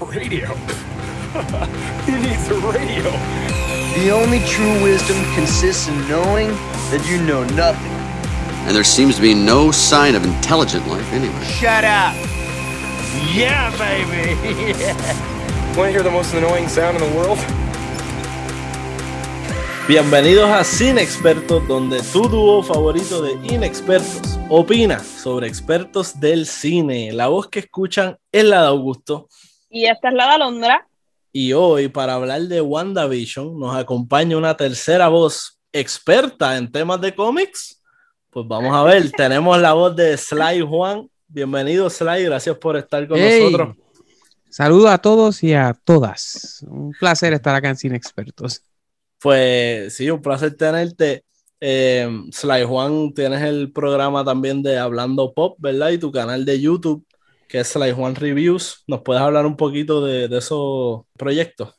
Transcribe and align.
Radio. 0.00 0.54
he 2.06 2.12
needs 2.12 2.48
a 2.48 2.54
radio. 2.72 3.10
The 3.98 4.10
only 4.12 4.38
true 4.46 4.82
wisdom 4.82 5.16
consists 5.34 5.88
in 5.88 6.08
knowing 6.08 6.48
that 6.90 7.04
you 7.10 7.20
know 7.22 7.42
nothing. 7.56 7.90
And 8.66 8.76
there 8.76 8.84
seems 8.84 9.16
to 9.16 9.22
be 9.22 9.34
no 9.34 9.72
sign 9.72 10.14
of 10.14 10.24
intelligent 10.24 10.86
life 10.86 11.12
anywhere. 11.12 11.44
Shut 11.44 11.84
up! 11.84 12.14
Yeah, 13.34 13.70
baby. 13.76 14.34
Want 15.76 15.88
to 15.88 15.90
hear 15.90 16.02
the 16.02 16.10
most 16.10 16.32
annoying 16.34 16.68
sound 16.68 16.96
in 16.96 17.02
the 17.02 17.16
world? 17.16 17.38
Bienvenidos 19.88 20.50
a 20.50 20.62
Cine 20.64 21.00
Expertos, 21.00 21.66
donde 21.66 22.02
tu 22.12 22.28
dúo 22.28 22.62
favorito 22.62 23.22
de 23.22 23.32
inexpertos 23.54 24.38
opina 24.48 25.00
sobre 25.00 25.48
expertos 25.48 26.20
del 26.20 26.46
cine. 26.46 27.10
La 27.12 27.28
voz 27.28 27.48
que 27.48 27.60
escuchan 27.60 28.18
es 28.30 28.44
la 28.44 28.60
de 28.62 28.68
Augusto. 28.68 29.28
Y 29.70 29.84
esta 29.86 30.08
es 30.08 30.14
la 30.14 30.26
de 30.28 30.30
Alondra. 30.34 30.86
Y 31.32 31.52
hoy, 31.52 31.88
para 31.88 32.14
hablar 32.14 32.42
de 32.42 32.60
WandaVision, 32.60 33.58
nos 33.58 33.76
acompaña 33.76 34.36
una 34.36 34.56
tercera 34.56 35.08
voz 35.08 35.58
experta 35.72 36.56
en 36.56 36.70
temas 36.72 37.00
de 37.00 37.14
cómics. 37.14 37.82
Pues 38.30 38.46
vamos 38.48 38.74
a 38.74 38.82
ver, 38.82 39.10
tenemos 39.16 39.58
la 39.60 39.72
voz 39.74 39.94
de 39.94 40.16
Sly 40.16 40.62
Juan. 40.62 41.08
Bienvenido, 41.26 41.90
Sly, 41.90 42.24
gracias 42.24 42.56
por 42.56 42.76
estar 42.76 43.06
con 43.06 43.18
Hey. 43.18 43.42
nosotros. 43.44 43.76
Saludos 44.50 44.90
a 44.90 44.98
todos 44.98 45.42
y 45.42 45.52
a 45.52 45.76
todas. 45.84 46.64
Un 46.68 46.92
placer 46.98 47.34
estar 47.34 47.54
acá 47.54 47.68
en 47.68 47.76
Cine 47.76 47.96
Expertos. 47.96 48.62
Pues 49.20 49.94
sí, 49.94 50.08
un 50.10 50.22
placer 50.22 50.56
tenerte. 50.56 51.24
Eh, 51.60 52.08
Sly 52.32 52.64
Juan, 52.64 53.12
tienes 53.12 53.42
el 53.42 53.70
programa 53.72 54.24
también 54.24 54.62
de 54.62 54.78
Hablando 54.78 55.34
Pop, 55.34 55.56
¿verdad? 55.58 55.90
Y 55.90 55.98
tu 55.98 56.10
canal 56.10 56.44
de 56.46 56.60
YouTube, 56.60 57.04
que 57.48 57.60
es 57.60 57.68
Sly 57.68 57.92
Juan 57.92 58.14
Reviews. 58.14 58.84
¿Nos 58.86 59.00
puedes 59.00 59.22
hablar 59.22 59.46
un 59.46 59.56
poquito 59.56 60.04
de, 60.04 60.28
de 60.28 60.38
esos 60.38 61.06
proyectos? 61.16 61.74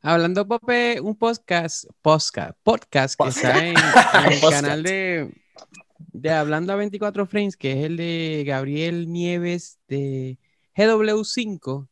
Hablando 0.00 0.46
Pope, 0.46 1.00
un 1.00 1.16
podcast, 1.16 1.86
podcast, 2.00 2.56
podcast 2.62 3.20
que 3.20 3.28
está 3.28 3.58
en, 3.58 3.76
en 3.76 4.32
el 4.32 4.40
canal 4.50 4.82
de, 4.84 5.34
de 5.98 6.30
Hablando 6.30 6.72
a 6.72 6.76
24 6.76 7.26
Frames, 7.26 7.56
que 7.56 7.72
es 7.72 7.84
el 7.84 7.96
de 7.96 8.44
Gabriel 8.46 9.10
Nieves 9.10 9.80
de 9.88 10.38
GW5, 10.76 11.88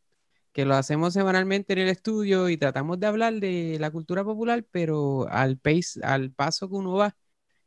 que 0.52 0.64
lo 0.64 0.76
hacemos 0.76 1.12
semanalmente 1.12 1.72
en 1.72 1.80
el 1.80 1.88
estudio 1.88 2.48
y 2.48 2.56
tratamos 2.56 3.00
de 3.00 3.08
hablar 3.08 3.34
de 3.34 3.76
la 3.80 3.90
cultura 3.90 4.22
popular, 4.22 4.64
pero 4.70 5.26
al 5.28 5.58
pace, 5.58 6.00
al 6.04 6.30
paso 6.30 6.68
que 6.68 6.76
uno 6.76 6.92
va 6.92 7.16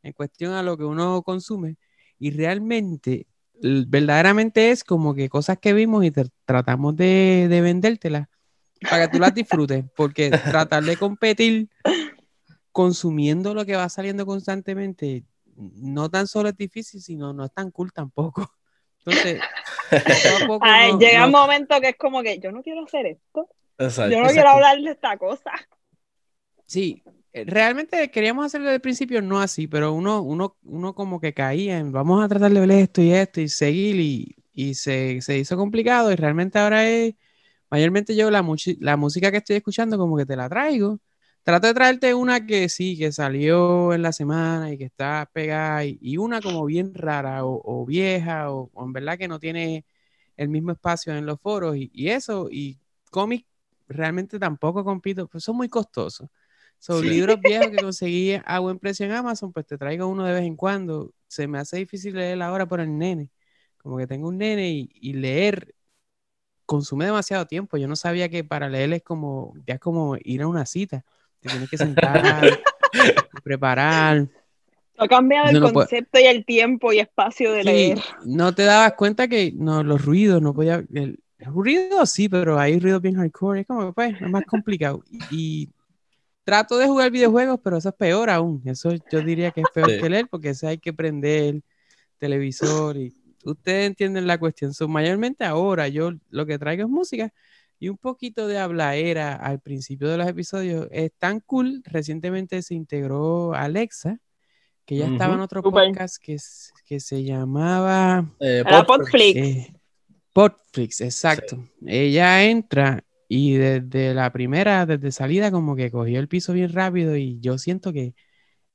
en 0.02 0.14
cuestión 0.14 0.54
a 0.54 0.62
lo 0.62 0.78
que 0.78 0.84
uno 0.84 1.22
consume. 1.22 1.76
Y 2.18 2.30
realmente, 2.30 3.26
verdaderamente 3.62 4.70
es 4.70 4.84
como 4.84 5.14
que 5.14 5.28
cosas 5.28 5.58
que 5.58 5.72
vimos 5.72 6.04
y 6.04 6.10
te- 6.10 6.28
tratamos 6.44 6.96
de, 6.96 7.46
de 7.48 7.60
vendértelas 7.60 8.28
para 8.88 9.06
que 9.06 9.12
tú 9.12 9.18
las 9.18 9.34
disfrutes, 9.34 9.84
porque 9.94 10.30
tratar 10.30 10.82
de 10.84 10.96
competir 10.96 11.68
consumiendo 12.72 13.52
lo 13.54 13.66
que 13.66 13.76
va 13.76 13.88
saliendo 13.88 14.24
constantemente, 14.26 15.24
no 15.56 16.08
tan 16.08 16.26
solo 16.26 16.48
es 16.48 16.56
difícil, 16.56 17.00
sino 17.02 17.32
no 17.32 17.44
es 17.44 17.52
tan 17.52 17.70
cool 17.70 17.92
tampoco. 17.92 18.50
Entonces, 19.04 19.40
poco 20.46 20.64
Ay, 20.66 20.92
no- 20.92 20.98
llega 20.98 21.20
no- 21.20 21.26
un 21.26 21.32
momento 21.32 21.80
que 21.80 21.90
es 21.90 21.96
como 21.96 22.22
que 22.22 22.38
yo 22.38 22.52
no 22.52 22.62
quiero 22.62 22.84
hacer 22.84 23.06
esto. 23.06 23.48
Exacto. 23.78 24.10
Yo 24.12 24.18
no 24.20 24.28
Exacto. 24.28 24.32
quiero 24.34 24.48
hablar 24.50 24.78
de 24.80 24.90
esta 24.90 25.16
cosa. 25.18 25.52
Sí, 26.66 27.02
realmente 27.32 28.10
queríamos 28.10 28.46
hacerlo 28.46 28.70
el 28.70 28.80
principio, 28.80 29.22
no 29.22 29.40
así, 29.40 29.66
pero 29.68 29.92
uno, 29.92 30.22
uno, 30.22 30.56
uno 30.62 30.94
como 30.94 31.20
que 31.20 31.32
caía 31.34 31.78
en 31.78 31.92
vamos 31.92 32.24
a 32.24 32.28
tratar 32.28 32.52
de 32.52 32.60
ver 32.60 32.70
esto 32.72 33.02
y 33.02 33.12
esto 33.12 33.40
y 33.40 33.48
seguir 33.48 33.96
y, 34.00 34.36
y 34.52 34.74
se, 34.74 35.20
se 35.22 35.38
hizo 35.38 35.56
complicado 35.56 36.12
y 36.12 36.16
realmente 36.16 36.58
ahora 36.58 36.88
es, 36.88 37.14
mayormente 37.70 38.16
yo 38.16 38.30
la, 38.30 38.44
la 38.80 38.96
música 38.96 39.30
que 39.30 39.38
estoy 39.38 39.56
escuchando 39.56 39.98
como 39.98 40.16
que 40.16 40.26
te 40.26 40.36
la 40.36 40.48
traigo. 40.48 41.00
Trato 41.44 41.66
de 41.68 41.74
traerte 41.74 42.14
una 42.14 42.46
que 42.46 42.68
sí, 42.70 42.96
que 42.98 43.12
salió 43.12 43.92
en 43.94 44.02
la 44.02 44.12
semana 44.12 44.72
y 44.72 44.78
que 44.78 44.84
está 44.84 45.28
pegada 45.32 45.84
y, 45.84 45.98
y 46.00 46.16
una 46.18 46.40
como 46.40 46.64
bien 46.66 46.94
rara 46.94 47.44
o, 47.46 47.60
o 47.64 47.86
vieja 47.86 48.50
o, 48.52 48.70
o 48.74 48.84
en 48.86 48.92
verdad 48.94 49.18
que 49.18 49.28
no 49.28 49.40
tiene 49.40 49.84
el 50.36 50.48
mismo 50.48 50.72
espacio 50.72 51.14
en 51.16 51.26
los 51.26 51.40
foros 51.40 51.76
y, 51.76 51.90
y 51.94 52.08
eso 52.10 52.48
y 52.50 52.78
cómics 53.10 53.46
realmente 53.88 54.38
tampoco 54.38 54.84
compito, 54.84 55.28
pues 55.28 55.44
son 55.44 55.56
muy 55.56 55.68
costosos. 55.68 56.28
Son 56.80 57.02
Sí. 57.02 57.10
libros 57.10 57.38
viejos 57.40 57.68
que 57.68 57.76
conseguí 57.76 58.32
a 58.42 58.58
buen 58.58 58.78
precio 58.78 59.04
en 59.06 59.12
Amazon, 59.12 59.52
pues 59.52 59.66
te 59.66 59.76
traigo 59.78 60.06
uno 60.08 60.24
de 60.24 60.32
vez 60.32 60.44
en 60.44 60.56
cuando. 60.56 61.12
Se 61.28 61.46
me 61.46 61.58
hace 61.58 61.76
difícil 61.76 62.14
leer 62.16 62.40
ahora 62.42 62.66
por 62.66 62.80
el 62.80 62.96
nene. 62.98 63.28
Como 63.76 63.98
que 63.98 64.06
tengo 64.06 64.28
un 64.28 64.38
nene 64.38 64.70
y, 64.70 64.90
y 64.94 65.12
leer 65.12 65.74
consume 66.66 67.04
demasiado 67.04 67.46
tiempo. 67.46 67.76
Yo 67.76 67.86
no 67.86 67.96
sabía 67.96 68.28
que 68.30 68.44
para 68.44 68.68
leer 68.68 68.92
es 68.94 69.02
como, 69.02 69.52
ya 69.66 69.74
es 69.74 69.80
como 69.80 70.16
ir 70.24 70.40
a 70.42 70.48
una 70.48 70.64
cita. 70.64 71.04
Te 71.40 71.50
tienes 71.50 71.68
que 71.70 71.76
sentar, 71.78 72.58
preparar. 73.42 74.28
Ha 74.98 75.08
cambiado 75.08 75.48
el 75.48 75.54
No 75.54 75.60
puedo- 75.72 75.74
concepto 75.86 76.18
y 76.18 76.24
el 76.24 76.44
tiempo 76.44 76.92
y 76.92 76.98
espacio 77.00 77.52
de 77.52 77.60
Sí, 77.62 77.66
leer. 77.66 77.98
no 78.24 78.54
te 78.54 78.64
dabas 78.64 78.94
cuenta 78.94 79.28
que 79.28 79.52
no, 79.54 79.82
los 79.82 80.04
ruidos, 80.04 80.40
no 80.42 80.52
podía. 80.54 80.76
El, 80.92 81.18
el 81.38 81.46
ruido 81.46 82.04
sí, 82.06 82.28
pero 82.28 82.58
hay 82.58 82.78
ruidos 82.78 83.00
bien 83.02 83.16
hardcore. 83.16 83.60
Es 83.60 83.66
como 83.66 83.86
que 83.88 83.92
pues, 83.92 84.14
es 84.20 84.28
más 84.30 84.44
complicado. 84.44 85.02
Y, 85.10 85.18
y 85.30 85.68
trato 86.44 86.78
de 86.78 86.86
jugar 86.86 87.10
videojuegos, 87.10 87.60
pero 87.62 87.76
eso 87.76 87.90
es 87.90 87.94
peor 87.94 88.30
aún. 88.30 88.62
Eso 88.64 88.90
yo 89.10 89.20
diría 89.22 89.50
que 89.50 89.60
es 89.60 89.66
peor 89.74 89.90
Sí. 89.90 90.00
que 90.00 90.10
leer, 90.10 90.26
porque 90.28 90.50
eso 90.50 90.66
hay 90.68 90.78
que 90.78 90.92
prender 90.92 91.60
televisor 92.18 92.96
y 92.96 93.14
ustedes 93.44 93.86
entienden 93.86 94.26
la 94.26 94.38
cuestión. 94.38 94.74
So, 94.74 94.88
mayormente 94.88 95.44
ahora 95.44 95.88
yo 95.88 96.12
lo 96.30 96.46
que 96.46 96.58
traigo 96.58 96.82
es 96.84 96.88
música 96.88 97.32
y 97.78 97.88
un 97.88 97.96
poquito 97.96 98.46
de 98.46 98.58
hablaera 98.58 99.34
al 99.34 99.60
principio 99.60 100.08
de 100.08 100.18
los 100.18 100.28
episodios. 100.28 100.86
Es 100.90 101.12
tan 101.18 101.40
cool. 101.40 101.82
Recientemente 101.84 102.60
se 102.62 102.74
integró 102.74 103.54
Alexa, 103.54 104.18
que 104.84 104.96
ya 104.96 105.06
estaba 105.06 105.34
en 105.34 105.40
otro 105.40 105.62
Súper. 105.62 105.86
podcast 105.88 106.16
que, 106.22 106.36
que 106.84 107.00
se 107.00 107.22
llamaba 107.24 108.26
Eh, 108.40 108.64
Podflix. 108.86 109.36
Eh, 109.36 109.74
Podflix, 110.34 111.00
exacto. 111.00 111.64
Ella 111.86 112.44
entra 112.44 113.02
y 113.32 113.54
desde 113.54 114.12
la 114.12 114.32
primera, 114.32 114.86
desde 114.86 115.12
salida, 115.12 115.52
como 115.52 115.76
que 115.76 115.88
cogió 115.92 116.18
el 116.18 116.26
piso 116.26 116.52
bien 116.52 116.72
rápido 116.72 117.16
y 117.16 117.38
yo 117.38 117.58
siento 117.58 117.92
que 117.92 118.12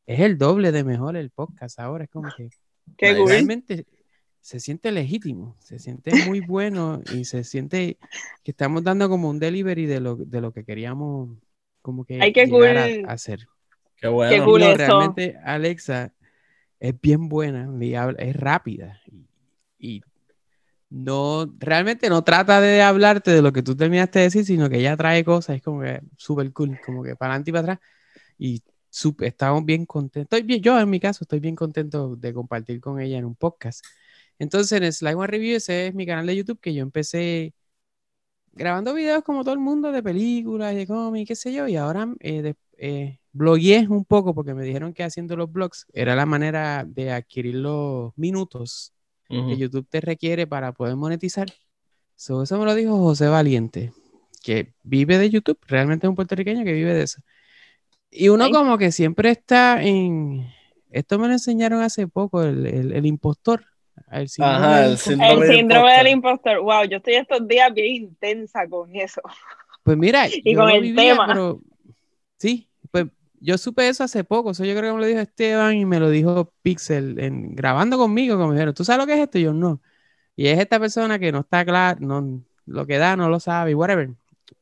es 0.05 0.19
el 0.21 0.37
doble 0.37 0.71
de 0.71 0.85
mejor 0.85 1.17
el 1.17 1.29
podcast 1.29 1.77
ahora. 1.77 2.05
Es 2.05 2.09
como 2.09 2.29
que 2.37 2.49
Qué 2.97 3.13
realmente 3.13 3.85
se 4.39 4.61
siente 4.61 4.93
legítimo, 4.93 5.57
se 5.59 5.77
siente 5.77 6.11
muy 6.25 6.39
bueno 6.39 7.01
y 7.13 7.25
se 7.25 7.43
siente 7.43 7.97
que 8.43 8.51
estamos 8.51 8.81
dando 8.81 9.09
como 9.09 9.29
un 9.29 9.39
delivery 9.39 9.87
de 9.87 9.99
lo, 9.99 10.15
de 10.15 10.39
lo 10.39 10.53
que 10.53 10.63
queríamos 10.63 11.37
como 11.81 12.05
que 12.05 12.21
Ay, 12.21 12.31
qué 12.31 12.45
llegar 12.45 12.77
a- 12.77 12.85
cool. 12.87 13.09
a 13.09 13.11
hacer. 13.11 13.47
Qué 13.97 14.07
bueno. 14.07 14.31
Qué 14.33 14.41
cool 14.41 14.61
No, 14.61 14.67
eso. 14.67 14.77
realmente 14.77 15.37
Alexa 15.43 16.13
es 16.79 16.93
bien 17.01 17.27
buena, 17.27 17.69
es 18.19 18.35
rápida 18.37 19.01
y, 19.11 19.25
y 19.97 20.01
no, 20.95 21.53
realmente 21.59 22.09
no 22.09 22.23
trata 22.23 22.61
de 22.61 22.81
hablarte 22.81 23.31
de 23.31 23.41
lo 23.41 23.51
que 23.53 23.63
tú 23.63 23.75
terminaste 23.75 24.19
de 24.19 24.25
decir, 24.25 24.45
sino 24.45 24.69
que 24.69 24.79
ella 24.79 24.97
trae 24.97 25.23
cosas, 25.25 25.57
es 25.57 25.61
como 25.63 25.81
que 25.81 26.01
súper 26.17 26.51
cool, 26.53 26.79
como 26.85 27.03
que 27.03 27.15
para 27.15 27.33
adelante 27.33 27.51
y 27.51 27.53
para 27.53 27.61
atrás 27.73 27.79
y 28.37 28.63
sup- 28.91 29.23
estamos 29.23 29.65
bien 29.65 29.85
contentos. 29.85 30.41
Yo 30.61 30.79
en 30.79 30.89
mi 30.89 30.99
caso 30.99 31.23
estoy 31.25 31.39
bien 31.39 31.55
contento 31.55 32.15
de 32.15 32.33
compartir 32.33 32.81
con 32.81 32.99
ella 33.01 33.17
en 33.17 33.25
un 33.25 33.35
podcast. 33.35 33.85
Entonces 34.39 34.81
en 34.81 34.91
Slide 34.93 35.15
One 35.15 35.27
Review 35.27 35.57
ese 35.57 35.87
es 35.87 35.95
mi 35.95 36.05
canal 36.05 36.25
de 36.27 36.35
YouTube 36.37 36.59
que 36.61 36.73
yo 36.73 36.83
empecé 36.83 37.53
grabando 38.53 38.93
videos 38.93 39.23
como 39.23 39.43
todo 39.43 39.53
el 39.53 39.59
mundo 39.59 39.91
de 39.91 40.01
películas 40.03 40.75
de 40.75 40.87
cómics, 40.87 41.27
qué 41.27 41.35
sé 41.35 41.53
yo, 41.53 41.67
y 41.67 41.75
ahora 41.75 42.07
eh, 42.19 42.41
de- 42.41 42.55
eh, 42.77 43.19
un 43.89 44.05
poco 44.05 44.33
porque 44.33 44.53
me 44.53 44.63
dijeron 44.63 44.93
que 44.93 45.03
haciendo 45.03 45.35
los 45.35 45.51
blogs 45.51 45.85
era 45.93 46.15
la 46.15 46.25
manera 46.25 46.85
de 46.85 47.11
adquirir 47.11 47.55
los 47.55 48.13
minutos 48.17 48.93
Ujú. 49.29 49.47
que 49.49 49.57
YouTube 49.57 49.87
te 49.89 50.01
requiere 50.01 50.47
para 50.47 50.71
poder 50.71 50.95
monetizar. 50.95 51.47
So, 52.15 52.43
eso 52.43 52.57
me 52.57 52.65
lo 52.65 52.75
dijo 52.75 52.97
José 52.97 53.27
Valiente, 53.27 53.91
que 54.43 54.73
vive 54.83 55.17
de 55.17 55.29
YouTube, 55.29 55.57
realmente 55.67 56.05
es 56.07 56.09
un 56.09 56.15
puertorriqueño 56.15 56.63
que 56.63 56.73
vive 56.73 56.93
de 56.93 57.03
eso. 57.03 57.21
Y 58.11 58.29
uno 58.29 58.45
Ay. 58.45 58.51
como 58.51 58.77
que 58.77 58.91
siempre 58.91 59.29
está 59.31 59.81
en... 59.83 60.47
Esto 60.91 61.19
me 61.19 61.27
lo 61.27 61.33
enseñaron 61.33 61.81
hace 61.81 62.07
poco, 62.07 62.41
el, 62.43 62.65
el- 62.65 62.93
el 62.93 63.05
impostor. 63.05 63.65
El 64.11 64.29
síndrome 64.29 64.55
Ajá, 64.57 64.75
del 64.75 64.85
el 64.85 64.91
impostor. 64.91 65.11
síndrome 65.13 65.33
El 65.33 65.39
del 65.49 65.57
síndrome 65.57 65.91
del 65.97 66.07
impostor. 66.07 66.51
impostor. 66.53 66.61
Wow, 66.61 66.89
yo 66.89 66.97
estoy 66.97 67.13
estos 67.15 67.47
días 67.47 67.73
bien 67.73 67.95
intensa 68.03 68.67
con 68.69 68.95
eso. 68.95 69.21
Pues 69.83 69.97
mira, 69.97 70.27
Y 70.43 70.53
yo 70.53 70.59
con 70.59 70.69
lo 70.69 70.75
el 70.75 70.81
vivía, 70.83 71.11
tema. 71.13 71.27
pero 71.27 71.61
sí, 72.37 72.69
yo 73.39 73.57
supe 73.57 73.87
eso 73.87 74.03
hace 74.03 74.23
poco, 74.23 74.51
eso 74.51 74.65
yo 74.65 74.75
creo 74.75 74.91
que 74.91 74.95
me 74.95 75.01
lo 75.01 75.07
dijo 75.07 75.19
Esteban 75.19 75.75
y 75.75 75.85
me 75.85 75.99
lo 75.99 76.09
dijo 76.09 76.53
Pixel 76.61 77.19
en, 77.19 77.55
grabando 77.55 77.97
conmigo, 77.97 78.37
como 78.37 78.53
dijeron, 78.53 78.73
¿tú 78.73 78.83
sabes 78.83 78.99
lo 79.01 79.07
que 79.07 79.13
es 79.13 79.19
esto? 79.19 79.37
Y 79.37 79.43
yo 79.43 79.53
no. 79.53 79.81
Y 80.35 80.47
es 80.47 80.59
esta 80.59 80.79
persona 80.79 81.19
que 81.19 81.31
no 81.31 81.39
está 81.39 81.63
clara, 81.65 81.97
no, 81.99 82.41
lo 82.65 82.85
que 82.85 82.97
da 82.97 83.15
no 83.15 83.29
lo 83.29 83.39
sabe, 83.39 83.71
y 83.71 83.73
whatever. 83.73 84.09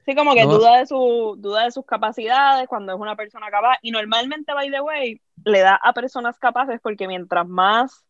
Sí, 0.06 0.16
como 0.16 0.34
que 0.34 0.44
No. 0.44 0.58
duda 0.58 0.80
de 0.80 0.86
su, 0.86 1.36
duda 1.38 1.64
de 1.64 1.72
sus 1.72 1.86
capacidades 1.86 2.68
cuando 2.68 2.94
es 2.94 3.00
una 3.00 3.16
persona 3.16 3.50
capaz. 3.50 3.78
Y 3.82 3.92
normalmente, 3.92 4.54
by 4.54 4.70
the 4.70 4.82
way, 4.82 5.22
le 5.46 5.60
da 5.60 5.80
a 5.82 5.94
personas 5.94 6.38
capaces 6.40 6.80
porque 6.82 7.08
mientras 7.08 7.48
más. 7.48 8.04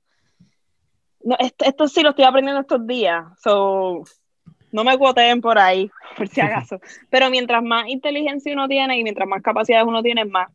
No, 1.24 1.36
esto, 1.40 1.66
esto 1.66 1.88
sí 1.88 2.02
lo 2.02 2.10
estoy 2.10 2.26
aprendiendo 2.26 2.62
estos 2.62 2.86
días. 2.86 3.26
So, 3.42 4.04
no 4.74 4.84
me 4.84 4.98
cuoteen 4.98 5.40
por 5.40 5.58
ahí. 5.58 5.90
por 6.18 6.28
si 6.28 6.42
acaso. 6.42 6.82
Pero 7.10 7.30
mientras 7.30 7.64
más 7.64 7.88
inteligencia 7.88 8.54
uno 8.54 8.68
tiene 8.68 8.98
y 8.98 9.04
mientras 9.04 9.28
más 9.28 9.42
capacidades 9.42 9.88
uno 9.88 10.04
tiene, 10.04 10.26
más, 10.26 10.50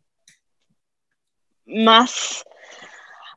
más 1.64 2.44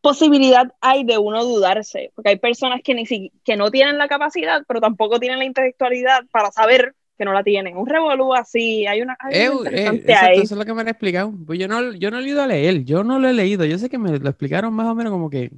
posibilidad 0.01 0.73
hay 0.81 1.03
de 1.03 1.17
uno 1.17 1.43
dudarse, 1.43 2.11
porque 2.15 2.31
hay 2.31 2.37
personas 2.37 2.81
que, 2.83 2.95
ni 2.95 3.05
si, 3.05 3.31
que 3.45 3.55
no 3.55 3.69
tienen 3.71 3.97
la 3.97 4.07
capacidad, 4.07 4.63
pero 4.67 4.81
tampoco 4.81 5.19
tienen 5.19 5.39
la 5.39 5.45
intelectualidad 5.45 6.25
para 6.31 6.51
saber 6.51 6.95
que 7.17 7.25
no 7.25 7.33
la 7.33 7.43
tienen. 7.43 7.77
Un 7.77 7.85
revolú 7.85 8.33
así, 8.33 8.87
hay 8.87 9.01
una... 9.03 9.15
Hay 9.19 9.35
Eh, 9.35 9.51
eh, 9.71 10.03
exacto, 10.05 10.41
eso 10.41 10.55
es 10.55 10.59
lo 10.59 10.65
que 10.65 10.73
me 10.73 10.81
han 10.81 10.87
explicado. 10.87 11.31
Pues 11.45 11.59
yo 11.59 11.67
no, 11.67 11.93
yo 11.93 12.09
no 12.09 12.17
he 12.17 12.27
ido 12.27 12.41
a 12.41 12.47
leer, 12.47 12.83
yo 12.83 13.03
no 13.03 13.19
lo 13.19 13.29
he 13.29 13.33
leído. 13.33 13.63
Yo 13.65 13.77
sé 13.77 13.89
que 13.89 13.99
me 13.99 14.17
lo 14.17 14.29
explicaron 14.29 14.73
más 14.73 14.87
o 14.87 14.95
menos 14.95 15.11
como 15.11 15.29
que. 15.29 15.51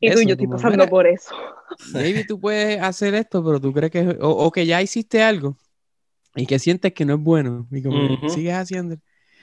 Y 0.00 0.10
tú, 0.10 0.22
yo 0.22 0.30
estoy 0.32 0.46
pasando 0.46 0.78
mira, 0.78 0.88
por 0.90 1.06
eso. 1.06 1.34
Maybe 1.92 2.24
tú 2.24 2.40
puedes 2.40 2.80
hacer 2.80 3.14
esto, 3.14 3.44
pero 3.44 3.60
tú 3.60 3.72
crees 3.72 3.92
que. 3.92 4.00
O, 4.20 4.30
o 4.30 4.50
que 4.50 4.64
ya 4.66 4.80
hiciste 4.82 5.22
algo 5.22 5.56
y 6.34 6.46
que 6.46 6.58
sientes 6.58 6.92
que 6.94 7.04
no 7.04 7.14
es 7.14 7.20
bueno. 7.20 7.66
Y 7.70 7.82
como 7.82 8.28
sigues 8.30 8.54
haciendo. 8.54 8.96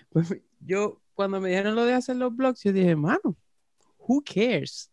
Pues 0.10 0.34
yo, 0.60 1.00
cuando 1.14 1.40
me 1.40 1.50
dijeron 1.50 1.76
lo 1.76 1.86
de 1.86 1.94
hacer 1.94 2.16
los 2.16 2.36
blogs, 2.36 2.64
yo 2.64 2.74
dije, 2.74 2.96
mano, 2.96 3.36
who 4.00 4.22
cares? 4.24 4.90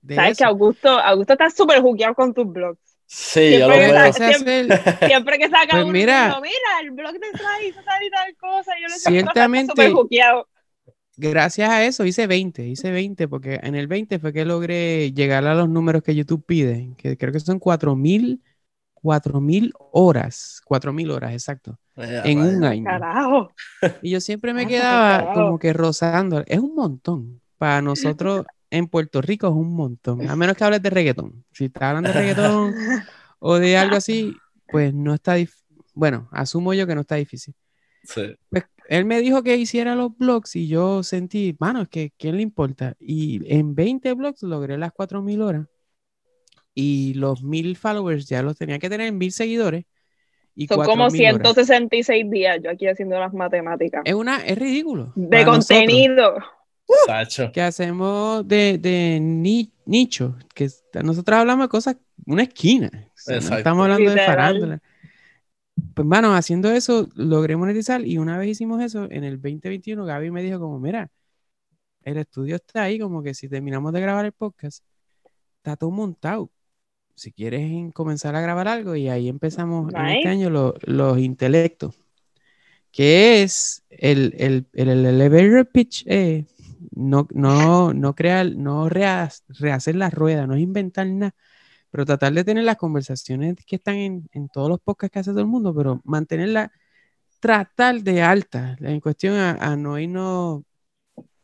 De 0.00 0.14
Sabes 0.14 0.38
que. 0.38 0.44
Augusto, 0.44 0.88
Augusto 0.88 1.32
está 1.32 1.50
súper 1.50 1.80
jugueado 1.80 2.14
con 2.14 2.32
tus 2.32 2.46
blogs. 2.50 2.78
Sí, 3.06 3.58
yo 3.58 3.68
lo 3.68 3.74
Siempre 3.74 3.86
Yo 3.86 3.86
que 3.86 3.92
veo. 3.92 4.76
hacer- 4.78 5.08
Siempre 5.08 5.38
que 5.38 5.48
saca 5.50 5.66
Pues 5.72 5.82
uno, 5.84 5.92
mira. 5.92 6.40
mira, 6.40 6.80
el 6.82 6.90
blog 6.92 7.12
de 7.12 7.28
Sly 7.38 7.68
hizo 7.68 7.80
tal 7.84 8.02
y 8.02 8.10
tal 8.10 8.36
cosa. 8.36 8.72
Yo 8.80 8.86
le 8.88 8.94
siento 8.98 9.20
Ciertamente- 9.32 9.72
súper 9.72 9.92
juqueado. 9.92 10.48
Gracias 11.16 11.70
a 11.70 11.84
eso 11.84 12.04
hice 12.04 12.26
20, 12.26 12.66
hice 12.66 12.90
20, 12.90 13.28
porque 13.28 13.60
en 13.62 13.74
el 13.74 13.86
20 13.86 14.18
fue 14.18 14.32
que 14.32 14.44
logré 14.44 15.12
llegar 15.12 15.46
a 15.46 15.54
los 15.54 15.68
números 15.68 16.02
que 16.02 16.14
YouTube 16.14 16.44
pide, 16.46 16.94
que 16.98 17.16
creo 17.16 17.32
que 17.32 17.40
son 17.40 17.58
4000 17.58 18.42
4000 18.94 19.72
horas, 19.92 20.60
4000 20.64 21.10
horas, 21.10 21.32
exacto, 21.32 21.78
Eh, 21.96 22.22
en 22.24 22.40
un 22.40 22.64
año. 22.64 22.84
Carajo. 22.84 23.52
Y 24.02 24.10
yo 24.10 24.20
siempre 24.20 24.54
me 24.54 24.62
Ah, 24.62 24.66
quedaba 24.66 25.18
carajo. 25.18 25.34
como 25.34 25.58
que 25.58 25.72
rozando. 25.74 26.42
Es 26.46 26.58
un 26.58 26.74
montón. 26.74 27.40
Para 27.58 27.82
nosotros 27.82 28.46
en 28.70 28.88
Puerto 28.88 29.20
Rico 29.20 29.46
es 29.48 29.52
un 29.52 29.74
montón. 29.76 30.28
A 30.28 30.34
menos 30.36 30.56
que 30.56 30.64
hables 30.64 30.82
de 30.82 30.90
reggaetón. 30.90 31.44
Si 31.52 31.66
estás 31.66 31.82
hablando 31.84 32.08
de 32.08 32.14
reggaetón 32.14 32.74
o 33.38 33.58
de 33.58 33.76
algo 33.76 33.96
así, 33.96 34.34
pues 34.68 34.94
no 34.94 35.12
está 35.14 35.34
difícil. 35.34 35.62
Bueno, 35.92 36.28
asumo 36.32 36.72
yo 36.74 36.86
que 36.86 36.94
no 36.94 37.02
está 37.02 37.16
difícil. 37.16 37.54
Sí. 38.04 38.34
Pues 38.48 38.64
él 38.88 39.04
me 39.04 39.20
dijo 39.20 39.42
que 39.42 39.56
hiciera 39.56 39.94
los 39.94 40.16
blogs 40.16 40.56
y 40.56 40.68
yo 40.68 41.02
sentí, 41.02 41.56
mano, 41.58 41.82
es 41.82 41.88
que 41.88 42.12
¿quién 42.18 42.36
le 42.36 42.42
importa? 42.42 42.94
Y 43.00 43.40
en 43.54 43.74
20 43.74 44.12
blogs 44.14 44.42
logré 44.42 44.76
las 44.78 44.92
4000 44.92 45.42
horas 45.42 45.66
y 46.74 47.14
los 47.14 47.42
1000 47.42 47.76
followers 47.76 48.26
ya 48.28 48.42
los 48.42 48.56
tenía 48.56 48.78
que 48.78 48.88
tener 48.88 49.08
en 49.08 49.18
1000 49.18 49.32
seguidores. 49.32 49.84
Y 50.56 50.66
Son 50.66 50.76
como 50.84 50.86
4000 51.08 51.34
horas. 51.34 51.54
166 51.54 52.30
días 52.30 52.58
yo 52.62 52.70
aquí 52.70 52.86
haciendo 52.86 53.18
las 53.18 53.32
matemáticas. 53.32 54.02
Es, 54.04 54.14
una, 54.14 54.44
es 54.44 54.56
ridículo. 54.58 55.12
De 55.16 55.44
nosotros. 55.44 55.66
contenido. 55.68 56.34
Sacho. 57.06 57.50
que 57.50 57.62
hacemos 57.62 58.46
de, 58.46 58.76
de 58.78 59.18
ni- 59.20 59.72
nicho, 59.86 60.36
que 60.54 60.68
nosotros 61.02 61.38
hablamos 61.38 61.64
de 61.64 61.68
cosas, 61.70 61.96
una 62.26 62.42
esquina, 62.42 62.90
o 62.92 63.10
sea, 63.14 63.36
no 63.36 63.40
Exacto. 63.40 63.58
estamos 63.58 63.82
hablando 63.84 64.10
de 64.10 64.20
farándula. 64.20 64.82
Pues, 65.94 66.06
mano, 66.06 66.34
haciendo 66.34 66.70
eso, 66.72 67.08
logré 67.14 67.56
monetizar 67.56 68.04
y 68.06 68.18
una 68.18 68.38
vez 68.38 68.48
hicimos 68.50 68.82
eso, 68.82 69.04
en 69.10 69.24
el 69.24 69.40
2021, 69.40 70.04
Gaby 70.04 70.30
me 70.30 70.42
dijo 70.42 70.58
como, 70.58 70.78
mira, 70.80 71.10
el 72.02 72.16
estudio 72.18 72.56
está 72.56 72.82
ahí, 72.84 72.98
como 72.98 73.22
que 73.22 73.34
si 73.34 73.48
terminamos 73.48 73.92
de 73.92 74.00
grabar 74.00 74.24
el 74.24 74.32
podcast, 74.32 74.82
está 75.58 75.76
todo 75.76 75.90
montado. 75.90 76.50
Si 77.14 77.32
quieres 77.32 77.60
en- 77.62 77.92
comenzar 77.92 78.34
a 78.34 78.40
grabar 78.40 78.66
algo, 78.68 78.96
y 78.96 79.08
ahí 79.08 79.28
empezamos 79.28 79.92
en 79.92 80.00
este 80.18 80.28
año 80.28 80.50
lo- 80.50 80.74
los 80.82 81.18
intelectos, 81.18 81.94
que 82.90 83.42
es 83.42 83.84
el, 83.90 84.34
el, 84.38 84.66
el, 84.72 84.88
el 84.88 85.06
elevator 85.06 85.66
pitch, 85.66 86.04
eh, 86.06 86.46
no, 86.90 87.26
no, 87.32 87.92
no 87.94 88.14
crear, 88.14 88.54
no 88.54 88.88
rehacer 88.88 89.96
la 89.96 90.10
rueda, 90.10 90.46
no 90.46 90.54
es 90.54 90.60
inventar 90.60 91.06
nada, 91.06 91.34
pero 91.94 92.04
tratar 92.04 92.32
de 92.34 92.42
tener 92.44 92.64
las 92.64 92.76
conversaciones 92.76 93.56
que 93.64 93.76
están 93.76 93.94
en, 93.96 94.28
en 94.32 94.48
todos 94.48 94.68
los 94.68 94.80
podcasts 94.80 95.12
que 95.14 95.20
hace 95.20 95.30
todo 95.30 95.42
el 95.42 95.46
mundo, 95.46 95.72
pero 95.72 96.00
mantenerla, 96.04 96.72
tratar 97.40 98.02
de 98.02 98.22
alta, 98.22 98.76
en 98.80 99.00
cuestión 99.00 99.36
a, 99.36 99.76
no 99.76 99.98
irnos, 100.00 100.64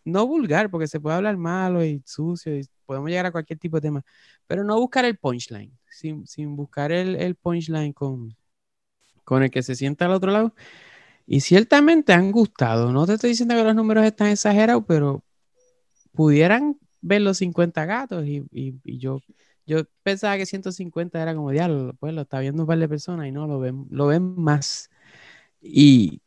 no 0.04 0.26
vulgar, 0.26 0.70
porque 0.70 0.88
se 0.88 1.00
puede 1.00 1.16
hablar 1.16 1.36
malo 1.36 1.84
y 1.84 2.02
sucio 2.06 2.58
y 2.58 2.66
podemos 2.86 3.10
llegar 3.10 3.26
a 3.26 3.32
cualquier 3.32 3.58
tipo 3.60 3.76
de 3.76 3.82
tema, 3.82 4.02
pero 4.46 4.64
no 4.64 4.78
buscar 4.80 5.04
el 5.04 5.18
punchline, 5.18 5.72
sin, 5.90 6.26
sin 6.26 6.56
buscar 6.56 6.92
el, 6.92 7.16
el 7.16 7.36
punchline 7.36 7.92
con, 7.92 8.36
con 9.24 9.42
el 9.44 9.50
que 9.50 9.62
se 9.62 9.76
sienta 9.76 10.06
al 10.06 10.12
otro 10.12 10.32
lado. 10.32 10.54
Y 11.26 11.40
ciertamente 11.40 12.12
han 12.12 12.32
gustado. 12.32 12.92
No 12.92 13.06
te 13.06 13.14
estoy 13.14 13.30
diciendo 13.30 13.54
que 13.56 13.64
los 13.64 13.74
números 13.76 14.04
están 14.04 14.28
exagerados, 14.28 14.84
pero 14.88 15.24
pudieran 16.12 16.78
ver 17.00 17.22
los 17.22 17.38
50 17.38 17.84
gatos 17.86 18.26
y- 18.26 18.44
y 18.52 18.98
yo, 18.98 19.20
yo 19.66 19.84
pensaba 20.02 20.36
que 20.36 20.46
150 20.46 21.22
era 21.22 21.34
como 21.34 21.50
diablo, 21.50 21.94
pues 22.00 22.14
lo 22.14 22.22
está 22.22 22.40
viendo 22.40 22.62
un 22.62 22.68
par 22.68 22.78
de 22.78 22.88
personas 22.88 23.26
y 23.26 23.32
no 23.32 23.46
lo 23.46 23.60
ven, 23.60 23.86
lo 23.90 24.06
ven 24.06 24.34
más. 24.36 24.90
Y 25.62 26.22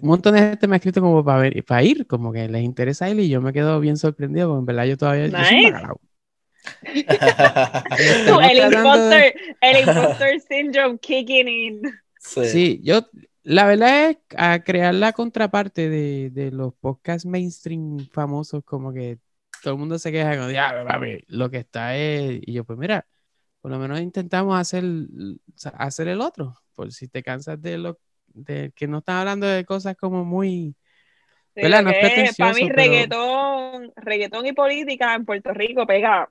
un 0.00 0.08
montón 0.08 0.34
de 0.34 0.40
gente 0.40 0.66
me 0.68 0.76
ha 0.76 0.78
escrito 0.78 1.00
como 1.00 1.24
para 1.24 1.40
ver, 1.40 1.64
para 1.64 1.82
ir, 1.82 2.06
como 2.06 2.32
que 2.32 2.48
les 2.48 2.62
interesa 2.62 3.08
ir 3.10 3.18
y 3.20 3.28
yo 3.28 3.40
me 3.40 3.52
quedo 3.52 3.80
bien 3.80 3.96
sorprendido, 3.96 4.48
porque 4.48 4.60
en 4.60 4.66
verdad 4.66 4.84
yo 4.86 4.96
todavía 4.96 5.26
yo 5.26 5.36
Nice. 5.38 5.64
bacalao. 5.64 6.00
Tú, 8.26 8.38
el 8.40 8.58
de- 8.58 8.76
imposter, 8.76 9.34
el 9.60 9.76
imposter 9.88 10.40
syndrome 10.40 10.98
kicking 10.98 11.48
in. 11.48 11.82
Sí. 12.20 12.40
Sí, 12.44 12.80
yo, 12.84 13.00
la 13.42 13.66
verdad 13.66 14.10
es 14.10 14.18
a 14.36 14.62
crear 14.62 14.94
la 14.94 15.12
contraparte 15.12 15.88
de, 15.88 16.30
de 16.30 16.50
los 16.52 16.74
podcasts 16.74 17.26
mainstream 17.26 17.98
famosos, 18.12 18.62
como 18.64 18.92
que 18.92 19.18
todo 19.62 19.74
el 19.74 19.80
mundo 19.80 19.98
se 19.98 20.12
queja 20.12 20.36
con, 20.38 20.48
diablo, 20.48 20.86
papi, 20.86 21.24
lo 21.28 21.50
que 21.50 21.58
está 21.58 21.96
es, 21.96 22.40
y 22.46 22.52
yo, 22.52 22.64
pues 22.64 22.78
mira, 22.78 23.06
por 23.60 23.70
lo 23.70 23.78
menos 23.78 24.00
intentamos 24.00 24.58
hacer, 24.58 24.84
hacer 25.74 26.08
el 26.08 26.20
otro, 26.20 26.54
por 26.74 26.92
si 26.92 27.08
te 27.08 27.22
cansas 27.22 27.60
de 27.60 27.78
lo 27.78 27.98
de 28.26 28.72
que 28.74 28.86
no 28.86 28.98
están 28.98 29.16
hablando 29.16 29.46
de 29.46 29.64
cosas 29.64 29.96
como 29.96 30.24
muy, 30.24 30.74
Sí, 31.54 31.62
¿Verdad? 31.62 31.82
No 31.82 31.90
es 31.90 32.36
para 32.36 32.52
mí 32.52 32.60
pero- 32.68 32.74
reggaetón, 32.76 33.92
reggaetón 33.96 34.46
y 34.46 34.52
política 34.52 35.14
en 35.16 35.24
Puerto 35.24 35.52
Rico 35.52 35.84
pega 35.88 36.28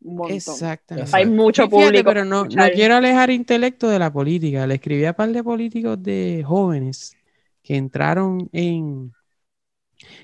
un 0.00 0.16
montón. 0.16 0.34
exactamente. 0.34 1.10
Hay 1.14 1.26
mucho 1.26 1.64
Sí, 1.64 1.68
fíjate, 1.68 1.86
público. 1.86 2.08
pero 2.08 2.24
no, 2.24 2.46
no 2.46 2.68
quiero 2.70 2.96
alejar 2.96 3.30
intelecto 3.30 3.88
de 3.88 4.00
la 4.00 4.12
política. 4.12 4.66
Le 4.66 4.74
escribí 4.74 5.04
a 5.04 5.10
un 5.10 5.14
par 5.14 5.28
de 5.30 5.44
políticos 5.44 6.02
de 6.02 6.42
jóvenes 6.44 7.16
que 7.62 7.76
entraron 7.76 8.48
en, 8.52 9.12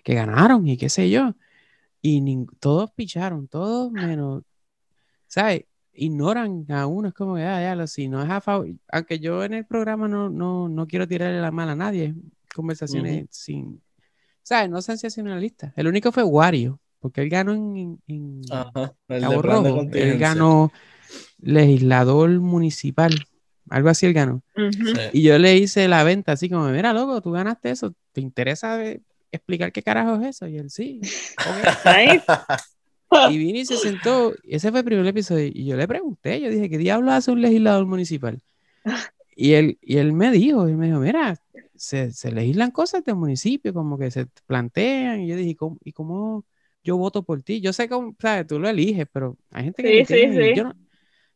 que 0.02 0.14
ganaron 0.14 0.66
y 0.66 0.76
qué 0.76 0.88
sé 0.88 1.09
yo. 1.09 1.35
Y 2.08 2.46
todos 2.60 2.92
picharon, 2.92 3.48
todos 3.48 3.90
menos, 3.90 4.44
¿sabes? 5.26 5.64
Ignoran 5.92 6.64
a 6.70 6.86
uno, 6.86 7.08
es 7.08 7.14
como 7.14 7.34
ah, 7.36 7.60
ya, 7.60 7.75
lo- 7.75 7.86
si 7.88 8.06
no 8.06 8.22
es 8.22 8.30
a 8.30 8.40
favor, 8.40 8.68
aunque 8.92 9.18
yo 9.18 9.42
en 9.42 9.54
el 9.54 9.64
programa 9.66 10.06
no, 10.06 10.30
no, 10.30 10.68
no 10.68 10.86
quiero 10.86 11.08
tirarle 11.08 11.40
la 11.40 11.50
mala 11.50 11.72
a 11.72 11.76
nadie, 11.76 12.14
conversaciones 12.54 13.26
sin, 13.30 13.82
¿sabes? 14.44 14.70
No 14.70 14.82
sensacionalistas. 14.82 15.72
El 15.75 15.88
único 15.88 16.12
fue 16.12 16.22
Wario, 16.22 16.78
porque 17.00 17.22
él 17.22 17.28
ganó 17.28 17.52
en, 17.54 17.76
en- 17.76 18.00
en 18.06 18.40
Ajá. 18.52 18.94
El 19.08 19.20
Cabo 19.22 19.42
Rojo. 19.42 19.80
Él 19.92 20.18
ganó 20.18 20.70
legislador 21.40 22.30
municipal, 22.38 23.26
algo 23.68 23.88
así 23.88 24.06
él 24.06 24.12
ganó. 24.12 24.42
Sí. 24.54 24.98
Y 25.12 25.22
yo 25.22 25.38
le 25.38 25.56
hice 25.56 25.88
la 25.88 26.04
venta 26.04 26.32
así 26.32 26.48
como, 26.48 26.68
mira, 26.68 26.92
loco, 26.92 27.20
tú 27.20 27.32
ganaste 27.32 27.70
eso, 27.70 27.94
¿te 28.12 28.20
interesa 28.20 28.76
explicar 29.37 29.73
qué 29.73 29.83
carajo 29.83 30.16
es 30.21 30.28
eso? 30.37 30.47
Y 30.47 30.57
él 30.59 30.71
sí. 30.71 31.00
ok". 31.02 31.57
Nice. 31.87 32.25
Y 33.31 33.38
vine 33.38 33.61
y 33.61 33.64
se 33.64 33.76
sentó, 33.76 34.35
ese 34.43 34.71
fue 34.71 34.81
el 34.81 34.85
primer 34.85 35.07
episodio, 35.07 35.47
y 35.52 35.64
yo 35.64 35.76
le 35.76 35.87
pregunté, 35.87 36.40
yo 36.40 36.50
dije, 36.50 36.69
¿qué 36.69 36.76
diablo 36.76 37.12
hace 37.12 37.31
un 37.31 37.40
legislador 37.40 37.87
municipal? 37.87 38.40
Y 39.37 39.52
él, 39.55 39.78
y 39.81 39.99
él 39.99 40.12
me 40.12 40.31
dijo, 40.33 40.69
y 40.69 40.75
me 40.75 40.87
dijo, 40.87 40.99
mira, 40.99 41.37
se, 41.76 42.11
se 42.12 42.33
legislan 42.33 42.73
cosas 42.73 43.05
del 43.05 43.14
municipio, 43.14 43.73
como 43.73 43.97
que 43.97 44.11
se 44.11 44.26
plantean, 44.47 45.21
y 45.21 45.28
yo 45.28 45.37
dije, 45.37 45.50
¿y 45.50 45.55
cómo, 45.55 45.78
y 45.85 45.93
cómo 45.93 46.45
yo 46.83 46.97
voto 46.97 47.23
por 47.23 47.43
ti? 47.43 47.61
Yo 47.61 47.73
sé 47.73 47.88
cómo, 47.88 48.14
sabes, 48.21 48.47
tú 48.49 48.59
lo 48.59 48.69
eliges, 48.69 49.07
pero 49.12 49.37
hay 49.52 49.64
gente 49.64 49.83
que 49.83 49.88
Sí, 49.88 49.95
ni 49.99 50.05
sí, 50.05 50.14
tiene- 50.14 50.49
sí. 50.49 50.57
yo 50.57 50.64
no- 50.64 50.75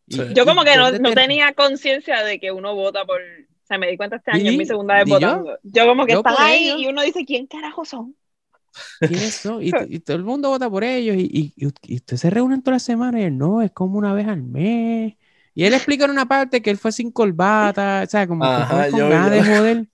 y- 0.08 0.14
Sí. 0.16 0.22
Yo 0.34 0.44
como 0.44 0.64
que 0.64 0.76
no, 0.76 0.84
¿dónde 0.86 0.98
no 0.98 1.10
te- 1.10 1.20
tenía 1.20 1.52
conciencia 1.54 2.24
de 2.24 2.40
que 2.40 2.50
uno 2.50 2.74
vota 2.74 3.04
por... 3.04 3.20
Sea, 3.70 3.78
me 3.78 3.88
di 3.88 3.96
cuenta 3.96 4.16
este 4.16 4.32
año, 4.32 4.50
es 4.50 4.58
mi 4.58 4.66
segunda 4.66 4.94
vez 4.96 5.04
yo. 5.06 5.14
votando. 5.14 5.58
Yo, 5.62 5.86
como 5.86 6.04
que 6.04 6.12
Yo 6.14 6.18
están 6.18 6.34
ahí 6.40 6.64
ellos. 6.70 6.80
y 6.82 6.86
uno 6.88 7.02
dice, 7.02 7.24
¿quién 7.24 7.46
carajo 7.46 7.84
son? 7.84 8.16
¿Quiénes 8.98 9.32
son? 9.36 9.62
Y, 9.62 9.70
y 9.88 10.00
todo 10.00 10.16
el 10.16 10.24
mundo 10.24 10.48
vota 10.48 10.68
por 10.68 10.82
ellos 10.82 11.14
y, 11.16 11.20
y, 11.32 11.52
y- 11.56 11.72
y 11.82 11.96
ustedes 11.96 12.20
se 12.20 12.30
reúnen 12.30 12.62
todas 12.62 12.74
las 12.76 12.82
semanas 12.82 13.20
y 13.20 13.24
él 13.24 13.38
no, 13.38 13.62
es 13.62 13.70
como 13.70 13.96
una 13.96 14.12
vez 14.12 14.26
al 14.26 14.42
mes. 14.42 15.14
Y 15.54 15.64
él 15.64 15.72
explica 15.74 16.04
en 16.04 16.10
una 16.10 16.26
parte 16.26 16.60
que 16.62 16.70
él 16.70 16.78
fue 16.78 16.90
sin 16.90 17.12
corbata, 17.12 18.02
o 18.04 18.10
sea, 18.10 18.26
como 18.26 18.40
que 18.44 18.50
Ajá, 18.50 18.66
fue 18.82 18.90
con 18.90 18.98
yo- 19.00 19.08
ganas 19.08 19.30
de 19.30 19.42
joder. 19.44 19.88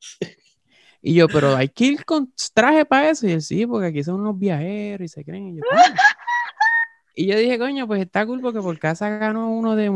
Y 1.02 1.14
yo, 1.14 1.28
pero 1.28 1.54
hay 1.56 1.68
que 1.68 1.84
ir 1.84 2.04
con 2.04 2.32
traje 2.54 2.84
para 2.84 3.10
eso. 3.10 3.26
Y 3.26 3.32
él 3.32 3.42
sí, 3.42 3.66
porque 3.66 3.88
aquí 3.88 4.02
son 4.04 4.20
unos 4.20 4.38
viajeros 4.38 5.04
y 5.04 5.08
se 5.08 5.24
creen. 5.24 5.48
Y, 5.48 5.56
yo. 5.56 5.62
Y 7.18 7.26
yo 7.26 7.38
dije, 7.38 7.58
coño, 7.58 7.86
pues 7.86 8.02
está 8.02 8.26
cool 8.26 8.42
porque 8.42 8.60
por 8.60 8.78
casa 8.78 9.08
ganó 9.08 9.50
uno 9.50 9.74
de 9.74 9.90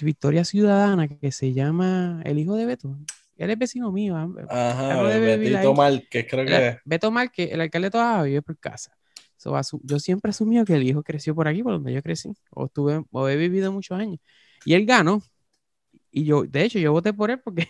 Victoria 0.00 0.44
Ciudadana 0.44 1.08
que 1.08 1.32
se 1.32 1.52
llama 1.52 2.22
El 2.24 2.38
Hijo 2.38 2.54
de 2.54 2.64
Beto. 2.64 2.96
Él 3.36 3.50
es 3.50 3.58
vecino 3.58 3.90
mío. 3.90 4.16
ah, 4.16 4.70
Ajá, 4.70 5.02
debe 5.08 5.36
vivir 5.36 5.52
Betito. 5.54 5.74
Márquez, 5.74 6.26
creo 6.30 6.42
el- 6.42 6.46
que. 6.48 6.78
Beto 6.84 7.10
Márquez, 7.10 7.50
el 7.52 7.60
alcalde 7.60 7.86
de 7.86 7.90
Toa 7.90 8.22
vive 8.22 8.40
por 8.42 8.56
casa. 8.56 8.96
So, 9.36 9.58
yo 9.82 9.98
siempre 9.98 10.30
asumí 10.30 10.62
que 10.64 10.74
el 10.74 10.84
hijo 10.84 11.02
creció 11.02 11.34
por 11.34 11.48
aquí, 11.48 11.62
por 11.64 11.72
donde 11.72 11.92
yo 11.92 12.02
crecí, 12.02 12.30
o, 12.50 12.66
estuve, 12.66 13.02
o 13.10 13.28
he 13.28 13.36
vivido 13.36 13.72
muchos 13.72 13.98
años. 13.98 14.20
Y 14.64 14.74
él 14.74 14.86
ganó. 14.86 15.22
Y 16.12 16.24
yo, 16.24 16.44
de 16.44 16.64
hecho, 16.64 16.78
yo 16.78 16.92
voté 16.92 17.12
por 17.12 17.32
él 17.32 17.40
porque 17.40 17.66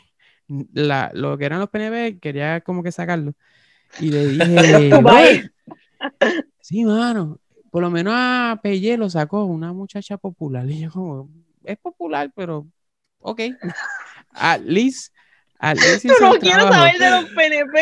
la, 0.74 1.10
lo 1.14 1.38
que 1.38 1.46
eran 1.46 1.60
los 1.60 1.70
PNP 1.70 2.18
quería 2.18 2.60
como 2.60 2.82
que 2.82 2.92
sacarlo. 2.92 3.32
Y 3.98 4.10
le 4.10 4.26
dije, 4.28 4.90
Tu 4.90 5.02
país. 5.02 5.02
"Brother, 5.02 5.52
sí, 6.60 6.84
mano, 6.84 7.38
por 7.70 7.82
lo 7.82 7.90
menos 7.90 8.12
a 8.16 8.58
Pelle 8.62 8.96
lo 8.96 9.08
sacó 9.10 9.44
una 9.44 9.72
muchacha 9.72 10.16
popular. 10.16 10.64
Y 10.70 10.80
yo 10.80 10.90
como, 10.90 11.28
es 11.64 11.78
popular, 11.78 12.30
pero 12.34 12.66
ok. 13.20 13.40
At 14.32 14.60
least, 14.62 15.12
at 15.58 15.76
least 15.76 16.02
Tú 16.06 16.12
hizo 16.12 16.24
no 16.32 16.38
quiero 16.38 16.68
trabajo. 16.68 16.74
saber 16.74 16.98
de 16.98 17.10
los 17.10 17.30
PNP. 17.30 17.80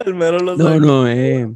Al 0.00 0.14
menos 0.14 0.42
lo 0.42 0.56
No, 0.56 0.80
no, 0.80 1.08
eh, 1.08 1.48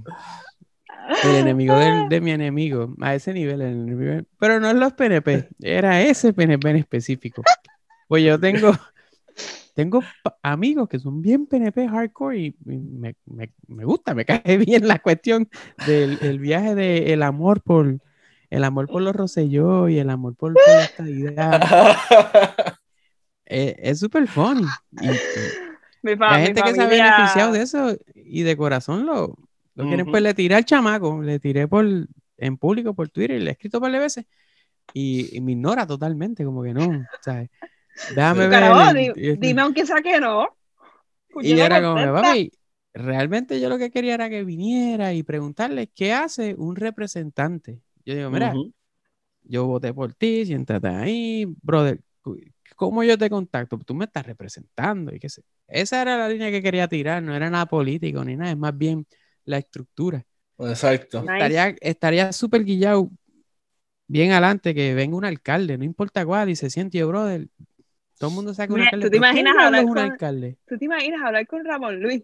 el 1.24 1.34
enemigo 1.36 1.74
del- 1.78 2.08
de 2.08 2.20
mi 2.20 2.30
enemigo, 2.32 2.94
a 3.00 3.14
ese 3.14 3.32
nivel, 3.32 3.60
el 3.60 3.72
enemigo- 3.88 4.26
pero 4.38 4.58
no 4.60 4.68
es 4.68 4.74
los 4.76 4.92
PNP, 4.94 5.48
era 5.60 6.00
ese 6.02 6.32
PNP 6.32 6.70
en 6.70 6.76
específico. 6.76 7.42
Pues 8.08 8.24
yo 8.24 8.38
tengo, 8.40 8.72
tengo 9.76 10.02
amigos 10.42 10.88
que 10.88 10.98
son 10.98 11.22
bien 11.22 11.46
PNP 11.46 11.86
hardcore 11.88 12.38
y 12.38 12.46
y 12.66 12.78
me, 12.78 13.14
me- 13.26 13.52
me 13.68 13.84
gusta, 13.84 14.14
me 14.14 14.24
cae 14.26 14.56
bien 14.58 14.88
la 14.88 14.98
cuestión 15.00 15.48
del 15.76 16.18
el 16.22 16.38
viaje 16.40 16.74
de 16.74 17.12
el 17.12 17.22
amor 17.22 17.62
por 17.62 18.00
el 18.50 18.64
amor 18.64 18.88
por 18.88 19.02
los 19.02 19.14
Rosselló 19.14 19.88
y 19.88 19.98
el 19.98 20.10
amor 20.10 20.34
por, 20.36 20.54
por 20.54 20.74
la 20.76 20.84
estadidad. 20.84 21.60
Eh, 23.48 23.76
es 23.78 24.00
súper 24.00 24.26
funny. 24.26 24.76
Y- 24.90 25.12
y- 25.12 25.20
Mi 26.02 26.16
fa- 26.16 26.34
hay 26.34 26.40
mi 26.40 26.46
gente 26.48 26.62
que 26.64 26.74
se 26.74 26.82
ha 26.82 26.86
beneficiado 26.88 27.52
de 27.52 27.62
eso 27.62 27.96
y 28.14 28.42
de 28.42 28.56
corazón 28.56 29.06
lo, 29.06 29.36
lo 29.74 29.84
quieren. 29.86 30.00
Ujú. 30.04 30.10
Pues 30.12 30.22
le 30.22 30.34
tiré 30.34 30.54
al 30.56 30.64
chamaco, 30.64 31.22
le 31.22 31.38
tiré 31.38 31.68
por 31.68 31.86
en 32.38 32.56
público 32.56 32.94
por 32.94 33.08
Twitter, 33.08 33.40
le 33.40 33.50
he 33.50 33.52
escrito 33.52 33.80
par 33.80 33.92
de 33.92 33.98
veces 34.00 34.26
y, 34.94 35.36
y 35.36 35.40
me 35.40 35.52
ignora 35.52 35.86
totalmente, 35.86 36.44
como 36.44 36.62
que 36.62 36.74
no, 36.74 37.06
¿sabes? 37.20 37.50
Déjame 38.02 38.48
ver. 38.48 38.48
Carajo, 38.48 38.92
di- 38.94 39.12
y- 39.16 39.36
dime 39.36 39.62
aunque 39.62 39.86
sea 39.86 40.02
que 40.02 40.20
no. 40.20 40.48
Pues 41.32 41.48
y 41.48 41.54
yo 41.56 41.64
era 41.64 41.80
como, 41.82 42.12
papi, 42.12 42.52
realmente 42.94 43.60
yo 43.60 43.68
lo 43.68 43.78
que 43.78 43.90
quería 43.90 44.14
era 44.14 44.30
que 44.30 44.44
viniera 44.44 45.12
y 45.12 45.22
preguntarle 45.22 45.88
qué 45.88 46.12
hace 46.14 46.54
un 46.56 46.76
representante. 46.76 47.80
Yo 48.04 48.14
digo, 48.14 48.30
mira, 48.30 48.62
yo 49.44 49.66
voté 49.66 49.94
por 49.94 50.14
ti, 50.14 50.46
siéntate 50.46 50.88
ahí, 50.88 51.46
brother. 51.62 52.00
¿Cómo 52.76 53.04
yo 53.04 53.18
te 53.18 53.30
contacto? 53.30 53.78
Tú 53.78 53.94
me 53.94 54.06
estás 54.06 54.26
representando 54.26 55.14
y 55.14 55.20
qué 55.20 55.28
sé. 55.30 55.42
Esa 55.68 56.02
era 56.02 56.18
la 56.18 56.28
línea 56.28 56.50
que 56.50 56.62
quería 56.62 56.88
tirar, 56.88 57.22
no 57.22 57.34
era 57.36 57.50
nada 57.50 57.66
político 57.66 58.24
ni 58.24 58.36
nada, 58.36 58.52
es 58.52 58.58
más 58.58 58.76
bien 58.76 59.06
la 59.44 59.58
estructura. 59.58 60.26
Exacto. 60.58 61.30
Estaría, 61.32 61.76
estaría 61.80 62.32
súper 62.32 62.64
guillado 62.64 63.10
bien 64.08 64.32
adelante 64.32 64.74
que 64.74 64.94
venga 64.94 65.16
un 65.16 65.24
alcalde, 65.24 65.78
no 65.78 65.84
importa 65.84 66.24
cuál, 66.26 66.50
y 66.50 66.56
se 66.56 66.70
siente, 66.70 66.98
yo, 66.98 67.08
brother. 67.08 67.48
Todo 68.18 68.30
el 68.30 68.36
mundo 68.36 68.54
saca 68.54 68.72
un 68.72 68.80
alcalde. 68.80 69.06
¿tú 69.06 69.10
te 69.10 69.18
pero 69.20 69.32
¿qué 69.32 69.38
imaginas 69.40 69.64
hablar 69.64 69.80
es 69.80 69.86
un 69.86 69.94
con- 69.94 70.02
alcalde? 70.02 70.56
¿Tú 70.66 70.78
te 70.78 70.84
imaginas 70.84 71.22
hablar 71.22 71.46
con 71.46 71.64
Ramón 71.64 72.00
Luis? 72.00 72.22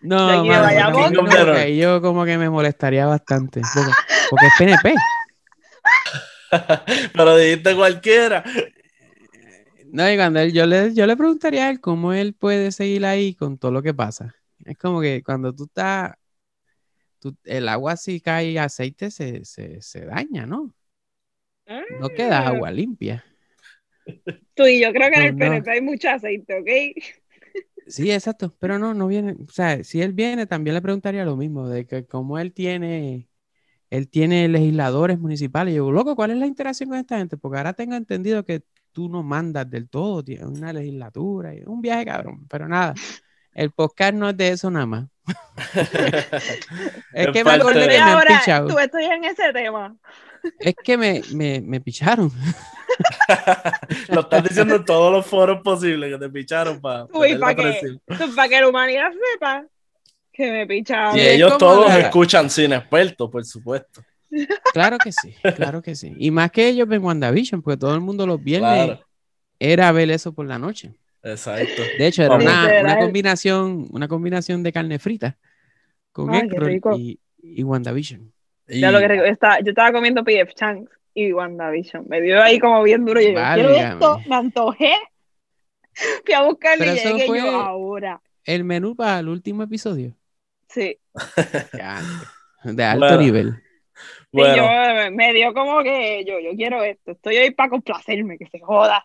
No, 0.00 0.44
mano, 0.44 0.66
ahí 1.54 1.76
yo 1.78 2.00
como 2.00 2.24
que 2.24 2.38
me 2.38 2.48
molestaría 2.48 3.06
bastante. 3.06 3.60
Porque, 3.60 3.90
porque 4.30 4.46
es 4.46 4.52
PNP. 4.58 4.94
Pero 7.12 7.36
dijiste 7.36 7.76
cualquiera. 7.76 8.42
No, 9.92 10.10
y 10.10 10.16
cuando 10.16 10.40
él, 10.40 10.52
yo 10.52 10.66
le, 10.66 10.94
yo 10.94 11.06
le 11.06 11.16
preguntaría 11.16 11.66
a 11.66 11.70
él 11.70 11.80
cómo 11.80 12.12
él 12.12 12.32
puede 12.32 12.72
seguir 12.72 13.04
ahí 13.04 13.34
con 13.34 13.58
todo 13.58 13.72
lo 13.72 13.82
que 13.82 13.92
pasa. 13.92 14.34
Es 14.64 14.78
como 14.78 15.00
que 15.00 15.22
cuando 15.22 15.52
tú 15.52 15.64
estás, 15.64 16.14
tú- 17.18 17.36
el 17.44 17.68
agua 17.68 17.96
si 17.96 18.20
cae 18.20 18.58
aceite 18.58 19.10
se, 19.10 19.44
se, 19.44 19.82
se 19.82 20.06
daña, 20.06 20.46
¿no? 20.46 20.72
No 22.00 22.08
queda 22.08 22.40
Mm. 22.40 22.46
agua 22.46 22.70
limpia. 22.70 23.24
Tú 24.54 24.66
y 24.66 24.80
yo 24.80 24.92
creo 24.92 25.10
que 25.10 25.16
en 25.18 25.22
el 25.26 25.36
No, 25.36 25.44
no. 25.46 25.50
PNP 25.52 25.70
hay 25.70 25.80
mucho 25.80 26.10
aceite, 26.10 26.58
¿ok? 26.58 27.04
Sí, 27.86 28.10
exacto, 28.12 28.54
pero 28.60 28.78
no, 28.78 28.94
no 28.94 29.08
viene, 29.08 29.32
o 29.32 29.50
sea, 29.50 29.82
si 29.82 30.00
él 30.00 30.12
viene 30.12 30.46
también 30.46 30.74
le 30.74 30.82
preguntaría 30.82 31.24
lo 31.24 31.36
mismo, 31.36 31.68
de 31.68 31.86
que 31.86 32.06
como 32.06 32.38
él 32.38 32.52
tiene, 32.52 33.28
él 33.90 34.08
tiene 34.08 34.46
legisladores 34.48 35.18
municipales, 35.18 35.74
yo, 35.74 35.90
loco, 35.90 36.14
¿cuál 36.14 36.30
es 36.30 36.36
la 36.36 36.46
interacción 36.46 36.90
con 36.90 36.98
esta 36.98 37.18
gente? 37.18 37.36
Porque 37.36 37.58
ahora 37.58 37.72
tengo 37.72 37.96
entendido 37.96 38.44
que 38.44 38.62
tú 38.92 39.08
no 39.08 39.22
mandas 39.24 39.68
del 39.68 39.88
todo, 39.88 40.22
tienes 40.22 40.46
una 40.46 40.72
legislatura, 40.72 41.52
un 41.66 41.80
viaje 41.80 42.04
cabrón, 42.04 42.46
pero 42.48 42.68
nada, 42.68 42.94
el 43.54 43.72
podcast 43.72 44.14
no 44.14 44.28
es 44.28 44.36
de 44.36 44.48
eso 44.50 44.70
nada 44.70 44.86
más. 44.86 45.06
es 47.12 47.26
que 47.28 47.38
me 47.38 47.44
parte 47.44 47.60
acordé 47.60 47.80
de- 47.80 47.86
que 47.88 47.94
Estoy 47.94 47.96
me 47.96 47.98
han 47.98 48.08
ahora, 48.08 48.38
pichado, 48.38 48.68
tú 48.68 48.78
estoy 48.78 49.04
en 49.04 49.24
ese 49.24 49.52
tema. 49.52 49.96
es 50.60 50.74
que 50.82 50.96
me, 50.96 51.22
me, 51.34 51.60
me 51.60 51.80
picharon. 51.80 52.30
Lo 54.08 54.20
estás 54.20 54.42
diciendo 54.44 54.76
en 54.76 54.84
todos 54.84 55.12
los 55.12 55.26
foros 55.26 55.60
posibles 55.62 56.12
que 56.12 56.18
te 56.18 56.28
picharon 56.30 56.80
para 56.80 57.04
Uy, 57.12 57.36
para 57.38 57.54
que, 57.54 57.98
para 58.36 58.48
que 58.48 58.60
la 58.60 58.68
humanidad 58.68 59.10
sepa 59.32 59.64
que 60.32 60.50
me 60.50 60.66
picharon. 60.66 61.16
Y 61.16 61.20
ellos 61.20 61.58
todos 61.58 61.88
la- 61.88 61.98
escuchan 62.00 62.48
sin 62.50 62.72
expertos, 62.72 63.30
por 63.30 63.44
supuesto. 63.44 64.02
Claro 64.72 64.96
que 64.98 65.10
sí, 65.12 65.34
claro 65.56 65.82
que 65.82 65.94
sí. 65.94 66.14
Y 66.16 66.30
más 66.30 66.50
que 66.52 66.68
ellos 66.68 66.86
ven 66.86 67.02
WandaVision, 67.04 67.62
porque 67.62 67.76
todo 67.78 67.94
el 67.94 68.00
mundo 68.00 68.26
los 68.26 68.42
viernes 68.42 68.84
Claro. 68.86 69.00
era 69.58 69.90
ver 69.92 70.10
eso 70.10 70.32
por 70.32 70.46
la 70.46 70.58
noche. 70.58 70.94
Exacto. 71.22 71.82
De 71.98 72.06
hecho, 72.06 72.22
era 72.22 72.36
una, 72.36 72.68
una 72.80 72.98
combinación, 72.98 73.88
una 73.90 74.08
combinación 74.08 74.62
de 74.62 74.72
carne 74.72 74.98
frita 74.98 75.36
con 76.12 76.30
Ay, 76.30 76.48
y, 76.96 77.18
y 77.42 77.62
WandaVision. 77.64 78.32
Y- 78.68 78.80
Ya 78.80 78.90
lo 78.92 79.00
que 79.00 79.28
está, 79.28 79.58
yo 79.60 79.70
estaba 79.70 79.92
comiendo 79.92 80.22
PF 80.24 80.54
Changs 80.54 80.88
y 81.28 81.32
WandaVision. 81.32 82.04
Me 82.08 82.20
dio 82.20 82.42
ahí 82.42 82.58
como 82.58 82.82
bien 82.82 83.04
duro. 83.04 83.20
Y 83.20 83.34
yo, 83.34 83.40
quiero 83.54 83.70
esto, 83.70 84.20
me 84.28 84.36
antojé. 84.36 84.94
Fui 86.24 86.34
a 86.34 86.42
buscarle 86.42 86.84
Pero 86.86 86.96
y 86.96 87.12
llegué 87.12 87.26
fue- 87.26 87.38
yo 87.38 87.50
ahora. 87.60 88.20
El 88.44 88.64
menú 88.64 88.96
para 88.96 89.18
el 89.20 89.28
último 89.28 89.62
episodio. 89.62 90.14
Sí. 90.68 90.98
De 92.64 92.84
alto 92.84 93.06
Bueno. 93.06 93.20
nivel. 93.22 93.62
Bueno, 94.32 94.56
yo 94.56 95.10
me 95.12 95.32
dio 95.32 95.52
como 95.52 95.82
que 95.82 96.24
yo, 96.24 96.38
yo 96.40 96.50
quiero 96.56 96.82
esto. 96.84 97.10
Estoy 97.12 97.36
ahí 97.36 97.50
para 97.50 97.70
complacerme, 97.70 98.38
que 98.38 98.46
se 98.46 98.60
joda. 98.60 99.04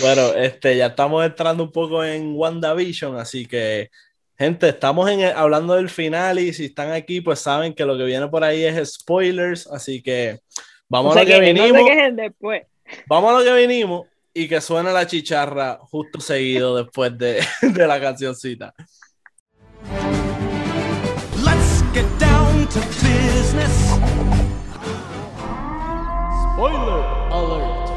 bueno, 0.00 0.32
este, 0.34 0.76
ya 0.76 0.86
estamos 0.86 1.24
entrando 1.24 1.62
un 1.64 1.72
poco 1.72 2.02
en 2.04 2.32
WandaVision, 2.34 3.16
así 3.18 3.46
que, 3.46 3.90
gente, 4.42 4.68
estamos 4.68 5.08
en 5.10 5.20
el- 5.20 5.32
hablando 5.36 5.74
del 5.74 5.88
final 5.88 6.38
y 6.38 6.52
si 6.52 6.66
están 6.66 6.90
aquí, 6.92 7.20
pues 7.20 7.38
saben 7.38 7.74
que 7.74 7.84
lo 7.84 7.96
que 7.96 8.04
viene 8.04 8.26
por 8.28 8.42
ahí 8.44 8.64
es 8.64 8.94
spoilers, 8.94 9.66
así 9.68 10.02
que 10.02 10.40
vamos 10.88 11.12
O 11.12 11.14
sea 11.14 11.22
a 11.22 11.24
lo 11.24 11.30
que, 11.30 11.34
que 11.40 11.52
vinimos, 11.52 11.90
después. 12.16 12.62
vamos 13.06 13.30
a 13.32 13.38
lo 13.38 13.44
que 13.44 13.66
vinimos 13.66 14.06
y 14.34 14.48
que 14.48 14.60
suene 14.60 14.92
la 14.92 15.06
chicharra 15.06 15.78
justo 15.82 16.20
seguido 16.20 16.76
después 16.82 17.16
de, 17.16 17.40
de 17.62 17.86
la 17.86 18.00
cancioncita. 18.00 18.74
Let's 21.44 21.82
get 21.94 22.06
down 22.18 22.66
to 22.68 22.80
business. 23.00 23.92
Spoiler 26.54 27.04
alert. 27.30 27.88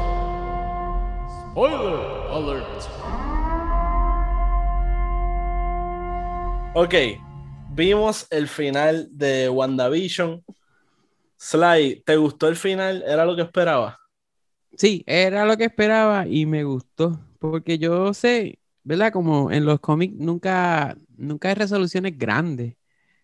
Spoiler 1.52 1.96
alert. 2.30 2.95
Ok, 6.78 6.94
vimos 7.72 8.26
el 8.30 8.48
final 8.48 9.08
de 9.10 9.48
WandaVision. 9.48 10.44
Sly, 11.38 12.02
¿te 12.06 12.16
gustó 12.16 12.48
el 12.48 12.56
final? 12.56 13.02
¿Era 13.06 13.24
lo 13.24 13.36
que 13.36 13.42
esperaba? 13.42 13.98
Sí, 14.76 15.04
era 15.06 15.46
lo 15.46 15.56
que 15.56 15.64
esperaba 15.64 16.26
y 16.26 16.46
me 16.46 16.64
gustó. 16.64 17.20
Porque 17.38 17.78
yo 17.78 18.12
sé, 18.12 18.60
¿verdad? 18.84 19.12
Como 19.12 19.50
en 19.50 19.64
los 19.64 19.80
cómics 19.80 20.14
nunca, 20.18 20.96
nunca 21.16 21.48
hay 21.48 21.54
resoluciones 21.54 22.18
grandes. 22.18 22.74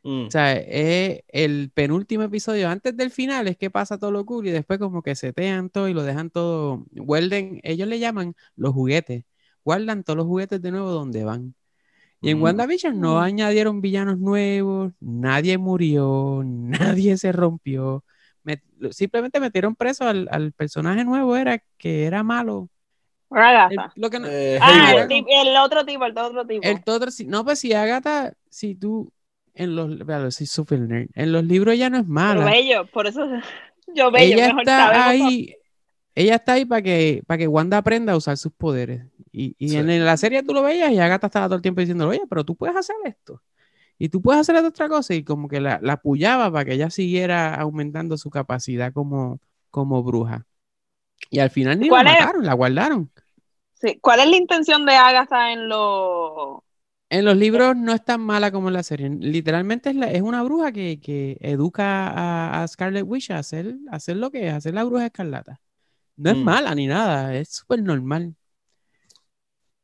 Mm, 0.05 0.29
O 0.29 0.33
sea, 0.33 0.55
es 0.55 1.23
el 1.29 1.71
penúltimo 1.75 2.25
episodio 2.25 2.69
antes 2.69 2.97
del 2.97 3.11
final, 3.11 3.49
es 3.49 3.59
que 3.59 3.71
pasa 3.71 3.99
todo 3.99 4.13
lo 4.13 4.27
cool 4.27 4.47
y 4.49 4.53
después 4.53 4.79
como 4.81 5.03
que 5.03 5.17
setean 5.17 5.71
todo 5.71 5.89
y 5.89 5.95
lo 5.95 6.03
dejan 6.05 6.31
todo, 6.31 6.87
ellos 7.65 7.89
le 7.89 7.99
llaman 8.01 8.35
los 8.57 8.75
juguetes, 8.75 9.25
guardan 9.65 10.05
todos 10.05 10.17
los 10.19 10.27
juguetes 10.27 10.63
de 10.63 10.71
nuevo 10.73 10.91
donde 10.91 11.25
van. 11.25 11.55
Y 12.23 12.31
en 12.31 12.39
Mm. 12.39 12.43
WandaVision 12.43 12.99
no 13.01 13.15
Mm. 13.17 13.23
añadieron 13.23 13.81
villanos 13.83 14.19
nuevos, 14.19 14.93
nadie 15.01 15.59
murió, 15.59 16.43
nadie 17.05 17.17
se 17.19 17.33
rompió, 17.33 18.05
me- 18.45 18.63
simplemente 18.91 19.41
metieron 19.41 19.75
preso 19.77 20.07
al, 20.09 20.29
al 20.31 20.53
personaje 20.53 21.05
nuevo, 21.05 21.37
era 21.37 21.61
que 21.79 22.05
era 22.05 22.23
malo. 22.23 22.69
El- 23.31 23.39
Agatha. 23.39 23.93
lo 23.97 24.11
que 24.11 24.19
no- 24.21 24.27
eh, 24.29 24.59
Ah, 24.63 24.93
el, 24.97 25.09
tip- 25.09 25.27
el 25.29 25.57
otro 25.57 25.85
tipo, 25.85 26.05
el 26.05 26.17
otro 26.17 26.47
tipo. 26.47 26.61
el 26.67 26.85
todo, 26.85 27.11
si- 27.11 27.27
no, 27.27 27.45
pues 27.45 27.59
si 27.59 27.73
Agatha, 27.73 28.35
si 28.51 28.75
tú, 28.75 29.11
en 29.55 29.75
los, 29.75 30.35
soy 30.35 30.47
super 30.47 30.81
nerd. 30.81 31.09
En 31.15 31.33
los 31.33 31.43
libros 31.45 31.75
ella 31.75 31.91
no 31.91 31.97
es 31.99 32.03
Pero 32.05 32.13
mala. 32.15 32.45
bello, 32.45 32.87
por 32.87 33.07
eso 33.07 33.21
yo 33.95 34.11
bello, 34.11 34.35
ella 34.37 34.47
mejor 34.49 34.61
está 34.63 35.09
ahí, 35.09 35.55
ella 36.15 36.35
está 36.37 36.53
ahí 36.55 36.65
para 36.67 36.83
que, 36.83 37.23
para 37.27 37.39
que 37.39 37.49
Wanda 37.49 37.79
aprenda 37.79 38.13
a 38.13 38.17
usar 38.17 38.37
sus 38.37 38.53
poderes. 38.53 39.03
Y, 39.33 39.55
y 39.59 39.71
Sí. 39.71 39.77
en 39.79 40.05
la 40.05 40.17
serie 40.17 40.43
tú 40.43 40.53
lo 40.53 40.63
veías 40.63 40.93
y 40.93 40.99
Agatha 41.01 41.27
estaba 41.29 41.47
todo 41.47 41.57
el 41.57 41.63
tiempo 41.63 41.81
diciendo, 41.81 42.07
oye, 42.09 42.23
pero 42.29 42.45
tú 42.45 42.55
puedes 42.55 42.77
hacer 42.77 42.97
esto. 43.05 43.41
Y 43.99 44.09
tú 44.09 44.21
puedes 44.21 44.41
hacer 44.41 44.57
otra 44.57 44.89
cosa. 44.89 45.15
Y 45.15 45.25
como 45.25 45.49
que 45.49 45.61
la, 45.61 45.79
la 45.83 45.95
apoyaba 45.95 46.51
para 46.53 46.65
que 46.65 46.75
ella 46.75 46.91
siguiera 46.91 47.55
aumentando 47.55 48.17
su 48.19 48.31
capacidad 48.31 48.93
como, 48.93 49.41
como 49.71 50.03
bruja. 50.03 50.45
Y 51.31 51.39
al 51.39 51.51
final 51.51 51.79
ni 51.81 51.89
la 51.89 52.03
mataron, 52.03 52.45
la 52.45 52.53
guardaron. 52.55 53.11
Sí. 53.81 53.99
¿Cuál 54.01 54.21
es 54.21 54.29
la 54.29 54.37
intención 54.37 54.85
de 54.87 54.95
Agatha 54.95 55.53
en 55.53 55.69
los 55.69 56.59
En 57.11 57.25
los 57.25 57.37
libros 57.37 57.77
no 57.77 57.93
es 57.93 58.05
tan 58.05 58.21
mala 58.21 58.51
como 58.51 58.69
en 58.69 58.75
la 58.75 58.83
serie. 58.83 59.09
Literalmente 59.09 59.91
es, 59.91 59.97
la- 59.97 60.11
es 60.11 60.23
una 60.23 60.43
bruja 60.43 60.73
que, 60.73 61.01
que 61.01 61.37
educa 61.41 62.09
a, 62.09 62.63
a 62.63 62.69
Scarlet 62.69 63.05
Witch 63.07 63.31
a 63.31 63.39
hacer, 63.39 63.77
a 63.91 63.97
hacer 63.97 64.17
lo 64.17 64.31
que 64.31 64.49
es, 64.49 64.53
a 64.53 64.57
hacer 64.57 64.75
la 64.75 64.85
bruja 64.85 65.07
escarlata. 65.07 65.61
No 66.17 66.31
es 66.31 66.37
Mm. 66.37 66.43
mala 66.45 66.75
ni 66.75 66.87
nada, 66.87 67.35
es 67.35 67.49
súper 67.51 67.83
normal. 67.83 68.35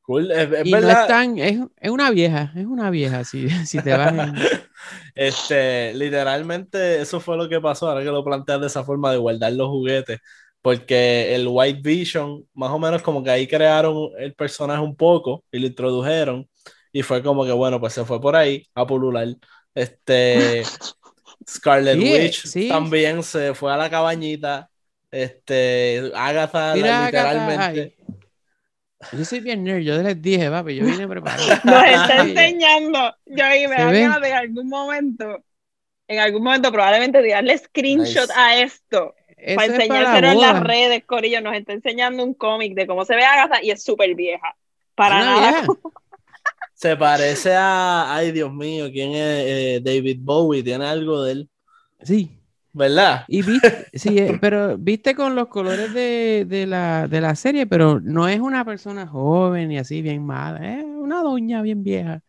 Cool. 0.08 0.30
Es, 0.32 0.52
es 0.52 0.68
y 0.68 0.76
no 0.76 0.90
verdad. 0.90 1.04
es 1.04 1.06
tan, 1.06 1.38
es, 1.38 1.60
es 1.80 1.90
una 1.90 2.10
vieja, 2.10 2.52
es 2.56 2.66
una 2.66 2.90
vieja, 2.90 3.24
si, 3.24 3.48
si 3.66 3.82
te 3.82 3.94
vas 3.94 4.14
en- 4.14 4.48
Este, 5.14 5.92
literalmente, 5.94 7.00
eso 7.00 7.20
fue 7.20 7.36
lo 7.36 7.48
que 7.48 7.60
pasó. 7.60 7.88
Ahora 7.88 8.02
que 8.04 8.10
lo 8.10 8.24
planteas 8.24 8.60
de 8.60 8.66
esa 8.68 8.84
forma 8.84 9.10
de 9.12 9.18
guardar 9.18 9.52
los 9.52 9.68
juguetes, 9.68 10.18
porque 10.62 11.34
el 11.34 11.46
White 11.48 11.80
Vision, 11.82 12.46
más 12.54 12.70
o 12.70 12.78
menos 12.78 13.02
como 13.02 13.22
que 13.22 13.30
ahí 13.30 13.46
crearon 13.48 14.10
el 14.18 14.34
personaje 14.34 14.80
un 14.82 14.96
poco 14.96 15.44
y 15.50 15.58
lo 15.60 15.66
introdujeron, 15.66 16.48
y 16.92 17.02
fue 17.02 17.22
como 17.22 17.44
que 17.44 17.52
bueno, 17.52 17.80
pues 17.80 17.92
se 17.94 18.04
fue 18.04 18.20
por 18.20 18.36
ahí 18.36 18.66
a 18.74 18.86
pulular. 18.86 19.28
Este, 19.74 20.72
Scarlet 21.48 22.00
Sí, 22.00 22.02
Witch 22.02 22.44
sí. 22.44 22.66
también 22.66 23.22
se 23.22 23.54
fue 23.54 23.72
a 23.72 23.76
la 23.76 23.90
cabañita. 23.90 24.70
Este, 25.10 26.12
Agatha, 26.14 26.74
Mira, 26.74 27.06
Agatha, 27.06 27.66
literalmente. 27.66 27.66
ay. 27.66 27.94
Yo 29.12 29.24
soy 29.24 29.40
bien 29.40 29.64
nerd, 29.64 29.80
yo 29.82 30.00
les 30.02 30.20
dije, 30.20 30.50
papi, 30.50 30.74
yo 30.76 30.84
vine 30.84 31.08
preparado. 31.08 31.42
Nos 31.64 31.84
está 31.84 32.16
enseñando. 32.22 33.14
Yo 33.26 33.44
ahí 33.44 33.66
me 33.66 33.76
¿Se 33.76 33.82
da 33.82 33.92
ganas 33.92 34.20
de 34.20 34.28
en 34.28 34.34
algún 34.36 34.68
momento, 34.68 35.44
en 36.08 36.18
algún 36.20 36.42
momento 36.42 36.70
probablemente 36.72 37.22
tirarle 37.22 37.56
screenshot 37.58 38.28
Nice. 38.28 38.32
a 38.36 38.60
esto 38.60 39.14
Eso 39.36 39.56
para 39.56 39.66
enseñárselo 39.74 40.28
en 40.28 40.40
las 40.40 40.60
redes, 40.62 41.04
Corillo. 41.04 41.40
Nos 41.40 41.54
está 41.56 41.72
enseñando 41.72 42.22
un 42.24 42.34
cómic 42.34 42.74
de 42.74 42.86
cómo 42.86 43.04
se 43.04 43.16
ve 43.16 43.24
Agatha 43.24 43.62
y 43.62 43.70
es 43.70 43.82
súper 43.82 44.14
vieja. 44.14 44.54
Para 44.94 45.16
Una 45.16 45.24
nada. 45.24 45.50
vieja. 45.50 45.66
Se 46.74 46.96
parece 46.96 47.54
a, 47.56 48.14
ay 48.14 48.30
Dios 48.30 48.52
mío, 48.52 48.88
¿quién 48.92 49.10
es 49.12 49.18
Eh, 49.46 49.80
David 49.82 50.18
Bowie? 50.20 50.62
Tiene 50.62 50.84
algo 50.86 51.24
de 51.24 51.32
él, 51.32 51.50
Sí, 52.02 52.37
¿verdad? 52.78 53.24
Y 53.28 53.42
viste, 53.42 53.86
sí, 53.92 54.16
eh, 54.16 54.38
pero 54.40 54.78
viste 54.78 55.14
con 55.14 55.34
los 55.34 55.48
colores 55.48 55.92
de, 55.92 56.46
de 56.48 56.66
la, 56.66 57.08
de 57.08 57.20
la 57.20 57.34
serie, 57.34 57.66
pero 57.66 58.00
no 58.00 58.28
es 58.28 58.40
una 58.40 58.64
persona 58.64 59.06
joven 59.06 59.72
y 59.72 59.78
así 59.78 60.00
bien 60.00 60.24
mala, 60.24 60.78
es 60.78 60.84
una 60.84 61.22
doña 61.22 61.60
bien 61.60 61.82
vieja. 61.82 62.22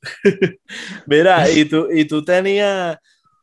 Mira, 1.06 1.50
y 1.50 1.64
tú, 1.64 1.88
y 1.92 2.04
tú 2.06 2.24
tenías 2.24 2.98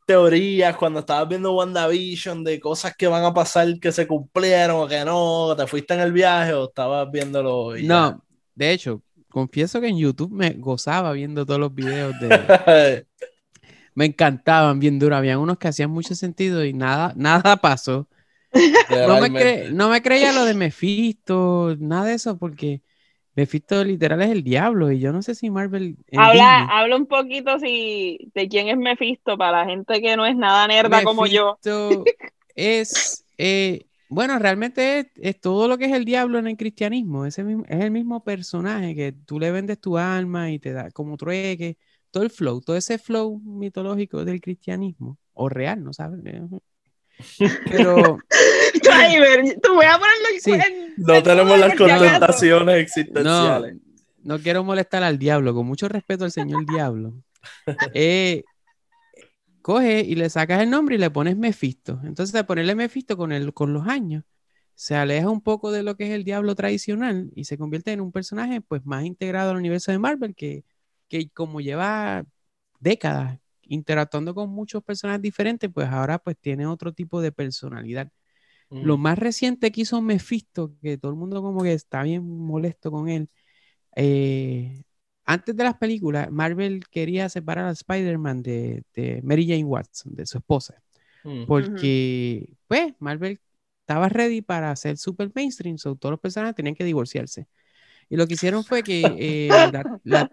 teorías 0.05 0.75
cuando 0.75 1.00
estabas 1.00 1.29
viendo 1.29 1.53
WandaVision 1.53 2.43
de 2.43 2.60
cosas 2.60 2.96
que 2.96 3.08
van 3.08 3.24
a 3.24 3.34
pasar 3.34 3.79
que 3.79 3.91
se 3.91 4.08
cumplieron 4.08 4.82
o 4.82 4.88
que 4.88 5.03
no, 5.05 5.55
te 5.55 5.67
fuiste 5.67 5.93
en 5.93 6.01
el 6.01 6.12
viaje 6.12 6.53
o 6.53 6.65
estabas 6.65 7.10
viéndolo 7.12 7.77
y 7.77 7.84
ya? 7.84 7.88
No, 7.88 8.24
de 8.55 8.72
hecho, 8.72 9.01
confieso 9.29 9.79
que 9.79 9.88
en 9.88 9.98
YouTube 9.98 10.32
me 10.32 10.51
gozaba 10.51 11.12
viendo 11.13 11.46
todos 11.46 11.60
los 11.60 11.74
videos 11.74 12.13
de... 12.20 13.05
Me 13.95 14.05
encantaban 14.05 14.79
bien 14.79 15.00
duro, 15.00 15.15
habían 15.15 15.39
unos 15.39 15.57
que 15.57 15.67
hacían 15.67 15.91
mucho 15.91 16.15
sentido 16.15 16.65
y 16.65 16.73
nada, 16.73 17.13
nada 17.17 17.57
pasó. 17.57 18.07
No 18.88 19.17
me, 19.19 19.31
cre- 19.35 19.71
no 19.71 19.89
me 19.89 20.01
creía 20.01 20.31
lo 20.33 20.45
de 20.45 20.53
Mephisto, 20.55 21.75
nada 21.79 22.05
de 22.05 22.15
eso, 22.15 22.38
porque 22.38 22.83
Mephisto 23.35 23.83
literal 23.83 24.21
es 24.23 24.31
el 24.31 24.43
diablo 24.43 24.91
y 24.91 25.00
yo 25.00 25.13
no 25.13 25.21
sé 25.23 25.35
si 25.35 25.50
Marvel... 25.51 25.97
Habla, 26.15 26.62
habla 26.65 26.95
un 26.95 27.08
poquito 27.08 27.58
si, 27.60 28.19
de 28.36 28.47
quién 28.47 28.67
es 28.69 28.77
Mephisto 28.77 29.38
para 29.38 29.60
la 29.63 29.65
gente 29.65 30.01
que 30.01 30.15
no 30.15 30.25
es 30.25 30.36
nada 30.36 30.67
nerda 30.67 31.01
como 31.03 31.25
yo. 31.27 31.60
Mephisto 31.62 32.13
es, 32.56 33.25
eh, 33.38 33.88
bueno, 34.10 34.38
realmente 34.39 34.99
es, 34.99 35.08
es 35.15 35.39
todo 35.39 35.67
lo 35.67 35.77
que 35.77 35.86
es 35.86 35.93
el 35.93 36.06
diablo 36.06 36.39
en 36.39 36.47
el 36.47 36.58
cristianismo. 36.58 37.25
Ese 37.25 37.43
mismo, 37.43 37.63
es 37.67 37.82
el 37.82 37.91
mismo 37.91 38.23
personaje 38.23 38.95
que 38.95 39.12
tú 39.13 39.39
le 39.39 39.51
vendes 39.51 39.79
tu 39.79 39.97
alma 39.97 40.51
y 40.51 40.60
te 40.60 40.73
da 40.73 40.91
como 40.91 41.17
trueque, 41.17 41.77
todo 42.13 42.23
el 42.23 42.30
flow, 42.30 42.62
todo 42.62 42.78
ese 42.78 42.99
flow 42.99 43.39
mitológico 43.39 44.23
del 44.23 44.39
cristianismo, 44.39 45.17
o 45.34 45.49
real, 45.49 45.84
¿no 45.84 45.93
sabes? 45.93 46.21
Pero 47.71 48.19
Driver, 48.84 49.60
tú 49.62 49.73
voy 49.73 49.86
a 49.86 49.97
ponerlo 49.97 50.28
en 50.34 50.39
Sí. 50.41 50.52
en- 50.52 50.93
No 50.97 51.15
en 51.15 51.23
tenemos 51.23 51.60
las 51.60 51.76
contestaciones 51.76 52.65
no, 52.65 52.71
existenciales. 52.71 53.78
no 54.23 54.39
quiero 54.39 54.63
molestar 54.63 55.02
al 55.04 55.17
diablo, 55.17 55.56
con 55.56 55.65
mucho 55.65 55.89
respeto 55.89 56.23
al 56.23 56.32
señor 56.32 56.65
diablo. 56.67 57.13
Eh, 57.93 58.43
coge 59.62 60.02
y 60.02 60.15
le 60.15 60.30
sacas 60.30 60.62
el 60.62 60.69
nombre 60.69 60.95
y 60.95 60.97
le 60.99 61.10
pones 61.10 61.36
Mephisto. 61.36 61.99
Entonces, 62.04 62.32
de 62.34 62.43
ponerle 62.43 62.76
Mephisto 62.76 63.17
con, 63.17 63.32
el, 63.32 63.54
con 63.54 63.73
los 63.73 63.88
años, 63.88 64.23
se 64.76 64.95
aleja 64.95 65.30
un 65.30 65.41
poco 65.41 65.71
de 65.71 65.84
lo 65.84 65.95
que 65.95 66.06
es 66.06 66.12
el 66.12 66.23
diablo 66.23 66.56
tradicional 66.56 67.32
y 67.36 67.45
se 67.45 67.58
convierte 67.58 67.91
en 67.91 68.02
un 68.02 68.12
personaje 68.12 68.62
pues 68.62 68.86
más 68.86 69.04
integrado 69.06 69.52
al 69.52 69.58
universo 69.58 69.91
de 69.91 69.99
Marvel 69.99 70.36
que, 70.36 70.63
que 71.13 71.30
como 71.30 71.62
lleva 71.62 72.26
décadas 72.80 73.39
interactuando 73.62 74.34
con 74.34 74.49
muchos 74.49 74.84
personajes 74.84 75.21
diferentes, 75.21 75.69
pues 75.71 75.88
ahora 75.88 76.17
pues 76.17 76.36
tiene 76.39 76.65
otro 76.65 76.91
tipo 76.91 77.21
de 77.21 77.32
personalidad. 77.32 78.12
Lo 78.71 78.97
más 78.97 79.19
reciente 79.19 79.71
que 79.71 79.82
hizo 79.82 80.02
Mephisto, 80.02 80.73
que 80.82 80.97
todo 80.97 81.12
el 81.12 81.17
mundo 81.17 81.43
como 81.43 81.62
que 81.62 81.73
está 81.73 82.02
bien 82.02 82.28
molesto 82.28 82.89
con 82.91 83.10
él, 83.10 83.30
eh, 83.95 84.84
antes 85.26 85.56
de 85.56 85.63
las 85.63 85.76
películas, 85.78 86.32
Marvel 86.32 86.84
quería 86.89 87.30
separar 87.30 87.67
a 87.67 87.71
Spider-Man 87.71 88.41
de, 88.41 88.84
de 88.95 89.21
Mary 89.23 89.47
Jane 89.47 89.65
Watson, 89.65 90.15
de 90.15 90.26
su 90.26 90.39
esposa, 90.39 90.82
Mm. 91.23 91.45
porque 91.45 92.49
pues 92.67 92.93
Marvel 92.99 93.39
estaba 93.82 94.10
ready 94.10 94.41
para 94.41 94.71
hacer 94.71 94.97
super 94.97 95.32
mainstream, 95.36 95.78
so 95.78 95.95
todos 95.95 96.12
los 96.13 96.19
personajes 96.19 96.56
tenían 96.56 96.76
que 96.76 96.84
divorciarse. 96.84 97.47
Y 98.10 98.17
lo 98.17 98.28
que 98.28 98.36
hicieron 98.36 98.63
fue 98.63 98.84
que 98.84 99.15
eh, 99.19 99.69
la, 99.71 99.88
la- 100.04 100.30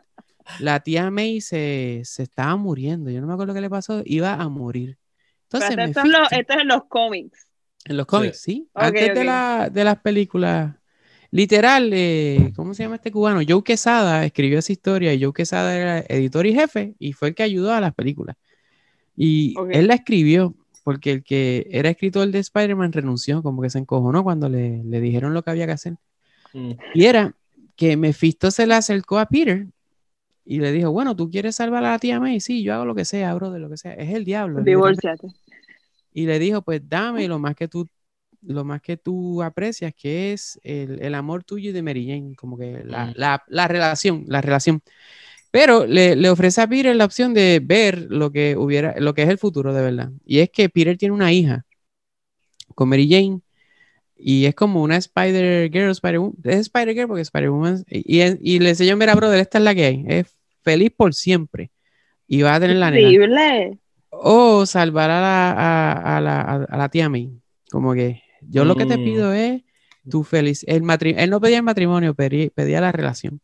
la 0.59 0.81
tía 0.81 1.11
May 1.11 1.41
se, 1.41 2.03
se 2.05 2.23
estaba 2.25 2.57
muriendo, 2.57 3.11
yo 3.11 3.21
no 3.21 3.27
me 3.27 3.33
acuerdo 3.35 3.55
qué 3.55 3.61
le 3.61 3.71
pasó, 3.71 4.03
iba 4.05 4.35
a 4.35 4.49
morir. 4.49 4.99
Entonces, 5.45 5.71
Pero 5.71 5.83
esto, 5.85 6.01
es 6.01 6.33
esto 6.39 6.53
en 6.61 6.69
los 6.69 6.85
cómics. 6.85 7.47
en 7.85 7.97
los 7.97 8.07
cómics, 8.07 8.41
sí. 8.41 8.69
Ok, 8.73 8.83
Antes 8.83 9.15
de, 9.15 9.25
la- 9.25 9.71
de 9.71 9.85
las 9.85 9.99
películas. 10.01 10.75
Literal, 11.33 11.91
eh, 11.93 12.53
¿cómo 12.57 12.75
se 12.75 12.83
llama 12.83 12.97
este 12.97 13.13
cubano? 13.13 13.41
Joe 13.49 13.63
Quesada 13.63 14.25
escribió 14.25 14.59
esa 14.59 14.73
historia 14.73 15.15
y 15.15 15.23
Joe 15.23 15.33
Quesada 15.33 15.77
era 15.77 16.01
editor 16.09 16.45
y 16.47 16.55
jefe 16.55 16.95
y 16.99 17.13
fue 17.13 17.29
el 17.29 17.35
que 17.37 17.45
ayudó 17.45 17.73
a 17.73 17.81
las 17.81 17.95
películas. 17.95 18.37
Y 19.17 19.55
él 19.71 19.87
la 19.87 19.95
escribió 19.95 20.57
porque 20.83 21.13
el 21.13 21.23
que 21.23 21.69
era 21.71 21.89
escritor 21.91 22.29
de 22.29 22.39
Spider-Man 22.41 22.93
renunció, 22.93 23.43
como 23.43 23.63
que 23.63 23.71
se 23.71 23.79
encojonó 23.79 24.25
cuando 24.25 24.49
le, 24.49 24.83
le 24.83 25.01
dijeron 25.01 25.35
lo 25.35 25.43
que 25.43 25.51
había 25.51 25.67
que 25.67 25.73
hacer. 25.73 25.97
Mm. 26.53 26.73
Y 26.95 27.05
era 27.05 27.35
que 27.77 27.97
Mephisto 27.97 28.51
se 28.51 28.67
le 28.67 28.75
acercó 28.75 29.19
a 29.19 29.27
Peter 29.27 29.67
y 30.51 30.59
le 30.59 30.73
dijo, 30.73 30.91
bueno, 30.91 31.15
¿tú 31.15 31.31
quieres 31.31 31.55
salvar 31.55 31.85
a 31.85 31.93
la 31.93 31.99
tía 32.01 32.19
May? 32.19 32.41
Sí, 32.41 32.65
yo 32.65 32.75
hago 32.75 32.85
lo 32.85 32.97
que 32.97 33.05
sea, 33.05 33.33
bro, 33.35 33.53
de 33.53 33.61
lo 33.61 33.71
que 33.71 33.77
sea. 33.77 33.93
Es 33.95 34.13
el 34.13 34.25
diablo. 34.25 34.63
Divórciate. 34.63 35.29
y 36.13 36.27
le 36.27 36.41
dijo, 36.41 36.63
pues 36.63 36.81
dame 36.89 37.29
lo 37.29 37.39
más 37.39 37.55
que 37.55 37.69
tú, 37.69 37.87
lo 38.43 38.65
más 38.65 38.83
que 38.83 38.97
tú 38.97 39.43
aprecias, 39.45 39.95
que 39.95 40.33
es 40.33 40.59
el, 40.65 41.01
el 41.03 41.15
amor 41.15 41.45
tuyo 41.45 41.71
y 41.71 41.73
de 41.73 41.83
Mary 41.83 42.05
Jane, 42.05 42.35
como 42.35 42.59
que 42.59 42.83
la, 42.85 43.07
Mm. 43.07 43.13
la- 43.15 43.45
la 43.47 43.69
relación, 43.69 44.25
la 44.27 44.41
relación. 44.41 44.83
Pero 45.53 45.87
le, 45.87 46.17
le 46.17 46.31
ofrece 46.31 46.61
a 46.63 46.69
Peter 46.69 46.97
la 46.97 47.05
opción 47.05 47.33
de 47.33 47.61
ver 47.63 48.07
lo 48.11 48.33
que 48.33 48.57
hubiera, 48.57 48.95
lo 48.99 49.15
que 49.15 49.23
es 49.23 49.29
el 49.29 49.39
futuro 49.39 49.73
de 49.73 49.83
verdad. 49.83 50.11
Y 50.25 50.41
es 50.41 50.51
que 50.51 50.69
Peter 50.69 50.97
tiene 50.99 51.15
una 51.15 51.33
hija 51.33 51.65
con 52.75 52.89
Mary 52.89 53.09
Jane 53.09 53.41
y 54.17 54.47
es 54.47 54.55
como 54.55 54.83
una 54.83 54.97
Spider 54.97 55.71
Girl, 55.73 55.91
Spider 55.91 56.19
Woman, 56.19 56.37
es 56.45 56.57
Spider 56.61 56.95
Girl 56.95 57.09
porque 57.09 57.23
Spider 57.23 57.51
Woman 57.51 57.85
y, 57.89 58.21
y, 58.23 58.39
y 58.43 58.59
le 58.59 58.71
enseñó, 58.71 58.97
mira, 58.97 59.15
brother, 59.15 59.41
esta 59.41 59.59
es 59.59 59.65
la 59.65 59.75
que 59.75 59.85
hay, 59.85 60.05
es 60.09 60.27
feliz 60.63 60.91
por 60.97 61.15
siempre 61.15 61.71
y 62.27 62.43
va 62.43 62.55
a 62.55 62.61
tener 62.61 62.77
la 62.77 62.91
nena 62.91 63.09
Increíble. 63.11 63.79
o 64.11 64.67
salvar 64.67 65.11
a 65.11 65.21
la, 65.21 65.51
a, 65.53 66.17
a 66.17 66.21
la, 66.21 66.41
a- 66.69 66.77
la 66.77 66.89
tía 66.89 67.09
May. 67.09 67.31
Como 67.71 67.95
que 67.95 68.23
yo 68.43 68.65
lo 68.65 68.75
que 68.77 68.87
te 68.87 68.99
Mm. 68.99 69.05
pido 69.05 69.33
es 69.33 69.63
tu 70.09 70.25
feliz. 70.25 70.65
El 70.67 70.83
Él 71.17 71.31
no 71.31 71.41
pedía 71.41 71.59
el 71.59 71.63
matrimonio, 71.63 72.15
pedí- 72.15 72.51
pedía 72.55 72.81
la 72.81 72.93
relación. 72.93 73.41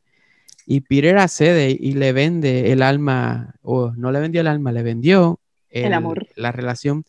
Y 0.66 0.81
Peter 0.81 1.16
accede 1.18 1.76
y 1.79 1.92
le 1.92 2.12
vende 2.12 2.72
el 2.72 2.83
alma, 2.83 3.55
o 3.62 3.92
no 3.96 4.11
le 4.11 4.18
vendió 4.20 4.40
el 4.40 4.48
alma, 4.48 4.72
le 4.72 4.83
vendió 4.83 5.38
El 5.70 5.92
amor. 5.92 6.26
la 6.35 6.50
relación 6.50 7.05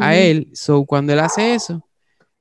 a 0.00 0.16
él. 0.16 0.48
So, 0.54 0.84
cuando 0.84 1.12
él 1.12 1.20
hace 1.20 1.54
eso, 1.54 1.86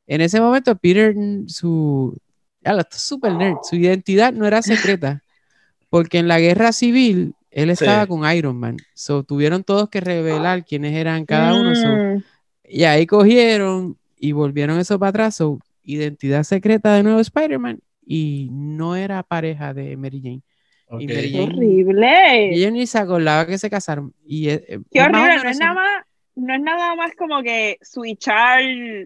en 0.07 0.21
ese 0.21 0.41
momento 0.41 0.75
Peter, 0.75 1.13
mm, 1.15 1.47
su, 1.47 2.17
ya 2.61 2.73
lo 2.73 2.79
está 2.79 2.97
súper 2.97 3.33
nerd, 3.33 3.57
su 3.61 3.75
identidad 3.75 4.33
no 4.33 4.47
era 4.47 4.61
secreta, 4.63 5.21
porque 5.89 6.19
en 6.19 6.27
la 6.27 6.39
guerra 6.39 6.71
civil 6.71 7.33
él 7.51 7.67
Sí. 7.67 7.83
estaba 7.83 8.05
con 8.07 8.29
Iron 8.31 8.57
Man. 8.57 8.77
So, 8.93 9.23
tuvieron 9.23 9.63
todos 9.63 9.89
que 9.89 9.99
revelar 10.01 10.63
quiénes 10.65 10.93
eran 10.95 11.25
cada 11.25 11.59
uno. 11.59 11.73
so, 11.75 11.87
Mm, 11.87 12.23
y 12.69 12.83
ahí 12.83 13.05
cogieron 13.07 13.97
y 14.17 14.31
volvieron 14.33 14.79
eso 14.79 14.99
para 14.99 15.09
atrás. 15.09 15.35
So, 15.35 15.59
identidad 15.83 16.43
secreta 16.43 16.93
de 16.93 17.03
nuevo 17.03 17.19
Spider-Man. 17.19 17.79
Y 18.05 18.49
no 18.51 18.95
era 18.95 19.21
pareja 19.23 19.73
de 19.73 19.97
Mary 19.97 20.21
Jane. 20.21 20.41
Ok. 20.89 21.01
Y 21.01 21.07
Mary 21.07 21.31
Jane- 21.31 21.43
horrible. 21.53 22.49
Y 22.51 22.55
ella 22.59 22.71
ni 22.71 22.85
se 22.87 22.97
acordaba 22.99 23.45
que 23.47 23.57
se 23.57 23.69
casaron. 23.69 24.13
Y, 24.25 24.49
eh, 24.49 24.63
eh, 24.67 24.79
Qué 24.91 25.01
horrible, 25.01 25.37
no 25.43 25.49
es 25.49 25.59
nada 25.59 25.73
más, 25.73 26.05
no 26.35 26.53
es 26.55 26.61
nada 26.61 26.95
más 26.95 27.11
como 27.17 27.41
que 27.41 27.77
switchar, 27.81 28.61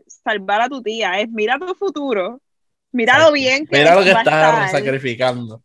salvar 0.08 0.62
a 0.62 0.70
tu 0.70 0.82
tía, 0.84 1.20
es 1.20 1.30
mira 1.30 1.58
tu 1.58 1.74
futuro, 1.76 2.42
mira 2.92 3.14
lo 3.14 3.20
Exacto. 3.20 3.34
bien 3.34 3.66
que 3.68 3.78
Mira 3.80 3.96
lo 3.96 4.04
que 4.04 4.12
estás 4.12 4.72
sacrificando. 4.72 5.64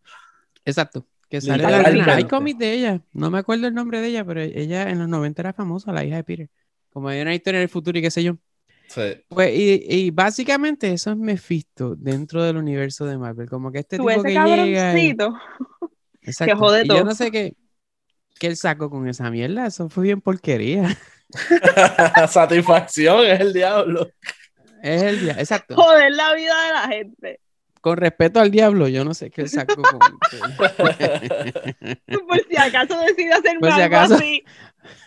Exacto. 0.66 1.06
Que 1.28 1.40
sale 1.40 1.62
la 1.62 1.70
Literalmente. 1.70 2.00
nena. 2.06 2.16
Hay 2.16 2.24
cómics 2.24 2.58
de 2.58 2.72
ella. 2.72 3.00
No 3.12 3.30
me 3.30 3.38
acuerdo 3.38 3.66
el 3.66 3.74
nombre 3.74 4.00
de 4.00 4.08
ella, 4.08 4.24
pero 4.24 4.40
ella 4.42 4.90
en 4.90 4.98
los 4.98 5.08
90 5.08 5.42
era 5.42 5.52
famosa, 5.52 5.92
la 5.92 6.04
hija 6.04 6.16
de 6.16 6.24
Peter. 6.24 6.50
Como 6.90 7.08
hay 7.08 7.20
una 7.20 7.34
historia 7.34 7.60
del 7.60 7.68
futuro 7.68 7.98
y 7.98 8.02
qué 8.02 8.10
sé 8.10 8.22
yo. 8.22 8.36
Sí. 8.88 9.02
Pues, 9.28 9.52
y, 9.52 9.84
y 9.88 10.10
básicamente 10.10 10.92
eso 10.92 11.10
es 11.10 11.16
Mephisto 11.16 11.96
dentro 11.96 12.44
del 12.44 12.56
universo 12.56 13.04
de 13.06 13.18
Marvel. 13.18 13.48
Como 13.48 13.72
que 13.72 13.80
este 13.80 13.96
Tú, 13.96 14.06
tipo 14.06 14.10
ese 14.10 14.22
que 14.22 14.34
llega. 14.34 14.98
y-. 14.98 15.16
Exacto. 16.22 16.56
jode 16.56 16.84
y 16.84 16.88
yo 16.88 16.94
todo. 16.94 17.04
no 17.04 17.14
sé 17.14 17.30
qué, 17.30 17.54
qué 18.38 18.46
él 18.48 18.56
sacó 18.56 18.88
con 18.90 19.08
esa 19.08 19.30
mierda. 19.30 19.66
Eso 19.66 19.88
fue 19.88 20.04
bien 20.04 20.20
porquería. 20.20 20.96
Satisfacción 22.28 23.26
es 23.26 23.40
el 23.40 23.52
diablo. 23.52 24.08
Es 24.82 25.02
el 25.02 25.20
día. 25.20 25.36
Exacto. 25.38 25.74
Joder 25.74 26.12
la 26.12 26.34
vida 26.34 26.54
de 26.66 26.72
la 26.72 26.88
gente. 26.96 27.40
Con 27.86 27.98
respeto 27.98 28.40
al 28.40 28.50
diablo, 28.50 28.88
yo 28.88 29.04
no 29.04 29.14
sé 29.14 29.30
qué 29.30 29.44
con. 29.44 29.86
Por 32.26 32.40
si 32.50 32.56
acaso 32.56 32.98
decide 32.98 33.32
hacerme 33.32 33.60
Por 33.60 33.72
si 33.72 33.80
algo 33.80 33.96
acaso. 33.96 34.14
así. 34.16 34.42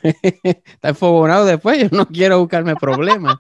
Está 0.44 0.88
enfogonado 0.88 1.44
después, 1.44 1.78
yo 1.78 1.90
no 1.92 2.08
quiero 2.08 2.40
buscarme 2.40 2.78
problemas. 2.78 3.36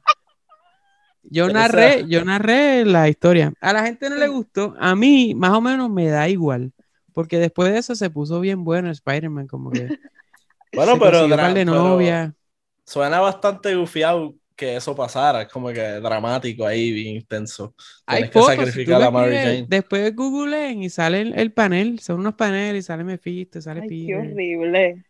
Yo 1.24 1.48
narré, 1.48 2.06
yo 2.10 2.26
narré 2.26 2.84
la 2.84 3.08
historia. 3.08 3.54
A 3.62 3.72
la 3.72 3.84
gente 3.84 4.10
no 4.10 4.18
le 4.18 4.28
gustó, 4.28 4.76
a 4.78 4.94
mí 4.94 5.34
más 5.36 5.52
o 5.52 5.62
menos 5.62 5.90
me 5.90 6.10
da 6.10 6.28
igual, 6.28 6.74
porque 7.14 7.40
después 7.40 7.72
de 7.72 7.80
eso 7.80 7.96
se 7.96 8.10
puso 8.10 8.42
bien 8.42 8.66
bueno 8.66 8.92
Spider-Man, 8.92 9.48
como 9.48 9.72
que 9.72 9.88
Bueno, 10.74 10.96
se 10.96 11.00
pero, 11.00 11.30
par 11.30 11.54
de 11.54 11.66
pero 11.66 11.78
novia. 11.78 12.36
suena 12.84 13.22
bastante 13.22 13.74
gufiado 13.74 14.34
que 14.60 14.76
eso 14.76 14.96
pasara. 14.96 15.44
Es 15.44 15.48
como 15.48 15.70
que 15.70 15.82
dramático 15.82 16.66
ahí, 16.68 16.92
bien 16.92 17.16
intenso. 17.16 17.74
Hay 18.06 18.18
Tienes 18.18 18.30
que 18.32 18.40
fotos, 18.40 18.56
sacrificar 18.56 19.02
a 19.02 19.10
Mary 19.10 19.38
Jane. 19.38 19.66
después 19.68 20.16
googleen 20.16 20.84
y 20.84 20.90
sale 20.90 21.22
el, 21.22 21.40
el 21.40 21.54
panel, 21.54 22.00
son 22.00 22.20
unos 22.20 22.36
paneles 22.36 22.84
y 22.84 22.86
sale 22.86 23.04
Mephisto, 23.06 23.62
sale 23.62 23.82
Ay, 23.84 24.06
qué 24.06 24.16
horrible. 24.16 25.04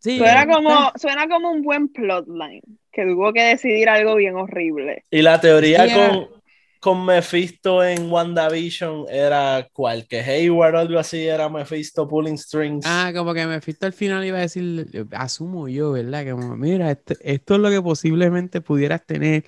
Sí, 0.00 0.18
Suena 0.18 0.46
como, 0.46 0.92
suena 0.96 1.28
como 1.28 1.50
un 1.50 1.62
buen 1.62 1.88
plotline, 1.88 2.62
que 2.92 3.04
tuvo 3.04 3.32
que 3.32 3.42
decidir 3.42 3.88
algo 3.88 4.14
bien 4.16 4.36
horrible. 4.36 5.04
Y 5.10 5.22
la 5.22 5.40
teoría 5.40 5.84
Sí, 5.86 5.90
era- 5.92 6.28
con, 6.80 7.04
Mephisto 7.04 7.82
en 7.84 8.10
WandaVision 8.10 9.06
era 9.10 9.68
cuál, 9.72 10.06
que 10.06 10.20
Hayward 10.20 10.74
o 10.74 10.78
algo 10.78 10.98
así 10.98 11.26
era 11.26 11.48
Mephisto 11.48 12.06
pulling 12.08 12.38
strings. 12.38 12.84
Ah, 12.86 13.12
como 13.14 13.34
que 13.34 13.46
Mephisto 13.46 13.86
al 13.86 13.92
final 13.92 14.24
iba 14.24 14.38
a 14.38 14.42
decir, 14.42 14.86
asumo 15.12 15.68
yo, 15.68 15.92
¿verdad? 15.92 16.24
Que 16.24 16.30
como, 16.32 16.56
mira, 16.56 16.90
este- 16.90 17.16
esto 17.20 17.54
es 17.54 17.60
lo 17.60 17.70
que 17.70 17.82
posiblemente 17.82 18.60
pudieras 18.60 19.04
tener, 19.06 19.44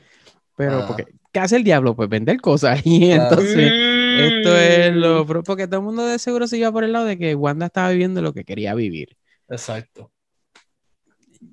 pero 0.57 0.81
Ah. 0.81 0.85
porque, 0.87 1.07
¿qué 1.33 1.41
hace 1.41 1.57
el 1.57 1.65
diablo? 1.65 1.95
Pues 1.97 2.09
vender 2.09 2.41
cosas. 2.41 2.81
Y 2.85 3.11
entonces, 3.13 3.73
esto 4.21 4.57
es 4.57 4.95
lo... 4.95 5.25
Porque 5.45 5.67
todo 5.67 5.81
el 5.81 5.87
mundo 5.87 6.05
de 6.07 6.19
seguro 6.19 6.47
se 6.47 6.59
iba 6.59 6.71
por 6.73 6.85
el 6.85 6.93
lado 6.93 7.05
de 7.07 7.17
que 7.17 7.35
Wanda 7.35 7.67
estaba 7.67 7.91
viviendo 7.91 8.21
lo 8.23 8.33
que 8.35 8.45
quería 8.45 8.75
vivir. 8.75 9.17
Exacto. 9.49 10.11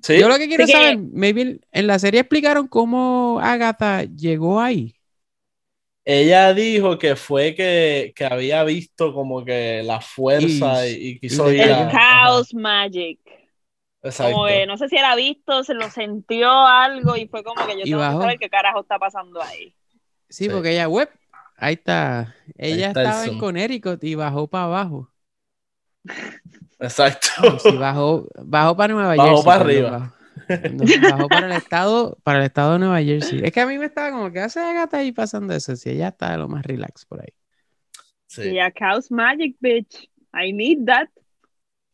Sí, 0.02 0.18
Yo 0.20 0.28
lo 0.28 0.36
que 0.36 0.48
quiero 0.48 0.64
Así 0.64 0.72
que- 0.72 0.78
saber, 0.78 0.98
maybe 0.98 1.60
en 1.72 1.86
la 1.86 1.98
serie 1.98 2.20
explicaron 2.20 2.68
cómo 2.68 3.40
Agatha 3.42 4.04
llegó 4.04 4.60
ahí. 4.60 4.94
Ella 6.10 6.54
dijo 6.54 6.98
que 6.98 7.16
fue 7.16 7.54
que, 7.54 8.12
que 8.16 8.24
había 8.24 8.64
visto 8.64 9.12
como 9.12 9.44
que 9.44 9.82
la 9.84 10.00
fuerza 10.00 10.86
y, 10.86 10.92
Y- 10.92 11.08
y 11.08 11.18
quiso 11.20 11.52
ir 11.52 11.60
El 11.62 11.72
a... 11.72 11.90
Chaos 11.90 12.54
Magic. 12.54 13.20
Exacto. 14.02 14.32
Como 14.32 14.46
que 14.46 14.64
no 14.66 14.78
sé 14.78 14.88
si 14.88 14.96
era 14.96 15.14
visto, 15.16 15.64
se 15.64 15.74
lo 15.74 15.90
sintió 15.90 16.50
algo 16.50 17.16
y 17.16 17.26
fue 17.28 17.42
como 17.44 17.66
que 17.66 17.76
yo 17.78 17.84
tengo 17.84 17.98
bajó. 17.98 18.18
que 18.20 18.22
saber 18.24 18.38
qué 18.38 18.48
carajo 18.48 18.80
está 18.80 18.98
pasando 18.98 19.42
ahí. 19.42 19.74
Sí, 20.30 20.44
Sí. 20.44 20.48
porque 20.50 20.70
ella, 20.72 20.88
web, 20.88 21.10
ahí 21.56 21.74
está. 21.74 22.34
Ella 22.56 22.88
está 22.88 23.02
estaba 23.02 23.24
en. 23.26 23.38
Connecticut 23.38 24.02
y 24.04 24.14
bajó 24.14 24.46
para 24.46 24.64
abajo. 24.64 25.10
Exacto. 26.78 27.58
Sí, 27.58 27.76
bajó, 27.76 28.26
bajó 28.44 28.76
para 28.76 28.94
Nueva 28.94 29.14
Bajó 29.16 29.28
Jersey. 29.30 29.44
para 29.44 29.60
arriba. 29.60 29.90
Bajó, 29.90 30.14
no, 30.72 30.84
bajó 31.10 31.28
para 31.28 31.46
el 31.46 31.52
estado, 31.52 32.18
para 32.22 32.38
el 32.38 32.44
estado 32.46 32.74
de 32.74 32.78
Nueva 32.80 33.02
Jersey. 33.02 33.40
Es 33.42 33.52
que 33.52 33.60
a 33.60 33.66
mí 33.66 33.78
me 33.78 33.86
estaba 33.86 34.10
como 34.10 34.32
que 34.32 34.40
hace 34.40 34.60
gata 34.60 34.98
ahí 34.98 35.12
pasando 35.12 35.54
eso. 35.54 35.76
Si 35.76 35.90
ella 35.90 36.08
está 36.08 36.32
de 36.32 36.38
lo 36.38 36.48
más 36.48 36.64
relax 36.64 37.04
por 37.04 37.20
ahí. 37.20 37.32
Sí. 38.26 38.42
Y 38.42 38.54
ya 38.54 38.72
Chaos 38.72 39.10
Magic, 39.10 39.56
bitch. 39.60 40.08
I 40.34 40.52
need 40.52 40.84
that. 40.86 41.08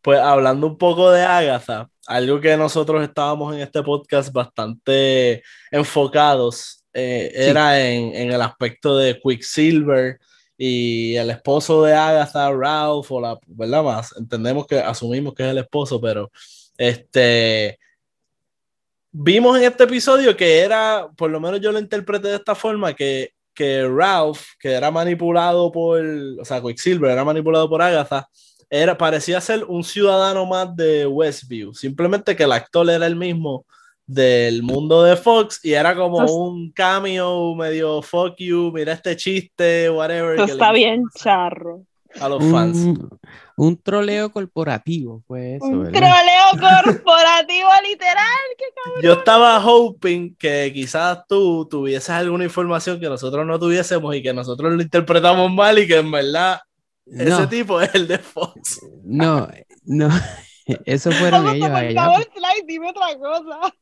Pues 0.02 0.18
hablando 0.18 0.66
un 0.66 0.76
poco 0.76 1.10
de 1.10 1.22
Agatha, 1.22 1.88
algo 2.06 2.40
que 2.40 2.56
nosotros 2.56 3.02
estábamos 3.02 3.54
en 3.54 3.62
este 3.62 3.82
podcast 3.82 4.32
bastante 4.32 5.42
enfocados 5.70 6.84
eh, 6.92 7.30
Sí. 7.34 7.42
era 7.50 7.80
en, 7.80 8.14
en 8.14 8.32
el 8.32 8.42
aspecto 8.42 8.96
de 8.98 9.18
Quicksilver 9.18 10.18
y 10.56 11.16
el 11.16 11.30
esposo 11.30 11.82
de 11.82 11.94
Agatha, 11.94 12.52
Ralph, 12.52 13.10
o 13.10 13.20
la, 13.20 13.38
¿verdad? 13.46 13.82
Más, 13.82 14.14
entendemos 14.16 14.66
que 14.66 14.78
asumimos 14.78 15.34
que 15.34 15.42
es 15.42 15.48
el 15.50 15.58
esposo, 15.58 16.00
pero 16.00 16.30
este 16.76 17.78
vimos 19.16 19.57
en 19.57 19.64
este 19.64 19.85
episodio 19.85 20.37
que 20.37 20.59
era, 20.59 21.09
por 21.16 21.31
lo 21.31 21.38
menos 21.38 21.61
yo 21.61 21.70
lo 21.70 21.79
interpreté 21.79 22.29
de 22.29 22.37
esta 22.37 22.57
forma, 22.57 22.94
que, 22.94 23.31
que 23.55 23.88
Ralph, 23.88 24.42
que 24.59 24.72
era 24.72 24.90
manipulado 24.90 25.70
por, 25.70 26.00
o 26.00 26.44
sea, 26.44 26.61
Quicksilver 26.61 27.12
era 27.12 27.24
manipulado 27.24 27.68
por 27.68 27.81
Agatha, 27.81 28.29
era, 28.68 28.98
parecía 28.98 29.40
ser 29.40 29.64
un 29.64 29.85
ciudadano 29.85 30.46
más 30.46 30.74
de 30.74 31.07
Westview, 31.07 31.72
simplemente 31.74 32.35
que 32.35 32.42
el 32.42 32.53
actor 32.53 32.90
era 32.90 33.07
el 33.07 33.14
mismo 33.14 33.64
del 34.05 34.62
mundo 34.64 35.05
de 35.05 35.16
Fox 35.16 35.61
y 35.62 35.72
era 35.72 35.94
como 35.94 36.18
un 36.18 36.72
cameo 36.72 37.55
medio 37.55 38.03
fuck 38.03 38.35
you, 38.37 38.72
mira 38.74 38.92
este 38.92 39.16
chiste, 39.16 39.88
whatever. 39.88 40.35
Eso 40.35 40.44
que 40.44 40.53
le 40.53 40.53
está 40.53 40.72
bien 40.72 41.05
charro. 41.14 41.85
A 42.20 42.29
los 42.29 42.44
fans. 42.44 42.77
Un, 42.77 43.09
un 43.56 43.80
troleo 43.80 44.30
corporativo 44.32 45.22
fue 45.26 45.56
eso, 45.56 45.66
Un 45.66 45.84
¿verdad? 45.84 45.92
troleo 46.00 46.50
corporativo 46.94 47.68
literal. 47.88 48.24
qué 48.58 48.64
cabrón. 48.84 49.02
Yo 49.02 49.12
estaba 49.14 49.64
hoping 49.64 50.34
que 50.36 50.70
quizás 50.74 51.20
tú 51.28 51.66
tuvieses 51.68 52.10
alguna 52.10 52.44
información 52.44 52.98
que 53.00 53.08
nosotros 53.08 53.46
no 53.46 53.58
tuviésemos 53.58 54.14
y 54.16 54.22
que 54.22 54.32
nosotros 54.34 54.72
lo 54.72 54.82
interpretamos 54.82 55.52
mal 55.52 55.78
y 55.78 55.86
que 55.86 55.98
en 55.98 56.10
verdad 56.10 56.60
ese 57.06 57.30
No, 57.30 57.48
tipo 57.48 57.80
es 57.80 57.94
el 57.94 58.08
de 58.08 58.18
Fox. 58.18 58.80
no, 59.04 59.48
no. 59.84 60.08
Eso 60.86 61.12
fueron 61.12 61.46
ellos 61.48 61.68
por 61.68 61.76
allá. 61.76 62.04
favor, 62.04 62.22
Sly, 62.34 62.66
dime 62.66 62.88
otra 62.88 63.18
cosa. 63.18 63.74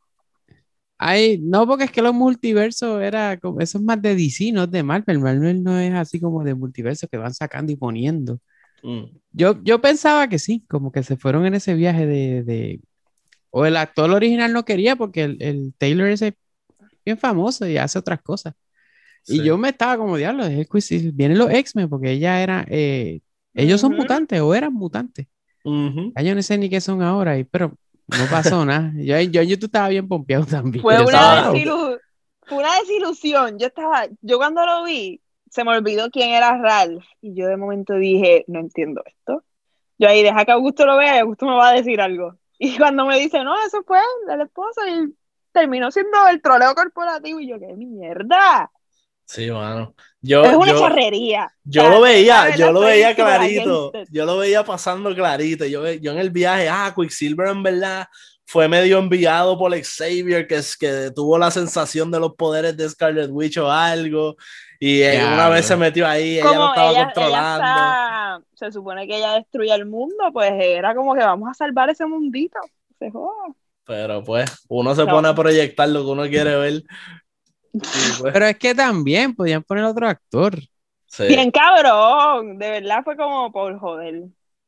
Ay, 0.99 1.39
no, 1.41 1.67
porque 1.67 1.85
es 1.85 1.91
que 1.93 2.03
los 2.03 2.15
multiversos 2.15 3.01
era 3.03 3.37
como, 3.39 3.61
eso 3.61 3.79
es 3.79 3.85
más 3.85 4.01
de 4.01 4.15
DC, 4.15 4.53
no 4.53 4.65
es 4.65 4.71
de 4.71 4.83
Marvel. 4.85 5.19
Marvel 5.19 5.63
no 5.63 5.79
es 5.79 5.93
así 5.95 6.21
como 6.21 6.45
de 6.45 6.55
multiversos 6.55 7.09
que 7.11 7.17
van 7.19 7.35
sacando 7.35 7.73
y 7.73 7.77
poniendo. 7.77 8.39
Mm. 8.83 9.05
Yo, 9.33 9.63
yo 9.63 9.81
pensaba 9.81 10.29
que 10.29 10.39
sí, 10.39 10.65
como 10.69 10.93
que 10.93 11.03
se 11.03 11.17
fueron 11.17 11.47
en 11.47 11.55
ese 11.55 11.75
viaje 11.75 12.07
de, 12.07 12.43
de- 12.43 12.81
O 13.51 13.65
el 13.67 13.77
actor 13.77 14.11
original 14.11 14.53
no 14.53 14.65
quería 14.65 14.97
porque 14.97 15.25
el, 15.25 15.37
el 15.43 15.75
Taylor 15.79 16.09
es 16.09 16.21
bien 17.05 17.19
famoso 17.19 17.67
y 17.67 17.77
hace 17.79 17.99
otras 17.99 18.21
cosas. 18.23 18.55
Y 19.27 19.43
yo 19.45 19.57
me 19.57 19.69
estaba 19.69 19.97
como, 19.97 20.17
diablo. 20.17 20.45
Vienen 21.15 21.39
los 21.39 21.51
X-Men 21.51 21.89
porque 21.89 22.11
ella 22.13 22.43
era... 22.43 22.67
eh, 22.69 23.21
ellos 23.55 23.81
son 23.81 23.95
mutantes 23.97 24.41
o 24.41 24.55
eran 24.55 24.73
mutantes. 24.75 25.27
Ujú. 25.65 26.13
Ya 26.17 26.23
yo 26.23 26.35
no 26.35 26.43
sé 26.43 26.59
ni 26.59 26.69
qué 26.69 26.81
son 26.81 27.03
ahora, 27.03 27.39
y, 27.39 27.45
pero 27.45 27.77
no 28.09 28.27
pasó 28.31 28.65
nada. 28.67 28.93
Yo, 28.97 29.19
yo, 29.21 29.43
yo 29.43 29.59
tú 29.59 29.67
estaba 29.67 29.89
bien 29.89 30.09
pompeado 30.09 30.45
también. 30.45 30.83
Fue 30.83 30.97
Yo 30.97 31.07
una, 31.07 31.13
estaba- 31.19 31.53
desilu- 31.55 31.99
fue 32.47 32.59
una 32.59 32.75
desilusión. 32.81 33.59
Yo 33.59 33.69
estaba, 33.69 34.07
yo 34.21 34.39
cuando 34.39 34.67
lo 34.67 34.85
vi, 34.85 35.21
se 35.53 35.65
me 35.65 35.77
olvidó 35.77 36.11
quién 36.11 36.31
era 36.31 36.57
Ralph. 36.57 37.05
Y 37.21 37.35
yo 37.35 37.47
de 37.47 37.59
momento 37.59 37.95
dije, 37.95 38.45
no 38.49 38.59
entiendo 38.59 39.03
esto. 39.05 39.45
Yo 39.99 40.09
ahí, 40.09 40.23
deja 40.23 40.47
que 40.47 40.53
Augusto 40.53 40.87
lo 40.87 40.97
vea 40.97 41.17
y 41.17 41.19
Augusto 41.19 41.45
me 41.45 41.55
va 41.55 41.69
a 41.69 41.75
decir 41.75 42.01
algo. 42.01 42.37
Y 42.59 42.77
cuando 42.79 43.05
me 43.05 43.19
dice, 43.19 43.45
no, 43.45 43.55
eso 43.63 43.83
fue 43.87 43.99
el 44.31 44.41
esposo 44.41 44.81
y 44.89 45.15
terminó 45.53 45.91
siendo 45.91 46.27
el 46.29 46.41
troleo 46.41 46.75
corporativo. 46.75 47.39
Y 47.39 47.49
yo, 47.49 47.61
qué 47.61 47.75
mierda. 47.75 48.71
Sí, 49.27 49.51
mano. 49.51 49.95
Yo, 50.23 50.43
es 50.43 50.57
una 50.57 50.73
yo- 50.73 50.81
charrería. 50.81 51.53
Yo 51.65 51.87
lo 51.91 52.01
veía, 52.01 52.57
yo 52.57 52.73
lo 52.73 52.81
veía 52.81 53.15
clarito, 53.15 53.93
yo 54.11 54.25
lo 54.25 54.39
veía 54.39 54.65
pasando 54.65 55.15
clarito. 55.15 55.67
Yo, 55.67 55.87
yo 55.93 56.13
en 56.13 56.19
el 56.19 56.31
viaje, 56.31 56.71
ah, 56.71 56.95
Quicksilver 56.97 57.49
en 57.49 57.63
verdad 57.63 58.09
fue 58.47 58.69
medio 58.69 58.99
enviado 58.99 59.59
por 59.59 59.73
Xavier, 59.75 60.47
que, 60.47 60.57
es, 60.57 60.77
que 60.77 61.11
tuvo 61.15 61.39
la 61.39 61.51
sensación 61.51 62.11
de 62.11 62.21
los 62.21 62.35
poderes 62.35 62.77
de 62.77 62.89
Scarlet 62.89 63.31
Witch 63.31 63.59
o 63.59 63.71
algo. 63.71 64.37
Y 64.85 65.01
una 65.17 65.49
vez 65.49 65.65
se 65.67 65.77
metió 65.77 66.09
ahí, 66.09 66.39
ella 66.39 66.45
lo 66.45 66.51
Como 66.55 66.67
estaba 66.71 66.91
ella, 66.91 66.99
ella 67.03 67.05
controlando. 67.13 67.65
está- 67.65 68.43
se 68.55 68.73
supone 68.73 69.07
que 69.07 69.17
ella 69.17 69.35
destruye 69.35 69.73
el 69.73 69.87
mundo, 69.87 70.31
pues 70.33 70.53
era 70.59 70.93
como 70.93 71.15
que 71.15 71.21
vamos 71.21 71.49
a 71.51 71.55
salvar 71.55 71.89
ese 71.91 72.05
mundito. 72.05 72.59
Se 72.99 73.09
joda. 73.11 73.55
Pero 73.85 74.25
pues, 74.25 74.65
uno 74.69 74.93
se 74.97 75.05
No. 75.05 75.13
pone 75.13 75.29
a 75.29 75.35
proyectar 75.37 75.89
lo 75.89 76.05
que 76.05 76.11
uno 76.11 76.23
quiere 76.25 76.57
ver. 76.57 76.83
Pues, 78.21 78.33
Pero 78.33 78.47
es 78.47 78.59
que 78.59 78.75
también 78.75 79.35
podían 79.37 79.63
poner 79.63 79.85
otro 79.85 80.09
actor. 80.09 80.59
sí, 81.07 81.27
Bien 81.29 81.51
cabrón, 81.51 82.59
de 82.59 82.71
verdad 82.71 83.03
fue 83.05 83.17
como 83.17 83.51
por 83.53 83.79
joder. 83.79 84.25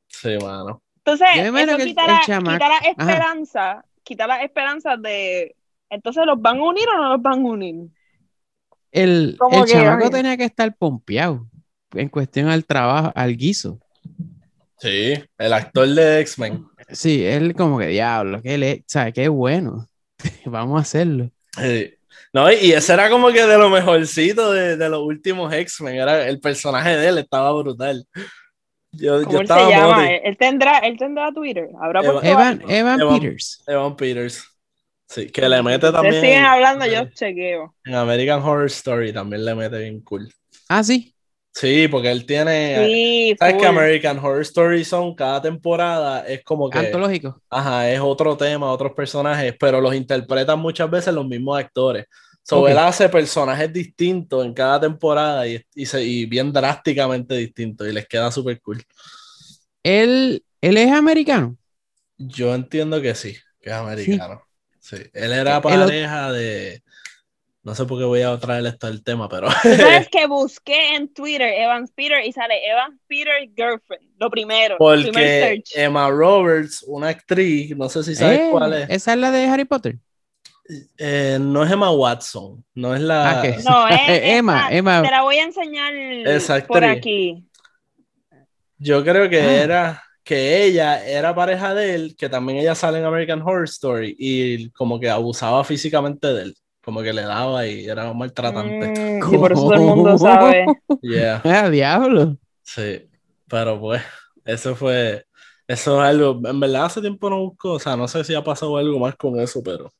sí, 0.06 0.38
mano. 0.40 0.80
Entonces, 0.98 1.26
eso 1.36 1.76
que 1.76 1.84
quita, 1.86 2.02
el 2.04 2.12
la, 2.12 2.20
quita 2.20 2.68
la 2.68 2.76
Ajá. 2.76 2.88
esperanza, 2.88 3.84
quita 4.04 4.26
las 4.26 4.42
esperanzas 4.42 5.02
de, 5.02 5.54
entonces, 5.90 6.24
¿los 6.24 6.40
van 6.40 6.58
a 6.60 6.62
unir 6.62 6.88
o 6.88 6.96
no 6.96 7.08
los 7.12 7.20
van 7.20 7.40
a 7.40 7.50
unir? 7.50 7.88
El, 8.94 9.36
el 9.50 9.64
chamaco 9.64 10.08
tenía 10.08 10.36
que 10.36 10.44
estar 10.44 10.72
pompeado 10.76 11.48
en 11.94 12.08
cuestión 12.08 12.48
al 12.48 12.64
trabajo, 12.64 13.10
al 13.16 13.36
guiso. 13.36 13.80
Sí, 14.78 15.14
el 15.36 15.52
actor 15.52 15.88
de 15.88 16.20
X-Men. 16.20 16.64
Sí, 16.90 17.24
él 17.24 17.54
como 17.54 17.78
que 17.78 17.88
diablo, 17.88 18.40
que 18.40 18.56
le, 18.56 18.84
sabe 18.86 19.12
qué 19.12 19.28
bueno. 19.28 19.88
Vamos 20.44 20.78
a 20.78 20.82
hacerlo. 20.82 21.30
Sí. 21.58 21.92
No, 22.32 22.50
y 22.52 22.72
ese 22.72 22.92
era 22.92 23.10
como 23.10 23.32
que 23.32 23.44
de 23.44 23.58
lo 23.58 23.68
mejorcito 23.68 24.52
de, 24.52 24.76
de 24.76 24.88
los 24.88 25.00
últimos 25.00 25.52
X-Men. 25.52 25.96
Era, 25.96 26.28
el 26.28 26.38
personaje 26.38 26.96
de 26.96 27.08
él 27.08 27.18
estaba 27.18 27.52
brutal. 27.52 28.06
Yo, 28.92 29.22
yo 29.22 29.26
¿Cómo 29.26 29.40
él 29.40 29.48
se 29.48 29.70
llama? 29.70 30.06
Él, 30.08 30.20
él 30.22 30.36
tendrá, 30.36 30.78
él 30.78 30.96
tendrá 30.96 31.32
Twitter. 31.32 31.68
Evan 32.22 32.62
Evan- 32.68 33.08
Peters. 33.08 33.62
Evan 33.66 33.96
Peters. 33.96 34.53
Sí, 35.14 35.26
que 35.30 35.48
le 35.48 35.62
mete 35.62 35.86
Ustedes 35.86 35.92
también. 35.94 36.20
siguen 36.20 36.44
hablando, 36.44 36.86
yo 36.86 37.08
chequeo. 37.14 37.74
En 37.84 37.94
American 37.94 38.42
Horror 38.42 38.66
Story 38.66 39.12
también 39.12 39.44
le 39.44 39.54
mete 39.54 39.78
bien 39.78 40.00
cool. 40.00 40.32
Ah, 40.68 40.82
sí. 40.82 41.14
Sí, 41.52 41.86
porque 41.86 42.10
él 42.10 42.26
tiene. 42.26 42.84
Sí, 42.88 43.36
¿Sabes 43.38 43.54
que. 43.58 43.66
American 43.66 44.18
Horror 44.18 44.42
Story 44.42 44.84
son 44.84 45.14
cada 45.14 45.40
temporada? 45.40 46.26
Es 46.26 46.42
como 46.42 46.68
que. 46.68 46.78
Antológico. 46.78 47.40
Ajá, 47.48 47.88
es 47.92 48.00
otro 48.00 48.36
tema, 48.36 48.72
otros 48.72 48.90
personajes, 48.92 49.54
pero 49.60 49.80
los 49.80 49.94
interpretan 49.94 50.58
muchas 50.58 50.90
veces 50.90 51.14
los 51.14 51.26
mismos 51.28 51.56
actores. 51.60 52.06
So, 52.42 52.62
Ok. 52.62 52.70
él 52.70 52.78
hace 52.78 53.08
personajes 53.08 53.72
distintos 53.72 54.44
en 54.44 54.52
cada 54.52 54.80
temporada 54.80 55.46
y, 55.46 55.62
y, 55.76 55.86
se- 55.86 56.02
y 56.04 56.26
bien 56.26 56.52
drásticamente 56.52 57.36
distintos 57.36 57.86
y 57.88 57.92
les 57.92 58.06
queda 58.08 58.32
súper 58.32 58.60
cool. 58.60 58.82
Él, 59.82 60.44
él 60.60 60.76
es 60.76 60.90
americano. 60.92 61.56
Yo 62.18 62.54
entiendo 62.54 63.00
que 63.00 63.14
sí, 63.14 63.36
que 63.60 63.70
es 63.70 63.76
americano. 63.76 64.42
Sí. 64.44 64.53
Él 64.92 65.32
era 65.32 65.56
El- 65.56 65.62
pareja 65.62 66.32
de. 66.32 66.82
No 67.62 67.74
sé 67.74 67.86
por 67.86 67.98
qué 67.98 68.04
voy 68.04 68.20
a 68.20 68.36
traer 68.38 68.66
esto 68.66 68.86
al 68.86 69.02
tema, 69.02 69.26
pero. 69.28 69.50
Sabes 69.50 70.08
que 70.12 70.26
busqué 70.26 70.96
en 70.96 71.12
Twitter 71.12 71.48
Evans 71.62 71.90
Peter 71.92 72.22
y 72.24 72.30
sale 72.32 72.54
Evans 72.70 73.00
Peter 73.08 73.32
girlfriend, 73.56 74.04
lo 74.18 74.30
primero, 74.30 74.76
primer 74.76 75.10
Porque. 75.12 75.62
Emma 75.74 76.10
Roberts, 76.10 76.84
una 76.86 77.08
actriz, 77.08 77.74
no 77.74 77.88
sé 77.88 78.04
si 78.04 78.14
sabes 78.14 78.40
Eh, 78.40 78.48
cuál 78.50 78.74
es, 78.74 78.90
Esa 78.90 79.12
es 79.14 79.18
la 79.18 79.30
de 79.30 79.46
Harry 79.46 79.64
Potter. 79.64 79.96
eh, 80.98 81.38
no 81.40 81.64
es 81.64 81.70
Emma 81.72 81.90
Watson, 81.90 82.62
no 82.74 82.94
es 82.94 83.00
la. 83.00 83.38
Ah, 83.38 83.42
¿qué? 83.42 83.56
No, 83.64 83.88
es, 83.88 84.00
Eh, 84.10 84.36
Emma, 84.36 84.66
esa- 84.66 84.74
Emma. 84.76 85.02
Te 85.02 85.10
la 85.10 85.22
voy 85.22 85.36
a 85.36 85.44
enseñar 85.44 85.92
por 86.66 86.84
aquí. 86.84 87.42
Yo 88.78 89.02
creo 89.02 89.30
que 89.30 89.40
Ah. 89.40 89.62
era 89.62 90.02
que 90.24 90.64
ella 90.64 91.06
era 91.06 91.34
pareja 91.34 91.74
de 91.74 91.94
él, 91.94 92.16
que 92.16 92.28
también 92.28 92.58
ella 92.58 92.74
sale 92.74 92.98
en 92.98 93.04
American 93.04 93.42
Horror 93.42 93.64
Story 93.64 94.16
y 94.18 94.70
como 94.70 94.98
que 94.98 95.10
abusaba 95.10 95.62
físicamente 95.64 96.28
de 96.32 96.42
él, 96.44 96.56
como 96.82 97.02
que 97.02 97.12
le 97.12 97.22
daba 97.22 97.66
y 97.66 97.86
era 97.86 98.10
un 98.10 98.18
maltratante. 98.18 98.86
Mm, 98.88 99.34
y 99.34 99.38
por 99.38 99.52
eso 99.52 99.62
todo 99.62 99.74
el 99.74 99.80
mundo 99.82 100.18
sabe. 100.18 100.66
Yeah, 101.02 101.42
Ah, 101.44 101.68
diablo. 101.68 102.38
sí, 102.62 103.08
pero 103.48 103.78
pues 103.78 104.02
eso 104.44 104.74
fue, 104.74 105.26
eso 105.68 106.02
es 106.02 106.08
algo, 106.08 106.40
en 106.48 106.58
verdad 106.60 106.86
hace 106.86 107.00
tiempo 107.02 107.28
no 107.28 107.40
busco, 107.40 107.72
o 107.72 107.78
sea, 107.78 107.96
no 107.96 108.08
sé 108.08 108.24
si 108.24 108.34
ha 108.34 108.42
pasado 108.42 108.76
algo 108.78 108.98
más 108.98 109.14
con 109.16 109.38
eso, 109.38 109.62
pero 109.62 109.92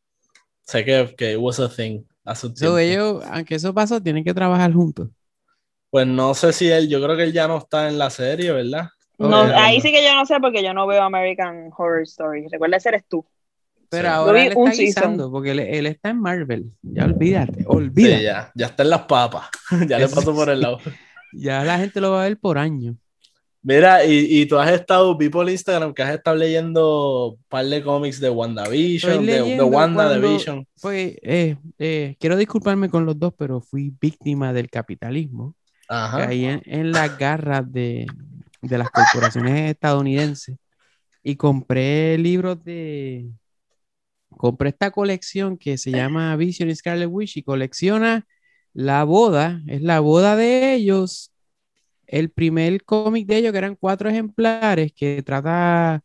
sé 0.63 0.85
que, 0.85 1.15
que 1.17 1.33
it 1.33 1.39
was 1.39 1.61
a 1.61 1.69
thing 1.69 2.03
hace 2.25 2.47
un 2.47 2.57
So, 2.57 2.79
ellos, 2.79 3.23
aunque 3.31 3.57
eso 3.57 3.75
pasó, 3.75 4.01
tienen 4.01 4.25
que 4.25 4.33
trabajar 4.33 4.73
juntos. 4.73 5.09
Pues 5.91 6.07
no 6.07 6.35
sé 6.35 6.53
si 6.53 6.69
él, 6.69 6.89
yo 6.89 7.03
creo 7.03 7.17
que 7.17 7.25
él 7.25 7.33
ya 7.33 7.47
no 7.47 7.59
está 7.59 7.89
en 7.89 7.99
la 7.99 8.11
serie, 8.11 8.51
¿verdad? 8.51 8.89
No, 9.19 9.37
ahí 9.37 9.81
sí 9.81 9.93
que 9.93 10.03
yo 10.05 10.15
no 10.15 10.27
sé 10.27 10.37
porque 10.41 10.63
yo 10.63 10.75
no 10.75 10.87
veo 10.87 11.03
American 11.03 11.71
Horror 11.77 12.03
Story. 12.03 12.47
Recuerda 12.51 12.77
ese 12.79 12.89
eres 12.91 13.05
tú. 13.09 13.25
Pero 13.89 14.09
Sí. 14.09 14.15
ahora 14.15 14.45
él 14.45 14.53
está 14.57 14.71
guisando 14.73 15.31
porque 15.31 15.53
él, 15.53 15.61
él 15.61 15.87
está 15.87 16.11
en 16.11 16.21
Marvel. 16.21 16.73
Ya 16.83 17.05
olvídate, 17.05 17.61
Sí, 17.61 17.65
olvídate. 17.69 18.23
ya, 18.25 18.51
ya 18.55 18.67
está 18.67 18.83
en 18.83 18.91
las 18.91 19.03
papas, 19.03 19.49
ya 19.89 19.99
le 19.99 20.09
pasó 20.09 20.35
por 20.35 20.49
el 20.49 20.61
lado. 20.61 20.79
Ya 21.33 21.63
la 21.65 21.79
gente 21.79 22.01
lo 22.01 22.11
va 22.13 22.23
a 22.23 22.29
ver 22.29 22.39
por 22.39 22.59
año. 22.59 22.97
Mira, 23.63 24.05
y, 24.05 24.27
y 24.41 24.47
tú 24.47 24.59
has 24.59 24.71
estado, 24.73 25.17
vi 25.17 25.29
por 25.31 25.49
Instagram 25.49 25.95
que 25.95 26.03
has 26.03 26.15
estado 26.15 26.37
leyendo 26.37 27.29
un 27.31 27.43
par 27.49 27.65
de 27.65 27.83
cómics 27.83 28.21
de 28.21 28.29
WandaVision, 28.31 29.25
de, 29.25 29.33
de 29.33 29.41
leyendo 29.41 29.67
Wanda 29.67 30.09
cuando- 30.09 30.27
Division. 30.29 30.67
Pues 30.83 31.17
eh, 31.23 31.57
eh, 31.79 32.17
quiero 32.21 32.37
disculparme 32.37 32.91
con 32.91 33.07
los 33.07 33.19
dos, 33.19 33.33
pero 33.39 33.61
fui 33.61 33.91
víctima 34.01 34.53
del 34.53 34.69
capitalismo. 34.69 35.55
Ajá. 35.89 36.27
Caí 36.27 36.45
en, 36.47 36.63
en 36.67 36.93
las 36.93 37.17
garras 37.17 37.71
de, 37.73 38.07
de 38.69 38.79
las 38.79 38.91
corporaciones 38.91 39.71
estadounidenses 39.71 40.57
y 41.23 41.37
compré 41.37 42.19
libros 42.19 42.63
de... 42.65 43.31
Compré 44.37 44.71
esta 44.71 44.91
colección 44.91 45.57
que 45.57 45.79
se 45.79 45.93
llama 45.93 46.35
Vision 46.37 46.69
y 46.69 46.75
Scarlet 46.75 47.09
Witch 47.11 47.37
y 47.37 47.43
colecciona 47.45 48.27
la 48.73 49.05
boda, 49.05 49.63
es 49.69 49.81
la 49.83 50.01
boda 50.01 50.35
de 50.37 50.75
ellos, 50.75 51.33
el 52.07 52.31
primer 52.31 52.85
cómic 52.85 53.27
de 53.29 53.39
ellos, 53.39 53.53
que 53.53 53.59
eran 53.59 53.77
cuatro 53.77 54.09
ejemplares, 54.11 54.93
que 54.95 55.23
trata 55.23 56.03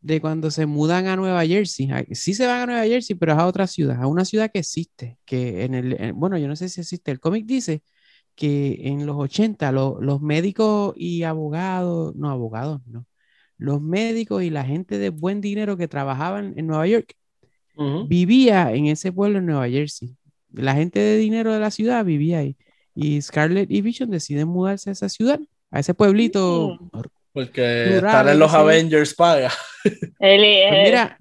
de 0.00 0.20
cuando 0.20 0.50
se 0.52 0.66
mudan 0.66 1.06
a 1.08 1.16
Nueva 1.16 1.46
Jersey. 1.46 1.90
Ah, 1.92 2.04
Sí 2.12 2.34
se 2.34 2.46
van 2.46 2.62
a 2.62 2.66
Nueva 2.66 2.84
Jersey, 2.86 3.16
pero 3.16 3.32
es 3.34 3.38
a 3.38 3.46
otra 3.46 3.66
ciudad, 3.66 4.02
a 4.02 4.06
una 4.08 4.24
ciudad 4.24 4.50
que 4.52 4.60
existe, 4.60 5.18
que 5.26 5.64
en 5.64 5.74
el, 5.74 6.00
en- 6.00 6.18
bueno, 6.20 6.38
yo 6.38 6.48
no 6.48 6.56
sé 6.56 6.68
si 6.68 6.80
existe, 6.82 7.10
el 7.12 7.20
cómic 7.20 7.46
dice 7.46 7.82
que 8.36 8.80
en 8.84 9.06
los 9.06 9.16
80 9.16 9.72
lo- 9.72 9.98
los 10.00 10.20
médicos 10.20 10.94
y 10.96 11.22
abogados, 11.24 12.14
no 12.14 12.30
abogados, 12.30 12.80
no, 12.86 13.06
los 13.58 13.80
médicos 13.80 14.42
y 14.42 14.50
la 14.50 14.64
gente 14.64 14.98
de 14.98 15.08
buen 15.10 15.40
dinero 15.40 15.76
que 15.76 15.88
trabajaban 15.88 16.52
en 16.56 16.66
Nueva 16.66 16.86
York 16.86 17.14
Ujú. 17.76 18.06
vivía 18.06 18.72
en 18.72 18.86
ese 18.86 19.10
pueblo 19.12 19.38
en 19.38 19.46
Nueva 19.46 19.68
Jersey. 19.68 20.14
La 20.52 20.74
gente 20.74 21.00
de 21.00 21.16
dinero 21.16 21.52
de 21.52 21.60
la 21.60 21.70
ciudad 21.70 22.04
vivía 22.04 22.38
ahí. 22.38 22.56
Y 22.94 23.20
Scarlett 23.20 23.70
y 23.70 23.80
Vision 23.82 24.10
deciden 24.10 24.48
mudarse 24.48 24.88
a 24.90 24.92
esa 24.92 25.08
ciudad, 25.08 25.40
a 25.70 25.80
ese 25.80 25.92
pueblito. 25.92 26.78
Porque 27.32 27.96
estar 27.96 28.26
en 28.28 28.38
los. 28.38 28.54
Avengers 28.54 29.14
paga. 29.14 29.50
Él, 30.18 30.42
eh, 30.44 30.66
Pues 30.70 30.82
mira, 30.84 31.18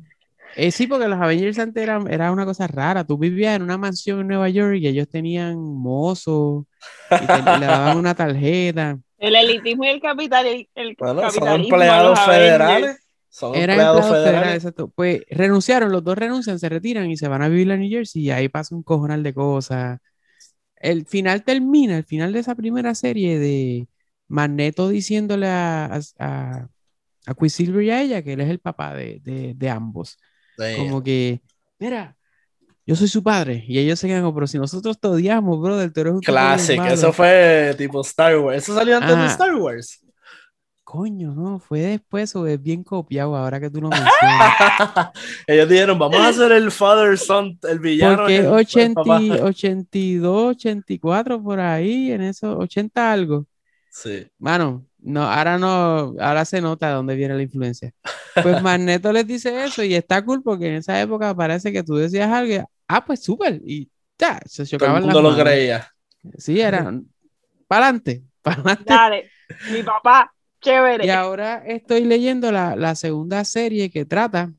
eh, 0.55 0.71
sí, 0.71 0.87
porque 0.87 1.07
los 1.07 1.19
Avengers 1.21 1.59
antes 1.59 1.83
eran, 1.83 2.11
era 2.11 2.31
una 2.31 2.45
cosa 2.45 2.67
rara. 2.67 3.03
Tú 3.05 3.17
vivías 3.17 3.55
en 3.55 3.63
una 3.63 3.77
mansión 3.77 4.21
en 4.21 4.27
Nueva 4.27 4.49
York 4.49 4.77
y 4.77 4.87
ellos 4.87 5.07
tenían 5.09 5.57
mozos 5.57 6.65
y 7.17 7.27
te- 7.29 7.41
le 7.43 7.65
daban 7.67 7.97
una 7.97 8.15
tarjeta. 8.15 8.99
el 9.17 9.35
elitismo 9.35 9.85
y 9.85 9.89
el 9.89 10.01
capital, 10.01 10.45
el, 10.47 10.69
el 10.75 10.95
Bueno, 10.97 11.29
son 11.29 11.29
capitalismo 11.33 11.75
empleados 11.75 12.19
federales. 12.21 12.97
Son 13.29 13.53
Eran 13.53 13.79
empleados 13.79 14.05
empleados 14.05 14.07
federales, 14.07 14.23
federales. 14.23 14.63
exacto. 14.63 14.89
Pues 14.95 15.21
renunciaron, 15.29 15.91
los 15.91 16.03
dos 16.03 16.17
renuncian, 16.17 16.59
se 16.59 16.69
retiran 16.69 17.09
y 17.11 17.17
se 17.17 17.27
van 17.27 17.41
a 17.41 17.49
vivir 17.49 17.71
a 17.71 17.77
New 17.77 17.89
Jersey 17.89 18.23
y 18.23 18.31
ahí 18.31 18.49
pasa 18.49 18.75
un 18.75 18.83
cojonal 18.83 19.23
de 19.23 19.33
cosas. 19.33 19.99
El 20.77 21.05
final 21.07 21.43
termina, 21.43 21.97
el 21.97 22.05
final 22.05 22.33
de 22.33 22.39
esa 22.39 22.55
primera 22.55 22.95
serie 22.95 23.39
de 23.39 23.87
Magneto 24.27 24.89
diciéndole 24.89 25.47
a, 25.47 25.85
a, 25.85 25.99
a, 26.19 26.67
y 27.81 27.89
a 27.89 28.01
ella 28.01 28.23
que 28.23 28.33
él 28.33 28.41
es 28.41 28.49
el 28.49 28.59
papá 28.59 28.93
de, 28.95 29.19
de, 29.23 29.53
de 29.55 29.69
ambos. 29.69 30.17
Sí. 30.57 30.75
Como 30.77 31.03
que, 31.03 31.41
mira, 31.79 32.15
yo 32.85 32.95
soy 32.95 33.07
su 33.07 33.23
padre 33.23 33.63
y 33.67 33.79
ellos 33.79 33.99
se 33.99 34.07
quedan 34.07 34.21
como, 34.23 34.35
pero 34.35 34.47
si 34.47 34.57
nosotros 34.57 34.99
te 34.99 35.07
odiamos, 35.07 35.59
brother, 35.61 35.91
tú 35.91 36.01
eres 36.01 36.13
un 36.13 36.19
Classic, 36.21 36.77
malo". 36.77 36.93
eso 36.93 37.11
fue 37.13 37.73
tipo 37.77 38.01
Star 38.01 38.37
Wars. 38.37 38.63
Eso 38.63 38.75
salió 38.75 38.97
antes 38.97 39.17
de. 39.17 39.25
Star 39.25 39.55
Wars. 39.55 40.01
Coño, 40.83 41.33
no, 41.33 41.57
fue 41.57 41.79
después 41.79 42.35
o 42.35 42.45
es 42.45 42.61
bien 42.61 42.83
copiado 42.83 43.35
ahora 43.35 43.59
que 43.59 43.71
tú 43.71 43.81
lo 43.81 43.89
mencionas. 43.89 44.11
Ellos 45.47 45.67
dijeron, 45.67 45.97
vamos 45.97 46.17
a 46.19 46.27
hacer 46.27 46.51
el 46.51 46.71
Father 46.71 47.17
Son, 47.17 47.57
el 47.63 47.79
villano. 47.79 48.17
Porque 48.17 48.35
el- 48.37 48.45
el 48.45 48.51
80, 48.51 49.01
papá. 49.03 49.19
82, 49.41 50.55
84 50.55 51.41
por 51.41 51.59
ahí, 51.59 52.11
en 52.11 52.21
eso, 52.21 52.55
80 52.59 53.11
algo. 53.11 53.47
Sí. 53.89 54.27
Mano, 54.37 54.85
no, 55.05 55.21
ahora 55.21 55.59
no, 55.59 56.15
ahora 56.19 56.45
se 56.45 56.61
nota 56.61 56.87
de 56.87 56.93
dónde 56.95 57.15
viene 57.15 57.35
la 57.35 57.43
influencia. 57.43 57.93
Pues 58.41 58.61
Magneto 58.63 59.13
les 59.13 59.27
dice 59.27 59.63
eso 59.63 59.83
y 59.83 59.93
está 59.93 60.25
cool 60.25 60.41
porque 60.41 60.67
en 60.67 60.75
esa 60.75 60.99
época 60.99 61.35
parece 61.35 61.71
que 61.71 61.83
tú 61.83 61.95
decías 61.95 62.29
algo, 62.31 62.67
ah, 62.87 63.05
pues 63.05 63.23
súper, 63.23 63.61
y 63.63 63.87
ya, 64.17 64.39
se 64.45 64.63
Todo 64.63 64.63
el 64.63 64.69
chocaban 64.69 65.05
las 65.05 65.13
mundo 65.13 65.29
lo 65.29 65.37
creía. 65.37 65.87
Sí, 66.39 66.59
era, 66.59 66.91
para 67.67 67.85
adelante, 67.85 68.23
para 68.41 68.61
adelante. 68.61 68.83
Dale, 68.87 69.29
mi 69.71 69.83
papá, 69.83 70.33
chévere. 70.59 71.05
Y 71.05 71.09
ahora 71.11 71.63
estoy 71.67 72.03
leyendo 72.05 72.51
la, 72.51 72.75
la 72.75 72.95
segunda 72.95 73.45
serie 73.45 73.91
que 73.91 74.05
trata 74.05 74.51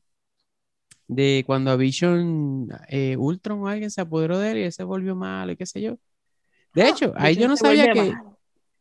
de 1.07 1.43
cuando 1.45 1.71
a 1.71 1.75
Vision 1.75 2.69
eh, 2.87 3.17
Ultron 3.17 3.63
o 3.63 3.67
alguien 3.67 3.91
se 3.91 3.99
apoderó 3.99 4.39
de 4.39 4.51
él 4.51 4.57
y 4.59 4.63
él 4.63 4.71
se 4.71 4.83
volvió 4.83 5.13
malo 5.13 5.51
y 5.51 5.57
qué 5.57 5.65
sé 5.65 5.81
yo. 5.81 5.97
De 6.73 6.87
hecho, 6.87 7.11
ahí 7.17 7.35
yo 7.35 7.49
no 7.49 7.57
sabía 7.57 7.91
que 7.91 8.13
malo. 8.13 8.36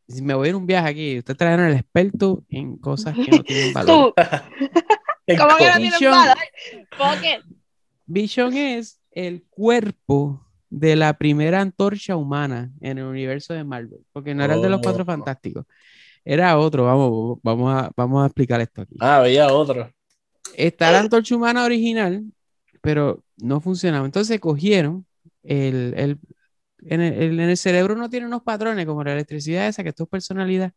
Si 0.08 0.22
me 0.22 0.34
voy 0.34 0.46
a 0.46 0.50
ir 0.50 0.56
un 0.56 0.66
viaje 0.66 0.88
aquí. 0.88 1.18
Usted 1.18 1.36
trajeron 1.36 1.66
el 1.66 1.74
experto 1.74 2.44
en 2.48 2.76
cosas 2.76 3.14
que 3.14 3.30
no 3.30 3.42
tienen 3.42 3.72
valor. 3.74 4.14
Tú, 4.16 4.22
¿cómo 5.38 5.56
que 5.56 5.64
no 5.70 5.80
Vision. 5.80 5.98
tienes 5.98 6.88
valor? 6.98 7.42
Vision 8.06 8.54
es 8.56 9.00
el 9.10 9.44
cuerpo 9.50 10.46
de 10.70 10.96
la 10.96 11.14
primera 11.16 11.60
antorcha 11.60 12.16
humana 12.16 12.72
en 12.80 12.98
el 12.98 13.04
universo 13.04 13.54
de 13.54 13.64
Marvel, 13.64 14.00
porque 14.12 14.34
no 14.34 14.44
era 14.44 14.54
el 14.54 14.62
de 14.62 14.68
los 14.68 14.80
Cuatro 14.82 15.02
Oh. 15.02 15.06
Fantásticos, 15.06 15.64
era 16.24 16.58
otro. 16.58 16.84
Vamos, 16.84 17.38
vamos 17.42 17.72
a, 17.72 17.90
vamos 17.96 18.22
a 18.22 18.26
explicar 18.26 18.60
esto 18.60 18.82
aquí. 18.82 18.96
Ah, 19.00 19.18
había 19.18 19.52
otro. 19.52 19.90
Está 20.56 20.90
la 20.92 21.00
antorcha 21.00 21.34
humana 21.36 21.64
original, 21.64 22.24
pero 22.80 23.22
no 23.38 23.60
funcionaba. 23.60 24.06
Entonces 24.06 24.38
cogieron 24.40 25.06
el, 25.42 25.94
el- 25.96 26.18
en 26.82 27.00
el, 27.00 27.40
en 27.40 27.50
el 27.50 27.56
cerebro 27.56 27.96
no 27.96 28.10
tiene 28.10 28.26
unos 28.26 28.42
patrones 28.42 28.86
como 28.86 29.04
la 29.04 29.12
electricidad 29.14 29.68
esa, 29.68 29.82
que 29.82 29.90
esto 29.90 30.04
es 30.04 30.08
personalidad, 30.08 30.72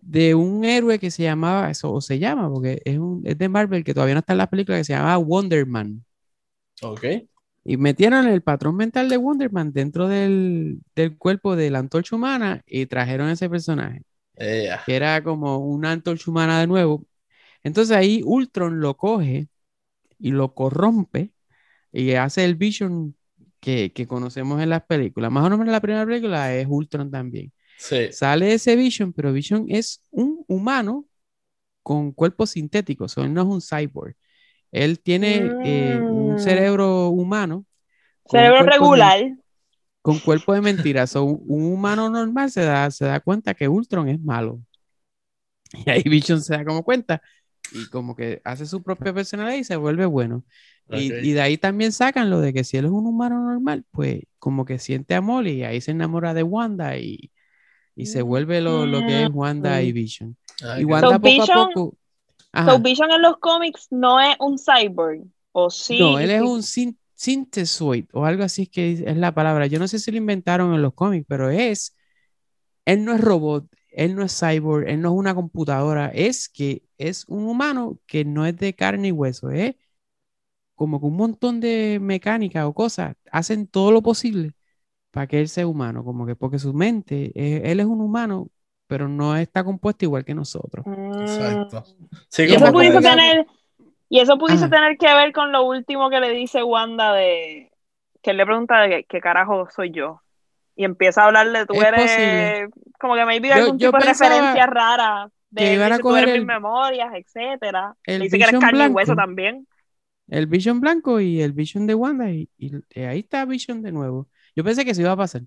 de 0.00 0.34
un 0.34 0.64
héroe 0.64 0.98
que 0.98 1.10
se 1.10 1.22
llamaba, 1.24 1.70
eso, 1.70 1.92
o 1.92 2.00
se 2.00 2.18
llama, 2.18 2.48
porque 2.50 2.80
es, 2.84 2.98
un, 2.98 3.22
es 3.24 3.38
de 3.38 3.48
Marvel, 3.48 3.84
que 3.84 3.94
todavía 3.94 4.14
no 4.14 4.20
está 4.20 4.32
en 4.32 4.38
la 4.38 4.50
película, 4.50 4.78
que 4.78 4.84
se 4.84 4.92
llamaba 4.94 5.16
Wonder 5.18 5.66
Man. 5.66 6.04
Ok. 6.82 7.28
Y 7.64 7.76
metieron 7.76 8.26
el 8.26 8.42
patrón 8.42 8.76
mental 8.76 9.08
de 9.08 9.16
Wonder 9.18 9.52
Man 9.52 9.72
dentro 9.72 10.08
del, 10.08 10.80
del 10.94 11.18
cuerpo 11.18 11.54
de 11.56 11.70
la 11.70 11.80
antorcha 11.80 12.16
humana 12.16 12.62
y 12.66 12.86
trajeron 12.86 13.28
ese 13.28 13.50
personaje, 13.50 14.02
Ella. 14.36 14.80
que 14.86 14.96
era 14.96 15.22
como 15.24 15.58
una 15.58 15.92
antorcha 15.92 16.30
humana 16.30 16.60
de 16.60 16.66
nuevo. 16.68 17.06
Entonces 17.64 17.96
ahí 17.96 18.22
Ultron 18.24 18.80
lo 18.80 18.96
coge 18.96 19.48
y 20.18 20.32
lo 20.32 20.54
corrompe 20.54 21.32
y 21.92 22.12
hace 22.14 22.44
el 22.46 22.56
Vision 22.56 23.16
que, 23.60 23.92
que 23.92 24.06
conocemos 24.06 24.60
en 24.62 24.70
las 24.70 24.84
películas. 24.84 25.30
Más 25.32 25.44
o 25.46 25.50
menos 25.50 25.66
en 25.66 25.72
la 25.72 25.80
primera 25.80 26.06
película 26.06 26.54
es 26.54 26.66
Ultron 26.68 27.10
también. 27.10 27.52
Sí. 27.78 28.12
Sale 28.12 28.52
ese 28.54 28.76
Vision, 28.76 29.12
pero 29.12 29.32
Vision 29.32 29.66
es 29.68 30.02
un 30.10 30.44
humano 30.48 31.06
con 31.82 32.12
cuerpo 32.12 32.46
sintético, 32.46 33.04
o 33.04 33.08
sea, 33.08 33.24
él 33.24 33.32
no 33.34 33.42
es 33.42 33.48
un 33.48 33.60
cyborg. 33.62 34.14
Él 34.72 35.00
tiene 35.00 35.50
eh, 35.64 35.98
un 36.00 36.34
Mm. 36.34 36.38
cerebro 36.38 37.08
humano. 37.08 37.64
Cerebro 38.30 38.58
cuerpo 38.58 38.64
de- 38.64 38.70
regular. 38.78 39.36
con 40.02 40.18
cuerpo 40.20 40.54
de 40.54 40.60
mentira. 40.60 41.06
So, 41.06 41.24
un, 41.24 41.42
un 41.46 41.72
humano 41.72 42.08
normal 42.10 42.50
se 42.50 42.62
da, 42.62 42.90
se 42.90 43.04
da 43.06 43.20
cuenta 43.20 43.54
que 43.54 43.68
Ultron 43.68 44.08
es 44.08 44.20
malo. 44.20 44.60
Y 45.86 45.90
ahí 45.90 46.02
Vision 46.02 46.42
se 46.42 46.54
da 46.56 46.64
como 46.64 46.82
cuenta 46.82 47.22
y 47.72 47.86
como 47.90 48.16
que 48.16 48.40
hace 48.44 48.64
su 48.66 48.82
propia 48.82 49.12
personalidad 49.12 49.58
y 49.58 49.64
se 49.64 49.76
vuelve 49.76 50.06
bueno. 50.06 50.44
Y, 50.90 51.12
Ok. 51.12 51.18
y 51.22 51.32
de 51.32 51.40
ahí 51.40 51.58
también 51.58 51.92
sacan 51.92 52.30
lo 52.30 52.40
de 52.40 52.52
que 52.52 52.64
si 52.64 52.76
él 52.78 52.86
es 52.86 52.90
un 52.90 53.06
humano 53.06 53.42
normal, 53.42 53.84
pues 53.90 54.22
como 54.38 54.64
que 54.64 54.78
siente 54.78 55.14
amor 55.14 55.46
y 55.46 55.62
ahí 55.64 55.80
se 55.80 55.90
enamora 55.90 56.32
de 56.34 56.42
Wanda 56.42 56.96
y, 56.96 57.30
y 57.94 58.06
se 58.06 58.22
vuelve 58.22 58.60
lo, 58.60 58.86
lo 58.86 59.00
que 59.00 59.24
es 59.24 59.30
Wanda 59.32 59.82
y 59.82 59.92
Vision. 59.92 60.36
Ay, 60.62 60.82
Y 60.82 60.86
qué- 60.86 60.92
Wanda 60.92 61.08
So, 61.08 61.20
poco 61.20 61.26
a 61.26 61.30
Vision- 61.30 61.68
poco... 61.74 61.94
So. 62.66 62.78
Vision 62.80 63.10
en 63.12 63.22
los 63.22 63.36
cómics 63.38 63.88
no 63.90 64.18
es 64.20 64.34
un 64.40 64.56
cyborg. 64.58 65.22
O 65.52 65.68
sí. 65.70 65.98
No, 65.98 66.18
él 66.18 66.30
es 66.30 66.40
un 66.42 66.62
sin- 66.62 66.96
synthesoid 67.14 68.06
o 68.12 68.24
algo 68.24 68.44
así 68.44 68.62
es 68.62 68.68
que 68.70 68.92
es 68.92 69.00
es 69.00 69.16
la 69.16 69.34
palabra. 69.34 69.66
Yo 69.66 69.78
no 69.78 69.88
sé 69.88 69.98
si 69.98 70.10
lo 70.10 70.16
inventaron 70.16 70.72
en 70.74 70.80
los 70.82 70.94
cómics, 70.94 71.26
pero 71.28 71.50
es, 71.50 71.94
él 72.86 73.04
no 73.04 73.12
es 73.14 73.20
robot, 73.20 73.66
él 73.90 74.14
no 74.14 74.22
es 74.22 74.38
cyborg, 74.38 74.88
él 74.88 75.00
no 75.00 75.08
es 75.12 75.14
una 75.18 75.34
computadora, 75.34 76.08
es 76.14 76.48
que 76.48 76.82
es 76.96 77.24
un 77.28 77.44
humano 77.48 77.98
que 78.06 78.24
no 78.24 78.46
es 78.46 78.56
de 78.56 78.72
carne 78.74 79.08
y 79.08 79.12
hueso, 79.12 79.50
es 79.50 79.74
como 80.78 81.00
que 81.00 81.06
un 81.06 81.16
montón 81.16 81.58
de 81.60 81.98
mecánica 82.00 82.66
o 82.68 82.72
cosas 82.72 83.16
hacen 83.32 83.66
todo 83.66 83.90
lo 83.90 84.00
posible 84.00 84.52
para 85.10 85.26
que 85.26 85.40
él 85.40 85.48
sea 85.48 85.66
humano, 85.66 86.04
como 86.04 86.24
que 86.24 86.36
porque 86.36 86.58
su 86.60 86.72
mente, 86.72 87.32
eh, 87.34 87.62
él 87.64 87.80
es 87.80 87.86
un 87.86 88.00
humano, 88.00 88.48
pero 88.86 89.08
no 89.08 89.36
está 89.36 89.64
compuesto 89.64 90.04
igual 90.04 90.24
que 90.24 90.34
nosotros. 90.34 90.86
Exacto. 91.20 91.82
Sí, 92.28 92.44
Y 92.44 92.54
eso 92.54 92.72
pudiese 92.72 93.00
tener, 93.00 93.46
y 94.08 94.20
eso 94.20 94.38
pudiese 94.38 94.66
Ajá. 94.66 94.74
tener 94.76 94.96
que 94.98 95.12
ver 95.12 95.32
con 95.32 95.50
lo 95.50 95.64
último 95.64 96.08
que 96.10 96.20
le 96.20 96.30
dice 96.30 96.62
Wanda 96.62 97.12
de 97.12 97.72
que 98.22 98.30
él 98.30 98.36
le 98.36 98.46
pregunta 98.46 98.80
de 98.80 98.88
qué, 98.88 99.04
qué 99.04 99.20
carajo 99.20 99.68
soy 99.74 99.90
yo. 99.90 100.22
Y 100.76 100.84
empieza 100.84 101.22
a 101.22 101.26
hablarle, 101.26 101.66
tú 101.66 101.74
Es 101.74 101.82
eres 101.82 102.02
posible. 102.02 102.68
como 103.00 103.14
que 103.16 103.24
maybe 103.24 103.48
Yo- 103.48 103.54
algún 103.54 103.78
yo 103.78 103.88
tipo 103.90 103.98
de 103.98 104.06
referencia 104.12 104.66
rara. 104.66 105.28
De 105.50 105.62
que 105.62 105.74
iban 105.74 105.92
a 105.92 105.98
coger 105.98 106.28
el- 106.28 106.38
mis 106.40 106.46
memorias, 106.46 107.08
etcétera. 107.14 107.96
el 108.04 108.18
Le 108.18 108.24
dice 108.26 108.38
que 108.38 108.44
eres 108.44 108.60
carne 108.60 108.84
y 108.84 108.88
hueso 108.88 109.16
también. 109.16 109.66
El 110.28 110.46
Vision 110.46 110.80
blanco 110.80 111.20
y 111.20 111.40
el 111.42 111.52
Vision 111.52 111.86
de 111.86 111.94
Wanda 111.94 112.30
y, 112.30 112.48
y- 112.58 112.72
y 112.94 113.00
ahí 113.02 113.20
está 113.20 113.44
Vision 113.46 113.82
de 113.82 113.92
nuevo. 113.92 114.28
Yo 114.56 114.64
pensé 114.64 114.84
que 114.84 114.94
se 114.94 115.02
iba 115.02 115.12
a 115.12 115.16
pasar. 115.16 115.42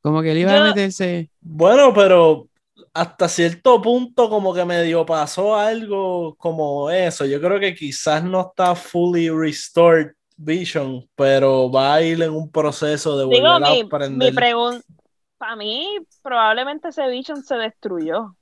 Como 0.00 0.22
que 0.22 0.32
él 0.32 0.38
iba 0.38 0.56
a 0.56 0.60
meterse. 0.60 1.30
Bueno, 1.40 1.92
pero 1.94 2.48
hasta 2.94 3.28
cierto 3.28 3.80
punto 3.82 4.28
como 4.28 4.54
que 4.54 4.64
medio 4.64 5.06
pasó 5.06 5.56
algo 5.56 6.34
como 6.36 6.90
eso. 6.90 7.24
Yo 7.26 7.40
creo 7.40 7.60
que 7.60 7.74
quizás 7.74 8.24
no 8.24 8.40
está 8.48 8.74
fully 8.74 9.30
restored 9.30 10.12
Vision, 10.36 11.08
pero 11.16 11.70
va 11.70 11.94
a 11.94 12.02
ir 12.02 12.22
en 12.22 12.30
un 12.30 12.50
proceso 12.50 13.18
de 13.18 13.24
volver 13.24 13.46
Digo, 13.46 13.60
a 13.62 13.72
mi, 13.72 13.72
aprender. 13.72 14.12
mi 14.14 14.32
pregunta, 14.32 14.84
para 15.38 15.56
mí, 15.56 15.98
probablemente 16.22 16.88
ese 16.88 17.08
Vision 17.08 17.42
se 17.42 17.56
destruyó. 17.56 18.36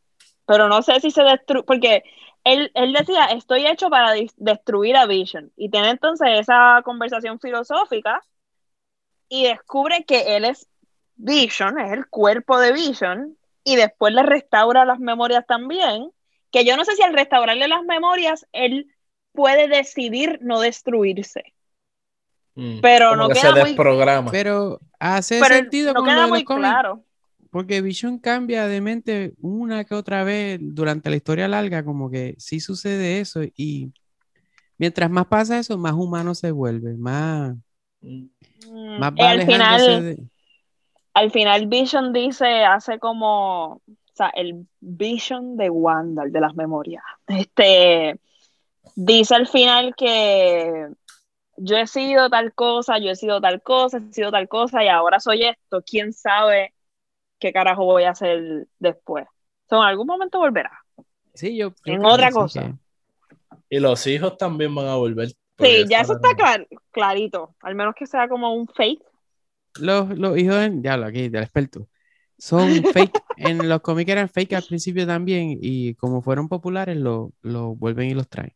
Pero 0.47 0.69
no 0.69 0.83
sé 0.83 1.01
si 1.01 1.11
se 1.11 1.23
destruyó, 1.23 1.65
porque 1.65 2.03
él, 2.47 2.71
él 2.75 2.93
decía, 2.93 3.25
estoy 3.27 3.67
hecho 3.67 3.91
para 3.91 4.13
destruir 4.37 4.97
a 4.97 5.07
Vision. 5.07 5.51
Y 5.57 5.69
tiene 5.69 5.91
entonces 5.91 6.29
esa 6.39 6.81
conversación 6.85 7.41
filosófica 7.41 8.23
y 9.29 9.45
descubre 9.49 10.05
que 10.05 10.37
él 10.37 10.45
es 10.45 10.69
Vision, 11.17 11.81
es 11.81 11.93
el 11.93 12.07
cuerpo 12.07 12.59
de 12.61 12.73
Vision, 12.73 13.37
y 13.65 13.75
después 13.75 14.15
le 14.15 14.23
restaura 14.23 14.85
las 14.85 15.01
memorias 15.01 15.45
también. 15.47 16.13
Que 16.53 16.65
yo 16.65 16.77
no 16.77 16.85
sé 16.85 16.95
si 16.95 17.03
al 17.03 17.15
restaurarle 17.15 17.67
las 17.67 17.83
memorias, 17.83 18.47
él 18.53 18.87
puede 19.33 19.67
decidir 19.67 20.39
no 20.41 20.61
destruirse. 20.61 21.53
Mm, 22.55 22.81
pero 22.81 23.17
no 23.17 23.27
que 23.29 23.35
queda 23.35 23.43
se 23.43 23.51
muy- 23.61 23.71
desprograma. 23.71 24.31
Pero 24.31 24.79
hace 25.01 25.41
Pero 25.41 25.55
sentido 25.57 25.93
no 25.95 26.01
con 26.01 26.07
lo 26.07 26.13
queda 26.13 26.25
de 26.25 26.31
muy 26.31 26.45
claro. 26.45 27.03
Porque 27.57 27.81
Vision 27.81 28.19
cambia 28.19 28.67
de 28.67 28.83
mente 28.83 29.33
una 29.41 29.85
que 29.85 29.95
otra 29.95 30.25
vez 30.25 30.59
durante 30.61 31.09
la 31.09 31.17
historia 31.17 31.49
larga, 31.49 31.87
como 31.87 32.11
que 32.11 32.35
sí 32.37 32.61
sucede 32.61 33.19
eso. 33.21 33.41
Y 33.57 33.95
mientras 34.77 35.09
más 35.11 35.27
pasa 35.27 35.59
eso, 35.59 35.79
más 35.79 35.95
humano 35.95 36.35
se 36.35 36.51
vuelve, 36.51 36.99
más, 36.99 37.57
Mm, 38.03 38.27
más 39.01 39.11
va 39.15 39.31
al 39.31 39.43
final, 39.43 40.05
de- 40.05 40.19
al 41.15 41.31
final 41.31 41.67
Vision 41.67 42.13
dice, 42.13 42.67
hace 42.67 42.99
como, 42.99 43.77
o 43.77 43.83
sea, 44.13 44.29
el 44.35 44.67
Vision 44.81 45.57
de 45.57 45.71
Wanda, 45.71 46.25
el 46.25 46.33
de 46.33 46.41
las 46.43 46.55
memorias. 46.57 47.05
Este, 47.27 48.21
dice 48.97 49.35
al 49.35 49.47
final 49.47 49.95
que 49.97 50.89
yo 51.57 51.79
he 51.79 51.87
sido 51.87 52.29
tal 52.29 52.53
cosa, 52.53 52.99
yo 52.99 53.13
he 53.13 53.17
sido 53.17 53.41
tal 53.41 53.63
cosa, 53.63 53.97
he 53.97 54.13
sido 54.13 54.31
tal 54.31 54.47
cosa 54.47 54.85
y 54.85 54.89
ahora 54.89 55.21
soy 55.21 55.45
esto. 55.45 55.81
¿Quién 55.81 56.13
sabe 56.13 56.75
qué 57.39 57.53
carajo 57.53 57.85
voy 57.85 58.05
a 58.05 58.11
hacer 58.11 58.67
después? 58.79 59.27
So, 59.69 59.77
en 59.77 59.83
algún 59.83 60.07
momento 60.07 60.39
volverá. 60.39 60.71
Sí, 61.35 61.57
yo 61.57 61.73
En 61.85 62.05
otra 62.05 62.31
cosa. 62.31 62.61
que- 62.63 63.77
Y 63.77 63.81
los 63.81 64.07
hijos 64.07 64.39
también 64.39 64.75
van 64.75 64.87
a 64.87 64.97
volver. 64.97 65.29
Sí, 65.59 65.85
ya 65.89 66.01
eso 66.01 66.15
está 66.15 66.35
clar- 66.37 66.69
clarito. 66.91 67.55
Al 67.63 67.75
menos 67.75 67.95
que 67.95 68.07
sea 68.07 68.29
como 68.29 68.55
un 68.55 68.69
fake. 68.69 69.03
Los, 69.81 70.17
los 70.19 70.39
hijos, 70.39 70.57
ya 70.81 70.97
lo 70.97 71.07
aquí, 71.07 71.29
del 71.29 71.43
experto, 71.43 71.89
son 72.39 72.69
fake. 73.13 73.23
En 73.37 73.69
los 73.69 73.81
cómics 73.81 74.11
eran 74.11 74.29
fake 74.29 74.55
al 74.55 74.63
principio 74.63 75.07
también 75.07 75.59
y 75.61 75.95
como 75.95 76.23
fueron 76.23 76.49
populares, 76.49 76.97
lo, 76.97 77.33
lo 77.43 77.75
vuelven 77.75 78.09
y 78.11 78.15
los 78.15 78.29
traen. 78.29 78.55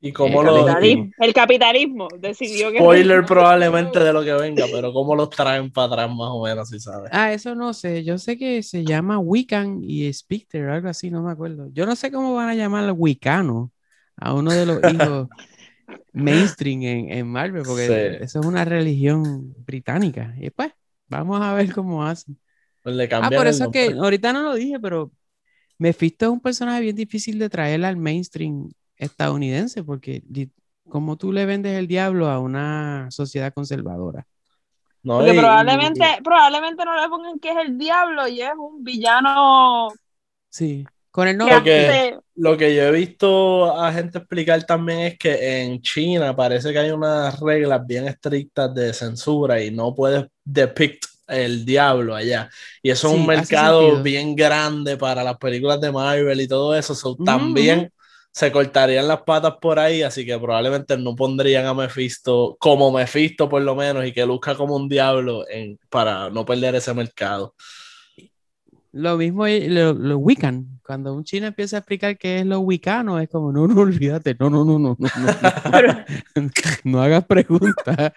Y 0.00 0.12
como 0.12 0.42
Eh, 0.42 0.44
los 0.44 0.64
Capitalismo. 0.64 1.12
El 1.18 1.32
capitalismo 1.34 2.08
decidió 2.18 2.70
que. 2.70 2.78
spoiler 2.80 3.24
probablemente 3.26 3.98
de 4.00 4.12
lo 4.12 4.22
que 4.24 4.32
venga, 4.32 4.66
pero 4.72 4.92
cómo 4.92 5.14
los 5.16 5.30
traen 5.30 5.70
para 5.72 5.86
atrás 5.92 6.08
más 6.10 6.28
o 6.30 6.44
menos, 6.44 6.68
si 6.68 6.78
sabes. 6.80 7.10
Ah, 7.12 7.32
eso 7.32 7.54
no 7.54 7.72
sé. 7.74 8.04
Yo 8.04 8.18
sé 8.18 8.36
que 8.36 8.62
se 8.62 8.84
llama 8.84 9.18
Wiccan 9.18 9.80
y 9.82 10.12
Spectre, 10.12 10.70
algo 10.70 10.88
así, 10.88 11.10
no 11.10 11.22
me 11.22 11.30
acuerdo. 11.32 11.68
Yo 11.72 11.86
no 11.86 11.96
sé 11.96 12.10
cómo 12.12 12.34
van 12.34 12.48
a 12.50 12.54
llamar 12.54 12.84
al 12.84 12.92
Wicano 12.92 13.72
a 14.16 14.34
uno 14.34 14.52
de 14.52 14.66
los 14.66 14.84
hijos 14.84 15.28
mainstream 16.12 16.82
en, 16.82 17.12
en 17.12 17.28
Marvel, 17.28 17.64
porque 17.64 17.86
Sí. 17.86 18.24
eso 18.24 18.40
es 18.40 18.46
una 18.46 18.64
religión 18.64 19.54
británica. 19.64 20.34
Y 20.38 20.50
pues, 20.50 20.72
vamos 21.08 21.40
a 21.42 21.54
ver 21.54 21.72
cómo 21.74 22.04
hacen. 22.04 22.38
Pues 22.82 22.96
le 22.96 23.08
Ah, 23.20 23.30
por 23.32 23.46
el 23.46 23.50
eso 23.50 23.70
que 23.70 23.86
nombre. 23.86 23.98
ahorita 23.98 24.32
no 24.32 24.42
lo 24.42 24.54
dije, 24.54 24.78
pero 24.80 25.12
Mephisto 25.78 26.26
es 26.26 26.32
un 26.32 26.40
personaje 26.40 26.82
bien 26.82 26.96
difícil 26.96 27.38
de 27.38 27.50
traer 27.50 27.84
al 27.84 27.96
mainstream 27.96 28.70
estadounidense, 28.98 29.82
porque 29.84 30.22
como 30.88 31.16
tú 31.16 31.32
le 31.32 31.46
vendes 31.46 31.76
el 31.78 31.86
diablo 31.86 32.28
a 32.28 32.38
una 32.38 33.08
sociedad 33.10 33.52
conservadora. 33.52 34.26
No, 35.02 35.18
Porque 35.18 35.34
y- 35.34 35.38
probablemente, 35.38 36.04
probablemente 36.24 36.84
no 36.84 37.00
le 37.00 37.08
pongan 37.08 37.38
que 37.38 37.50
es 37.50 37.56
el 37.58 37.78
diablo 37.78 38.26
y 38.28 38.40
es 38.42 38.50
un 38.58 38.82
villano 38.82 39.88
Sí, 40.50 40.84
con 41.10 41.28
el 41.28 41.34
que 41.34 41.38
nombre. 41.38 41.56
Porque- 41.56 41.86
hace- 41.88 42.18
Lo 42.36 42.56
que 42.56 42.74
yo 42.74 42.82
he 42.84 42.92
visto 42.92 43.76
a 43.80 43.92
gente 43.92 44.18
explicar 44.18 44.62
también 44.64 45.00
es 45.00 45.18
que 45.18 45.62
en 45.64 45.80
China 45.82 46.34
parece 46.36 46.72
que 46.72 46.78
hay 46.78 46.90
unas 46.90 47.38
reglas 47.40 47.84
bien 47.86 48.06
estrictas 48.06 48.72
de 48.74 48.92
censura 48.92 49.60
y 49.62 49.70
no 49.72 49.92
puedes 49.94 50.24
depict 50.44 51.04
el 51.26 51.64
diablo 51.64 52.14
allá. 52.14 52.48
Y 52.82 52.90
eso 52.90 53.08
es 53.08 53.14
un 53.14 53.26
mercado 53.26 54.02
bien 54.02 54.34
grande 54.36 54.96
para 54.96 55.22
las 55.24 55.36
películas 55.36 55.80
de 55.80 55.90
Marvel 55.92 56.40
y 56.40 56.48
todo 56.48 56.74
eso. 56.76 56.94
so, 56.94 57.16
también 57.16 57.92
se 58.38 58.52
cortarían 58.52 59.08
las 59.08 59.22
patas 59.22 59.54
por 59.60 59.80
ahí, 59.80 60.02
así 60.02 60.24
que 60.24 60.38
probablemente 60.38 60.96
no 60.96 61.16
pondrían 61.16 61.66
a 61.66 61.74
Mephisto 61.74 62.56
como 62.60 62.92
Mephisto 62.92 63.48
por 63.48 63.62
lo 63.62 63.74
menos 63.74 64.06
y 64.06 64.12
que 64.12 64.24
luzca 64.24 64.54
como 64.54 64.76
un 64.76 64.88
diablo 64.88 65.44
en, 65.48 65.76
para 65.90 66.30
no 66.30 66.44
perder 66.44 66.76
ese 66.76 66.94
mercado. 66.94 67.56
Lo 68.92 69.16
mismo 69.16 69.44
lo, 69.48 69.92
lo 69.92 70.18
Wiccan. 70.18 70.78
Cuando 70.86 71.14
un 71.14 71.24
chino 71.24 71.48
empieza 71.48 71.78
a 71.78 71.80
explicar 71.80 72.16
qué 72.16 72.38
es 72.38 72.46
lo 72.46 72.60
wicano, 72.60 73.18
es 73.18 73.28
como, 73.28 73.50
no, 73.50 73.66
no, 73.66 73.80
olvídate, 73.80 74.36
no, 74.38 74.48
no, 74.48 74.64
no, 74.64 74.78
no, 74.78 74.96
no, 74.96 75.08
no, 76.36 76.44
no 76.84 77.02
hagas 77.02 77.24
preguntas. 77.24 78.12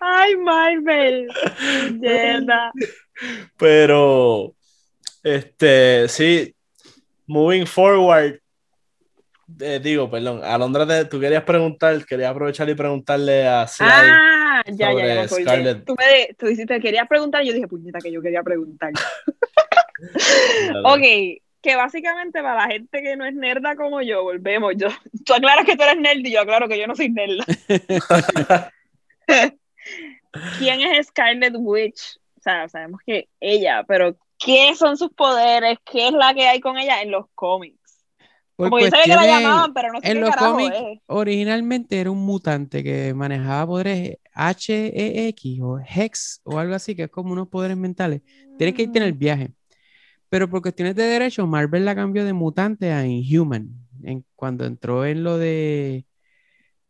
Ay, 0.00 0.36
Marvel. 0.36 1.26
Puñeta. 1.88 2.70
Pero, 3.56 4.54
este, 5.24 6.06
sí, 6.08 6.53
moving 7.26 7.66
forward, 7.66 8.40
eh, 9.60 9.80
digo, 9.82 10.10
perdón, 10.10 10.42
Alondra, 10.42 10.86
te- 10.86 11.04
tú 11.04 11.20
querías 11.20 11.44
preguntar, 11.44 12.04
querías 12.06 12.30
aprovechar 12.30 12.68
y 12.68 12.74
preguntarle 12.74 13.46
a 13.46 13.66
Sly. 13.66 13.86
Ah, 13.88 14.62
ya, 14.66 14.72
ya, 14.74 14.76
ya 14.76 14.88
sobre 14.92 15.04
me 15.04 15.20
acordé. 15.20 15.42
Scarlett. 15.42 15.84
Tú, 15.84 15.94
me, 15.98 16.34
tú 16.38 16.46
dijiste, 16.46 16.80
querías 16.80 17.06
preguntar, 17.08 17.42
yo 17.44 17.52
dije, 17.52 17.68
puñeta, 17.68 17.98
que 17.98 18.10
yo 18.12 18.22
quería 18.22 18.42
preguntar. 18.42 18.92
Ok, 20.84 21.00
que 21.60 21.76
básicamente 21.76 22.42
para 22.42 22.66
la 22.66 22.72
gente 22.72 23.02
que 23.02 23.16
no 23.16 23.24
es 23.24 23.34
nerda 23.34 23.76
como 23.76 24.02
yo, 24.02 24.22
volvemos. 24.22 24.74
Yo, 24.76 24.88
tú 25.24 25.34
aclaras 25.34 25.64
que 25.64 25.76
tú 25.76 25.82
eres 25.82 25.98
nerd 25.98 26.18
y 26.24 26.32
yo 26.32 26.40
aclaro 26.42 26.68
que 26.68 26.78
yo 26.78 26.86
no 26.86 26.94
soy 26.94 27.08
nerda. 27.10 27.44
¿Quién 30.58 30.80
es 30.80 31.06
Scarlet 31.06 31.54
Witch? 31.56 32.18
O 32.38 32.42
sea, 32.42 32.68
sabemos 32.68 33.00
que 33.06 33.28
ella, 33.40 33.84
pero 33.86 34.16
¿qué 34.44 34.74
son 34.74 34.96
sus 34.96 35.10
poderes? 35.10 35.78
¿Qué 35.84 36.08
es 36.08 36.12
la 36.12 36.34
que 36.34 36.46
hay 36.46 36.60
con 36.60 36.76
ella 36.76 37.02
en 37.02 37.10
los 37.10 37.26
cómics? 37.34 37.78
Por 38.56 38.70
Como 38.70 38.78
yo 38.78 38.88
sabía 38.88 39.04
que 39.04 39.14
la 39.14 39.26
llamaban, 39.26 39.74
pero 39.74 39.92
no 39.92 40.00
sé 40.00 40.06
en 40.06 40.14
qué 40.14 40.20
los 40.20 40.30
carajo 40.30 40.52
cómics, 40.52 40.76
es. 40.76 41.00
originalmente 41.06 41.98
era 41.98 42.10
un 42.10 42.24
mutante 42.24 42.84
que 42.84 43.12
manejaba 43.12 43.66
poderes 43.66 44.18
HEX 44.36 45.60
o 45.60 45.80
Hex 45.80 46.40
o 46.44 46.58
algo 46.58 46.74
así, 46.74 46.94
que 46.94 47.04
es 47.04 47.10
como 47.10 47.32
unos 47.32 47.48
poderes 47.48 47.76
mentales. 47.76 48.22
Tienes 48.56 48.76
que 48.76 48.82
irte 48.82 48.98
en 48.98 49.04
el 49.04 49.12
viaje. 49.12 49.50
Pero 50.28 50.48
por 50.48 50.62
cuestiones 50.62 50.94
de 50.94 51.04
derecho, 51.04 51.46
Marvel 51.46 51.84
la 51.84 51.94
cambió 51.94 52.24
de 52.24 52.32
mutante 52.32 52.92
a 52.92 53.04
Inhuman. 53.06 53.70
En, 54.04 54.24
cuando 54.36 54.66
entró 54.66 55.04
en 55.04 55.24
lo 55.24 55.38
de 55.38 56.04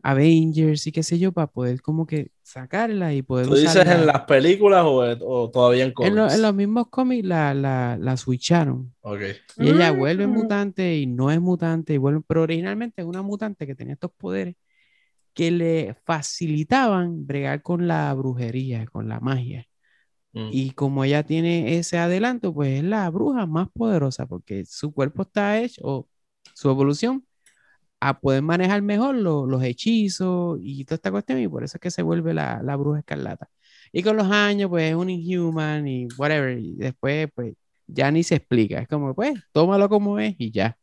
Avengers 0.04 0.86
y 0.86 0.92
qué 0.92 1.02
sé 1.02 1.18
yo, 1.18 1.32
para 1.32 1.48
poder 1.48 1.82
como 1.82 2.06
que 2.06 2.30
sacarla 2.42 3.14
y 3.14 3.22
poder 3.22 3.48
¿Tú 3.48 3.54
dices 3.54 3.76
usarla. 3.76 3.94
en 3.94 4.06
las 4.06 4.22
películas 4.22 4.82
o, 4.84 4.98
o 5.26 5.50
todavía 5.50 5.84
en 5.84 5.92
En, 5.92 5.94
cómics? 5.94 6.16
lo- 6.16 6.30
en 6.30 6.42
los 6.42 6.54
mismos 6.54 6.88
cómics 6.90 7.26
la, 7.26 7.54
la, 7.54 7.96
la 7.98 8.16
switcharon. 8.16 8.94
Ok. 9.02 9.22
Y 9.56 9.70
ella 9.70 9.92
Mm. 9.92 9.98
vuelve 9.98 10.26
mutante 10.26 10.96
y 10.98 11.06
no 11.06 11.30
es 11.30 11.40
mutante, 11.40 11.94
y 11.94 11.98
vuelve, 11.98 12.22
pero 12.26 12.42
originalmente 12.42 13.02
es 13.02 13.08
una 13.08 13.22
mutante 13.22 13.66
que 13.66 13.74
tenía 13.76 13.94
estos 13.94 14.12
poderes 14.12 14.56
que 15.34 15.50
le 15.52 15.94
facilitaban 16.04 17.26
bregar 17.26 17.62
con 17.62 17.88
la 17.88 18.12
brujería, 18.14 18.86
con 18.86 19.08
la 19.08 19.20
magia. 19.20 19.66
Mm. 20.34 20.50
Y 20.50 20.72
como 20.72 21.04
ella 21.04 21.24
tiene 21.24 21.78
ese 21.78 21.98
adelanto, 21.98 22.54
pues 22.54 22.78
es 22.80 22.84
la 22.84 23.08
bruja 23.10 23.46
más 23.46 23.68
poderosa 23.72 24.26
porque 24.26 24.64
su 24.66 24.92
cuerpo 24.92 25.22
está 25.22 25.58
hecho, 25.60 25.80
o 25.84 26.08
su 26.54 26.70
evolución, 26.70 27.26
a 28.08 28.18
poder 28.20 28.42
manejar 28.42 28.82
mejor 28.82 29.14
lo- 29.14 29.46
los 29.46 29.62
hechizos 29.62 30.58
y 30.62 30.84
toda 30.84 30.96
esta 30.96 31.10
cuestión, 31.10 31.38
y 31.40 31.48
por 31.48 31.64
eso 31.64 31.76
es 31.78 31.80
que 31.80 31.90
se 31.90 32.02
vuelve 32.02 32.34
la, 32.34 32.62
la 32.62 32.76
bruja 32.76 32.98
escarlata. 33.00 33.48
Y 33.92 34.02
con 34.02 34.16
los 34.16 34.30
años, 34.30 34.68
pues 34.68 34.90
es 34.90 34.94
un 34.96 35.08
inhuman 35.10 35.86
y 35.88 36.08
whatever, 36.18 36.58
y 36.58 36.74
después, 36.74 37.28
pues 37.34 37.54
ya 37.86 38.10
ni 38.10 38.22
se 38.22 38.36
explica, 38.36 38.80
es 38.80 38.88
como, 38.88 39.14
pues, 39.14 39.34
tómalo 39.52 39.88
como 39.88 40.18
es 40.18 40.34
y 40.38 40.50
ya. 40.50 40.76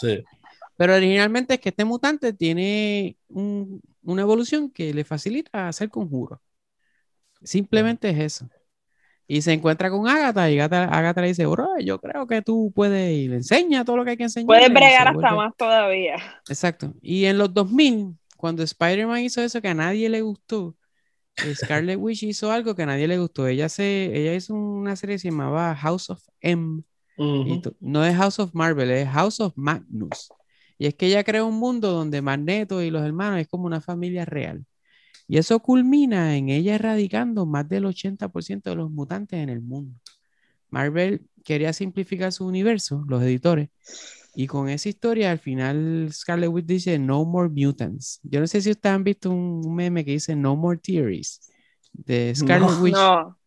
Sí. 0.00 0.22
Pero 0.76 0.94
originalmente 0.94 1.54
es 1.54 1.60
que 1.60 1.68
este 1.70 1.84
mutante 1.84 2.32
tiene 2.32 3.16
un- 3.28 3.80
una 4.02 4.22
evolución 4.22 4.70
que 4.70 4.92
le 4.92 5.04
facilita 5.04 5.68
hacer 5.68 5.88
conjuros. 5.90 6.38
Simplemente 7.42 8.10
es 8.10 8.18
eso. 8.18 8.48
Y 9.28 9.40
se 9.42 9.52
encuentra 9.52 9.88
con 9.90 10.08
Agatha 10.08 10.50
y 10.50 10.58
Agatha, 10.58 10.84
Agatha 10.84 11.20
le 11.22 11.28
dice, 11.28 11.46
bro, 11.46 11.78
yo 11.78 11.98
creo 12.00 12.26
que 12.26 12.42
tú 12.42 12.72
puedes 12.74 13.12
y 13.16 13.28
le 13.28 13.36
enseña 13.36 13.84
todo 13.84 13.96
lo 13.96 14.04
que 14.04 14.10
hay 14.10 14.16
que 14.16 14.24
enseñar. 14.24 14.46
Puedes 14.46 14.68
bregar 14.70 15.08
hasta 15.08 15.12
vuelve- 15.20 15.36
más 15.36 15.56
todavía. 15.56 16.16
Exacto. 16.48 16.92
Y 17.00 17.24
en 17.26 17.38
los 17.38 17.52
2000, 17.54 18.16
cuando 18.36 18.62
Spider-Man 18.62 19.20
hizo 19.20 19.40
eso 19.40 19.62
que 19.62 19.68
a 19.68 19.74
nadie 19.74 20.08
le 20.08 20.20
gustó, 20.20 20.74
Scarlet 21.54 21.96
Witch 22.00 22.24
hizo 22.24 22.50
algo 22.52 22.74
que 22.74 22.82
a 22.82 22.86
nadie 22.86 23.08
le 23.08 23.18
gustó. 23.18 23.46
Ella, 23.46 23.68
se, 23.68 24.10
ella 24.14 24.34
hizo 24.34 24.54
una 24.54 24.96
serie 24.96 25.14
que 25.14 25.20
se 25.20 25.30
llamaba 25.30 25.74
House 25.76 26.10
of 26.10 26.22
M. 26.40 26.82
No 27.80 28.04
es 28.04 28.16
House 28.16 28.38
of 28.40 28.50
Marvel, 28.54 28.90
es 28.90 29.08
House 29.08 29.40
of 29.40 29.52
Magnus. 29.56 30.30
Y 30.78 30.86
es 30.86 30.94
que 30.94 31.06
ella 31.06 31.22
crea 31.22 31.44
un 31.44 31.54
mundo 31.54 31.92
donde 31.92 32.20
Magneto 32.20 32.82
y 32.82 32.90
los 32.90 33.02
hermanos 33.04 33.38
es 33.40 33.46
como 33.48 33.66
una 33.66 33.80
familia 33.80 34.24
real. 34.24 34.64
Y 35.32 35.38
eso 35.38 35.60
culmina 35.60 36.36
en 36.36 36.50
ella 36.50 36.74
erradicando 36.74 37.46
más 37.46 37.66
del 37.66 37.86
80% 37.86 38.68
de 38.68 38.76
los 38.76 38.90
mutantes 38.90 39.40
en 39.40 39.48
el 39.48 39.62
mundo. 39.62 39.98
Marvel 40.68 41.22
quería 41.42 41.72
simplificar 41.72 42.32
su 42.32 42.44
universo, 42.46 43.02
los 43.08 43.22
editores, 43.22 43.70
y 44.34 44.46
con 44.46 44.68
esa 44.68 44.90
historia 44.90 45.30
al 45.30 45.38
final 45.38 46.10
Scarlet 46.12 46.50
Witch 46.50 46.66
dice 46.66 46.98
No 46.98 47.24
More 47.24 47.48
Mutants. 47.48 48.20
Yo 48.24 48.40
no 48.40 48.46
sé 48.46 48.60
si 48.60 48.72
ustedes 48.72 48.94
han 48.94 49.04
visto 49.04 49.30
un 49.30 49.74
meme 49.74 50.04
que 50.04 50.10
dice 50.10 50.36
No 50.36 50.54
More 50.54 50.78
Theories 50.78 51.40
de 51.94 52.34
Scarlet 52.34 52.68
No. 52.68 52.82
Witch. 52.82 52.92
No. 52.92 53.38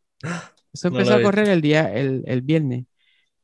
Eso 0.74 0.90
No 0.90 0.98
empezó 0.98 1.12
lo 1.12 1.18
a 1.18 1.22
correr 1.22 1.50
el 1.50 1.62
día, 1.62 1.94
el, 1.94 2.24
el 2.26 2.42
viernes. 2.42 2.86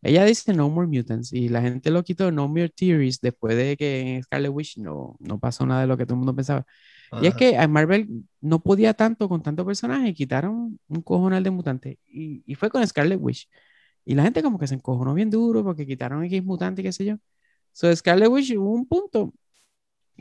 Ella 0.01 0.25
dice 0.25 0.51
No 0.55 0.67
More 0.67 0.87
Mutants 0.87 1.31
y 1.31 1.47
la 1.49 1.61
gente 1.61 1.91
lo 1.91 2.03
quitó 2.03 2.31
No 2.31 2.47
More 2.47 2.69
Theories 2.69 3.21
después 3.21 3.55
de 3.55 3.77
que 3.77 4.15
en 4.15 4.23
Scarlet 4.23 4.51
Witch 4.51 4.77
no, 4.79 5.15
no 5.19 5.39
pasó 5.39 5.63
nada 5.67 5.81
de 5.81 5.87
lo 5.87 5.95
que 5.95 6.05
todo 6.05 6.15
el 6.15 6.19
mundo 6.21 6.35
pensaba. 6.35 6.65
Y 7.19 7.25
es 7.25 7.31
Ajá. 7.31 7.37
que 7.37 7.57
a 7.57 7.67
Marvel 7.67 8.07
no 8.39 8.59
podía 8.61 8.93
tanto 8.93 9.27
con 9.27 9.43
tanto 9.43 9.65
personaje, 9.65 10.13
quitaron 10.13 10.79
un 10.87 11.01
cojonal 11.01 11.43
de 11.43 11.51
mutantes 11.51 11.97
y, 12.07 12.41
y 12.45 12.55
fue 12.55 12.69
con 12.69 12.85
Scarlet 12.87 13.19
Witch. 13.21 13.49
Y 14.05 14.15
la 14.15 14.23
gente 14.23 14.41
como 14.41 14.57
que 14.57 14.67
se 14.67 14.75
encojonó 14.75 15.13
bien 15.13 15.29
duro 15.29 15.63
porque 15.63 15.85
quitaron 15.85 16.23
X 16.23 16.43
mutante 16.43 16.81
y 16.81 16.85
qué 16.85 16.91
sé 16.91 17.05
yo. 17.05 17.15
So 17.73 17.93
Scarlet 17.93 18.29
Witch 18.29 18.55
hubo 18.55 18.71
un 18.71 18.87
punto 18.87 19.33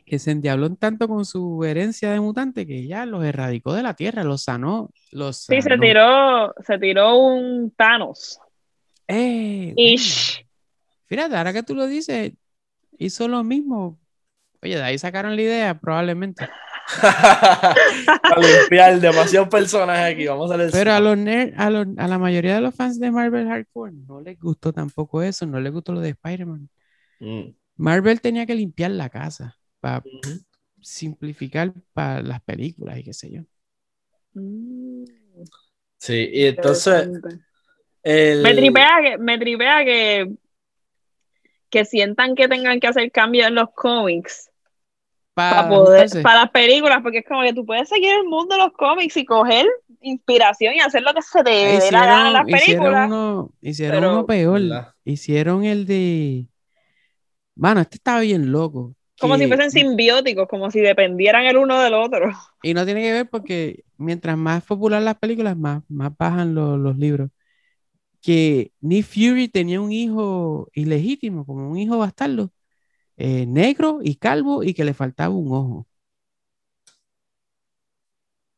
que 0.04 0.18
se 0.18 0.32
endiabló 0.32 0.74
tanto 0.74 1.06
con 1.06 1.24
su 1.24 1.62
herencia 1.64 2.10
de 2.10 2.20
mutante 2.20 2.66
que 2.66 2.86
ya 2.86 3.06
los 3.06 3.24
erradicó 3.24 3.74
de 3.74 3.82
la 3.82 3.94
tierra, 3.94 4.24
los 4.24 4.42
sanó, 4.42 4.90
los 5.12 5.36
Sí, 5.44 5.62
se 5.62 5.78
tiró, 5.78 6.52
se 6.66 6.78
tiró 6.78 7.18
un 7.18 7.70
Thanos. 7.70 8.40
¡Eh! 9.06 9.72
Ish. 9.76 10.46
Fíjate, 11.06 11.36
ahora 11.36 11.52
que 11.52 11.62
tú 11.62 11.74
lo 11.74 11.86
dices, 11.86 12.32
hizo 12.98 13.28
lo 13.28 13.42
mismo. 13.44 13.98
Oye, 14.62 14.76
de 14.76 14.82
ahí 14.82 14.98
sacaron 14.98 15.36
la 15.36 15.42
idea, 15.42 15.78
probablemente. 15.78 16.48
Para 18.22 18.40
limpiar 18.40 19.00
demasiados 19.00 19.48
personajes 19.48 20.14
aquí, 20.14 20.26
vamos 20.26 20.50
a 20.50 20.54
hacer 20.54 20.70
Pero 20.72 20.92
a 20.92 21.00
los 21.00 21.16
ner- 21.16 21.54
a, 21.56 21.70
los- 21.70 21.86
a 21.96 22.08
la 22.08 22.18
mayoría 22.18 22.54
de 22.56 22.60
los 22.60 22.74
fans 22.74 22.98
de 22.98 23.10
Marvel 23.10 23.48
Hardcore 23.48 23.92
no 23.92 24.20
les 24.20 24.38
gustó 24.38 24.72
tampoco 24.72 25.22
eso, 25.22 25.46
no 25.46 25.60
les 25.60 25.72
gustó 25.72 25.92
lo 25.92 26.00
de 26.00 26.10
Spider-Man. 26.10 26.68
Mm. 27.20 27.50
Marvel 27.76 28.20
tenía 28.20 28.46
que 28.46 28.54
limpiar 28.54 28.90
la 28.90 29.08
casa 29.08 29.56
para 29.80 30.02
simplificar 30.80 31.72
para 31.92 32.22
las 32.22 32.42
películas 32.42 32.98
y 32.98 33.04
qué 33.04 33.12
sé 33.12 33.30
yo. 33.30 33.42
Mm, 34.34 35.04
Sí, 35.98 36.30
y 36.32 36.46
entonces 36.46 37.08
el... 38.02 38.42
Me 38.42 38.54
tripea 38.54 38.88
que, 39.02 39.18
me 39.18 39.38
tripea 39.38 39.84
que, 39.84 40.32
que 41.68 41.84
sientan 41.84 42.34
que 42.34 42.48
tengan 42.48 42.80
que 42.80 42.86
hacer 42.86 43.10
cambios 43.12 43.48
en 43.48 43.54
los 43.54 43.70
cómics 43.74 44.49
Para 45.40 45.56
para 45.56 45.68
poder, 45.68 46.08
para 46.22 46.40
las 46.42 46.50
películas, 46.50 46.98
porque 47.02 47.18
es 47.18 47.24
como 47.26 47.42
que 47.42 47.52
tú 47.54 47.64
puedes 47.64 47.88
seguir 47.88 48.10
el 48.14 48.24
mundo 48.24 48.54
de 48.56 48.62
los 48.62 48.72
cómics 48.72 49.16
y 49.16 49.24
coger 49.24 49.66
inspiración 50.02 50.74
y 50.74 50.80
hacer 50.80 51.02
lo 51.02 51.12
que 51.14 51.22
se 51.22 51.42
te 51.42 51.50
dé 51.50 51.90
la 51.90 52.06
gana 52.06 52.26
en 52.28 52.32
las 52.34 52.42
Hicieron, 52.48 52.60
hicieron 52.62 52.84
películas. 52.84 53.06
uno, 53.08 53.50
hicieron 53.60 54.00
pero- 54.00 54.12
uno 54.12 54.26
peor. 54.26 54.60
¿Verdad? 54.60 54.88
Hicieron 55.04 55.64
el 55.64 55.86
de. 55.86 56.46
Mano, 57.56 57.80
este 57.80 57.96
estaba 57.96 58.20
bien 58.20 58.50
loco. 58.52 58.94
Como 59.20 59.36
si 59.36 59.46
fuesen 59.46 59.70
simbióticos, 59.70 60.48
como 60.48 60.70
si 60.70 60.80
dependieran 60.80 61.44
el 61.44 61.58
uno 61.58 61.78
del 61.82 61.92
otro. 61.92 62.30
Y 62.62 62.72
no 62.72 62.86
tiene 62.86 63.02
que 63.02 63.12
ver 63.12 63.28
porque 63.28 63.84
mientras 63.98 64.38
más 64.38 64.64
popular 64.64 65.02
las 65.02 65.18
películas, 65.18 65.56
más, 65.58 65.82
más 65.90 66.10
bajan 66.16 66.54
lo- 66.54 66.78
los 66.78 66.96
libros. 66.96 67.30
Que 68.22 68.72
Nick 68.80 69.04
Fury 69.06 69.48
tenía 69.48 69.80
un 69.80 69.92
hijo 69.92 70.68
ilegítimo, 70.74 71.44
como 71.44 71.70
un 71.70 71.76
hijo 71.78 71.98
bastardo, 71.98 72.50
eh, 73.22 73.44
negro 73.46 74.00
y 74.02 74.14
calvo 74.14 74.64
y 74.64 74.72
que 74.72 74.82
le 74.82 74.94
faltaba 74.94 75.34
un 75.34 75.52
ojo. 75.52 75.86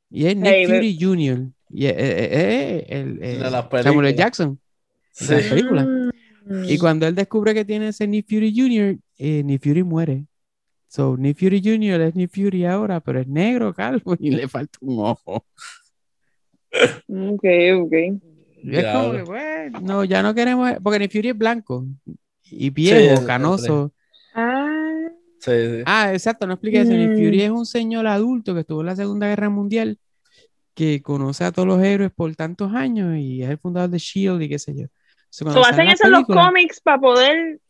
Y 0.09 0.27
es 0.27 0.37
Nick 0.37 0.47
Hey, 0.47 0.67
Fury 0.67 0.99
Jr. 1.01 1.49
Y, 1.71 1.87
eh, 1.87 1.95
eh, 1.97 2.87
eh, 2.89 3.19
eh, 3.21 3.39
las 3.51 3.67
Samuel. 3.83 4.15
Jackson. 4.15 4.61
Sí. 5.11 5.35
Mm. 6.45 6.65
Y 6.69 6.79
cuando 6.79 7.09
él 7.09 7.15
descubre 7.17 7.55
que 7.55 7.65
tiene 7.65 7.89
ese 7.89 8.07
Nick 8.07 8.29
Fury 8.29 8.55
Jr., 8.55 8.99
eh, 9.19 9.43
Nick 9.43 9.65
Fury 9.65 9.83
muere. 9.83 10.27
So, 10.87 11.17
Nick 11.17 11.39
Fury 11.39 11.61
Jr. 11.61 12.01
es 12.03 12.15
Nick 12.15 12.31
Fury 12.31 12.65
ahora, 12.65 13.01
pero 13.01 13.19
es 13.21 13.27
negro, 13.27 13.75
calvo 13.75 14.15
y 14.19 14.31
le 14.31 14.47
falta 14.47 14.79
un 14.81 14.99
ojo. 15.01 15.45
Ok, 17.09 17.45
ok. 17.81 17.93
Y 18.63 18.77
es 18.77 18.85
como 18.93 19.13
Diablo. 19.13 19.13
que, 19.13 19.23
bueno, 19.25 19.81
no, 19.81 20.05
ya 20.05 20.23
no 20.23 20.35
queremos, 20.35 20.73
porque 20.85 21.01
Nick 21.01 21.11
Fury 21.11 21.31
es 21.31 21.39
blanco 21.39 21.85
y 22.45 22.71
viejo, 22.71 23.25
canoso. 23.25 23.93
Ah, 24.35 24.79
Sí, 25.39 25.51
sí. 25.51 25.83
Ah, 25.87 26.13
exacto, 26.13 26.47
no 26.47 26.53
expliqué 26.53 26.83
eso. 26.83 26.93
Nick 26.93 27.11
Mm. 27.11 27.15
Fury 27.17 27.43
es 27.43 27.51
un 27.51 27.67
señor 27.67 28.07
adulto 28.07 28.55
que 28.55 28.61
estuvo 28.61 28.81
en 28.81 28.87
la 28.87 28.95
Segunda 28.97 29.27
Guerra 29.27 29.51
Mundial, 29.51 29.99
que 30.75 31.03
conoce 31.03 31.43
a 31.45 31.51
todos 31.51 31.67
los 31.67 31.83
héroes 31.83 32.13
por 32.13 32.33
tantos 32.37 32.73
años 32.73 33.19
y 33.19 33.43
es 33.43 33.51
el 33.51 33.59
fundador 33.59 33.91
de 33.91 33.99
Shield 33.99 34.41
y 34.43 34.49
qué 34.49 34.59
sé 34.61 34.73
yo. 34.77 34.87
So, 35.31 35.45
cuando 35.45 35.65
¿so 35.65 35.69
salen 35.69 35.89
hacen 35.89 35.95
eso 35.95 36.07
en 36.07 36.13
los 36.13 36.25
cómics 36.27 36.81
para 36.81 37.01
poder 37.01 37.61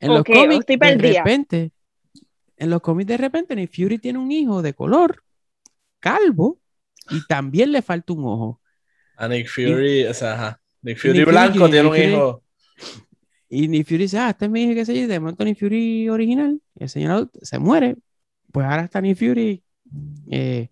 En 0.00 0.08
los 0.14 0.24
cómics, 0.24 0.66
estoy 0.68 0.76
de 0.76 0.96
repente, 0.96 1.70
en 2.56 2.70
los 2.70 2.80
cómics 2.80 3.06
de 3.06 3.16
repente, 3.18 3.54
Nick 3.54 3.70
Fury 3.72 3.98
tiene 3.98 4.18
un 4.18 4.32
hijo 4.32 4.60
de 4.60 4.74
color, 4.74 5.22
calvo, 6.00 6.58
y 7.10 7.24
también 7.28 7.70
le 7.70 7.82
falta 7.82 8.12
un 8.14 8.24
ojo. 8.24 8.60
A 9.16 9.28
Nick 9.28 9.48
Fury, 9.48 10.06
o 10.06 10.14
sea, 10.14 10.32
ajá. 10.34 10.60
Nick 10.82 10.98
Fury 10.98 11.12
Nick 11.18 11.24
Fury, 11.24 11.32
blanco 11.32 11.70
tiene 11.70 11.82
Nick 11.82 11.92
un 11.92 11.96
Fury- 11.96 12.12
hijo. 12.12 12.42
Y 13.54 13.68
Nick 13.68 13.86
Fury 13.86 13.98
dice, 13.98 14.18
ah, 14.18 14.30
este 14.30 14.46
es 14.46 14.50
mi 14.50 14.62
hijo, 14.62 14.74
qué 14.74 14.86
sé 14.86 14.98
yo, 14.98 15.06
de 15.06 15.20
momento 15.20 15.44
Nick 15.44 15.58
Fury 15.58 16.08
original, 16.08 16.58
y 16.74 16.84
el 16.84 16.88
señor 16.88 17.10
adulto 17.12 17.38
se 17.42 17.58
muere, 17.58 17.96
pues 18.50 18.64
ahora 18.64 18.84
está 18.84 18.98
Nick 19.02 19.18
Fury 19.18 19.62
eh, 20.30 20.70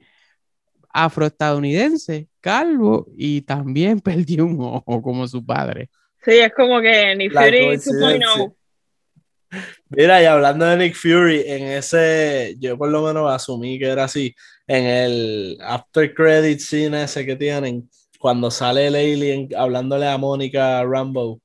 afroestadounidense, 0.89 2.29
calvo, 2.41 3.07
y 3.19 3.43
también 3.43 4.01
perdió 4.01 4.47
un 4.47 4.59
ojo 4.63 5.03
como 5.03 5.29
su 5.29 5.45
padre. 5.45 5.91
Sí, 6.25 6.39
es 6.39 6.55
como 6.55 6.81
que 6.81 7.15
ni 7.17 7.29
La 7.29 7.43
Fury 7.43 7.61
oh. 7.61 7.67
coincidencia. 7.67 8.27
2.0. 8.29 8.55
Mira, 9.91 10.23
y 10.23 10.25
hablando 10.25 10.65
de 10.65 10.77
Nick 10.79 10.95
Fury, 10.95 11.43
en 11.47 11.65
ese, 11.65 12.57
yo 12.59 12.79
por 12.79 12.89
lo 12.89 13.03
menos 13.03 13.31
asumí 13.31 13.79
que 13.79 13.89
era 13.89 14.05
así, 14.05 14.35
en 14.67 14.87
el 14.87 15.59
after 15.61 16.15
credit 16.15 16.61
scene 16.61 17.03
ese 17.03 17.27
que 17.27 17.37
tienen, 17.37 17.91
cuando 18.19 18.51
sale 18.51 18.87
el 18.87 18.95
alien 18.95 19.51
hablándole 19.55 20.09
a 20.09 20.17
Mónica 20.17 20.83
Rambo, 20.83 21.43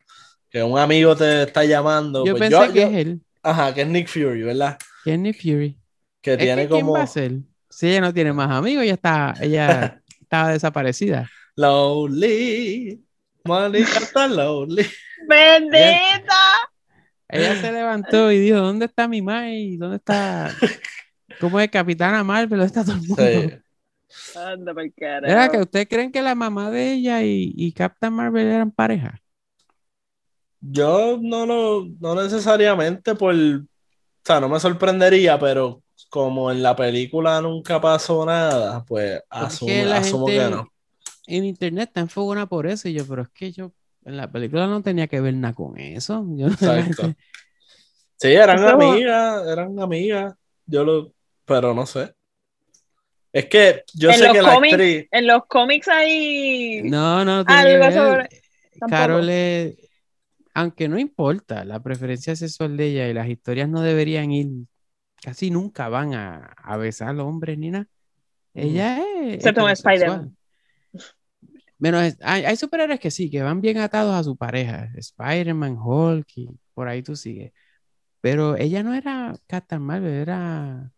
que 0.55 0.63
un 0.63 0.79
amigo 0.79 1.17
te 1.17 1.43
está 1.43 1.65
llamando, 1.65 2.25
Yo 2.25 2.31
pues 2.37 2.49
pensé 2.49 2.67
yo- 2.67 2.71
que 2.73 2.79
yo- 2.79 2.87
es 2.87 2.93
él, 2.93 3.21
ajá, 3.43 3.73
que 3.73 3.81
es 3.81 3.87
Nick 3.89 4.07
Fury, 4.07 4.41
¿verdad? 4.43 4.77
que 5.03 5.13
es 5.13 5.19
Nick 5.19 5.35
Fury. 5.35 5.77
Que 6.21 6.31
Es 6.31 6.37
que 6.37 6.43
tiene 6.45 6.67
¿quién 6.69 6.79
como 6.81 6.93
va 6.93 7.01
a 7.03 7.07
ser? 7.07 7.33
Si 7.69 7.89
ella 7.89 7.99
no 7.99 8.13
tiene 8.13 8.31
más 8.31 8.49
amigos, 8.49 8.85
ella 8.85 8.93
está, 8.93 9.33
ella 9.41 10.01
estaba 10.21 10.51
desaparecida. 10.51 11.29
Lonely, 11.57 13.03
Mónica 13.43 13.99
está 13.99 14.29
lonely. 14.29 14.85
¡Bendita! 15.27 16.41
Ella 17.27 17.59
se 17.59 17.71
levantó 17.73 18.31
y 18.31 18.39
dijo, 18.39 18.55
¿dónde 18.59 18.85
está 18.85 19.09
mi 19.09 19.21
Mai? 19.21 19.75
¿Dónde 19.75 19.97
está? 19.97 20.55
¿Cómo 21.41 21.59
es 21.59 21.69
Capitana 21.69 22.23
Marvel? 22.23 22.59
¿Dónde 22.59 22.65
está 22.67 22.85
todo 22.85 22.95
el 22.95 23.01
mundo? 23.01 23.23
Sí. 24.07 24.37
Anda. 24.37 24.73
¿Era 25.23 25.49
que 25.49 25.57
ustedes 25.57 25.87
creen 25.89 26.13
que 26.13 26.21
la 26.21 26.33
mamá 26.33 26.71
de 26.71 26.93
ella 26.93 27.21
y, 27.23 27.51
y 27.57 27.73
Captain 27.73 28.13
Marvel 28.13 28.47
eran 28.47 28.71
pareja? 28.71 29.19
Yo 30.72 31.18
no 31.22 31.45
lo, 31.45 31.86
no 31.99 32.16
necesariamente 32.22 33.16
por, 33.16 33.34
o 33.36 33.59
sea, 34.24 34.39
no 34.39 34.49
me 34.49 34.59
sorprendería, 34.59 35.38
pero 35.39 35.82
como 36.09 36.51
en 36.51 36.63
la 36.63 36.76
película 36.76 37.41
nunca 37.41 37.80
pasó 37.82 38.26
nada, 38.26 38.84
pues 38.86 39.16
es 39.16 39.22
asumo, 39.30 39.68
que 39.72 39.86
la 39.86 39.97
asumo 39.97 40.28
gente 40.28 40.43
que 40.43 40.49
no. 40.55 40.72
En 41.28 41.43
internet 41.45 41.89
está 41.89 42.01
enfogona 42.01 42.45
por 42.47 42.68
eso 42.68 42.88
y 42.89 42.93
yo, 42.93 43.05
pero 43.07 43.24
es 43.24 43.30
que 43.30 43.51
yo 43.51 43.72
en 44.05 44.18
la 44.18 44.32
película 44.32 44.68
no 44.68 44.82
tenía 44.82 45.07
que 45.07 45.20
ver 45.22 45.34
nada 45.34 45.53
con 45.53 45.78
eso. 45.80 46.24
Yo, 46.36 46.47
Exacto. 46.47 47.13
Sí, 48.18 48.30
eran 48.30 48.63
amigas, 48.63 49.45
eran 49.47 49.78
amigas, 49.80 50.34
yo 50.66 50.86
lo, 50.86 51.11
pero 51.43 51.74
no 51.74 51.86
sé. 51.86 52.13
Es 53.34 53.47
que 53.47 53.84
yo 53.93 54.09
En 54.11 54.16
sé 54.20 54.32
que 54.32 54.41
la 54.41 54.53
cómics- 54.53 54.74
actriz, 54.74 55.07
En 55.11 55.28
los 55.28 55.45
cómics 55.47 55.88
hay. 55.89 56.82
No, 56.84 57.26
no, 57.26 57.38
no 57.38 57.45
tiene 57.45 57.61
que 57.63 57.68
Algo 57.74 57.86
ver. 57.86 57.93
sobre- 57.93 58.30
tampoco. 58.80 58.89
Carol 58.89 59.30
es- 59.30 59.76
aunque 60.55 60.87
no 60.87 60.97
importa, 60.97 61.63
la 61.65 61.83
preferencia 61.83 62.35
sexual 62.35 62.75
de 62.77 62.85
ella 62.87 63.07
y 63.09 63.13
las 63.13 63.27
historias 63.29 63.69
no 63.69 63.81
deberían 63.81 64.31
ir, 64.31 64.47
casi 65.21 65.51
nunca 65.51 65.89
van 65.89 66.13
a, 66.15 66.37
a 66.57 66.77
besar 66.77 67.09
a 67.09 67.13
los 67.13 67.27
hombres 67.27 67.57
ni 67.59 67.69
nada. 67.69 67.87
Ella 68.53 68.99
es 69.21 69.35
Excepto 69.35 69.67
en. 69.67 69.73
Spider-Man. 69.73 70.37
Menos 71.77 72.15
hay, 72.21 72.45
hay 72.45 72.55
superhéroes 72.55 72.99
que 73.01 73.11
sí, 73.11 73.29
que 73.29 73.43
van 73.43 73.59
bien 73.61 73.77
atados 73.79 74.15
a 74.15 74.23
su 74.23 74.37
pareja. 74.37 74.89
Spider-Man, 74.95 75.77
Hulk 75.77 76.27
y 76.37 76.49
por 76.73 76.87
ahí 76.87 77.03
tú 77.03 77.15
sigues. 77.15 77.51
Pero 78.21 78.55
ella 78.55 78.81
no 78.81 78.93
era 78.93 79.35
Captain 79.45 79.81
Marvel, 79.81 80.13
era 80.13 80.89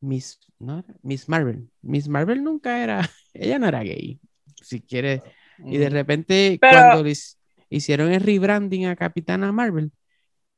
Miss, 0.00 0.40
no 0.58 0.82
Miss 1.02 1.28
Marvel. 1.28 1.68
Miss 1.82 2.08
Marvel 2.08 2.42
nunca 2.42 2.82
era, 2.82 3.08
ella 3.34 3.58
no 3.58 3.68
era 3.68 3.82
gay, 3.82 4.18
si 4.62 4.80
quieres. 4.80 5.20
Y 5.58 5.76
de 5.76 5.90
repente, 5.90 6.58
Pero- 6.60 6.72
cuando 6.72 7.04
hic- 7.08 7.36
hicieron 7.70 8.12
el 8.12 8.22
rebranding 8.22 8.86
a 8.86 8.96
Capitana 8.96 9.52
Marvel, 9.52 9.92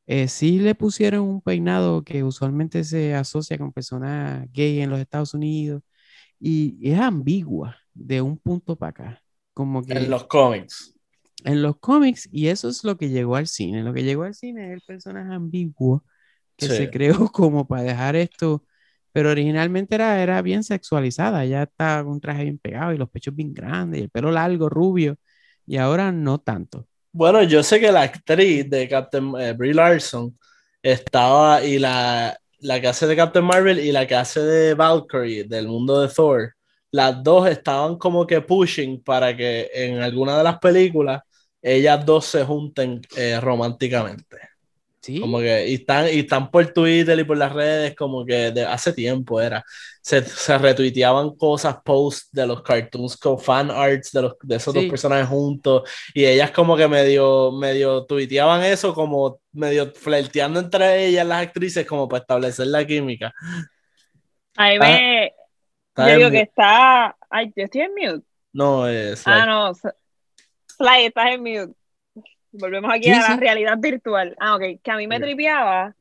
eh, 0.07 0.29
sí 0.29 0.59
le 0.61 0.75
pusieron 0.75 1.23
un 1.29 1.43
peinado 1.43 2.05
que 2.05 2.25
usualmente 2.25 2.85
se 2.85 3.15
asocia 3.15 3.59
con 3.59 3.73
personas 3.73 4.49
gay 4.53 4.81
en 4.81 4.91
los 4.91 5.01
Estados 5.01 5.35
Unidos 5.35 5.83
y 6.41 6.79
es 6.91 7.01
ambigua 7.01 7.77
de 7.95 8.23
un 8.23 8.39
punto 8.39 8.77
para 8.77 8.91
acá. 8.91 9.23
Como 9.55 9.85
que 9.87 9.95
en 9.95 10.09
los 10.11 10.25
cómics. 10.25 10.95
en 11.45 11.63
los 11.63 11.79
cómics, 11.79 12.29
y 12.33 12.49
eso 12.49 12.69
es 12.69 12.85
lo 12.85 12.97
que 12.99 13.09
llegó 13.09 13.37
al 13.37 13.47
cine. 13.47 13.83
Lo 13.83 13.95
que 13.95 14.03
llegó 14.05 14.25
al 14.25 14.35
cine 14.35 14.69
es 14.69 14.73
el 14.75 14.83
personaje 14.83 15.35
ambiguo 15.35 16.05
que 16.57 16.69
Sí. 16.69 16.71
se 16.71 16.91
creó 16.91 17.15
como 17.33 17.69
para 17.69 17.85
dejar 17.85 18.17
esto, 18.17 18.65
pero 19.13 19.31
originalmente 19.33 19.95
era, 19.97 20.23
era 20.23 20.43
bien 20.43 20.65
sexualizada. 20.65 21.47
Ya 21.47 21.65
está 21.65 22.03
con 22.05 22.15
un 22.15 22.23
traje 22.23 22.45
bien 22.45 22.59
pegado 22.59 22.95
y 22.95 22.99
los 22.99 23.11
pechos 23.11 23.37
bien 23.37 23.55
grandes 23.55 24.01
y 24.01 24.05
el 24.05 24.11
pelo 24.11 24.33
largo, 24.33 24.71
rubio, 24.71 25.19
y 25.67 25.79
ahora 25.79 26.13
no 26.13 26.41
tanto. 26.41 26.89
Bueno, 27.13 27.43
yo 27.43 27.63
sé 27.63 27.81
que 27.81 27.91
la 27.91 28.03
actriz 28.03 28.69
de 28.71 28.89
Captain 28.89 29.33
eh, 29.41 29.53
Brie 29.53 29.75
Larson 29.75 30.39
estaba 30.83 31.65
y 31.65 31.79
la, 31.79 32.37
la 32.61 32.81
que 32.81 32.87
hace 32.89 33.07
de 33.07 33.17
Captain 33.17 33.45
Marvel 33.45 33.81
y 33.81 33.91
la 33.93 34.07
que 34.07 34.15
hace 34.15 34.41
de 34.41 34.75
Valkyrie 34.75 35.45
del 35.45 35.67
mundo 35.69 36.01
de 36.01 36.09
Thor, 36.09 36.55
las 36.93 37.23
dos 37.23 37.49
estaban 37.49 37.99
como 37.99 38.27
que 38.27 38.41
pushing 38.41 39.03
para 39.03 39.37
que 39.37 39.69
en 39.75 40.01
alguna 40.01 40.39
de 40.39 40.45
las 40.45 40.59
películas 40.61 41.21
ellas 41.61 42.05
dos 42.07 42.27
se 42.27 42.45
junten 42.45 43.01
eh, 43.17 43.41
románticamente. 43.41 44.50
Sí, 45.03 45.19
Como 45.19 45.39
que 45.39 45.67
y 45.69 45.75
están, 45.77 46.09
y 46.09 46.19
están 46.19 46.51
por 46.51 46.67
Twitter 46.75 47.19
y 47.19 47.25
por 47.25 47.39
las 47.39 47.53
redes, 47.55 47.97
como 47.97 48.25
que 48.27 48.51
de 48.51 48.65
hace 48.67 48.93
tiempo 48.93 49.41
era. 49.41 49.65
Se, 50.03 50.23
se 50.23 50.59
retuiteaban 50.59 51.37
cosas, 51.37 51.77
posts 51.83 52.29
de 52.33 52.47
los 52.47 52.63
cartoons 52.63 53.17
con 53.17 53.39
fan 53.39 53.71
arts 53.71 54.13
de, 54.13 54.23
los, 54.23 54.35
de 54.43 54.57
esos 54.57 54.75
dos 54.75 54.85
personajes 54.91 55.27
juntos. 55.27 55.89
Y 56.15 56.27
ellas 56.27 56.51
como 56.51 56.77
que 56.77 56.87
medio, 56.87 57.51
medio 57.51 58.05
tuiteaban 58.05 58.63
eso, 58.63 58.93
como 58.93 59.41
medio 59.53 59.91
flirteando 59.93 60.61
entre 60.61 61.07
ellas 61.07 61.27
las 61.27 61.43
actrices, 61.47 61.87
como 61.87 62.07
para 62.07 62.21
establecer 62.21 62.67
la 62.67 62.87
química. 62.87 63.33
Ahí 64.57 64.79
me. 64.79 65.33
Está 65.89 66.09
Yo 66.11 66.17
digo 66.19 66.31
que 66.31 66.41
está. 66.43 67.17
Ay, 67.31 67.53
yo 67.57 67.65
estoy 67.65 67.81
en 67.83 67.93
mute. 67.95 68.27
No, 68.53 68.87
es 68.87 69.23
Ah, 69.27 69.47
no. 69.47 69.71
s- 69.71 69.89
Fly, 70.77 71.07
estás 71.07 71.31
en 71.31 71.41
mute. 71.41 71.80
Volvemos 72.53 72.91
aquí 72.93 73.11
Sí, 73.11 73.13
a 73.13 73.23
la 73.23 73.37
sí. 73.37 73.37
realidad 73.37 73.77
virtual. 73.79 74.37
Ah, 74.41 74.57
ok. 74.57 74.81
Que 74.83 74.91
a 74.91 74.97
mí 74.97 75.07
me 75.07 75.21
tripeaba. 75.21 75.95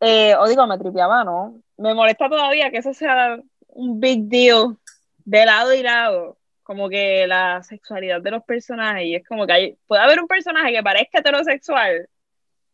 eh, 0.00 0.34
o 0.36 0.46
digo, 0.48 0.66
me 0.66 0.78
tripeaba, 0.78 1.24
¿no? 1.24 1.62
Me 1.78 1.94
molesta 1.94 2.28
todavía 2.28 2.70
que 2.70 2.78
eso 2.78 2.94
sea 2.94 3.38
un 3.68 4.00
big 4.00 4.24
deal 4.28 4.76
de 5.24 5.44
lado 5.46 5.74
y 5.74 5.82
lado. 5.82 6.38
Como 6.62 6.88
que 6.88 7.26
la 7.26 7.62
sexualidad 7.62 8.20
de 8.22 8.30
los 8.32 8.44
personajes. 8.44 9.04
Y 9.06 9.14
es 9.16 9.26
como 9.26 9.46
que 9.46 9.52
hay, 9.52 9.78
puede 9.86 10.02
haber 10.02 10.20
un 10.20 10.26
personaje 10.28 10.72
que 10.72 10.82
parezca 10.82 11.18
heterosexual. 11.20 12.08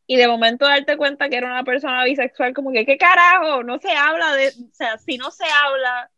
Y 0.06 0.16
de 0.16 0.28
momento 0.28 0.66
darte 0.66 0.96
cuenta 0.96 1.28
que 1.28 1.36
era 1.36 1.46
una 1.48 1.64
persona 1.64 2.04
bisexual, 2.04 2.54
como 2.54 2.72
que, 2.72 2.86
¿qué 2.86 2.98
carajo? 2.98 3.62
No 3.64 3.78
se 3.78 3.90
habla 3.92 4.34
de. 4.36 4.48
O 4.48 4.74
sea, 4.74 4.98
si 4.98 5.18
no 5.18 5.30
se 5.30 5.44
habla 5.64 6.10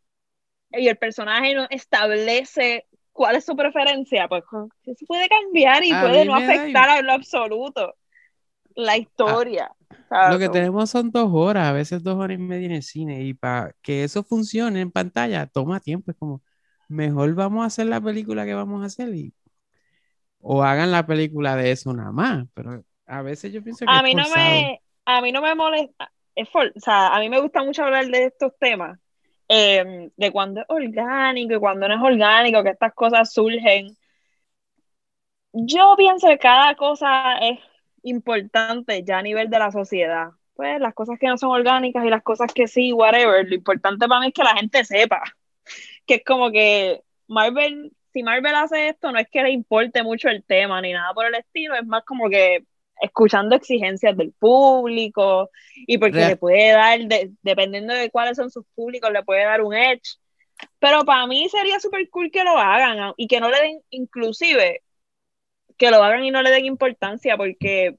y 0.71 0.87
el 0.89 0.97
personaje 0.97 1.53
no 1.55 1.67
establece 1.69 2.87
cuál 3.15 3.37
es 3.37 3.45
su 3.45 3.55
preferencia, 3.57 4.27
pues 4.29 4.43
eso 4.85 5.05
puede 5.07 5.29
cambiar 5.29 5.83
y 5.85 5.95
A 5.95 5.97
puede 5.97 6.25
no 6.25 6.35
da 6.35 6.37
afectar 6.37 6.99
en 6.99 7.07
lo 7.07 7.13
absoluto 7.13 7.95
la 8.75 8.97
historia. 8.97 9.71
¿sabes? 10.09 10.29
Lo 10.29 10.39
que 10.39 10.49
tenemos 10.49 10.89
son 10.89 11.11
dos 11.11 11.29
horas, 11.33 11.67
a 11.67 11.73
veces 11.73 12.03
dos 12.03 12.15
horas 12.17 12.37
y 12.39 12.41
media 12.41 12.65
en 12.67 12.71
el 12.73 12.83
cine, 12.83 13.23
y 13.23 13.33
para 13.33 13.73
que 13.81 14.03
eso 14.03 14.23
funcione 14.23 14.81
en 14.81 14.91
pantalla 14.91 15.45
toma 15.47 15.79
tiempo. 15.79 16.11
Es 16.11 16.17
como, 16.17 16.41
mejor 16.89 17.33
vamos 17.35 17.63
a 17.63 17.67
hacer 17.67 17.87
la 17.87 18.01
película 18.01 18.45
que 18.45 18.53
vamos 18.55 18.81
a 18.83 18.87
hacer 18.87 19.13
y 19.15 19.33
o 20.39 20.63
hagan 20.63 20.91
la 20.91 21.05
película 21.07 21.55
de 21.55 21.71
eso 21.71 21.93
nada 21.93 22.11
más. 22.11 22.47
Pero 22.53 22.83
a 23.05 23.21
veces 23.21 23.51
yo 23.53 23.63
pienso 23.63 23.87
que 23.89 23.95
a 23.95 23.97
es 23.97 24.03
mí 24.03 24.15
no 24.15 24.29
me 24.29 24.81
a 25.05 25.21
mí 25.21 25.31
no 25.31 25.41
me 25.41 25.55
molesta 25.55 26.11
es 26.35 26.49
for- 26.49 26.71
o 26.75 26.79
sea 26.79 27.07
a 27.15 27.19
mí 27.19 27.29
me 27.29 27.39
gusta 27.41 27.63
mucho 27.63 27.83
hablar 27.83 28.07
de 28.07 28.25
estos 28.25 28.53
temas 28.59 28.99
eh, 29.49 30.09
de 30.15 30.31
cuando 30.31 30.61
es 30.61 30.67
orgánico 30.69 31.53
y 31.55 31.59
cuando 31.59 31.87
no 31.87 31.95
es 31.95 32.01
orgánico 32.01 32.63
que 32.63 32.69
estas 32.69 32.93
cosas 32.93 33.31
surgen. 33.33 33.95
Yo 35.53 35.95
pienso 35.97 36.27
que 36.27 36.37
cada 36.37 36.75
cosa 36.75 37.37
es 37.37 37.59
importante 38.03 39.03
ya 39.03 39.19
a 39.19 39.21
nivel 39.21 39.49
de 39.49 39.59
la 39.59 39.71
sociedad. 39.71 40.29
Pues 40.55 40.79
las 40.79 40.93
cosas 40.93 41.19
que 41.19 41.27
no 41.27 41.37
son 41.37 41.51
orgánicas 41.51 42.05
y 42.05 42.09
las 42.09 42.23
cosas 42.23 42.53
que 42.53 42.67
sí 42.67 42.93
whatever. 42.93 43.47
Lo 43.47 43.55
importante 43.55 44.07
para 44.07 44.21
mí 44.21 44.27
es 44.27 44.33
que 44.33 44.43
la 44.43 44.55
gente 44.55 44.83
sepa. 44.85 45.21
Que 46.05 46.15
es 46.15 46.23
como 46.25 46.51
que 46.51 47.03
Marvel 47.27 47.91
si 48.15 48.23
Marvel 48.23 48.55
hace 48.55 48.87
esto, 48.87 49.11
no 49.11 49.19
es 49.19 49.27
que 49.29 49.43
le 49.43 49.51
importe 49.51 50.01
mucho 50.01 50.29
el 50.29 50.41
tema 50.41 50.79
ni 50.81 50.93
nada 50.93 51.13
por 51.13 51.25
el 51.25 51.35
estilo, 51.35 51.75
es 51.75 51.85
más 51.85 52.05
como 52.05 52.29
que 52.29 52.63
escuchando 53.01 53.55
exigencias 53.55 54.15
del 54.17 54.31
público 54.33 55.49
y 55.75 55.97
porque 55.97 56.17
Real. 56.17 56.29
le 56.31 56.37
puede 56.37 56.71
dar, 56.71 56.99
de- 56.99 57.31
dependiendo 57.41 57.93
de 57.93 58.09
cuáles 58.09 58.37
son 58.37 58.49
sus 58.49 58.65
públicos, 58.75 59.11
le 59.11 59.23
puede 59.23 59.43
dar 59.43 59.61
un 59.61 59.73
edge. 59.73 60.17
Pero 60.79 61.03
para 61.03 61.27
mí 61.27 61.49
sería 61.49 61.79
súper 61.79 62.09
cool 62.09 62.31
que 62.31 62.43
lo 62.43 62.57
hagan 62.57 63.13
y 63.17 63.27
que 63.27 63.39
no 63.39 63.49
le 63.49 63.59
den, 63.61 63.81
inclusive, 63.89 64.81
que 65.77 65.91
lo 65.91 66.03
hagan 66.03 66.23
y 66.23 66.31
no 66.31 66.41
le 66.41 66.51
den 66.51 66.65
importancia 66.65 67.35
porque 67.37 67.97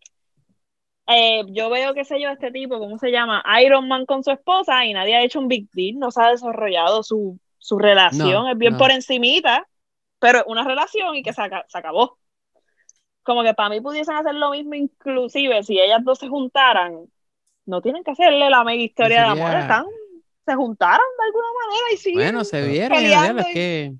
eh, 1.07 1.42
yo 1.49 1.70
veo, 1.70 1.94
qué 1.94 2.05
sé 2.05 2.20
yo, 2.20 2.30
este 2.30 2.51
tipo, 2.51 2.78
¿cómo 2.78 2.99
se 2.99 3.11
llama? 3.11 3.44
Iron 3.62 3.86
Man 3.88 4.07
con 4.07 4.24
su 4.24 4.30
esposa 4.30 4.84
y 4.84 4.92
nadie 4.92 5.14
ha 5.16 5.22
hecho 5.22 5.38
un 5.38 5.49
big 5.49 5.68
deal, 5.72 5.99
no 5.99 6.11
se 6.11 6.20
ha 6.22 6.30
desarrollado 6.30 7.03
su, 7.03 7.38
su 7.59 7.78
relación, 7.78 8.44
No, 8.44 8.51
es 8.51 8.59
bien 8.59 8.72
no. 8.72 8.78
por 8.78 8.90
encimita, 8.90 9.68
pero 10.18 10.42
una 10.47 10.64
relación 10.64 11.14
y 11.14 11.22
que 11.22 11.32
se, 11.32 11.42
se 11.68 11.78
acabó. 11.78 12.18
Como 13.27 13.43
que 13.43 13.53
para 13.55 13.68
mí 13.70 13.81
pudiesen 13.81 14.14
hacer 14.14 14.35
lo 14.35 14.53
mismo, 14.53 14.74
inclusive 14.74 15.62
si 15.64 15.79
ellas 15.81 16.03
dos 16.05 16.18
se 16.20 16.29
juntaran, 16.29 17.11
no 17.66 17.83
tienen 17.83 18.05
que 18.05 18.12
hacerle 18.12 18.49
la 18.49 18.62
mega 18.62 18.83
historia 18.83 19.22
de 19.22 19.29
amor, 19.31 19.57
están, 19.57 19.85
se 20.47 20.55
juntaron 20.55 21.05
de 21.18 21.24
alguna 21.27 21.49
manera 21.61 21.93
y 21.93 21.97
siguen 21.97 22.18
Bueno, 22.22 22.45
se 22.45 22.66
vieron, 22.66 22.99
realidad, 22.99 23.39
es 23.41 23.47
y- 23.49 23.53
que 23.53 23.95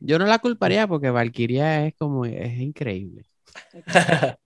yo 0.00 0.18
no 0.18 0.26
la 0.26 0.40
culparía 0.40 0.86
porque 0.86 1.10
Valkyria 1.10 1.86
es 1.86 1.94
como, 1.96 2.24
es 2.26 2.58
increíble. 2.58 3.24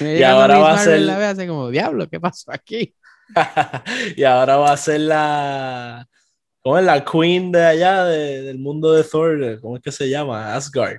Y 0.00 0.22
ahora 0.22 0.58
va 0.58 0.72
a 0.72 0.78
ser- 0.78 1.00
la 1.02 1.18
ve 1.18 1.26
hace 1.26 1.46
como, 1.46 1.68
diablo, 1.68 2.08
¿qué 2.08 2.18
pasó 2.18 2.50
aquí? 2.50 2.94
y 4.16 4.24
ahora 4.24 4.56
va 4.56 4.72
a 4.72 4.76
ser 4.76 5.00
la. 5.00 6.08
¿Cómo 6.60 6.78
es 6.78 6.84
la 6.84 7.04
queen 7.04 7.52
de 7.52 7.64
allá 7.64 8.04
de- 8.04 8.42
del 8.42 8.58
mundo 8.58 8.92
de 8.92 9.04
Thor? 9.04 9.60
¿Cómo 9.60 9.76
es 9.76 9.82
que 9.82 9.92
se 9.92 10.08
llama? 10.08 10.54
Asgard. 10.54 10.98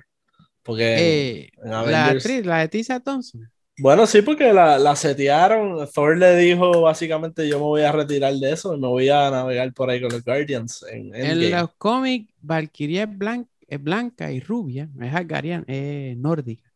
Porque. 0.64 0.94
Eh, 0.98 1.50
la 1.62 2.06
actriz, 2.06 2.44
la 2.44 2.58
de 2.58 2.68
Tisa 2.68 2.98
Thompson. 2.98 3.48
Bueno, 3.78 4.06
sí, 4.06 4.22
porque 4.22 4.52
la, 4.52 4.78
la 4.78 4.96
setearon. 4.96 5.88
Thor 5.92 6.16
le 6.16 6.36
dijo 6.36 6.80
básicamente: 6.80 7.48
Yo 7.48 7.58
me 7.58 7.64
voy 7.64 7.82
a 7.82 7.92
retirar 7.92 8.34
de 8.34 8.52
eso 8.52 8.74
y 8.74 8.80
me 8.80 8.88
voy 8.88 9.08
a 9.08 9.30
navegar 9.30 9.72
por 9.72 9.90
ahí 9.90 10.00
con 10.00 10.10
los 10.10 10.24
Guardians. 10.24 10.84
En, 10.90 11.14
En 11.14 11.50
los 11.50 11.74
cómics, 11.74 12.32
Valkyria 12.40 13.02
es, 13.04 13.08
blan- 13.10 13.48
es 13.66 13.82
blanca 13.82 14.32
y 14.32 14.40
rubia, 14.40 14.88
es 15.00 15.14
Asgardian, 15.14 15.64
es 15.68 16.16
nórdica. 16.16 16.72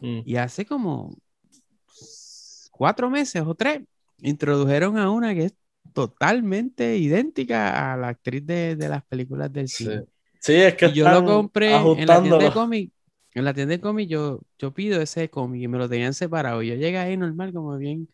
Mm. 0.00 0.20
Y 0.24 0.36
hace 0.36 0.66
como 0.66 1.16
cuatro 2.70 3.10
meses 3.10 3.42
o 3.46 3.54
tres, 3.54 3.80
introdujeron 4.20 4.98
a 4.98 5.10
una 5.10 5.34
que 5.34 5.46
es 5.46 5.54
totalmente 5.92 6.96
idéntica 6.96 7.92
a 7.92 7.96
la 7.96 8.08
actriz 8.08 8.44
de, 8.46 8.76
de 8.76 8.88
las 8.88 9.04
películas 9.04 9.52
del 9.52 9.68
Sí. 9.68 9.84
cine. 9.84 10.02
Sí, 10.40 10.54
es 10.54 10.74
que 10.76 10.86
Y 10.86 10.92
yo 10.92 11.08
lo 11.08 11.24
compré 11.24 11.72
en 11.72 11.72
la 11.72 11.82
tienda 11.82 12.38
de 12.38 12.46
ajustándolo. 12.46 12.52
En 13.34 13.44
la 13.44 13.54
tienda 13.54 13.72
de 13.72 13.80
cómic 13.80 14.08
yo, 14.08 14.40
yo 14.58 14.72
pido 14.72 15.00
ese 15.00 15.28
cómic 15.30 15.62
y 15.62 15.68
me 15.68 15.78
lo 15.78 15.88
tenían 15.88 16.14
separado. 16.14 16.62
Y 16.62 16.68
yo 16.68 16.74
llegué 16.74 16.98
ahí 16.98 17.16
normal, 17.16 17.52
como 17.52 17.76
bien. 17.76 18.08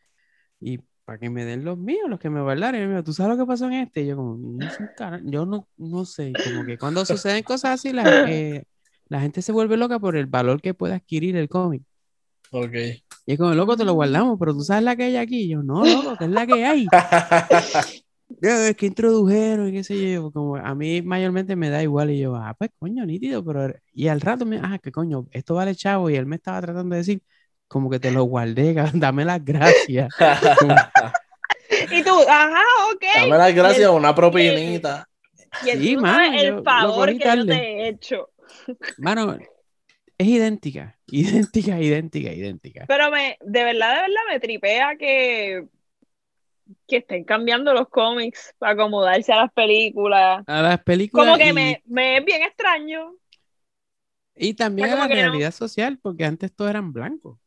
Y 0.61 0.79
para 1.05 1.19
que 1.19 1.31
me 1.31 1.45
den 1.45 1.65
los 1.65 1.79
míos, 1.79 2.09
los 2.09 2.19
que 2.19 2.31
me 2.31 2.43
guardaron. 2.43 2.99
Y 2.99 3.03
¿tú 3.03 3.12
sabes 3.12 3.37
lo 3.37 3.45
que 3.45 3.47
pasó 3.47 3.67
en 3.67 3.75
este? 3.75 4.03
Y 4.03 4.07
yo 4.09 4.17
como, 4.17 4.37
"No 4.37 4.71
sé, 4.71 4.91
yo 5.25 5.47
no, 5.47 5.69
no 5.77 6.05
sé. 6.05 6.33
Como 6.45 6.65
que 6.65 6.79
cuando 6.79 7.05
suceden 7.05 7.43
cosas 7.43 7.73
así, 7.81 7.93
la, 7.93 8.03
eh, 8.31 8.65
la 9.09 9.21
gente 9.21 9.43
se 9.43 9.53
vuelve 9.53 9.77
loca 9.77 9.99
por 9.99 10.17
el 10.17 10.27
valor 10.27 10.61
que 10.61 10.75
puede 10.75 10.95
adquirir 10.95 11.37
el 11.37 11.49
cómic. 11.49 11.83
Ok. 12.51 12.75
Y 13.27 13.33
es 13.33 13.39
como, 13.39 13.55
loco, 13.55 13.77
te 13.77 13.85
lo 13.85 13.95
guardamos, 13.95 14.39
pero 14.39 14.53
tú 14.53 14.61
sabes 14.61 14.85
la 14.85 14.97
que 14.97 15.05
hay 15.05 15.17
aquí. 15.17 15.43
Y 15.45 15.49
yo, 15.51 15.62
no, 15.62 15.85
loco, 15.85 16.17
que 16.19 16.25
es 16.25 16.31
la 16.31 16.47
que 16.47 16.65
hay. 16.65 16.87
"No, 18.41 18.49
Es 18.51 18.76
que 18.76 18.87
introdujeron 18.87 19.68
y 19.68 19.72
qué 19.72 19.85
sé 19.85 20.12
yo. 20.12 20.30
Como 20.32 20.57
a 20.57 20.74
mí 20.74 21.03
mayormente 21.03 21.57
me 21.57 21.70
da 21.70 21.82
igual. 21.82 22.11
Y 22.11 22.20
yo, 22.20 22.37
ah, 22.37 22.55
pues 22.59 22.70
coño, 22.78 23.05
nítido. 23.07 23.45
Pero, 23.45 23.74
y 23.93 24.09
al 24.09 24.20
rato 24.20 24.45
me, 24.47 24.59
ah, 24.62 24.78
que 24.82 24.93
coño, 24.93 25.26
esto 25.32 25.55
vale 25.55 25.74
chavo. 25.74 26.11
Y 26.11 26.16
él 26.16 26.26
me 26.26 26.37
estaba 26.37 26.61
tratando 26.61 26.95
de 26.95 27.01
decir, 27.01 27.22
como 27.68 27.89
que 27.91 27.99
te 28.01 28.11
lo 28.11 28.24
guardé, 28.24 28.74
dame 28.95 29.24
las 29.24 29.45
gracias. 29.45 30.09
Y 31.91 32.03
tú, 32.03 32.11
ajá, 32.28 32.62
ok. 32.93 33.05
Dame 33.16 33.39
las 33.39 33.55
gracias, 33.55 33.89
el- 33.89 33.97
una 33.97 34.14
propinita. 34.14 35.09
Y 35.64 35.70
el, 35.70 35.80
Sí, 35.80 35.97
mano, 35.97 36.39
el 36.39 36.47
yo 36.47 36.57
lo 36.57 36.62
favor 36.64 37.09
que 37.16 37.24
yo 37.24 37.47
te 37.47 37.53
he 37.55 37.89
hecho. 37.89 38.30
Mano, 38.99 39.37
es 40.18 40.26
idéntica, 40.26 40.97
idéntica, 41.07 41.80
idéntica, 41.80 42.32
idéntica. 42.32 42.85
Pero 42.87 43.11
me, 43.11 43.37
de 43.41 43.64
verdad, 43.64 43.95
de 43.95 44.01
verdad 44.03 44.22
me 44.30 44.41
tripea 44.41 44.97
que, 44.97 45.64
que 46.87 46.99
estén 46.99 47.25
cambiando 47.25 47.73
los 47.75 47.89
cómics 47.89 48.55
para 48.59 48.73
acomodarse 48.75 49.33
a 49.33 49.37
las 49.43 49.53
películas. 49.53 50.45
A 50.47 50.62
las 50.62 50.83
películas 50.83 51.35
Como 51.35 51.39
que 51.39 51.53
y, 51.53 51.55
me, 51.55 51.83
me 51.87 52.19
es 52.19 52.25
bien 52.25 52.43
extraño. 52.45 53.15
y 54.35 54.55
también 54.55 54.91
a 54.91 54.97
la 54.97 55.09
no. 55.09 55.09
realidad 55.09 55.53
social, 55.53 55.99
porque 55.99 56.25
antes 56.25 56.55
todos 56.55 56.71
eran 56.71 56.93
blancos. 56.93 57.39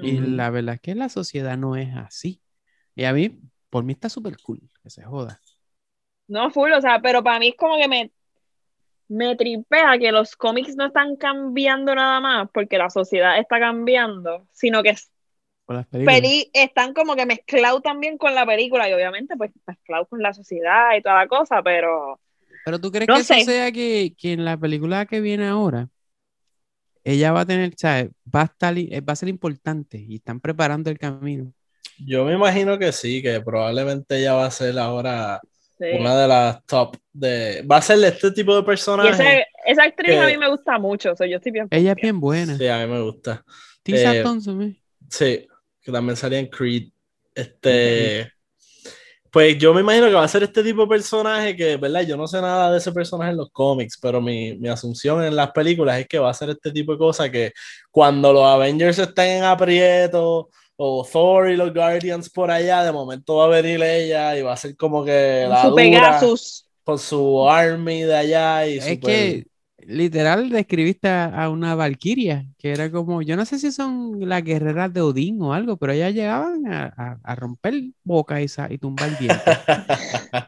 Y 0.00 0.18
la 0.20 0.50
verdad 0.50 0.76
es 0.76 0.80
que 0.80 0.94
la 0.94 1.08
sociedad 1.08 1.58
no 1.58 1.76
es 1.76 1.94
así. 1.96 2.42
Y 2.96 3.04
a 3.04 3.12
mí, 3.14 3.40
por 3.70 3.84
mí 3.84 3.92
está 3.94 4.08
súper 4.10 4.38
cool, 4.42 4.60
que 4.82 4.90
se 4.90 5.04
joda. 5.04 5.42
No, 6.28 6.50
full, 6.50 6.72
o 6.72 6.80
sea, 6.80 7.00
pero 7.00 7.22
para 7.22 7.38
mí 7.38 7.48
es 7.48 7.56
como 7.56 7.76
que 7.76 7.86
me, 7.88 8.12
me 9.08 9.36
tripea 9.36 9.98
que 9.98 10.12
los 10.12 10.36
cómics 10.36 10.76
no 10.76 10.86
están 10.86 11.16
cambiando 11.16 11.94
nada 11.94 12.20
más 12.20 12.50
porque 12.52 12.78
la 12.78 12.90
sociedad 12.90 13.38
está 13.38 13.60
cambiando, 13.60 14.48
sino 14.52 14.82
que 14.82 14.96
las 15.74 15.86
películas. 15.86 16.32
peli 16.32 16.50
están 16.54 16.94
como 16.94 17.16
que 17.16 17.26
mezclados 17.26 17.82
también 17.82 18.18
con 18.18 18.34
la 18.34 18.46
película 18.46 18.88
y 18.88 18.92
obviamente 18.92 19.36
pues 19.36 19.50
mezclados 19.66 20.08
con 20.08 20.22
la 20.22 20.32
sociedad 20.32 20.96
y 20.96 21.02
toda 21.02 21.16
la 21.16 21.28
cosa, 21.28 21.62
pero 21.62 22.20
Pero 22.64 22.80
tú 22.80 22.90
crees 22.92 23.08
No 23.08 23.14
que 23.14 23.20
eso 23.20 23.34
sé. 23.34 23.40
sea 23.40 23.72
que, 23.72 24.14
que 24.18 24.32
en 24.32 24.44
la 24.44 24.56
película 24.58 25.06
que 25.06 25.20
viene 25.20 25.46
ahora, 25.46 25.88
ella 27.04 27.32
va 27.32 27.40
a 27.42 27.46
tener, 27.46 27.72
¿sabes? 27.76 28.10
Va 28.34 28.42
a 28.42 28.44
estar, 28.46 28.76
eh, 28.78 29.00
va 29.00 29.12
a 29.12 29.16
ser 29.16 29.28
importante 29.28 29.98
y 29.98 30.16
están 30.16 30.40
preparando 30.40 30.90
el 30.90 30.98
camino. 30.98 31.52
Yo 31.98 32.24
me 32.24 32.34
imagino 32.34 32.78
que 32.78 32.92
sí, 32.92 33.22
que 33.22 33.40
probablemente 33.40 34.18
ella 34.18 34.34
va 34.34 34.46
a 34.46 34.50
ser 34.50 34.78
ahora 34.78 35.40
sí. 35.78 35.84
una 35.92 36.16
de 36.16 36.28
las 36.28 36.64
top 36.66 36.96
de. 37.12 37.62
Va 37.70 37.78
a 37.78 37.82
ser 37.82 38.02
este 38.04 38.30
tipo 38.32 38.54
de 38.54 38.62
Y 38.62 38.66
personaje. 38.66 39.22
ese- 39.22 39.46
esa 39.66 39.82
actriz 39.84 40.16
a 40.18 40.26
mí 40.26 40.36
me 40.36 40.48
gusta 40.50 40.78
mucho, 40.78 41.12
o 41.12 41.16
sea, 41.16 41.26
yo 41.26 41.36
estoy 41.36 41.52
bien 41.52 41.68
Ella 41.70 41.92
es 41.92 42.00
bien 42.00 42.20
buena. 42.20 42.56
Sí, 42.56 42.66
a 42.68 42.78
mí 42.78 42.92
me 42.92 43.00
gusta. 43.02 43.44
Tisa 43.82 44.12
Eh, 44.12 44.22
Thompson, 44.22 44.62
¿eh? 44.62 44.82
Sí, 45.10 45.46
que 45.86 45.92
también 45.92 46.16
salía 46.16 46.40
en 46.40 46.48
Creed. 46.48 46.88
Este. 47.34 48.30
Pues 49.30 49.58
yo 49.58 49.74
me 49.74 49.82
imagino 49.82 50.06
que 50.06 50.14
va 50.14 50.24
a 50.24 50.28
ser 50.28 50.42
este 50.44 50.62
tipo 50.62 50.82
de 50.82 50.88
personaje 50.88 51.54
que, 51.54 51.76
¿verdad? 51.76 52.00
Yo 52.02 52.16
no 52.16 52.26
sé 52.26 52.40
nada 52.40 52.72
de 52.72 52.78
ese 52.78 52.90
personaje 52.90 53.30
en 53.32 53.36
los 53.36 53.50
cómics, 53.50 53.98
pero 54.00 54.20
mi, 54.20 54.56
mi 54.56 54.68
asunción 54.68 55.22
en 55.22 55.36
las 55.36 55.50
películas 55.52 55.98
es 56.00 56.08
que 56.08 56.18
va 56.18 56.30
a 56.30 56.34
ser 56.34 56.50
este 56.50 56.72
tipo 56.72 56.92
de 56.92 56.98
cosa 56.98 57.30
que 57.30 57.52
cuando 57.90 58.32
los 58.32 58.44
Avengers 58.44 58.98
estén 58.98 59.38
en 59.38 59.44
aprieto 59.44 60.48
o 60.76 61.06
Thor 61.10 61.50
y 61.50 61.56
los 61.56 61.72
Guardians 61.74 62.30
por 62.30 62.50
allá, 62.50 62.82
de 62.82 62.92
momento 62.92 63.36
va 63.36 63.44
a 63.44 63.48
venir 63.48 63.82
ella 63.82 64.36
y 64.38 64.42
va 64.42 64.54
a 64.54 64.56
ser 64.56 64.74
como 64.76 65.04
que 65.04 65.40
Con 65.44 65.50
la 65.50 65.62
su 65.62 65.68
dura 65.68 65.76
Pegasus. 65.76 66.66
con 66.82 66.98
su 66.98 67.48
army 67.48 68.02
de 68.02 68.16
allá 68.16 68.66
y 68.66 68.78
Es 68.78 68.84
super- 68.84 69.00
que 69.00 69.46
literal 69.86 70.50
describiste 70.50 71.08
a, 71.08 71.44
a 71.44 71.48
una 71.50 71.74
Valquiria, 71.74 72.44
que 72.58 72.72
era 72.72 72.90
como, 72.90 73.22
yo 73.22 73.36
no 73.36 73.44
sé 73.44 73.58
si 73.58 73.70
son 73.72 74.28
las 74.28 74.42
guerreras 74.42 74.92
de 74.92 75.00
Odín 75.00 75.40
o 75.42 75.52
algo, 75.54 75.76
pero 75.76 75.92
ellas 75.92 76.12
llegaban 76.14 76.66
a, 76.66 76.92
a- 76.96 77.18
a 77.22 77.34
romper 77.36 77.74
boca 78.04 78.40
y, 78.42 78.46
tumbar 78.78 79.16
dientes. 79.16 79.58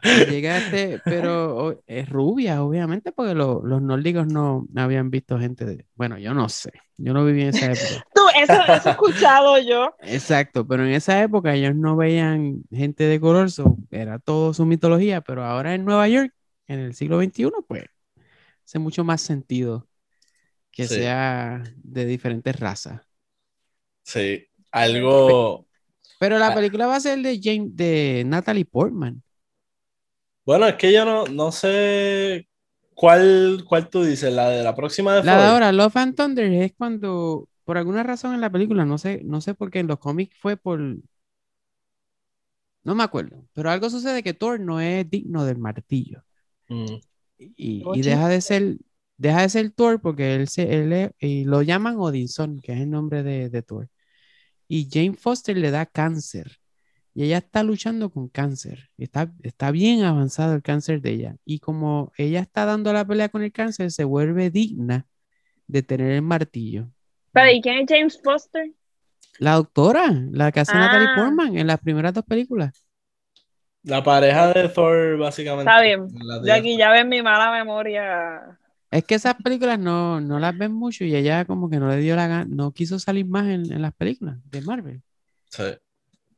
Y 0.03 0.25
llega 0.29 0.57
este, 0.57 0.99
pero 0.99 1.81
es 1.87 2.09
rubia, 2.09 2.63
obviamente, 2.63 3.11
porque 3.11 3.33
lo- 3.35 3.61
los 3.65 3.81
nórdicos 3.81 4.27
no 4.27 4.67
habían 4.75 5.09
visto 5.09 5.39
gente 5.39 5.65
de, 5.65 5.85
bueno, 5.95 6.17
yo 6.17 6.33
no 6.33 6.49
sé, 6.49 6.71
yo 6.97 7.13
no 7.13 7.25
viví 7.25 7.41
en 7.43 7.49
esa 7.49 7.71
época. 7.71 8.05
Tú, 8.13 8.21
eso, 8.41 8.53
eso 8.67 8.89
he 8.89 8.91
escuchado 8.91 9.57
yo. 9.59 9.93
Exacto, 10.01 10.67
pero 10.67 10.85
en 10.85 10.91
esa 10.91 11.21
época 11.23 11.53
ellos 11.53 11.75
no 11.75 11.95
veían 11.95 12.63
gente 12.71 13.05
de 13.05 13.19
color, 13.19 13.51
so, 13.51 13.77
era 13.91 14.19
todo 14.19 14.53
su 14.53 14.65
mitología, 14.65 15.21
pero 15.21 15.43
ahora 15.45 15.75
en 15.75 15.85
Nueva 15.85 16.07
York, 16.07 16.33
en 16.67 16.79
el 16.79 16.93
siglo 16.93 17.17
XXI, 17.17 17.63
pues 17.67 17.85
hace 18.69 18.77
mucho 18.77 19.03
más 19.03 19.21
sentido 19.21 19.87
que 20.71 20.87
Sí. 20.87 20.95
sea 20.95 21.63
de 21.77 22.05
diferentes 22.05 22.59
razas. 22.59 23.01
Sí, 24.03 24.45
algo. 24.71 25.65
Pero 26.19 26.37
la 26.37 26.49
Ah. 26.49 26.55
película 26.55 26.85
va 26.85 26.97
a 26.97 26.99
ser 26.99 27.19
de 27.19 27.39
James, 27.41 27.75
de 27.75 28.23
Natalie 28.27 28.65
Portman. 28.65 29.23
Bueno, 30.45 30.67
es 30.67 30.75
que 30.75 30.93
yo 30.93 31.03
no, 31.03 31.25
no 31.25 31.51
sé 31.51 32.47
cuál, 32.93 33.63
cuál 33.67 33.89
tú 33.89 34.03
dices, 34.03 34.31
la 34.31 34.49
de 34.49 34.63
la 34.63 34.75
próxima 34.75 35.15
de 35.15 35.23
La 35.23 35.37
de 35.37 35.47
ahora, 35.47 35.71
Love 35.71 35.97
and 35.97 36.15
Thunder, 36.15 36.51
es 36.53 36.73
cuando, 36.77 37.49
por 37.63 37.79
alguna 37.79 38.03
razón 38.03 38.35
en 38.35 38.41
la 38.41 38.51
película, 38.51 38.85
no 38.85 38.99
sé, 38.99 39.21
no 39.23 39.41
sé 39.41 39.55
por 39.55 39.71
qué 39.71 39.79
en 39.79 39.87
los 39.87 39.97
cómics 39.97 40.37
fue 40.39 40.57
por. 40.57 40.79
No 42.83 42.93
me 42.93 43.03
acuerdo, 43.03 43.45
pero 43.53 43.71
algo 43.71 43.89
sucede 43.89 44.21
que 44.21 44.35
Thor 44.35 44.59
no 44.59 44.79
es 44.79 45.09
digno 45.09 45.43
del 45.45 45.57
martillo. 45.57 46.23
Mm. 46.69 47.08
Y, 47.39 47.83
y 47.93 48.01
deja 48.01 48.27
de 48.27 48.41
ser 48.41 48.77
deja 49.17 49.41
de 49.41 49.49
ser 49.49 49.71
Thor 49.71 50.01
porque 50.01 50.35
él 50.35 50.47
se 50.47 50.73
él 50.81 50.93
es- 50.93 51.11
y 51.19 51.45
lo 51.45 51.61
llaman 51.61 51.95
Odinson 51.97 52.59
que 52.59 52.73
es 52.73 52.79
el 52.81 52.89
nombre 52.89 53.23
de, 53.23 53.49
de 53.49 53.61
Thor 53.61 53.89
y 54.67 54.87
Jane 54.91 55.13
Foster 55.13 55.57
le 55.57 55.71
da 55.71 55.85
cáncer 55.85 56.59
y 57.13 57.23
ella 57.23 57.39
está 57.39 57.63
luchando 57.63 58.11
con 58.11 58.29
cáncer 58.29 58.89
está, 58.97 59.33
está 59.43 59.71
bien 59.71 60.03
avanzado 60.03 60.53
el 60.53 60.61
cáncer 60.61 61.01
de 61.01 61.11
ella 61.11 61.35
y 61.45 61.59
como 61.59 62.11
ella 62.17 62.39
está 62.41 62.65
dando 62.65 62.93
la 62.93 63.05
pelea 63.05 63.29
con 63.29 63.41
el 63.43 63.51
cáncer 63.51 63.91
se 63.91 64.03
vuelve 64.03 64.49
digna 64.51 65.07
de 65.67 65.83
tener 65.83 66.11
el 66.11 66.21
martillo. 66.23 66.89
Pero, 67.31 67.51
¿y 67.51 67.61
quién 67.61 67.77
es 67.79 67.85
James 67.87 68.19
Foster? 68.23 68.71
La 69.37 69.53
doctora, 69.53 70.11
la 70.31 70.51
que 70.51 70.61
hace 70.61 70.73
Natalie 70.73 71.07
Ah. 71.11 71.15
Portman 71.15 71.57
en 71.57 71.67
las 71.67 71.79
primeras 71.79 72.13
dos 72.13 72.25
películas. 72.25 72.85
La 73.83 74.03
pareja 74.03 74.53
de 74.53 74.69
Thor, 74.69 75.17
básicamente. 75.17 75.69
Está 75.69 75.81
bien. 75.81 76.07
Yo 76.45 76.53
aquí 76.53 76.77
ya 76.77 76.91
ven 76.91 77.09
mi 77.09 77.21
mala 77.21 77.51
memoria. 77.51 78.59
Es 78.91 79.03
que 79.05 79.15
esas 79.15 79.35
películas 79.35 79.79
no, 79.79 80.19
no 80.19 80.39
las 80.39 80.57
ven 80.57 80.73
mucho 80.73 81.05
y 81.05 81.15
ella 81.15 81.45
como 81.45 81.69
que 81.69 81.77
no 81.77 81.87
le 81.89 81.97
dio 81.97 82.15
la 82.15 82.27
gana, 82.27 82.45
no 82.49 82.73
quiso 82.73 82.97
salir 82.99 83.25
más 83.25 83.45
en, 83.47 83.71
en 83.71 83.81
las 83.81 83.93
películas 83.93 84.37
de 84.45 84.61
Marvel. 84.61 85.01
Sí. 85.49 85.63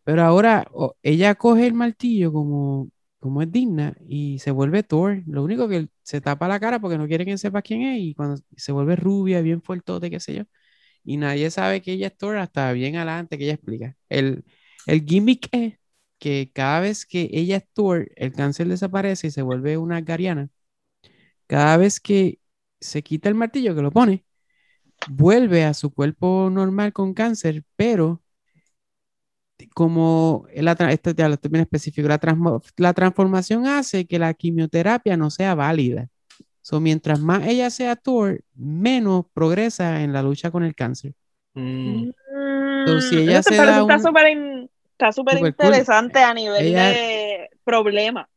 Pero 0.04 0.24
ahora 0.24 0.68
ella 1.04 1.36
coge 1.36 1.68
el 1.68 1.74
martillo 1.74 2.34
como, 2.34 2.90
como 3.20 3.42
es 3.42 3.52
digna 3.52 3.96
y 4.08 4.40
se 4.40 4.52
vuelve 4.52 4.84
Thor. 4.84 5.24
Lo 5.28 5.44
único 5.44 5.68
que 5.70 5.88
se 6.04 6.22
tapa 6.22 6.48
la 6.48 6.60
cara 6.60 6.80
porque 6.80 6.98
no 6.98 7.08
quiere 7.08 7.26
que 7.26 7.38
sepa 7.38 7.62
quién 7.62 7.84
es 7.84 8.00
y 8.00 8.16
cuando 8.16 8.42
se 8.56 8.72
vuelve 8.72 8.96
rubia, 8.96 9.42
bien 9.42 9.62
fuertote, 9.62 10.10
qué 10.10 10.20
sé 10.20 10.34
yo. 10.36 10.44
Y 11.04 11.18
nadie 11.18 11.52
sabe 11.52 11.82
que 11.82 11.94
ella 11.94 12.08
es 12.08 12.18
Thor 12.18 12.38
hasta 12.38 12.72
bien 12.74 12.96
adelante 12.98 13.38
que 13.38 13.46
ella 13.46 13.54
explica. 13.56 13.96
El, 14.10 14.44
el 14.88 15.06
gimmick 15.06 15.50
es 15.52 15.76
que 16.22 16.52
cada 16.54 16.82
vez 16.82 17.08
que 17.08 17.30
ella 17.34 17.58
es 17.58 17.66
Thor, 17.74 18.12
el 18.16 18.32
cáncer 18.32 18.68
desaparece 18.68 19.28
y 19.28 19.32
se 19.32 19.42
vuelve 19.42 19.78
una 19.78 20.02
gariana. 20.02 20.50
Cada 21.48 21.78
vez 21.78 22.00
que 22.00 22.40
se 22.80 23.02
quita 23.02 23.28
el 23.28 23.34
martillo 23.34 23.76
que 23.76 23.82
lo 23.82 23.92
pone, 23.92 24.24
vuelve 25.10 25.64
a 25.66 25.74
su 25.74 25.92
cuerpo 25.92 26.50
normal 26.52 26.94
con 26.94 27.16
cáncer, 27.16 27.64
pero 27.76 28.22
como 29.74 30.46
la, 30.56 30.74
esto 30.92 31.10
ya 31.12 31.28
lo 31.28 31.34
estoy 31.34 31.50
bien 31.50 31.64
específico, 31.64 32.08
la, 32.08 32.20
transmo- 32.20 32.62
la 32.78 32.94
transformación 32.94 33.66
hace 33.66 34.06
que 34.06 34.20
la 34.20 34.34
quimioterapia 34.36 35.18
no 35.18 35.32
sea 35.32 35.56
válida. 35.56 36.08
So, 36.62 36.80
mientras 36.80 37.20
más 37.20 37.48
ella 37.48 37.72
sea 37.72 37.96
Thor, 37.96 38.44
menos 38.54 39.26
progresa 39.34 40.04
en 40.04 40.14
la 40.14 40.22
lucha 40.22 40.52
con 40.52 40.64
el 40.64 40.76
cáncer. 40.76 41.16
Mm. 41.56 42.12
So, 42.86 43.02
si 43.02 43.18
ella 43.18 43.42
se 43.42 43.56
da 43.56 43.84
un- 43.84 43.88
in- 44.30 44.71
está 45.06 45.12
súper 45.12 45.40
cool. 45.40 45.48
interesante 45.50 46.20
a 46.20 46.34
nivel 46.34 46.66
Ella- 46.66 46.90
de 46.90 47.50
problema. 47.64 48.30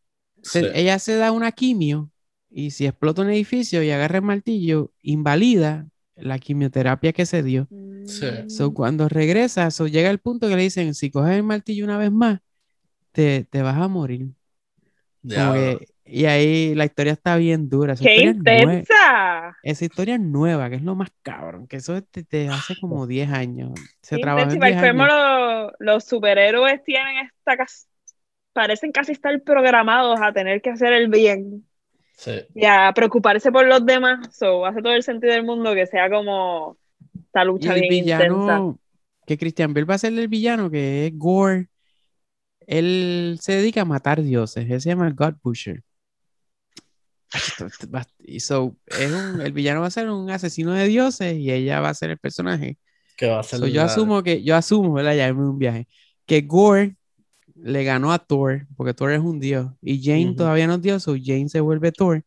Se- 0.43 0.61
Sí. 0.61 0.67
Ella 0.75 0.99
se 0.99 1.17
da 1.17 1.33
una 1.33 1.53
quimio 1.53 2.11
y 2.51 2.71
si 2.71 2.87
explota 2.87 3.23
un 3.23 3.31
edificio 3.31 3.83
y 3.83 3.91
agarra 3.91 4.19
el 4.19 4.25
martillo, 4.25 4.93
invalida 5.03 5.87
la 6.17 6.39
quimioterapia 6.39 7.13
que 7.13 7.27
se 7.27 7.43
dio. 7.43 7.69
Sí. 8.07 8.27
So, 8.49 8.73
cuando 8.75 9.09
regresa, 9.09 9.71
so, 9.71 9.87
llega 9.87 10.11
el 10.11 10.19
punto 10.19 10.49
que 10.49 10.57
le 10.57 10.63
dicen, 10.63 10.95
si 10.95 11.11
coges 11.11 11.37
el 11.37 11.43
martillo 11.43 11.85
una 11.85 11.97
vez 11.99 12.13
más, 12.13 12.41
te, 13.13 13.45
te 13.45 13.63
vas 13.63 13.77
a 13.79 13.89
morir. 13.89 14.27
Como 15.23 15.35
Diablo. 15.35 15.79
que- 15.79 15.87
y 16.05 16.27
ahí 16.27 16.75
la 16.75 16.85
historia 16.85 17.13
está 17.15 17.37
bien 17.37 17.69
dura. 17.69 17.95
Esa 17.95 18.05
¡Qué 18.05 18.17
es 18.17 18.37
intensa! 18.37 19.57
esa 19.63 19.85
historia 19.85 20.15
es 20.15 20.21
nueva, 20.21 20.69
que 20.71 20.77
es 20.77 20.83
lo 20.83 20.95
más 20.95 21.09
cabrón, 21.23 21.67
que 21.67 21.77
eso 21.77 22.03
te, 22.03 22.25
te 22.25 22.49
hace 22.49 22.75
como 22.81 23.07
10 23.07 23.31
años. 23.31 23.73
Se 24.03 24.17
Qué 24.17 24.23
trabajó 24.23 24.51
en 24.51 24.55
intensa. 24.57 24.69
Y 24.69 24.73
10 24.73 24.83
para 24.83 24.91
el 24.91 24.97
colmo, 24.99 25.05
años. 25.05 25.73
los, 25.79 25.95
los 25.95 26.05
superhéroes 26.05 26.85
tienen 26.85 27.27
esta 27.27 27.57
cas- 27.57 27.89
parecen 28.53 28.93
casi 28.93 29.13
estar 29.13 29.43
programados 29.43 30.21
a 30.21 30.33
tener 30.33 30.61
que 30.63 30.71
hacer 30.71 30.93
el 30.93 31.09
bien 31.09 31.67
Sí. 32.17 32.43
y 32.55 32.65
a 32.65 32.93
preocuparse 32.95 33.51
por 33.51 33.67
los 33.67 33.85
demás. 33.85 34.37
So, 34.37 34.65
hace 34.67 34.81
todo 34.83 34.93
el 34.93 35.03
sentido 35.03 35.33
del 35.33 35.45
mundo 35.45 35.75
que 35.75 35.87
sea 35.87 36.09
como 36.09 36.77
esta 37.19 37.43
Y 37.43 37.47
lucha 37.47 37.75
el 37.75 37.81
bien 37.81 37.95
intensa. 37.95 38.25
villano, 38.29 38.79
que 39.27 39.37
Christian 39.39 39.75
Bale 39.75 39.87
va 39.87 39.95
a 39.95 39.99
ser 39.99 40.13
el 40.13 40.29
villano, 40.29 40.71
que 40.71 41.07
es 41.07 41.13
Gore, 41.19 41.69
él 42.67 43.39
se 43.41 43.53
dedica 43.57 43.81
a 43.83 43.85
matar 43.85 44.23
dioses, 44.23 44.71
él 44.71 44.81
se 44.81 44.91
llama 44.91 45.09
el 45.09 45.15
God 45.15 45.35
Butcher. 45.43 45.83
Y 48.19 48.41
so, 48.41 48.77
es 48.87 49.13
un- 49.13 49.41
el 49.41 49.53
villano 49.53 49.81
va 49.81 49.89
a 49.89 49.91
ser 49.91 50.09
un 50.11 50.31
asesino 50.31 50.73
de 50.73 50.87
dioses 50.87 51.35
y 51.37 51.51
ella 51.53 51.81
va 51.81 51.91
a 51.91 51.95
ser 51.95 52.11
el 52.11 52.19
personaje. 52.19 52.79
Que 53.17 53.27
va 53.29 53.41
a 53.41 53.43
ser 53.43 53.59
So, 53.61 53.67
yo 53.69 53.83
asumo 53.83 54.23
que, 54.23 54.43
yo 54.43 54.57
asumo, 54.57 54.93
¿verdad? 54.95 55.15
Ya 55.17 55.29
es 55.29 55.35
un 55.35 55.59
viaje, 55.59 55.89
que 56.27 56.43
Gore 56.43 56.97
le 57.57 57.85
ganó 57.85 58.13
a 58.13 58.19
Thor, 58.19 58.67
porque 58.77 58.95
Thor 58.95 59.13
es 59.13 59.21
un 59.21 59.41
dios, 59.41 59.73
y 59.83 60.03
Jane 60.05 60.29
Ujú. 60.29 60.37
todavía 60.37 60.67
no 60.67 60.75
es 60.77 60.83
dios, 60.83 61.03
so 61.05 61.15
Jane 61.23 61.49
se 61.49 61.61
vuelve 61.61 61.93
Thor, 61.93 62.25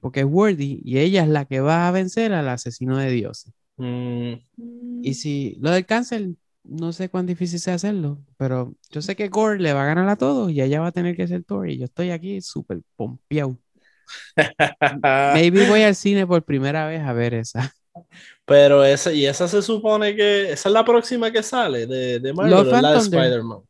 porque 0.00 0.20
es 0.20 0.26
worthy, 0.26 0.80
y 0.84 0.98
ella 0.98 1.22
es 1.24 1.28
la 1.28 1.44
que 1.46 1.60
va 1.60 1.88
a 1.88 1.92
vencer 1.92 2.32
al 2.32 2.48
asesino 2.48 2.98
de 2.98 3.10
dioses. 3.10 3.52
Mm, 3.78 5.04
Y 5.04 5.14
si 5.14 5.56
lo 5.60 5.70
del 5.70 5.86
cáncer, 5.86 6.30
no 6.64 6.92
sé 6.92 7.08
cuán 7.08 7.26
difícil 7.26 7.58
sea 7.60 7.74
hacerlo, 7.74 8.20
pero 8.36 8.74
yo 8.90 9.02
sé 9.02 9.16
que 9.16 9.28
Gore 9.28 9.58
le 9.60 9.72
va 9.72 9.82
a 9.82 9.86
ganar 9.86 10.08
a 10.08 10.16
todos 10.16 10.50
y 10.52 10.60
ella 10.62 10.80
va 10.80 10.88
a 10.88 10.92
tener 10.92 11.16
que 11.16 11.26
ser 11.28 11.44
Thor, 11.44 11.68
y 11.70 11.78
yo 11.78 11.84
estoy 11.86 12.10
aquí 12.10 12.40
súper 12.40 12.82
pompeado. 12.96 13.58
Maybe 15.34 15.66
voy 15.68 15.82
al 15.82 15.94
cine 15.94 16.26
por 16.26 16.42
primera 16.42 16.86
vez 16.86 17.00
a 17.02 17.12
ver 17.12 17.34
esa. 17.34 17.72
Pero 18.44 18.84
esa, 18.84 19.12
y 19.12 19.26
esa 19.26 19.46
se 19.48 19.62
supone 19.62 20.16
que 20.16 20.52
esa 20.52 20.68
es 20.68 20.72
la 20.72 20.84
próxima 20.84 21.30
que 21.30 21.42
sale 21.42 21.86
de, 21.86 22.18
de 22.18 22.32
Marvel, 22.32 22.82
la 22.82 22.92
de. 22.92 22.98
Spider-Man. 22.98 23.60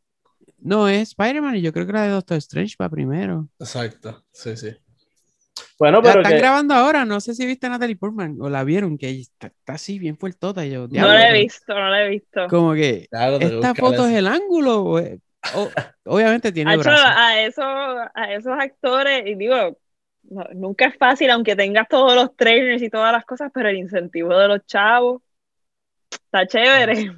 No, 0.58 0.88
es 0.88 1.10
Spider-Man 1.10 1.56
y 1.56 1.60
yo 1.62 1.72
creo 1.72 1.86
que 1.86 1.92
la 1.92 2.04
de 2.04 2.10
Doctor 2.10 2.38
Strange 2.38 2.76
va 2.80 2.88
primero. 2.88 3.48
Exacto, 3.58 4.24
sí, 4.32 4.56
sí. 4.56 4.76
Bueno, 5.78 5.98
La 5.98 6.02
pero 6.02 6.20
están 6.20 6.32
que, 6.32 6.38
grabando 6.38 6.74
ahora, 6.74 7.04
no 7.04 7.20
sé 7.20 7.34
si 7.34 7.44
viste 7.44 7.66
a 7.66 7.70
Natalie 7.70 7.96
Portman 7.96 8.36
o 8.40 8.48
la 8.48 8.62
vieron, 8.62 8.96
que 8.96 9.10
está, 9.10 9.48
está 9.48 9.74
así 9.74 9.98
bien 9.98 10.16
fuertota. 10.16 10.64
Yo, 10.64 10.86
No 10.88 11.08
lo 11.08 11.18
he 11.18 11.32
visto, 11.32 11.74
no 11.74 11.88
lo 11.88 11.96
he 11.96 12.08
visto. 12.08 12.46
Como 12.48 12.74
que 12.74 13.08
Claro, 13.10 13.40
esta 13.40 13.74
foto 13.74 14.06
es 14.06 14.14
el 14.14 14.28
ángulo. 14.28 14.82
o 14.84 15.00
obviamente 16.04 16.52
tiene 16.52 16.76
brazos. 16.76 17.02
a, 17.04 17.40
esos, 17.42 17.64
a 18.14 18.32
esos 18.32 18.52
actores, 18.52 19.26
y 19.26 19.34
digo, 19.34 19.76
no- 20.32 20.44
nunca 20.54 20.86
es 20.86 20.96
fácil, 20.98 21.30
aunque 21.30 21.56
tengas 21.56 21.88
todos 21.88 22.14
los 22.14 22.36
trainers 22.36 22.82
y 22.82 22.90
todas 22.90 23.12
las 23.12 23.24
cosas, 23.24 23.50
pero 23.54 23.68
el 23.68 23.76
incentivo 23.78 24.36
de 24.36 24.48
los 24.48 24.66
chavos 24.66 25.22
está 26.10 26.46
chévere. 26.46 27.12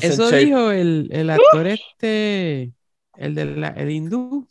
Eso 0.00 0.30
dijo 0.30 0.70
el, 0.70 1.08
el 1.12 1.30
actor 1.30 1.66
este, 1.66 2.72
el 3.16 3.34
del 3.34 3.64
el 3.64 3.90
hindú, 3.90 4.46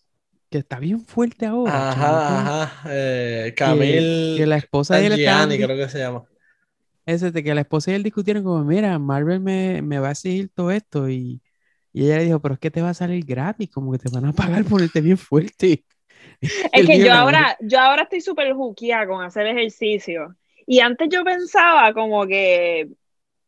que 0.50 0.60
está 0.60 0.80
bien 0.80 1.02
fuerte 1.02 1.46
ahora. 1.46 1.90
Ajá, 1.90 2.60
ajá. 2.62 2.90
Eh, 2.92 3.54
Que, 3.56 3.56
Camil 3.56 4.36
que 4.36 4.46
la 4.46 4.58
esposa 4.58 4.96
de 4.98 5.08
él 5.08 5.18
Gianni, 5.18 5.58
creo 5.58 5.78
que 5.78 5.90
se 5.90 6.00
llama. 6.00 6.26
ese 7.06 7.32
de 7.32 7.44
que 7.44 7.54
la 7.56 7.62
esposa 7.62 7.92
y 7.92 7.96
él 7.96 8.04
discutieron 8.04 8.44
como, 8.44 8.64
mira, 8.64 8.98
Marvel 9.00 9.40
me, 9.40 9.82
me 9.82 10.00
va 10.00 10.10
a 10.10 10.12
exigir 10.12 10.50
todo 10.54 10.72
esto 10.72 11.10
y, 11.10 11.42
y 11.94 12.06
ella 12.06 12.18
le 12.18 12.26
dijo, 12.26 12.40
pero 12.42 12.56
es 12.56 12.60
que 12.60 12.72
te 12.72 12.82
va 12.82 12.90
a 12.90 12.94
salir 12.94 13.26
gratis, 13.26 13.70
como 13.72 13.92
que 13.92 14.00
te 14.00 14.10
van 14.10 14.26
a 14.26 14.34
pagar 14.34 14.66
ponerte 14.66 15.02
bien 15.02 15.18
fuerte. 15.18 15.86
Es 16.72 16.86
que 16.86 17.00
yo 17.00 17.08
"La 17.08 17.20
ahora, 17.22 17.58
yo 17.62 17.80
ahora 17.80 18.04
estoy 18.04 18.22
súper 18.22 18.54
juquía 18.54 19.06
con 19.08 19.24
hacer 19.24 19.48
ejercicio. 19.48 20.36
Y 20.68 20.80
antes 20.80 21.10
yo 21.10 21.24
pensaba 21.24 21.94
como 21.94 22.26
que, 22.26 22.90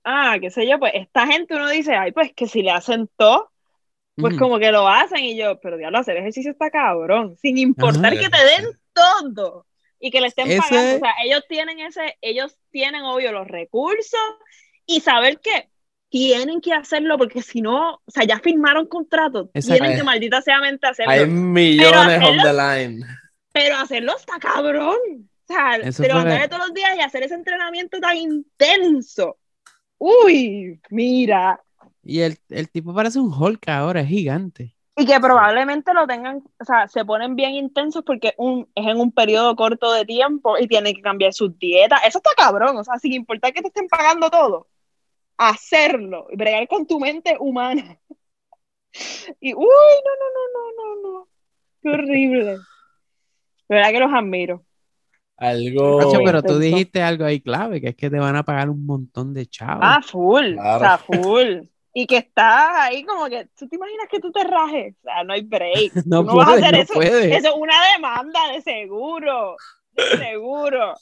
ah, 0.04 0.38
qué 0.40 0.50
sé 0.52 0.68
yo, 0.68 0.80
pues 0.80 0.94
esta 0.96 1.28
gente 1.28 1.56
uno 1.56 1.70
dice, 1.70 1.96
ay, 1.96 2.12
pues 2.12 2.34
que 2.34 2.48
si 2.48 2.62
le 2.62 2.72
hacen 2.72 3.10
todo, 3.18 3.52
pues 4.16 4.38
como 4.38 4.60
que 4.60 4.72
lo 4.72 4.88
hacen. 4.88 5.20
Y 5.20 5.38
yo, 5.38 5.60
pero 5.60 5.78
diablo, 5.78 6.00
hacer 6.00 6.18
ejercicio 6.18 6.52
está 6.52 6.70
cabrón, 6.72 7.36
sin 7.38 7.58
importar 7.58 8.14
Ajá. 8.14 8.22
que 8.22 8.30
te 8.30 8.46
den 8.46 8.80
todo 8.94 9.66
y 10.00 10.12
que 10.12 10.22
le 10.22 10.28
estén 10.28 10.48
Ese- 10.48 10.60
pagando. 10.60 10.96
O 10.98 11.00
sea, 11.00 11.14
ellos 11.24 11.44
tienen 11.50 11.80
ese, 11.80 12.18
ellos 12.22 12.58
tienen 12.72 13.04
obvio 13.04 13.32
los 13.32 13.48
recursos 13.48 14.20
y 14.86 15.02
saber 15.02 15.40
que 15.40 15.70
tienen 16.18 16.62
que 16.62 16.74
hacerlo 16.74 17.18
porque 17.18 17.42
si 17.42 17.62
no, 17.62 17.94
o 17.96 18.02
sea, 18.12 18.24
ya 18.24 18.40
firmaron 18.40 18.88
contrato, 18.88 19.50
Exacto. 19.54 19.82
tienen 19.84 19.98
que 19.98 20.04
maldita 20.04 20.42
sea 20.42 20.60
mente 20.60 20.88
hacerlo. 20.88 21.12
Hay 21.12 21.26
millones 21.28 22.24
on 22.24 22.38
the 22.38 22.54
line. 22.54 23.06
Pero 23.52 23.78
hacerlo 23.78 24.16
está 24.18 24.40
cabrón. 24.40 24.98
O 25.50 25.54
sea, 25.54 25.76
Eso 25.78 25.98
fue- 26.04 26.08
levantarme 26.08 26.48
todos 26.48 26.68
los 26.68 26.74
días 26.74 26.98
y 26.98 27.02
hacer 27.02 27.24
ese 27.24 27.36
entrenamiento 27.36 28.00
tan 28.00 28.18
intenso. 28.18 29.38
Uy, 29.98 30.80
mira. 30.90 31.60
Y 32.04 32.20
el, 32.22 32.38
el 32.50 32.70
tipo 32.70 32.94
parece 32.94 33.20
un 33.20 33.34
Hulk 33.34 33.68
ahora, 33.70 34.02
es 34.02 34.08
gigante. 34.08 34.74
Y 34.96 35.06
que 35.06 35.20
probablemente 35.20 35.94
lo 35.94 36.08
tengan, 36.08 36.42
o 36.60 36.66
sea, 36.66 36.88
se 36.88 37.06
ponen 37.06 37.36
bien 37.36 37.52
intensos 37.54 38.04
porque 38.04 38.34
un, 38.38 38.68
es 38.74 38.88
en 38.88 39.00
un 39.00 39.12
periodo 39.12 39.56
corto 39.56 39.92
de 39.94 40.06
tiempo 40.06 40.58
y 40.58 40.68
tienen 40.68 40.96
que 40.96 41.02
cambiar 41.02 41.34
sus 41.34 41.58
dietas. 41.60 42.02
Eso 42.08 42.18
está 42.18 42.32
cabrón, 42.36 42.76
o 42.78 42.84
sea, 42.84 42.98
sin 42.98 43.14
importar 43.14 43.54
que 43.54 43.62
te 43.62 43.68
estén 43.68 43.88
pagando 43.88 44.30
todo, 44.32 44.68
hacerlo, 45.38 46.28
y 46.32 46.36
bregar 46.36 46.68
con 46.68 46.86
tu 46.88 47.00
mente 47.00 47.36
humana. 47.40 47.98
Y, 49.40 49.54
uy, 49.54 49.66
no, 49.66 50.12
no, 50.20 50.28
no, 50.34 50.74
no, 50.76 50.96
no, 51.06 51.20
no. 51.20 51.28
Qué 51.82 51.90
horrible. 51.90 52.58
De 53.70 53.76
verdad 53.76 53.92
que 53.92 54.00
los 54.00 54.14
admiro. 54.14 54.64
Algo. 55.38 56.00
Pero 56.26 56.42
tú 56.42 56.58
dijiste 56.58 57.02
algo 57.02 57.26
ahí 57.26 57.40
clave, 57.42 57.80
que 57.80 57.90
es 57.90 57.96
que 57.96 58.10
te 58.10 58.18
van 58.18 58.36
a 58.36 58.44
pagar 58.44 58.70
un 58.70 58.86
montón 58.86 59.34
de 59.34 59.46
chavos. 59.46 59.82
Ah, 59.84 60.02
full, 60.02 60.54
Claro. 60.54 60.78
o 60.78 60.80
sea, 60.80 60.98
full. 60.98 61.60
Y 61.94 62.06
que 62.08 62.18
estás 62.18 62.70
ahí 62.74 63.04
como 63.04 63.28
que, 63.28 63.48
¿tú 63.58 63.68
te 63.68 63.76
imaginas 63.76 64.08
que 64.10 64.20
tú 64.20 64.32
te 64.32 64.44
rajes? 64.44 64.96
O 65.00 65.04
sea, 65.04 65.24
no 65.24 65.34
hay 65.34 65.42
break. 65.42 65.94
no 66.08 66.24
no 66.24 66.36
vas 66.36 66.48
a 66.48 66.52
puedes, 66.52 66.64
hacer 66.64 66.76
no 66.76 66.82
eso. 66.84 66.94
puedes. 66.94 67.36
Eso 67.38 67.48
es 67.50 67.56
una 67.56 67.76
demanda 67.94 68.40
de 68.52 68.62
seguro. 68.62 69.56
De 69.94 70.04
seguro. 70.18 70.94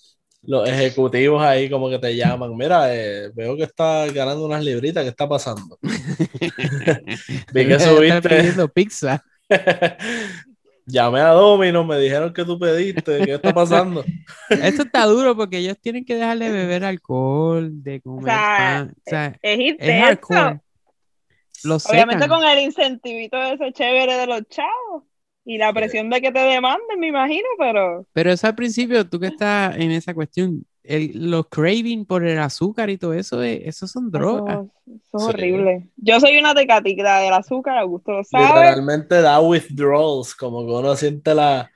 Los 0.47 0.67
ejecutivos 0.69 1.41
ahí 1.43 1.69
como 1.69 1.89
que 1.89 1.99
te 1.99 2.15
llaman. 2.15 2.55
Mira, 2.55 2.93
eh, 2.95 3.31
veo 3.33 3.55
que 3.55 3.63
estás 3.63 4.13
ganando 4.13 4.45
unas 4.45 4.63
libritas. 4.63 5.03
¿Qué 5.03 5.09
está 5.09 5.27
pasando? 5.27 5.77
Vi 7.53 7.67
que 7.67 7.79
subiste. 7.79 8.29
pidiendo 8.29 8.67
pizza. 8.67 9.23
llamé 10.85 11.19
a 11.19 11.29
Domino, 11.29 11.83
me 11.83 11.97
dijeron 11.97 12.33
que 12.33 12.45
tú 12.45 12.59
pediste, 12.59 13.25
¿qué 13.25 13.33
está 13.33 13.53
pasando? 13.53 14.03
Esto 14.49 14.83
está 14.83 15.05
duro 15.05 15.35
porque 15.35 15.57
ellos 15.57 15.77
tienen 15.81 16.05
que 16.05 16.15
dejar 16.15 16.37
de 16.37 16.51
beber 16.51 16.83
alcohol, 16.83 17.69
de 17.83 18.01
comer 18.01 18.25
sea, 18.25 18.57
pan. 18.57 18.95
O 18.95 19.09
sea, 19.09 19.39
Es 19.41 19.59
es 19.59 19.59
intenso. 19.59 20.61
Obviamente 21.89 22.27
con 22.27 22.43
el 22.43 22.59
incentivito 22.59 23.41
ese 23.41 23.71
chévere 23.73 24.13
de 24.15 24.27
los 24.27 24.47
chavos 24.49 25.03
y 25.45 25.57
la 25.57 25.71
presión 25.73 26.09
de 26.09 26.21
que 26.21 26.31
te 26.31 26.39
demanden, 26.39 26.99
me 26.99 27.07
imagino, 27.07 27.47
pero 27.59 28.05
Pero 28.13 28.31
eso 28.31 28.47
al 28.47 28.55
principio, 28.55 29.07
tú 29.07 29.19
que 29.19 29.27
estás 29.27 29.75
en 29.77 29.91
esa 29.91 30.13
cuestión, 30.13 30.65
el- 30.83 31.29
los 31.29 31.47
craving 31.49 32.05
por 32.05 32.25
el 32.25 32.39
azúcar 32.39 32.89
y 32.89 32.97
todo 32.97 33.13
eso, 33.13 33.43
eh, 33.43 33.61
eso 33.67 33.87
son 33.87 34.09
drogas. 34.11 34.59
eso, 34.59 34.71
eso 34.87 35.17
es 35.17 35.23
Sí. 35.23 35.29
horrible. 35.29 35.87
Yo 35.97 36.19
soy 36.19 36.37
una 36.37 36.53
tecatita 36.55 37.19
del 37.19 37.33
azúcar, 37.33 37.77
Augusto 37.77 38.11
lo 38.11 38.23
sabe. 38.23 38.47
Literalmente 38.47 39.21
da 39.21 39.39
withdrawals, 39.41 40.35
como 40.35 40.65
que 40.65 40.71
uno 40.71 40.95
siente 40.95 41.33
la... 41.33 41.69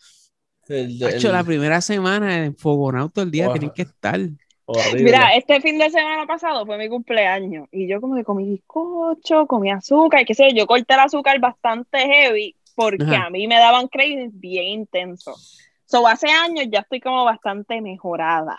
el- 0.67 1.01
el- 1.01 1.03
Hacho, 1.03 1.32
la 1.32 1.43
primera 1.43 1.82
semana 1.82 2.45
enfogonado 2.45 3.09
todo 3.09 3.26
el 3.26 3.32
día, 3.32 3.45
Wow. 3.45 3.53
tienen 3.53 3.72
que 3.76 3.82
estar. 3.84 4.20
horrible. 4.65 5.03
Mira, 5.03 5.34
este 5.36 5.61
fin 5.61 5.80
de 5.80 5.89
semana 5.89 6.28
pasado 6.28 6.63
fue 6.65 6.78
mi 6.78 6.88
cumpleaños 6.89 7.67
y 7.72 7.88
yo 7.88 7.99
como 7.99 8.15
que 8.15 8.24
comí 8.24 8.45
bizcocho, 8.45 9.47
comí 9.47 9.72
azúcar, 9.72 10.26
qué 10.26 10.36
sé 10.36 10.49
yo, 10.51 10.57
yo 10.57 10.67
corté 10.67 10.93
el 10.93 10.99
azúcar 10.99 11.39
bastante 11.39 11.97
heavy 11.99 12.55
porque 12.80 13.03
Ajá. 13.03 13.25
a 13.25 13.30
mí 13.30 13.45
me 13.45 13.55
daban 13.59 13.89
cravings 13.89 14.32
bien 14.39 14.65
intensos. 14.67 15.59
So, 15.86 16.07
hace 16.07 16.30
años 16.30 16.65
ya 16.71 16.80
estoy 16.80 17.01
como 17.01 17.25
bastante 17.25 17.82
mejorada. 17.82 18.57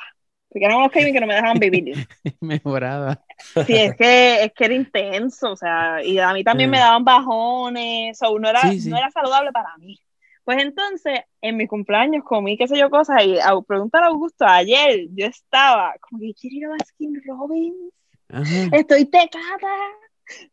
Porque 0.51 0.67
eran 0.67 0.77
unos 0.77 0.91
cravings 0.93 1.15
que 1.15 1.21
no 1.21 1.27
me 1.27 1.35
dejaban 1.37 1.59
vivir. 1.59 1.95
Mejorada. 2.41 3.25
Sí, 3.67 3.75
es 3.77 3.97
que, 3.97 4.45
es 4.45 4.53
que 4.53 4.65
era 4.67 4.75
intenso, 4.75 5.53
o 5.53 5.57
sea, 5.57 6.05
y 6.05 6.19
a 6.19 6.35
mí 6.35 6.45
también 6.45 6.69
Mm. 6.69 6.73
me 6.73 6.79
daban 6.79 7.03
bajones, 7.05 8.19
so, 8.19 8.39
no, 8.39 8.47
era, 8.51 8.61
Sí, 8.61 8.81
sí. 8.81 8.91
no 8.91 8.99
era 8.99 9.11
saludable 9.11 9.53
para 9.53 9.75
mí. 9.79 9.99
Pues 10.45 10.63
entonces, 10.63 11.21
en 11.41 11.57
mi 11.57 11.67
cumpleaños 11.67 12.23
comí 12.23 12.59
qué 12.59 12.69
sé 12.69 12.77
yo 12.77 12.91
cosas, 12.91 13.25
y 13.25 13.39
a 13.39 13.59
preguntar 13.67 14.03
a 14.03 14.09
Augusto, 14.09 14.45
ayer 14.45 15.07
yo 15.15 15.25
estaba 15.25 15.95
como 16.01 16.21
que 16.21 16.35
quiero 16.35 16.57
ir 16.57 16.67
a 16.67 16.69
Baskin 16.71 17.23
Robbins, 17.27 17.93
Ajá. 18.29 18.69
estoy 18.77 19.07
tecata, 19.07 19.69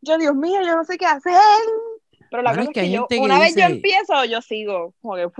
yo 0.00 0.16
Dios 0.16 0.34
mío, 0.34 0.60
yo 0.64 0.74
no 0.74 0.84
sé 0.84 0.96
qué 0.96 1.04
hacer. 1.06 1.34
Pero 2.30 2.42
la 2.42 2.50
Bueno, 2.50 2.66
cosa 2.66 2.80
es 2.80 2.86
que 2.86 2.92
yo, 2.92 3.06
una 3.20 3.38
vez 3.38 3.54
yo 3.54 3.64
empiezo, 3.64 4.24
yo 4.24 4.42
sigo, 4.42 4.94
como 5.00 5.16
que, 5.16 5.26
¡uf! 5.26 5.36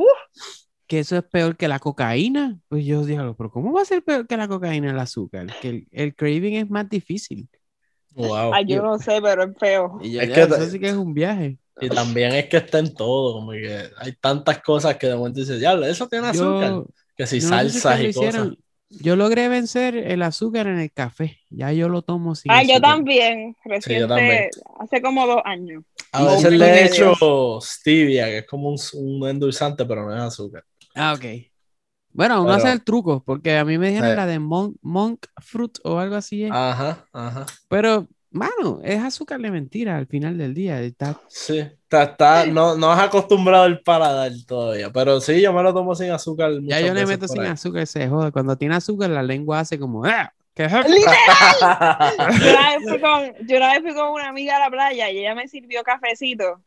Que 0.87 1.01
eso 1.01 1.17
es 1.17 1.25
peor 1.25 1.57
que 1.57 1.69
la 1.69 1.79
cocaína. 1.79 2.59
Pues 2.69 2.85
yo 2.85 3.05
digo, 3.05 3.35
pero 3.37 3.51
¿cómo 3.51 3.73
va 3.73 3.83
a 3.83 3.85
ser 3.85 4.03
peor 4.03 4.27
que 4.27 4.37
la 4.37 4.49
cocaína 4.49 4.91
el 4.91 4.99
azúcar? 4.99 5.47
Que 5.61 5.69
el, 5.69 5.89
el 5.93 6.15
craving 6.15 6.55
es 6.55 6.71
más 6.71 6.89
difícil. 6.89 7.49
Wow. 8.15 8.53
ay, 8.55 8.65
yo 8.67 8.83
no 8.83 8.99
sé, 8.99 9.21
pero 9.23 9.45
es 9.45 9.57
feo. 9.59 9.99
Y 10.03 10.13
yo, 10.13 10.21
Es 10.21 10.29
ya, 10.29 10.35
que 10.35 10.41
eso 10.43 10.67
sí 10.67 10.81
que 10.81 10.89
es 10.89 10.97
un 10.97 11.15
viaje. 11.15 11.59
Y 11.81 11.91
también 11.91 12.33
es 12.33 12.49
que 12.49 12.57
está 12.57 12.79
en 12.81 12.93
todo, 12.95 13.35
como 13.35 13.53
que 13.53 13.91
hay 13.99 14.13
tantas 14.21 14.61
cosas 14.63 14.97
que 14.97 15.07
de 15.07 15.15
momento 15.17 15.41
dices, 15.41 15.61
diablo, 15.61 15.87
eso 15.87 16.09
tiene 16.09 16.27
azúcar. 16.29 16.81
Yo, 16.81 16.87
que 17.17 17.27
si 17.27 17.41
no 17.41 17.53
sé 17.53 17.71
si 17.71 17.81
salsas 17.81 18.01
y 18.01 18.13
cosas. 18.13 18.47
hicieron, 18.47 18.59
Yo 18.91 19.17
logré 19.17 19.49
vencer 19.49 19.97
el 19.97 20.23
azúcar 20.23 20.67
en 20.67 20.79
el 20.79 20.91
café. 20.93 21.39
Ya 21.51 21.73
yo 21.73 21.89
lo 21.89 22.03
tomo 22.03 22.35
sin 22.35 22.51
Ah, 22.51 22.63
yo 22.63 22.81
también, 22.81 23.55
reciente, 23.65 24.07
también. 24.09 24.49
hace 24.81 25.03
como 25.03 25.27
dos 25.27 25.43
años. 25.45 25.85
A 26.13 26.25
veces 26.25 26.53
le 26.53 26.65
he 26.67 26.87
hecho 26.87 27.59
stevia, 27.61 28.27
que 28.27 28.39
es 28.39 28.47
como 28.47 28.71
un, 28.71 28.79
un 28.95 29.29
endulzante, 29.29 29.85
pero 29.85 30.07
no 30.07 30.15
es 30.17 30.23
azúcar. 30.23 30.65
Ah, 30.95 31.13
ok. 31.13 31.25
Bueno, 32.13 32.41
uno 32.43 32.53
Pero- 32.53 32.65
hace 32.65 32.73
el 32.73 32.83
truco, 32.83 33.23
porque 33.25 33.59
a 33.59 33.65
mí 33.67 33.77
me 33.77 33.89
dijeron 33.91 34.11
Sí. 34.11 34.17
la 34.17 34.27
de 34.27 34.39
monk, 34.39 34.77
monk 34.81 35.27
fruit 35.37 35.79
o 35.85 35.99
algo 35.99 36.17
así. 36.17 36.45
es. 36.45 36.51
Ajá, 36.51 37.07
ajá. 37.13 37.45
Pero, 37.69 38.09
mano, 38.31 38.81
es 38.83 38.99
azúcar 38.99 39.39
de 39.41 39.51
mentira 39.51 39.99
al 39.99 40.07
final 40.07 40.39
del 40.39 40.55
día. 40.55 40.81
Está 40.81 41.21
Sí, 41.29 41.61
está, 41.89 42.03
está- 42.05 42.47
no, 42.47 42.77
no 42.77 42.93
has 42.93 43.01
acostumbrado 43.01 43.65
el 43.67 43.81
paladar 43.81 44.31
todavía, 44.47 44.91
pero 44.93 45.21
sí, 45.21 45.41
yo 45.41 45.53
me 45.53 45.63
lo 45.63 45.73
tomo 45.73 45.95
sin 45.95 46.11
azúcar. 46.11 46.53
Ya 46.63 46.81
yo 46.81 46.93
le 46.93 47.07
meto 47.07 47.27
sin 47.27 47.41
ahí. 47.43 47.49
azúcar, 47.49 47.87
se 47.87 48.07
joda. 48.09 48.31
Cuando 48.31 48.57
tiene 48.57 48.77
azúcar, 48.77 49.11
la 49.11 49.23
lengua 49.23 49.61
hace 49.61 49.79
como. 49.79 50.05
¡Ah! 50.05 50.33
¿Qué 50.55 50.65
es 50.65 50.73
esto?". 50.73 50.89
Yo 50.93 52.51
una, 52.51 52.69
vez 52.77 52.89
fui 52.89 53.01
con, 53.01 53.47
yo 53.47 53.57
una 53.57 53.73
vez 53.73 53.83
fui 53.83 53.95
con 53.95 54.11
una 54.13 54.29
amiga 54.29 54.57
a 54.57 54.61
la 54.61 54.71
playa 54.71 55.11
y 55.11 55.19
ella 55.19 55.35
me 55.35 55.47
sirvió 55.49 55.83
cafecito. 55.85 56.61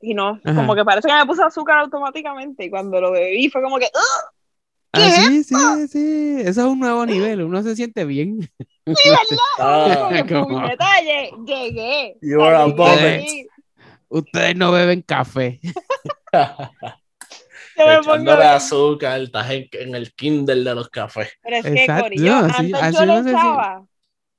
Y 0.00 0.12
no, 0.14 0.40
Ajá. 0.44 0.54
como 0.54 0.74
que 0.74 0.84
parece 0.84 1.08
que 1.08 1.14
me 1.14 1.26
puso 1.26 1.44
azúcar 1.44 1.78
automáticamente. 1.78 2.64
Y 2.64 2.70
cuando 2.70 3.00
lo 3.00 3.12
bebí 3.12 3.48
fue 3.50 3.62
como 3.62 3.78
que, 3.78 3.86
¡Ugh! 3.94 4.30
Ah, 4.96 5.10
sí, 5.10 5.42
sí, 5.44 5.88
sí. 5.88 6.36
Eso 6.40 6.60
es 6.60 6.66
un 6.66 6.78
nuevo 6.78 7.04
nivel. 7.04 7.42
Uno 7.42 7.62
se 7.62 7.74
siente 7.74 8.04
bien. 8.04 8.48
Ah, 9.58 10.08
Como 10.08 10.10
que, 10.26 10.34
Como- 10.34 10.60
puñeta, 10.60 10.86
lle- 11.02 11.44
llegué. 11.46 12.16
You 12.22 12.42
are 12.42 12.56
ahí. 12.56 13.46
Ustedes 14.14 14.54
no 14.54 14.70
beben 14.70 15.02
café. 15.02 15.60
Yo 17.76 17.86
me 17.88 18.00
pongo 18.00 18.30
azúcar, 18.30 19.20
estás 19.20 19.50
en, 19.50 19.68
en 19.72 19.96
el 19.96 20.14
Kindle 20.14 20.62
de 20.62 20.72
los 20.76 20.88
cafés. 20.88 21.32
Pero 21.42 21.56
es 21.56 21.64
que, 21.64 21.86
Corillo, 22.00 22.36
antes 22.36 22.74
así 22.74 22.94
yo 22.94 23.04
le 23.06 23.18
echaba, 23.18 23.84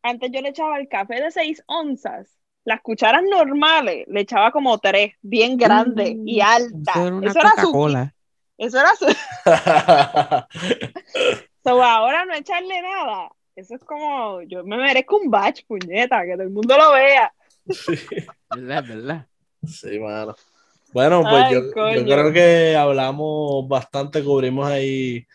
antes 0.02 0.32
yo 0.32 0.42
le 0.42 0.50
echaba 0.50 0.80
el 0.80 0.88
café 0.88 1.22
de 1.22 1.30
6 1.30 1.64
onzas, 1.66 2.40
las 2.64 2.80
cucharas 2.80 3.24
normales, 3.30 4.06
le 4.08 4.22
echaba 4.22 4.52
como 4.52 4.78
tres, 4.78 5.16
bien 5.22 5.58
grandes 5.58 6.16
y 6.26 6.40
altas. 6.40 7.12
Mm, 7.12 7.24
Eso 7.26 7.40
era 7.42 7.54
una 7.74 8.14
Eso 8.58 8.80
era 8.80 8.96
su, 8.96 9.06
eso 9.10 9.12
era 9.50 10.48
su, 10.48 11.46
so, 11.66 11.84
ahora 11.84 12.24
no 12.24 12.34
echarle 12.34 12.82
nada. 12.82 13.30
Eso 13.58 13.76
es 13.76 13.84
como, 13.84 14.42
yo 14.44 14.64
me 14.64 14.78
merezco 14.78 15.18
un 15.18 15.30
batch, 15.30 15.66
puñeta, 15.66 16.24
que 16.24 16.34
todo 16.34 16.44
el 16.44 16.52
mundo 16.52 16.78
lo 16.78 16.94
vea. 16.94 17.34
¿Verdad? 18.56 18.84
¿Verdad? 18.88 19.28
Sí, 19.66 20.00
mano. 20.00 20.36
Bueno, 20.94 21.28
pues 21.28 21.46
Ay, 21.46 21.50
yo, 21.50 21.62
yo 21.84 22.08
creo 22.08 22.34
que 22.34 22.76
hablamos 22.76 23.68
bastante, 23.68 24.24
cubrimos 24.24 24.68
ahí 24.68 25.26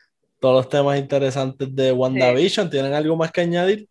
todos 0.40 0.56
los 0.64 0.68
temas 0.68 0.98
interesantes 0.98 1.74
de 1.74 1.92
WandaVision. 1.92 2.70
¿Tienen 2.70 2.94
algo 2.94 3.16
más 3.16 3.32
que 3.32 3.42
añadir? 3.42 3.88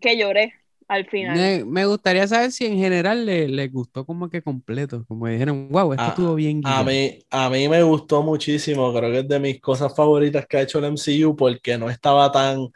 Que 0.00 0.16
lloré 0.16 0.52
al 0.88 1.06
final. 1.08 1.38
Me, 1.38 1.64
me 1.66 1.84
gustaría 1.86 2.26
saber 2.26 2.50
si 2.52 2.64
en 2.66 2.78
general 2.78 3.26
le, 3.26 3.46
le 3.48 3.68
gustó 3.68 4.06
como 4.06 4.30
que 4.30 4.42
completo. 4.42 5.04
Como 5.06 5.26
dijeron, 5.26 5.68
wow, 5.70 5.92
esto 5.92 6.10
estuvo 6.10 6.34
bien. 6.34 6.60
A 6.62 6.82
guiado". 6.82 6.84
mí, 6.84 7.18
a 7.30 7.50
mí 7.50 7.68
me 7.68 7.82
gustó 7.82 8.22
muchísimo, 8.22 8.92
creo 8.94 9.10
que 9.10 9.18
es 9.20 9.28
de 9.28 9.40
mis 9.40 9.60
cosas 9.60 9.94
favoritas 9.94 10.46
que 10.46 10.56
ha 10.58 10.62
hecho 10.62 10.78
el 10.78 10.84
MCU 10.86 11.34
porque 11.36 11.76
no 11.78 11.88
estaba 11.90 12.30
tan 12.30 12.68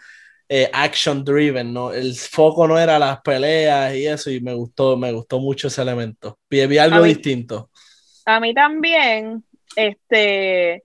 eh, 0.48 0.70
action 0.72 1.24
driven, 1.24 1.72
¿no? 1.72 1.92
El 1.92 2.14
foco 2.14 2.66
no 2.68 2.78
era 2.78 2.98
las 2.98 3.20
peleas 3.22 3.94
y 3.94 4.06
eso, 4.06 4.30
y 4.30 4.40
me 4.40 4.54
gustó, 4.54 4.96
me 4.96 5.12
gustó 5.12 5.40
mucho 5.40 5.68
ese 5.68 5.82
elemento. 5.82 6.38
Vi, 6.50 6.66
vi 6.66 6.78
algo 6.78 6.96
A 6.96 7.00
mí- 7.00 7.08
distinto. 7.08 7.70
A 8.26 8.40
mí 8.40 8.54
también, 8.54 9.44
este, 9.76 10.82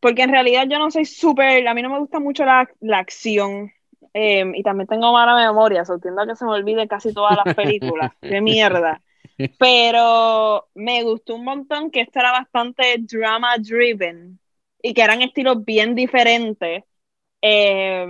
porque 0.00 0.22
en 0.22 0.30
realidad 0.32 0.66
yo 0.70 0.78
no 0.78 0.90
soy 0.90 1.04
súper, 1.04 1.66
a 1.66 1.74
mí 1.74 1.82
no 1.82 1.90
me 1.90 1.98
gusta 1.98 2.20
mucho 2.20 2.44
la, 2.44 2.68
la 2.80 2.98
acción, 2.98 3.72
eh, 4.14 4.44
y 4.54 4.62
también 4.62 4.86
tengo 4.88 5.12
mala 5.12 5.34
memoria, 5.36 5.84
so 5.84 5.98
tiendo 5.98 6.22
a 6.22 6.26
que 6.26 6.36
se 6.36 6.44
me 6.44 6.52
olvide 6.52 6.88
casi 6.88 7.12
todas 7.12 7.36
las 7.36 7.50
películas, 7.54 8.12
de 8.28 8.40
mierda. 8.40 9.02
Pero 9.58 10.68
me 10.74 11.02
gustó 11.04 11.36
un 11.36 11.44
montón 11.44 11.90
que 11.90 12.02
esto 12.02 12.20
era 12.20 12.32
bastante 12.32 12.96
drama 13.00 13.56
driven 13.58 14.38
y 14.82 14.94
que 14.94 15.02
eran 15.02 15.22
estilos 15.22 15.64
bien 15.64 15.94
diferentes. 15.94 16.84
Eh, 17.46 18.06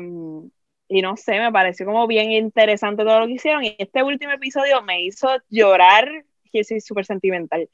y 0.88 1.02
no 1.02 1.16
sé, 1.16 1.38
me 1.40 1.50
pareció 1.52 1.84
como 1.86 2.06
bien 2.06 2.30
interesante 2.32 3.04
todo 3.04 3.20
lo 3.20 3.26
que 3.26 3.32
hicieron. 3.34 3.64
Y 3.64 3.74
este 3.78 4.02
último 4.02 4.32
episodio 4.32 4.82
me 4.82 5.02
hizo 5.02 5.28
llorar, 5.50 6.08
que 6.52 6.64
soy 6.64 6.80
súper 6.80 7.04
sentimental 7.04 7.68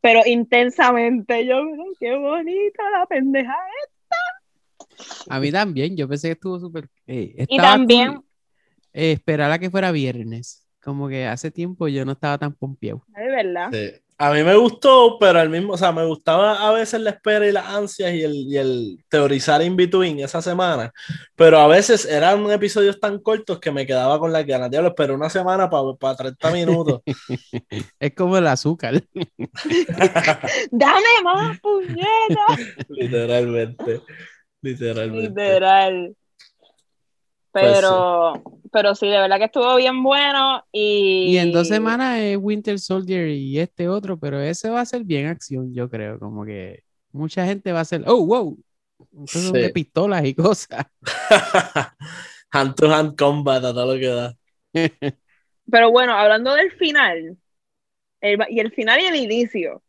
pero 0.00 0.20
intensamente. 0.24 1.44
Yo, 1.44 1.56
"Ay, 1.58 1.92
qué 1.98 2.14
bonita 2.16 2.82
la 2.90 3.06
pendeja. 3.06 3.56
A 5.28 5.40
mí 5.40 5.50
también, 5.52 5.96
yo 5.96 6.08
pensé 6.08 6.28
que 6.28 6.32
estuvo 6.32 6.58
súper. 6.58 6.88
eh, 7.06 7.46
Y 7.48 7.56
también, 7.56 8.14
cool, 8.14 8.24
eh, 8.92 9.12
esperar 9.12 9.50
a 9.50 9.58
que 9.58 9.70
fuera 9.70 9.92
viernes. 9.92 10.64
Como 10.82 11.08
que 11.08 11.26
hace 11.26 11.50
tiempo 11.50 11.88
yo 11.88 12.04
no 12.04 12.12
estaba 12.12 12.38
tan 12.38 12.54
pompeado. 12.54 13.04
de 13.08 13.26
verdad. 13.28 13.70
Sí. 13.72 14.00
A 14.20 14.32
mí 14.32 14.42
me 14.42 14.56
gustó, 14.56 15.16
pero 15.20 15.38
al 15.38 15.48
mismo, 15.48 15.74
o 15.74 15.78
sea, 15.78 15.92
me 15.92 16.04
gustaba 16.04 16.68
a 16.68 16.72
veces 16.72 17.00
la 17.00 17.10
espera 17.10 17.46
y 17.46 17.52
las 17.52 17.66
ansias 17.66 18.12
y 18.12 18.24
el, 18.24 18.34
y 18.34 18.56
el 18.56 19.04
teorizar 19.08 19.62
in 19.62 19.76
between 19.76 20.18
esa 20.18 20.42
semana, 20.42 20.92
pero 21.36 21.60
a 21.60 21.68
veces 21.68 22.04
eran 22.04 22.50
episodios 22.50 22.98
tan 22.98 23.20
cortos 23.20 23.60
que 23.60 23.70
me 23.70 23.86
quedaba 23.86 24.18
con 24.18 24.32
las 24.32 24.44
ganas. 24.44 24.72
Diablo, 24.72 24.88
esperé 24.88 25.12
una 25.12 25.30
semana 25.30 25.70
para 25.70 26.16
30 26.16 26.50
minutos. 26.52 27.00
Es 28.00 28.14
como 28.16 28.36
el 28.36 28.48
azúcar. 28.48 29.00
Dame 30.72 31.22
más, 31.22 31.60
puñeta. 31.60 32.46
Literalmente. 32.88 34.02
Literalmente. 34.62 35.28
Literal. 35.28 36.16
Pues 37.52 37.64
Pero, 37.64 38.32
pero 38.72 38.94
sí, 38.94 39.06
de 39.08 39.18
verdad 39.18 39.38
que 39.38 39.44
estuvo 39.44 39.76
bien 39.76 40.02
bueno. 40.02 40.64
Y, 40.72 41.32
Y 41.32 41.36
en 41.38 41.52
dos 41.52 41.68
semanas 41.68 42.18
es 42.18 42.36
Winter 42.40 42.78
Soldier 42.78 43.28
y 43.28 43.58
este 43.58 43.88
otro, 43.88 44.18
pero 44.18 44.40
ese 44.40 44.70
va 44.70 44.80
a 44.80 44.86
ser 44.86 45.04
bien 45.04 45.26
acción, 45.26 45.74
yo 45.74 45.88
creo. 45.90 46.18
Como 46.18 46.44
que 46.44 46.82
mucha 47.12 47.44
gente 47.46 47.72
va 47.72 47.80
a 47.80 47.84
ser, 47.84 48.04
oh, 48.06 48.24
wow. 48.24 48.58
Entonces 49.12 49.52
Sí. 49.52 49.58
de 49.60 49.70
pistolas 49.70 50.24
y 50.24 50.34
cosas. 50.34 50.86
hand 52.52 52.74
to 52.76 52.88
hand 52.92 53.16
combat 53.16 53.64
a 53.64 53.72
todo 53.74 53.94
lo 53.94 54.00
que 54.00 54.06
da. 54.08 54.34
Pero 55.70 55.90
bueno, 55.90 56.14
hablando 56.14 56.54
del 56.54 56.72
final, 56.72 57.36
el- 58.20 58.46
y 58.50 58.60
el 58.60 58.72
final 58.72 59.00
y 59.00 59.06
el 59.06 59.16
inicio, 59.16 59.82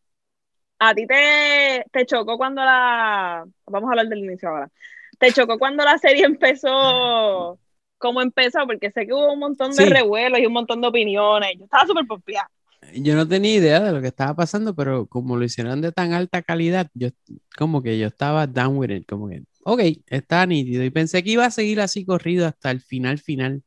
a 0.79 0.95
ti 0.95 1.07
te, 1.07 1.85
te 1.91 2.05
chocó 2.05 2.37
cuando 2.37 2.63
la. 2.63 3.45
Vamos 3.67 3.89
a 3.89 3.91
hablar 3.93 4.07
del 4.09 4.19
inicio 4.19 4.49
ahora. 4.49 4.71
¿Te 5.19 5.33
chocó 5.33 5.59
cuando 5.59 5.83
la 5.85 5.97
serie 5.99 6.25
empezó? 6.25 7.59
¿Cómo 7.99 8.21
empezó? 8.21 8.65
Porque 8.65 8.89
sé 8.91 9.05
que 9.05 9.13
hubo 9.13 9.31
un 9.33 9.39
montón 9.39 9.71
de 9.71 9.83
Sí. 9.83 9.89
revuelos 9.89 10.39
y 10.39 10.45
un 10.47 10.53
montón 10.53 10.81
de 10.81 10.87
opiniones. 10.87 11.51
Yo 11.57 11.65
estaba 11.65 11.85
súper 11.85 12.07
pompeada. 12.07 12.49
Yo 12.95 13.13
no 13.15 13.27
tenía 13.27 13.55
idea 13.55 13.79
de 13.81 13.91
lo 13.91 14.01
que 14.01 14.07
estaba 14.07 14.33
pasando, 14.35 14.73
pero 14.73 15.05
como 15.05 15.37
lo 15.37 15.43
hicieron 15.43 15.81
de 15.81 15.91
tan 15.91 16.13
alta 16.13 16.41
calidad, 16.41 16.87
yo 16.93 17.09
como 17.57 17.83
que 17.83 17.99
yo 17.99 18.07
estaba 18.07 18.47
down 18.47 18.77
with 18.77 18.89
it, 18.89 19.05
como 19.07 19.27
que, 19.29 19.43
ok, 19.63 19.81
está 20.07 20.45
nítido. 20.47 20.83
Y 20.83 20.89
pensé 20.89 21.21
que 21.21 21.31
iba 21.31 21.45
a 21.45 21.51
seguir 21.51 21.81
así 21.81 22.05
corrido 22.05 22.47
hasta 22.47 22.71
el 22.71 22.79
final 22.81 23.19
final. 23.19 23.61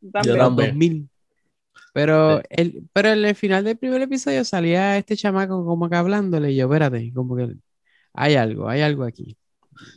Yo 0.00 0.36
también. 0.36 0.38
2000. 0.72 1.08
Pero, 1.92 2.38
Sí. 2.38 2.44
el, 2.50 2.82
pero 2.92 3.08
en 3.08 3.24
el 3.24 3.34
final 3.34 3.64
del 3.64 3.76
primer 3.76 4.02
episodio 4.02 4.44
salía 4.44 4.96
este 4.98 5.16
chamaco 5.16 5.64
como 5.64 5.88
que 5.90 5.96
hablándole 5.96 6.52
y 6.52 6.56
yo, 6.56 6.66
espérate, 6.66 7.12
como 7.12 7.36
que 7.36 7.54
hay 8.14 8.34
algo, 8.36 8.68
hay 8.68 8.82
algo 8.82 9.04
aquí. 9.04 9.36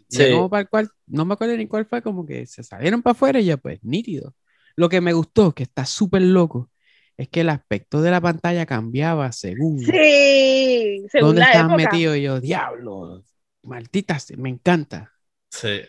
Sí. 0.10 0.32
como 0.32 0.50
para 0.50 0.62
el 0.62 0.70
cual, 0.70 0.90
no 1.08 1.26
me 1.26 1.34
acuerdo 1.34 1.58
ni 1.58 1.68
cuál 1.68 1.86
fue, 1.86 2.02
como 2.02 2.26
que 2.26 2.46
se 2.46 2.64
salieron 2.64 3.02
para 3.02 3.14
afuera 3.14 3.40
y 3.40 3.46
ya 3.46 3.58
pues, 3.58 3.80
nítido. 3.84 4.36
Lo 4.76 4.90
que 4.90 5.02
me 5.02 5.14
gustó, 5.14 5.54
que 5.54 5.64
está 5.64 5.86
súper 5.86 6.22
loco, 6.22 6.70
es 7.18 7.30
que 7.30 7.42
el 7.42 7.50
aspecto 7.50 8.02
de 8.02 8.12
la 8.12 8.22
pantalla 8.22 8.66
cambiaba 8.66 9.32
según 9.32 9.80
Sí, 9.80 11.06
según 11.12 11.36
dónde 11.36 11.42
la 11.42 11.46
estaban 11.48 11.72
época. 11.72 11.92
metidos. 11.92 12.18
Y 12.18 12.22
yo, 12.24 12.40
diablo, 12.42 13.24
malditas, 13.64 14.32
me 14.38 14.50
encanta. 14.50 15.12
Sí. 15.50 15.82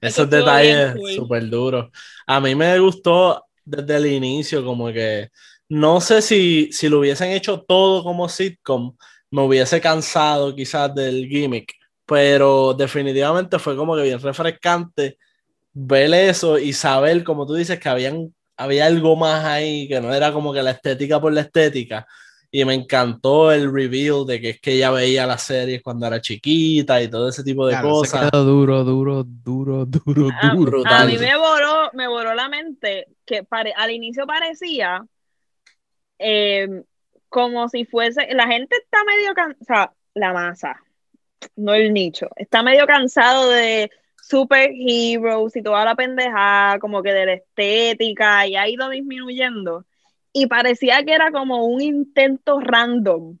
Eso 0.00 0.24
Esos 0.24 0.30
detalles 0.30 0.94
súper 1.16 1.48
duros. 1.48 1.90
A 2.26 2.40
mí 2.40 2.54
me 2.54 2.78
gustó 2.78 3.44
desde 3.64 3.96
el 3.96 4.06
inicio, 4.06 4.64
como 4.64 4.92
que 4.92 5.30
no 5.68 6.00
sé 6.00 6.22
si, 6.22 6.70
si 6.72 6.88
lo 6.88 7.00
hubiesen 7.00 7.30
hecho 7.32 7.62
todo 7.62 8.02
como 8.04 8.28
sitcom, 8.28 8.96
me 9.30 9.42
hubiese 9.42 9.80
cansado 9.80 10.54
quizás 10.54 10.94
del 10.94 11.26
gimmick, 11.28 11.72
pero 12.06 12.74
definitivamente 12.74 13.58
fue 13.58 13.76
como 13.76 13.96
que 13.96 14.02
bien 14.02 14.20
refrescante 14.20 15.18
ver 15.72 16.14
eso 16.14 16.58
y 16.58 16.72
saber, 16.72 17.24
como 17.24 17.46
tú 17.46 17.54
dices, 17.54 17.78
que 17.80 17.88
habían, 17.88 18.34
había 18.56 18.86
algo 18.86 19.16
más 19.16 19.44
ahí, 19.44 19.88
que 19.88 20.00
no 20.00 20.14
era 20.14 20.32
como 20.32 20.52
que 20.52 20.62
la 20.62 20.72
estética 20.72 21.20
por 21.20 21.32
la 21.32 21.42
estética. 21.42 22.06
Y 22.50 22.64
me 22.64 22.74
encantó 22.74 23.50
el 23.52 23.72
reveal 23.72 24.24
de 24.26 24.40
que 24.40 24.50
es 24.50 24.60
que 24.60 24.72
ella 24.74 24.90
veía 24.92 25.26
las 25.26 25.42
series 25.42 25.82
cuando 25.82 26.06
era 26.06 26.20
chiquita 26.20 27.02
y 27.02 27.08
todo 27.08 27.28
ese 27.28 27.42
tipo 27.42 27.66
de 27.66 27.72
Claro, 27.72 27.88
se 27.96 28.08
cosas. 28.08 28.30
quedó 28.30 28.44
duro, 28.44 28.84
duro, 28.84 29.24
duro, 29.24 29.84
duro, 29.86 30.30
A, 30.40 30.54
duro. 30.54 30.70
brutal. 30.70 31.02
a 31.02 31.06
mí 31.06 31.18
me 31.18 31.36
voló, 31.36 31.90
me 31.94 32.06
voló 32.08 32.34
la 32.34 32.48
mente 32.48 33.08
que 33.26 33.42
pare- 33.42 33.74
al 33.76 33.90
inicio 33.90 34.26
parecía 34.26 35.04
eh, 36.18 36.84
como 37.28 37.68
si 37.68 37.84
fuese, 37.84 38.32
la 38.34 38.46
gente 38.46 38.76
está 38.76 38.98
medio 39.04 39.34
cansada, 39.34 39.94
la 40.14 40.32
masa, 40.32 40.80
no 41.56 41.74
el 41.74 41.92
nicho, 41.92 42.28
está 42.36 42.62
medio 42.62 42.86
cansado 42.86 43.50
de 43.50 43.90
superheroes 44.22 45.56
y 45.56 45.62
toda 45.62 45.84
la 45.84 45.94
pendejada, 45.94 46.78
como 46.78 47.02
que 47.02 47.12
de 47.12 47.26
la 47.26 47.32
estética, 47.34 48.46
y 48.46 48.56
ha 48.56 48.68
ido 48.68 48.88
disminuyendo. 48.88 49.84
Y 50.32 50.46
parecía 50.46 51.04
que 51.04 51.14
era 51.14 51.30
como 51.30 51.66
un 51.66 51.80
intento 51.82 52.60
random 52.60 53.38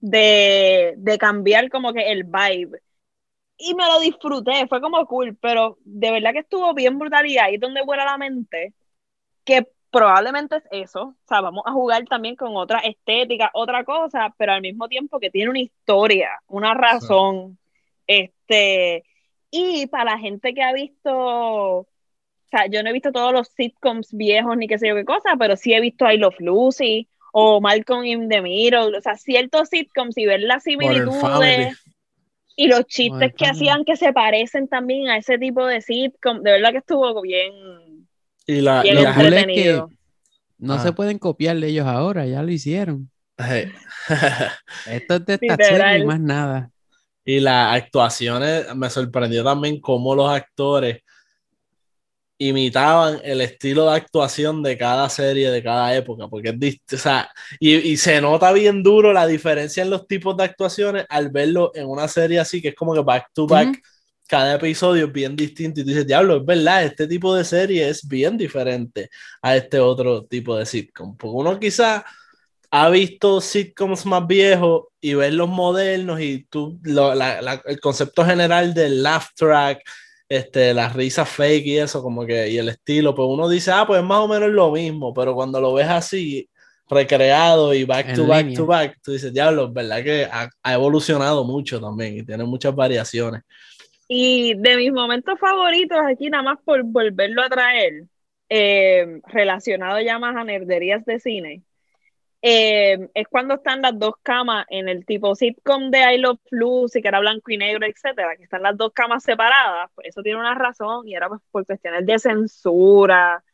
de, 0.00 0.94
de 0.98 1.18
cambiar 1.18 1.70
como 1.70 1.92
que 1.92 2.12
el 2.12 2.24
vibe 2.24 2.80
y 3.60 3.74
me 3.74 3.86
lo 3.86 4.00
disfruté, 4.00 4.66
fue 4.68 4.80
como 4.80 5.06
cool, 5.06 5.36
pero 5.36 5.78
de 5.84 6.10
verdad 6.10 6.32
que 6.32 6.40
estuvo 6.40 6.72
bien 6.74 6.98
brutal 6.98 7.26
y 7.26 7.38
ahí 7.38 7.58
donde 7.58 7.82
vuela 7.84 8.04
la 8.06 8.16
mente, 8.18 8.74
que 9.44 9.68
probablemente 9.90 10.56
es 10.56 10.64
eso, 10.70 11.02
o 11.02 11.26
sea, 11.26 11.40
vamos 11.40 11.64
a 11.66 11.72
jugar 11.72 12.04
también 12.04 12.36
con 12.36 12.56
otra 12.56 12.78
estética, 12.80 13.50
otra 13.54 13.84
cosa, 13.84 14.34
pero 14.38 14.52
al 14.52 14.62
mismo 14.62 14.88
tiempo 14.88 15.18
que 15.18 15.30
tiene 15.30 15.50
una 15.50 15.60
historia, 15.60 16.40
una 16.46 16.74
razón, 16.74 17.58
este, 18.06 19.04
y 19.50 19.86
para 19.88 20.12
la 20.12 20.18
gente 20.18 20.54
que 20.54 20.62
ha 20.62 20.72
visto, 20.72 21.10
o 21.12 21.86
sea, 22.50 22.66
yo 22.66 22.82
no 22.82 22.90
he 22.90 22.92
visto 22.92 23.12
todos 23.12 23.32
los 23.32 23.48
sitcoms 23.48 24.12
viejos 24.12 24.56
ni 24.56 24.68
qué 24.68 24.78
sé 24.78 24.88
yo 24.88 24.94
qué 24.94 25.04
cosa, 25.04 25.36
pero 25.38 25.56
sí 25.56 25.74
he 25.74 25.80
visto 25.80 26.10
I 26.10 26.18
Love 26.18 26.38
Lucy 26.38 27.08
o 27.32 27.60
Malcolm 27.60 28.04
in 28.04 28.28
the 28.28 28.42
Middle, 28.42 28.96
o 28.96 29.00
sea, 29.00 29.16
ciertos 29.16 29.68
sitcoms 29.68 30.16
y 30.18 30.26
ver 30.26 30.40
las 30.40 30.62
similitudes 30.62 31.84
y 32.56 32.66
los 32.68 32.86
chistes 32.86 33.12
Modern 33.12 33.32
que 33.32 33.44
Family. 33.46 33.58
hacían 33.58 33.84
que 33.84 33.96
se 33.96 34.12
parecen 34.12 34.68
también 34.68 35.08
a 35.08 35.16
ese 35.16 35.38
tipo 35.38 35.66
de 35.66 35.80
sitcom, 35.80 36.42
de 36.42 36.52
verdad 36.52 36.72
que 36.72 36.78
estuvo 36.78 37.20
bien, 37.22 37.52
Y 38.50 38.60
la, 38.60 38.82
y 38.84 38.92
lo 38.92 39.02
la 39.02 39.14
cool 39.14 39.32
es 39.32 39.46
que 39.46 39.82
no 40.58 40.74
Ah. 40.74 40.78
se 40.82 40.92
pueden 40.92 41.18
copiar 41.18 41.56
de 41.58 41.68
ellos 41.68 41.86
ahora, 41.86 42.26
ya 42.26 42.42
lo 42.42 42.50
hicieron. 42.50 43.10
Esto 44.86 45.14
es 45.14 45.26
de 45.26 45.38
esta 45.40 45.96
y 45.98 46.04
más 46.04 46.20
nada. 46.20 46.70
y 47.24 47.40
las 47.40 47.74
actuaciones, 47.76 48.74
me 48.74 48.90
sorprendió 48.90 49.42
también 49.44 49.80
cómo 49.80 50.14
los 50.14 50.28
actores 50.30 51.02
imitaban 52.38 53.20
el 53.22 53.40
estilo 53.42 53.84
de 53.90 53.96
actuación 53.96 54.62
de 54.62 54.76
cada 54.78 55.08
serie, 55.10 55.50
de 55.50 55.62
cada 55.62 55.94
época, 55.94 56.26
porque 56.28 56.56
es 56.60 56.78
o 56.94 56.98
sea, 56.98 57.30
y, 57.58 57.74
y 57.76 57.96
se 57.98 58.20
nota 58.20 58.50
bien 58.52 58.82
duro 58.82 59.12
la 59.12 59.26
diferencia 59.26 59.82
en 59.82 59.90
los 59.90 60.06
tipos 60.06 60.36
de 60.36 60.44
actuaciones 60.44 61.04
al 61.10 61.30
verlo 61.30 61.70
en 61.74 61.86
una 61.86 62.08
serie 62.08 62.40
así, 62.40 62.62
que 62.62 62.68
es 62.68 62.74
como 62.74 62.94
que 62.94 63.00
back 63.00 63.26
to 63.34 63.46
back. 63.46 63.78
Cada 64.30 64.54
episodio 64.56 65.06
es 65.06 65.12
bien 65.12 65.36
distinto 65.36 65.80
y 65.80 65.84
tú 65.84 65.90
dices, 65.90 66.06
diablo, 66.06 66.36
es 66.38 66.44
verdad, 66.46 66.84
este 66.84 67.06
tipo 67.08 67.34
de 67.34 67.44
serie 67.44 67.88
es 67.88 68.06
bien 68.08 68.38
diferente 68.38 69.10
a 69.42 69.56
este 69.56 69.80
otro 69.80 70.24
tipo 70.24 70.56
de 70.56 70.66
sitcom, 70.66 71.16
porque 71.16 71.36
uno 71.36 71.58
quizá 71.60 72.04
ha 72.70 72.88
visto 72.90 73.40
sitcoms 73.40 74.06
más 74.06 74.26
viejos 74.26 74.84
y 75.00 75.14
ver 75.14 75.34
los 75.34 75.48
modernos 75.48 76.20
y 76.20 76.44
tú, 76.48 76.78
lo- 76.84 77.14
la- 77.14 77.42
la- 77.42 77.62
el 77.66 77.80
concepto 77.80 78.24
general 78.24 78.72
del 78.74 79.02
laugh 79.02 79.24
track, 79.36 79.82
este, 80.28 80.72
las 80.74 80.94
risas 80.94 81.28
fake 81.28 81.66
y 81.66 81.78
eso, 81.78 82.02
como 82.02 82.24
que, 82.24 82.48
y 82.50 82.58
el 82.58 82.68
estilo, 82.68 83.14
pues 83.14 83.26
uno 83.28 83.48
dice, 83.48 83.72
ah, 83.72 83.84
pues 83.86 84.02
más 84.04 84.18
o 84.20 84.28
menos 84.28 84.50
lo 84.50 84.70
mismo, 84.70 85.12
pero 85.12 85.34
cuando 85.34 85.60
lo 85.60 85.74
ves 85.74 85.88
así, 85.88 86.48
recreado 86.88 87.74
y 87.74 87.84
back 87.84 88.08
En 88.08 88.14
to 88.16 88.26
back 88.26 88.52
to 88.54 88.66
back, 88.66 88.98
tú 89.02 89.12
dices, 89.12 89.32
diablo, 89.32 89.66
es 89.66 89.72
verdad 89.72 90.02
que 90.04 90.24
ha, 90.26 90.48
ha 90.62 90.74
evolucionado 90.74 91.44
mucho 91.44 91.80
también 91.80 92.18
y 92.18 92.22
tiene 92.24 92.44
muchas 92.44 92.74
variaciones. 92.74 93.42
Y 94.12 94.54
de 94.56 94.76
mis 94.76 94.92
momentos 94.92 95.38
favoritos 95.38 95.98
aquí, 96.04 96.30
nada 96.30 96.42
más 96.42 96.58
por 96.64 96.82
volverlo 96.82 97.42
a 97.42 97.48
traer, 97.48 98.06
eh, 98.48 99.20
relacionado 99.28 100.00
ya 100.00 100.18
más 100.18 100.34
a 100.36 100.42
nerderías 100.44 101.04
de 101.04 101.20
cine, 101.20 101.62
eh, 102.42 103.08
es 103.14 103.28
cuando 103.28 103.54
están 103.54 103.82
las 103.82 103.98
dos 103.98 104.14
camas 104.22 104.66
en 104.70 104.88
el 104.88 105.06
tipo 105.06 105.34
sitcom 105.36 105.90
de 105.90 106.14
I 106.14 106.18
Love 106.18 106.40
Lucy, 106.50 107.02
que 107.02 107.08
era 107.08 107.20
blanco 107.20 107.52
y 107.52 107.58
negro, 107.58 107.86
etcétera, 107.86 108.36
que 108.36 108.44
están 108.44 108.62
las 108.62 108.76
dos 108.76 108.92
camas 108.94 109.22
separadas, 109.24 109.90
pues 109.94 110.08
eso 110.08 110.22
tiene 110.22 110.40
una 110.40 110.54
razón 110.54 111.06
y 111.08 111.14
era 111.14 111.28
pues 111.28 111.40
por 111.52 111.66
cuestiones 111.66 112.06
de 112.06 112.18
censura 112.18 113.44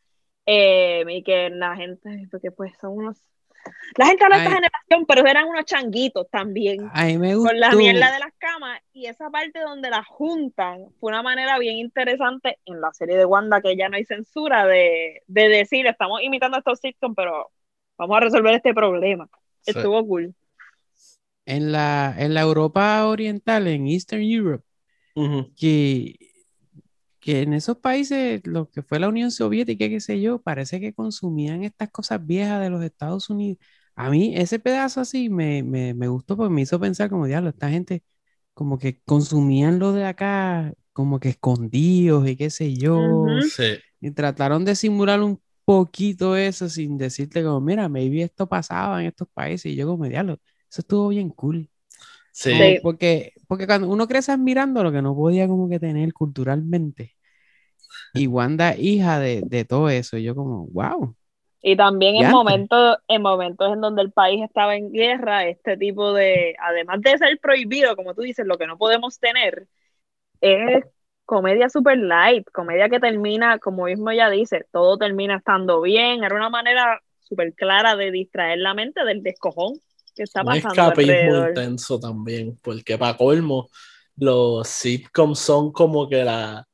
eh, 0.46 1.04
y 1.08 1.22
que 1.22 1.50
la 1.50 1.76
gente, 1.76 2.28
porque 2.30 2.50
pues 2.52 2.72
son 2.80 2.92
unos... 2.98 3.18
La 3.96 4.06
gente 4.06 4.24
habla 4.24 4.36
de 4.36 4.44
esta 4.44 4.50
Ay. 4.50 4.56
generación, 4.56 5.06
pero 5.06 5.26
eran 5.26 5.48
unos 5.48 5.64
changuitos 5.64 6.28
también 6.30 6.88
A 6.92 7.04
mí 7.04 7.18
me 7.18 7.34
gustó. 7.34 7.50
con 7.50 7.60
la 7.60 7.70
mierda 7.70 8.12
de 8.12 8.18
las 8.18 8.32
camas 8.38 8.80
y 8.92 9.06
esa 9.06 9.30
parte 9.30 9.60
donde 9.60 9.90
las 9.90 10.06
juntan 10.06 10.86
fue 11.00 11.10
una 11.10 11.22
manera 11.22 11.58
bien 11.58 11.76
interesante 11.76 12.58
en 12.66 12.80
la 12.80 12.92
serie 12.92 13.16
de 13.16 13.24
Wanda 13.24 13.60
que 13.60 13.76
ya 13.76 13.88
no 13.88 13.96
hay 13.96 14.04
censura 14.04 14.66
de, 14.66 15.22
de 15.26 15.48
decir 15.48 15.86
estamos 15.86 16.20
imitando 16.22 16.56
a 16.56 16.60
estos 16.60 16.80
sitcoms 16.80 17.14
pero 17.16 17.50
vamos 17.96 18.16
a 18.16 18.20
resolver 18.20 18.54
este 18.54 18.74
problema 18.74 19.28
Sí. 19.62 19.72
estuvo 19.72 20.06
cool 20.06 20.34
En 21.44 21.72
la, 21.72 22.14
en 22.18 22.34
la 22.34 22.40
Europa 22.42 23.06
Oriental, 23.06 23.66
en 23.68 23.86
Eastern 23.86 24.22
Europe, 24.22 24.64
que, 25.58 26.16
que 27.26 27.42
en 27.42 27.54
esos 27.54 27.78
países, 27.78 28.40
lo 28.44 28.70
que 28.70 28.82
fue 28.82 29.00
la 29.00 29.08
Unión 29.08 29.32
Soviética, 29.32 29.88
qué 29.88 30.00
sé 30.00 30.20
yo, 30.20 30.40
parece 30.40 30.78
que 30.78 30.94
consumían 30.94 31.64
estas 31.64 31.90
cosas 31.90 32.24
viejas 32.24 32.60
de 32.60 32.70
los 32.70 32.84
Estados 32.84 33.28
Unidos. 33.30 33.58
A 33.96 34.10
mí 34.10 34.36
ese 34.36 34.60
pedazo 34.60 35.00
así 35.00 35.28
me, 35.28 35.64
me, 35.64 35.92
me 35.92 36.06
gustó 36.06 36.36
porque 36.36 36.54
me 36.54 36.62
hizo 36.62 36.78
pensar 36.78 37.10
como, 37.10 37.26
diablo, 37.26 37.50
esta 37.50 37.68
gente 37.68 38.04
como 38.54 38.78
que 38.78 39.00
consumían 39.02 39.80
lo 39.80 39.92
de 39.92 40.04
acá, 40.04 40.72
como 40.92 41.18
que 41.18 41.30
escondidos 41.30 42.28
y 42.28 42.36
qué 42.36 42.48
sé 42.48 42.76
yo. 42.76 42.96
Ujú. 42.98 43.42
Sí. 43.42 43.74
Y 44.00 44.12
trataron 44.12 44.64
de 44.64 44.76
simular 44.76 45.20
un 45.20 45.40
poquito 45.64 46.36
eso 46.36 46.68
sin 46.68 46.96
decirte 46.96 47.42
como, 47.42 47.60
mira, 47.60 47.88
maybe 47.88 48.22
esto 48.22 48.48
pasaba 48.48 49.00
en 49.00 49.08
estos 49.08 49.26
países. 49.34 49.72
Y 49.72 49.74
yo 49.74 49.88
como, 49.88 50.04
diablo, 50.04 50.34
eso 50.70 50.80
estuvo 50.82 51.08
bien 51.08 51.30
cool. 51.30 51.68
Sí. 52.30 52.52
Como. 52.52 52.82
Porque, 52.82 53.32
porque 53.48 53.66
cuando 53.66 53.88
uno 53.88 54.06
crece 54.06 54.30
admirando 54.30 54.84
lo 54.84 54.92
que 54.92 55.02
no 55.02 55.16
podía 55.16 55.48
como 55.48 55.68
que 55.68 55.80
tener 55.80 56.12
culturalmente. 56.12 57.15
Y 58.16 58.26
Wanda, 58.26 58.76
hija 58.76 59.18
de, 59.18 59.42
de 59.44 59.64
todo 59.64 59.88
eso, 59.88 60.16
y 60.16 60.24
yo 60.24 60.34
como, 60.34 60.66
wow. 60.68 61.14
y 61.62 61.76
también 61.76 62.16
en 62.16 62.20
Diantre. 62.20 62.34
momentos 62.34 62.98
en 63.08 63.22
momentos 63.22 63.72
en 63.72 63.80
donde 63.80 64.02
el 64.02 64.12
país 64.12 64.42
estaba 64.44 64.76
en 64.76 64.92
guerra 64.92 65.46
este 65.46 65.76
tipo 65.76 66.12
de 66.12 66.54
además 66.60 67.00
de 67.00 67.18
ser 67.18 67.38
prohibido 67.40 67.96
como 67.96 68.14
tú 68.14 68.22
dices 68.22 68.46
lo 68.46 68.56
que 68.58 68.66
no 68.66 68.78
podemos 68.78 69.18
tener 69.18 69.66
es 70.40 70.84
comedia 71.24 71.68
super 71.68 71.98
light, 71.98 72.48
comedia 72.52 72.88
que 72.88 73.00
termina, 73.00 73.58
como 73.58 73.84
mismo 73.84 74.10
ella 74.10 74.30
dice, 74.30 74.64
todo 74.70 74.96
termina 74.96 75.36
estando 75.36 75.80
bien, 75.80 76.22
era 76.22 76.36
una 76.36 76.50
manera 76.50 77.00
súper 77.20 77.52
clara 77.54 77.96
de 77.96 78.12
distraer 78.12 78.58
la 78.58 78.74
mente 78.74 79.04
del 79.04 79.22
descojón 79.22 79.74
¿Qué 80.14 80.22
está 80.22 80.40
un 80.40 80.46
pasando 80.46 80.70
escapismo 80.70 81.12
alrededor? 81.12 81.48
intenso 81.50 82.00
también, 82.00 82.58
porque 82.62 82.96
para 82.96 83.16
colmo, 83.16 83.68
los 84.16 84.66
sitcoms 84.66 85.38
son 85.38 85.72
como 85.72 86.08
que 86.08 86.24
la 86.24 86.66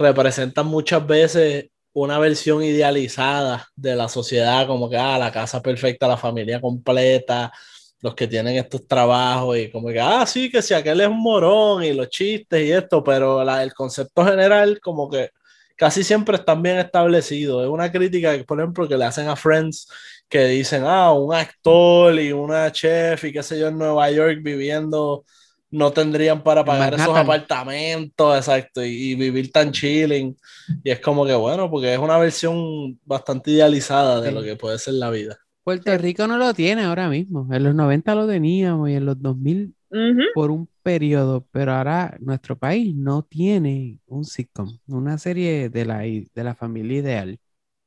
representan 0.00 0.66
muchas 0.66 1.06
veces 1.06 1.66
una 1.92 2.18
versión 2.18 2.62
idealizada 2.62 3.68
de 3.76 3.96
la 3.96 4.08
sociedad, 4.08 4.66
como 4.66 4.88
que 4.88 4.96
ah, 4.96 5.18
la 5.18 5.32
casa 5.32 5.60
perfecta, 5.62 6.08
la 6.08 6.16
familia 6.16 6.60
completa, 6.60 7.52
los 8.00 8.14
que 8.14 8.26
tienen 8.26 8.56
estos 8.56 8.86
trabajos 8.86 9.58
y 9.58 9.70
como 9.70 9.88
que, 9.88 10.00
ah, 10.00 10.24
sí, 10.26 10.50
que 10.50 10.62
si 10.62 10.74
aquel 10.74 11.00
es 11.00 11.08
un 11.08 11.20
morón 11.20 11.84
y 11.84 11.92
los 11.92 12.08
chistes 12.08 12.62
y 12.66 12.72
esto, 12.72 13.04
pero 13.04 13.42
el 13.60 13.74
concepto 13.74 14.24
general 14.24 14.80
como 14.80 15.08
que 15.10 15.30
casi 15.76 16.04
siempre 16.04 16.36
están 16.36 16.62
bien 16.62 16.78
establecidos. 16.78 17.64
Es 17.64 17.68
una 17.70 17.90
crítica, 17.90 18.32
por 18.46 18.60
ejemplo, 18.60 18.88
que 18.88 18.96
le 18.96 19.04
hacen 19.04 19.28
a 19.28 19.36
Friends, 19.36 19.88
que 20.28 20.44
dicen, 20.46 20.84
ah, 20.86 21.12
un 21.12 21.34
actor 21.34 22.18
y 22.20 22.32
una 22.32 22.70
chef 22.72 23.24
y 23.24 23.32
qué 23.32 23.42
sé 23.42 23.58
yo 23.58 23.68
en 23.68 23.78
Nueva 23.78 24.10
York 24.10 24.38
viviendo, 24.42 25.24
no 25.70 25.92
tendrían 25.92 26.42
para 26.42 26.64
pagar 26.64 26.94
esos 26.94 27.16
apartamentos, 27.16 28.36
exacto, 28.36 28.84
y, 28.84 29.12
y 29.12 29.14
vivir 29.14 29.52
tan 29.52 29.72
chilling. 29.72 30.36
Y 30.82 30.90
es 30.90 31.00
como 31.00 31.24
que, 31.26 31.34
bueno, 31.34 31.70
porque 31.70 31.92
es 31.92 31.98
una 31.98 32.18
versión 32.18 32.98
bastante 33.04 33.52
idealizada 33.52 34.20
de 34.20 34.28
Sí. 34.28 34.34
lo 34.34 34.42
que 34.42 34.56
puede 34.56 34.78
ser 34.78 34.94
la 34.94 35.10
vida. 35.10 35.36
Puerto 35.62 35.96
Rico 35.98 36.26
no 36.26 36.36
lo 36.38 36.52
tiene 36.54 36.82
ahora 36.84 37.08
mismo. 37.08 37.46
En 37.52 37.62
los 37.62 37.74
90 37.74 38.14
lo 38.14 38.26
teníamos 38.26 38.88
y 38.90 38.94
en 38.94 39.06
los 39.06 39.20
2000 39.20 39.74
Ujú. 39.90 40.22
por 40.34 40.50
un 40.50 40.68
periodo, 40.82 41.46
pero 41.52 41.72
ahora 41.72 42.16
nuestro 42.20 42.56
país 42.58 42.94
no 42.94 43.22
tiene 43.22 43.98
un 44.06 44.24
sitcom, 44.24 44.78
una 44.88 45.18
serie 45.18 45.68
de 45.68 45.84
la, 45.84 45.98
de 46.00 46.30
la 46.44 46.54
familia 46.54 46.98
ideal. 46.98 47.38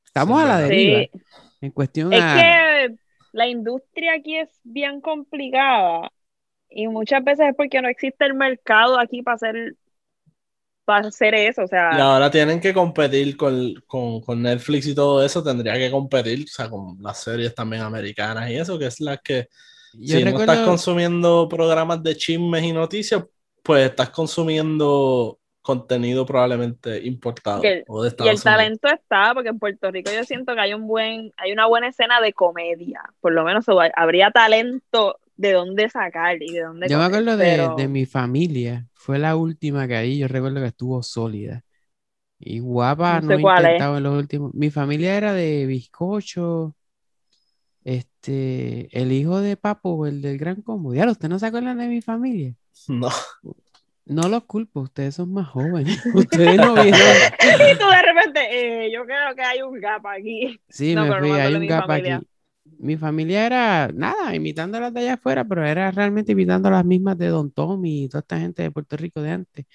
Estamos 0.05 0.39
Sí, 0.41 0.45
a 0.45 0.47
la 0.49 0.59
deriva 0.59 0.99
Sí. 0.99 1.09
en 1.61 1.71
cuestión 1.71 2.13
Es 2.13 2.21
a... 2.21 2.35
que 2.35 2.95
la 3.31 3.47
industria 3.47 4.13
aquí 4.13 4.37
es 4.37 4.49
bien 4.63 5.01
complicada 5.01 6.11
y 6.75 6.87
muchas 6.87 7.23
veces 7.23 7.47
es 7.49 7.55
porque 7.55 7.81
no 7.81 7.89
existe 7.89 8.25
el 8.25 8.33
mercado 8.33 8.99
aquí 8.99 9.21
para 9.23 9.35
hacer, 9.35 9.75
para 10.85 11.07
hacer 11.07 11.35
eso. 11.35 11.63
O 11.63 11.67
Y 11.89 11.99
sea, 11.99 11.99
ahora 11.99 12.31
tienen 12.31 12.59
que 12.59 12.73
competir 12.73 13.37
con, 13.37 13.73
con, 13.85 14.21
con 14.21 14.41
Netflix 14.41 14.87
y 14.87 14.95
todo 14.95 15.23
eso, 15.23 15.43
tendría 15.43 15.75
que 15.75 15.91
competir, 15.91 16.43
o 16.45 16.47
sea, 16.47 16.69
con 16.69 16.97
las 17.01 17.21
series 17.21 17.53
también 17.53 17.83
americanas 17.83 18.49
y 18.49 18.55
eso, 18.55 18.79
que 18.79 18.87
es 18.87 18.99
las 18.99 19.19
que, 19.21 19.47
Yo 19.93 20.15
si 20.15 20.23
no 20.23 20.29
estás 20.31 20.57
recuerdo- 20.57 20.65
consumiendo 20.65 21.47
programas 21.47 22.01
de 22.01 22.15
chismes 22.17 22.63
y 22.63 22.73
noticias, 22.73 23.23
pues 23.61 23.89
estás 23.91 24.09
consumiendo 24.09 25.39
contenido 25.61 26.25
probablemente 26.25 26.99
importado 27.05 27.63
Y 27.63 27.67
el- 27.67 27.85
o 27.87 28.01
de 28.03 28.09
y 28.17 28.27
el 28.27 28.35
Unidos. 28.35 28.43
talento 28.43 28.87
está, 28.87 29.33
porque 29.33 29.49
en 29.49 29.59
Puerto 29.59 29.91
Rico 29.91 30.09
yo 30.11 30.23
siento 30.23 30.53
que 30.55 30.61
hay 30.61 30.73
un 30.73 30.87
buen, 30.87 31.31
hay 31.37 31.51
una 31.51 31.65
buena 31.67 31.87
escena 31.89 32.21
de 32.21 32.33
comedia. 32.33 33.01
Por 33.21 33.33
lo 33.33 33.43
menos 33.43 33.65
habría 33.95 34.31
talento 34.31 35.19
de 35.35 35.51
dónde 35.53 35.89
sacar 35.89 36.41
y 36.41 36.53
de 36.53 36.61
dónde 36.61 36.89
Yo 36.89 36.97
me 36.97 37.05
acuerdo 37.05 37.37
de, 37.37 37.45
pero- 37.45 37.75
de 37.75 37.87
mi 37.87 38.05
familia, 38.05 38.87
fue 38.93 39.19
la 39.19 39.35
última 39.35 39.87
que 39.87 39.95
ahí, 39.95 40.17
yo 40.19 40.27
recuerdo 40.27 40.59
que 40.61 40.67
estuvo 40.67 41.01
sólida. 41.03 41.63
Y 42.39 42.59
guapa 42.59 43.21
No 43.21 43.27
no 43.29 43.35
sé 43.37 43.41
intentaba 43.41 43.97
en 43.97 44.03
los 44.03 44.17
últimos. 44.17 44.53
Mi 44.53 44.69
familia 44.69 45.15
era 45.15 45.33
de 45.33 45.65
bizcocho, 45.65 46.75
este, 47.83 48.87
el 48.97 49.11
hijo 49.11 49.39
de 49.41 49.57
Papo, 49.57 50.05
el 50.07 50.21
del 50.21 50.37
Gran 50.37 50.61
Combo. 50.61 50.91
Diablo, 50.91 51.11
¿usted 51.13 51.29
no 51.29 51.39
se 51.39 51.45
acuerdan 51.47 51.77
de 51.77 51.87
mi 51.87 52.01
familia? 52.01 52.53
No, 52.87 53.09
No 54.05 54.27
los 54.29 54.43
culpo, 54.43 54.81
ustedes 54.81 55.15
son 55.15 55.31
más 55.33 55.47
jóvenes. 55.47 55.97
Ustedes 56.13 56.57
no 56.57 56.73
vieron. 56.73 56.91
y 57.39 57.77
tú 57.77 57.85
de 57.89 58.01
repente, 58.01 58.85
eh, 58.85 58.91
yo 58.93 59.05
creo 59.05 59.35
que 59.35 59.41
hay 59.41 59.61
un 59.61 59.79
gap 59.79 60.05
aquí. 60.07 60.59
Sí, 60.69 60.95
No, 60.95 61.03
me 61.03 61.09
no 61.09 61.17
fui, 61.19 61.31
hay 61.31 61.55
un 61.55 61.67
gap 61.67 61.87
familia. 61.87 62.15
aquí. 62.17 62.27
Mi 62.83 62.97
familia 62.97 63.45
era, 63.45 63.87
nada, 63.93 64.35
imitando 64.35 64.77
a 64.77 64.81
las 64.81 64.93
de 64.93 64.99
allá 64.99 65.13
afuera, 65.13 65.45
pero 65.45 65.65
era 65.65 65.89
realmente 65.89 66.33
imitando 66.33 66.67
a 66.67 66.71
las 66.71 66.85
mismas 66.85 67.17
de 67.17 67.27
Don 67.27 67.49
Tommy 67.49 68.03
y 68.03 68.09
toda 68.09 68.19
esta 68.19 68.37
gente 68.39 68.61
de 68.61 68.71
Puerto 68.71 68.97
Rico 68.97 69.21
de 69.21 69.31
antes. 69.31 69.65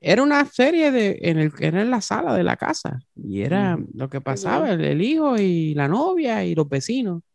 Era 0.00 0.22
una 0.22 0.44
serie 0.44 0.92
de, 0.92 1.18
en 1.22 1.38
el, 1.38 1.52
era 1.58 1.82
en 1.82 1.90
la 1.90 2.00
sala 2.00 2.34
de 2.34 2.44
la 2.44 2.56
casa 2.56 3.00
y 3.16 3.42
era 3.42 3.74
Ujú. 3.76 3.88
lo 3.94 4.08
que 4.08 4.20
pasaba, 4.20 4.70
el, 4.70 4.84
el 4.84 5.02
hijo 5.02 5.36
y 5.36 5.74
la 5.74 5.88
novia 5.88 6.44
y 6.44 6.54
los 6.54 6.68
vecinos. 6.68 7.22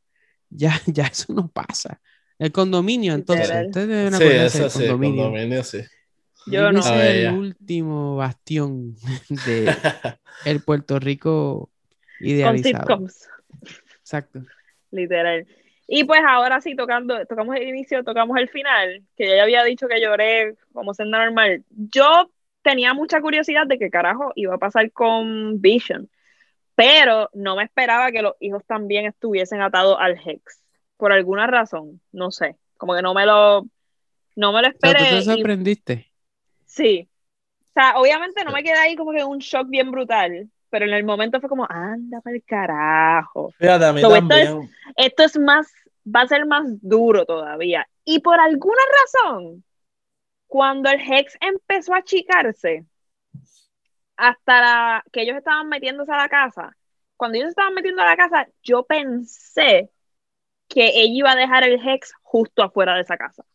Ya, 0.55 0.79
ya 0.85 1.07
eso 1.07 1.33
no 1.33 1.47
pasa. 1.47 1.99
El 2.37 2.51
condominio, 2.51 3.15
entonces, 3.15 3.71
deben 3.73 4.13
sí, 4.13 4.23
eso 4.23 4.59
del 4.59 4.69
sí, 4.69 4.77
condominio. 4.77 5.23
condominio, 5.23 5.63
sí. 5.63 5.79
Yo 6.45 6.71
no. 6.71 6.81
ver, 6.95 7.25
el 7.25 7.33
último 7.33 8.17
bastión 8.17 8.95
de 9.29 9.75
el 10.45 10.61
Puerto 10.61 10.99
Rico 10.99 11.71
Con 12.19 12.27
idealizado. 12.27 12.85
sitcoms, 12.85 13.29
Exacto. 13.99 14.43
Literal. 14.93 15.47
Y 15.87 16.05
pues 16.05 16.21
ahora 16.27 16.61
sí, 16.61 16.75
tocando, 16.75 17.25
tocamos 17.25 17.55
el 17.57 17.67
inicio, 17.67 18.03
tocamos 18.03 18.37
el 18.37 18.47
final, 18.49 19.03
que 19.17 19.27
yo 19.27 19.35
ya 19.35 19.43
había 19.43 19.63
dicho 19.65 19.87
que 19.87 20.01
lloré 20.01 20.55
como 20.71 20.93
senda 20.93 21.23
normal. 21.25 21.63
Yo 21.69 22.31
tenía 22.61 22.93
mucha 22.93 23.19
curiosidad 23.21 23.67
de 23.67 23.77
qué 23.77 23.89
carajo 23.89 24.31
iba 24.35 24.55
a 24.55 24.57
pasar 24.59 24.91
con 24.93 25.61
Vision, 25.61 26.09
pero 26.75 27.29
no 27.33 27.55
me 27.55 27.63
esperaba 27.63 28.11
que 28.11 28.21
los 28.21 28.35
hijos 28.39 28.63
también 28.65 29.05
estuviesen 29.05 29.61
atados 29.61 29.97
al 29.99 30.17
Hex. 30.25 30.61
Por 30.97 31.11
alguna 31.11 31.47
razón, 31.47 32.01
no 32.11 32.31
sé, 32.31 32.55
como 32.77 32.95
que 32.95 33.01
no 33.01 33.13
me 33.13 33.25
lo, 33.25 33.65
no 34.35 34.53
me 34.53 34.61
lo 34.61 34.69
O 34.69 34.71
sea, 34.79 34.95
tú 34.95 35.03
esperé. 35.03 35.09
te 35.09 35.21
y- 35.21 35.23
sorprendiste. 35.25 36.11
Sí. 36.65 37.09
O 37.69 37.71
sea, 37.73 37.97
obviamente 37.97 38.43
no 38.45 38.51
me 38.51 38.63
quedé 38.63 38.75
ahí 38.79 38.95
como 38.95 39.11
que 39.11 39.23
un 39.23 39.39
shock 39.39 39.67
bien 39.69 39.91
brutal, 39.91 40.49
pero 40.73 40.85
en 40.85 40.93
el 40.95 41.03
momento 41.03 41.39
fue 41.39 41.49
como, 41.49 41.67
anda 41.69 42.19
para 42.21 42.35
el 42.35 42.43
carajo. 42.43 43.53
Fíjate, 43.59 43.85
a 43.85 43.93
mí 43.93 44.01
So, 44.01 44.15
esto 44.15 44.35
es-. 44.35 44.55
Esto 44.95 45.23
es 45.23 45.37
más, 45.37 45.71
va 46.03 46.21
a 46.21 46.27
ser 46.27 46.47
más 46.47 46.63
duro 46.81 47.27
todavía. 47.27 47.87
Y 48.03 48.21
por 48.21 48.39
alguna 48.39 48.81
razón, 49.03 49.63
cuando 50.47 50.89
el 50.89 50.99
Hex 50.99 51.37
empezó 51.41 51.93
a 51.93 51.99
achicarse, 51.99 52.87
hasta 54.17 54.61
la, 54.61 55.03
que 55.11 55.21
ellos 55.21 55.37
estaban 55.37 55.69
metiéndose 55.69 56.11
a 56.11 56.17
la 56.17 56.27
casa, 56.27 56.75
cuando 57.17 57.37
ellos 57.37 57.49
estaban 57.49 57.75
metiendo 57.75 58.01
a 58.01 58.05
la 58.07 58.17
casa, 58.17 58.47
yo 58.63 58.83
pensé 58.83 59.91
que 60.67 60.87
ella 60.87 61.13
iba 61.13 61.31
a 61.33 61.35
dejar 61.35 61.63
el 61.65 61.87
Hex 61.87 62.13
justo 62.23 62.63
afuera 62.63 62.95
de 62.95 63.01
esa 63.01 63.17
casa. 63.17 63.45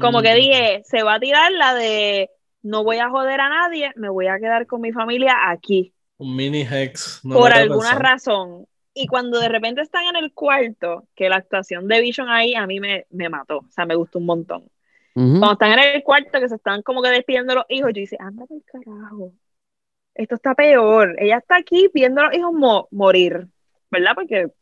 Como 0.00 0.22
que 0.22 0.32
Mm, 0.32 0.36
dije, 0.36 0.82
se 0.86 1.02
va 1.02 1.16
a 1.16 1.20
tirar 1.20 1.52
la 1.52 1.74
de 1.74 2.30
no 2.62 2.82
voy 2.82 2.96
a 2.96 3.10
joder 3.10 3.42
a 3.42 3.50
nadie, 3.50 3.92
me 3.96 4.08
voy 4.08 4.28
a 4.28 4.38
quedar 4.38 4.66
con 4.66 4.80
mi 4.80 4.90
familia 4.90 5.50
aquí, 5.50 5.92
Un 6.18 6.34
mini 6.36 6.62
hex. 6.62 7.20
no 7.24 7.36
por 7.36 7.52
alguna 7.52 7.78
pensado. 7.90 8.00
razón. 8.00 8.66
Y 8.94 9.06
cuando 9.06 9.38
de 9.38 9.48
repente 9.48 9.80
están 9.80 10.04
en 10.06 10.16
el 10.16 10.32
cuarto, 10.32 11.06
que 11.14 11.28
la 11.28 11.36
actuación 11.36 11.86
de 11.86 12.00
Vision 12.00 12.28
ahí 12.28 12.54
a 12.54 12.66
mí 12.66 12.80
me, 12.80 13.06
me 13.10 13.28
mató, 13.28 13.58
o 13.58 13.70
sea, 13.70 13.86
me 13.86 13.94
gustó 13.94 14.18
un 14.18 14.26
montón. 14.26 14.68
Cuando 15.14 15.52
están 15.52 15.72
en 15.72 15.96
el 15.96 16.02
cuarto, 16.04 16.38
que 16.40 16.48
se 16.48 16.54
están 16.54 16.82
como 16.82 17.02
que 17.02 17.08
despidiendo 17.10 17.54
los 17.54 17.64
hijos, 17.68 17.90
yo 17.92 18.00
dice, 18.00 18.16
anda 18.20 18.46
por 18.46 18.62
carajo, 18.64 19.32
esto 20.14 20.34
está 20.36 20.54
peor. 20.54 21.16
Ella 21.18 21.38
está 21.38 21.56
aquí 21.56 21.88
viendo 21.92 22.20
a 22.20 22.24
los 22.26 22.34
hijos 22.34 22.52
mo- 22.52 22.88
morir, 22.92 23.48
¿verdad? 23.90 24.12
Porque 24.14 24.46
o 24.46 24.52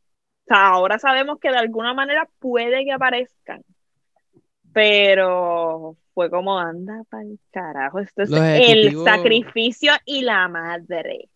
sea, 0.46 0.68
ahora 0.68 0.98
sabemos 0.98 1.38
que 1.40 1.50
de 1.50 1.58
alguna 1.58 1.92
manera 1.92 2.28
puede 2.38 2.84
que 2.84 2.92
aparezcan. 2.92 3.62
Pero 4.72 5.96
fue 6.14 6.30
como 6.30 6.58
anda 6.58 7.02
para 7.10 7.22
el 7.24 7.38
carajo. 7.50 7.98
Esto 7.98 8.22
es 8.22 8.30
el 8.32 8.96
sacrificio 9.04 9.92
y 10.04 10.22
la 10.22 10.48
madre. 10.48 11.28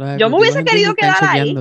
Los 0.00 0.18
Yo 0.18 0.30
me 0.30 0.36
hubiese 0.38 0.64
querido 0.64 0.94
quedar 0.94 1.16
ahí. 1.20 1.54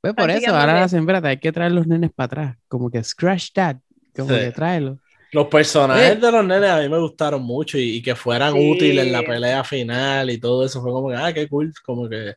Pues 0.00 0.14
por 0.14 0.30
eso, 0.30 0.54
ahora 0.54 0.82
que- 0.82 0.88
sembrata 0.88 1.28
hay 1.28 1.38
que 1.38 1.50
traer 1.52 1.72
los 1.72 1.86
nenes 1.86 2.10
para 2.14 2.26
atrás. 2.26 2.56
Como 2.68 2.90
que 2.90 3.02
scratch 3.02 3.52
that. 3.54 3.76
Como 4.14 4.28
Sí. 4.30 4.34
que 4.36 4.52
tráelo. 4.52 4.98
Los 5.32 5.48
personajes 5.48 6.12
Eh. 6.12 6.16
de 6.16 6.32
los 6.32 6.44
nenes 6.44 6.70
a 6.70 6.78
mí 6.80 6.88
me 6.88 6.98
gustaron 6.98 7.42
mucho 7.42 7.76
y, 7.78 7.96
y 7.96 8.02
que 8.02 8.14
fueran 8.14 8.52
Sí. 8.54 8.70
útiles 8.70 9.04
en 9.06 9.12
la 9.12 9.22
pelea 9.22 9.64
final 9.64 10.30
y 10.30 10.38
todo 10.38 10.64
eso 10.64 10.80
fue 10.80 10.92
como 10.92 11.08
que, 11.10 11.16
ah, 11.16 11.32
qué 11.32 11.48
cool, 11.48 11.72
como 11.84 12.08
que 12.08 12.34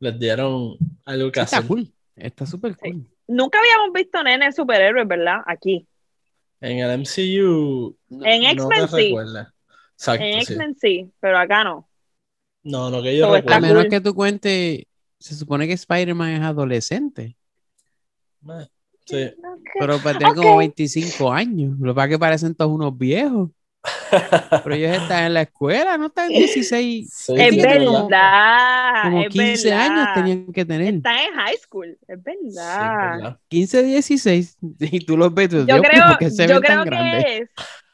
les 0.00 0.18
dieron 0.18 0.76
algo 1.04 1.30
que 1.30 1.40
Sí, 1.40 1.44
está 1.44 1.58
hacer. 1.58 1.68
cool. 1.68 1.92
Está 2.16 2.46
súper 2.46 2.72
Sí. 2.72 2.78
cool. 2.90 3.06
Nunca 3.28 3.58
habíamos 3.58 3.92
visto 3.92 4.22
nenes 4.22 4.56
superhéroes, 4.56 5.06
¿verdad? 5.06 5.40
Aquí. 5.46 5.86
En 6.60 6.78
el 6.78 6.90
MCU 7.00 7.94
En 8.10 8.42
no 8.42 8.48
X-Men 8.50 8.80
me 8.82 8.88
sí. 8.88 9.14
Exacto, 9.96 10.24
En 10.24 10.32
sí. 10.32 10.38
X-Men 10.52 10.76
sí, 10.80 11.12
pero 11.20 11.38
acá 11.38 11.62
no. 11.64 11.86
No, 12.64 12.90
no 12.90 13.02
que 13.02 13.16
yo 13.16 13.26
So, 13.28 13.36
está 13.36 13.54
A 13.56 13.58
recuerdo. 13.58 13.66
menos 13.76 13.82
cool. 13.84 13.90
que 13.90 14.00
tú 14.00 14.14
cuentes, 14.14 14.82
se 15.18 15.34
supone 15.34 15.66
que 15.66 15.74
Spider-Man 15.74 16.30
es 16.30 16.40
adolescente, 16.42 17.36
Eh, 18.48 18.66
Sí. 19.06 19.30
pero 19.78 19.98
pues 19.98 20.16
tiene 20.18 20.32
Ok. 20.32 20.36
como 20.38 20.56
25 20.58 21.30
años. 21.32 21.76
Lo 21.78 21.92
que 21.92 21.94
pasa 21.94 22.04
es 22.06 22.10
que 22.10 22.18
parecen 22.18 22.54
todos 22.54 22.72
unos 22.72 22.96
viejos. 22.96 23.50
Pero 24.64 24.74
ellos 24.74 24.96
están 24.96 25.24
en 25.24 25.34
la 25.34 25.42
escuela, 25.42 25.98
no 25.98 26.06
están 26.06 26.30
en 26.32 26.38
16. 26.38 27.10
Sí, 27.12 27.34
Es 27.36 27.54
verdad. 27.56 27.84
como- 27.84 28.08
verdad. 28.08 29.02
Como 29.04 29.22
es 29.22 29.28
15 29.28 29.68
verdad. 29.70 29.86
años 29.90 30.08
tenían 30.14 30.52
que 30.54 30.64
tener. 30.64 30.94
Están 30.94 31.16
en 31.18 31.34
high 31.34 31.56
school, 31.58 31.88
es 31.88 31.98
Sí, 32.06 32.12
es 32.14 32.24
verdad. 32.54 33.16
verdad. 33.16 33.38
15, 33.48 33.82
16. 33.82 34.56
Y 34.80 35.00
tú 35.04 35.18
los 35.18 35.34
ves, 35.34 35.50
tú, 35.50 35.56
yo 35.58 35.64
Dios, 35.66 35.80
creo, 35.82 36.06
¿por 36.08 36.18
qué 36.18 36.30
se 36.30 36.46
yo 36.48 36.54
ven 36.54 36.62
creo 36.62 36.76
tan 36.78 36.84
grandes? 36.86 37.24
que 37.24 37.36
es. 37.38 37.50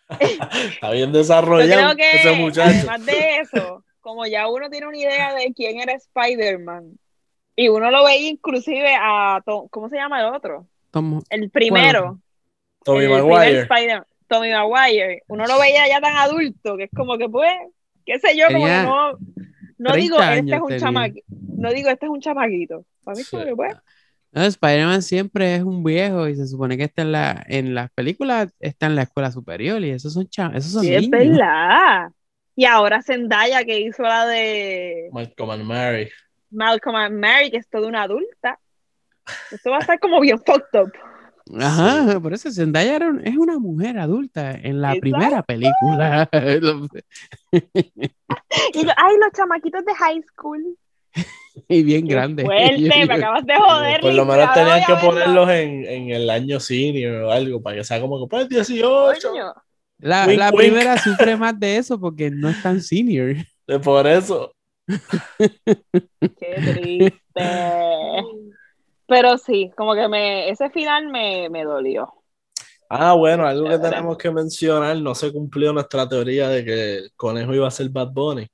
Está 0.74 0.90
bien 0.92 1.12
Yo 1.12 1.18
desarrollado 1.18 1.94
creo 1.94 1.96
que 1.96 2.16
ese 2.18 2.32
muchacho. 2.36 2.70
además 2.70 3.06
de 3.06 3.36
eso, 3.38 3.84
como 4.00 4.26
ya 4.26 4.48
uno 4.48 4.68
tiene 4.70 4.86
una 4.86 4.96
idea 4.98 5.34
de 5.34 5.52
quién 5.54 5.80
era 5.80 5.92
Spider-Man, 5.94 6.98
y 7.56 7.68
uno 7.68 7.90
lo 7.90 8.04
ve 8.04 8.16
inclusive 8.18 8.94
a 8.98 9.40
Tom- 9.44 9.68
¿cómo 9.70 9.88
se 9.88 9.96
llama 9.96 10.20
el 10.20 10.26
otro? 10.34 10.66
Tom- 10.90 11.22
El 11.30 11.50
primero. 11.50 12.20
Tommy 12.84 13.04
el 13.04 13.10
primer 13.10 13.24
Maguire. 13.24 13.60
Spider- 13.62 14.06
Tommy 14.26 14.50
Maguire. 14.50 15.22
Uno 15.28 15.46
lo 15.46 15.58
veía 15.58 15.86
ya 15.88 16.00
tan 16.00 16.16
adulto 16.16 16.76
que 16.76 16.84
es 16.84 16.90
como 16.96 17.18
que 17.18 17.28
pues, 17.28 17.52
qué 18.06 18.18
sé 18.18 18.36
yo, 18.36 18.46
como 18.46 18.64
que 18.64 18.82
no, 18.82 19.12
no 19.78 19.92
30 19.92 19.96
digo 19.96 20.20
este 20.22 20.54
es 20.56 20.60
un 20.62 20.78
chamaquito. 20.78 21.26
No 21.58 21.70
digo 21.72 21.90
este 21.90 22.06
es 22.06 22.10
un 22.10 22.20
chamaquito. 22.20 22.84
Para 23.04 23.14
mí 23.16 23.20
es 23.22 23.30
como 23.30 23.42
Sí. 23.42 23.48
que 23.50 23.56
pues. 23.56 23.76
No, 24.32 24.44
Spider-Man 24.44 25.02
siempre 25.02 25.56
es 25.56 25.62
un 25.64 25.82
viejo 25.82 26.28
y 26.28 26.36
se 26.36 26.46
supone 26.46 26.76
que 26.78 26.84
está 26.84 27.02
en 27.02 27.10
la, 27.12 27.44
en 27.48 27.74
las 27.74 27.90
películas 27.90 28.54
está 28.60 28.86
en 28.86 28.94
la 28.94 29.02
escuela 29.02 29.32
superior 29.32 29.82
y 29.82 29.90
esos 29.90 30.12
son 30.14 30.28
cha- 30.28 30.52
esos 30.54 30.70
son 30.72 30.82
Sí, 30.84 30.94
es 30.94 31.10
verdad. 31.10 32.10
Y 32.60 32.66
ahora 32.66 33.00
Zendaya 33.00 33.64
que 33.64 33.80
hizo 33.80 34.02
la 34.02 34.26
de 34.26 35.08
Malcolm 35.12 35.50
and 35.52 35.64
Mary. 35.64 36.10
Malcolm 36.50 36.94
and 36.94 37.18
Mary, 37.18 37.50
que 37.50 37.56
es 37.56 37.66
toda 37.70 37.88
una 37.88 38.02
adulta. 38.02 38.58
Esto 39.50 39.70
va 39.70 39.78
a 39.78 39.80
estar 39.80 39.98
como 39.98 40.20
bien 40.20 40.38
fucked 40.38 40.78
up. 40.78 40.92
Ajá, 41.58 42.20
por 42.20 42.34
eso 42.34 42.50
Zendaya 42.52 42.96
era 42.96 43.08
un- 43.08 43.26
es 43.26 43.34
una 43.38 43.58
mujer 43.58 43.98
adulta 43.98 44.50
en 44.52 44.82
la 44.82 44.88
Exacto. 44.92 45.00
primera 45.00 45.42
película. 45.42 46.28
Y 48.74 48.84
yo, 48.84 48.90
ay, 48.94 49.16
los 49.18 49.32
chamaquitos 49.34 49.82
de 49.86 49.94
high 49.94 50.22
school. 50.22 50.76
y 51.66 51.82
bien 51.82 52.06
Qué 52.06 52.12
grande. 52.12 52.44
Fuerte, 52.44 53.06
me 53.06 53.14
acabas 53.14 53.46
de 53.46 53.54
joder. 53.56 54.00
Por 54.02 54.12
lo 54.12 54.26
menos 54.26 54.48
voy 54.54 54.84
que 54.86 55.06
ponerlos 55.06 55.48
en, 55.48 55.86
en 55.86 56.10
el 56.10 56.28
año 56.28 56.60
senior 56.60 57.22
o 57.22 57.30
algo 57.30 57.62
para 57.62 57.76
que 57.76 57.84
sea 57.84 58.02
como 58.02 58.20
que 58.20 58.28
pues 58.28 58.48
18. 58.50 59.28
Coño, 59.30 59.54
La, 60.00 60.26
Wink, 60.26 60.38
la 60.38 60.50
wink. 60.50 60.56
primera 60.58 60.98
sufre 60.98 61.36
más 61.36 61.58
de 61.60 61.76
eso 61.76 62.00
porque 62.00 62.30
no 62.30 62.48
es 62.48 62.62
tan 62.62 62.80
senior. 62.80 63.36
De 63.66 63.78
por 63.78 64.06
eso. 64.06 64.52
Qué 65.38 66.54
triste. 66.72 67.20
Pero 69.06 69.38
sí, 69.38 69.70
como 69.76 69.94
que 69.94 70.08
me, 70.08 70.48
ese 70.50 70.70
final 70.70 71.08
me, 71.08 71.48
me 71.50 71.64
dolió. 71.64 72.12
Ah, 72.88 73.12
bueno, 73.14 73.46
algo 73.46 73.68
que 73.68 73.78
tenemos 73.78 74.16
que 74.18 74.30
mencionar, 74.30 74.96
no 74.96 75.14
se 75.14 75.32
cumplió 75.32 75.72
nuestra 75.72 76.08
teoría 76.08 76.48
de 76.48 76.64
que 76.64 76.96
el 76.98 77.12
conejo 77.14 77.54
iba 77.54 77.68
a 77.68 77.70
ser 77.70 77.88
Bad 77.88 78.08
Bunny. 78.10 78.48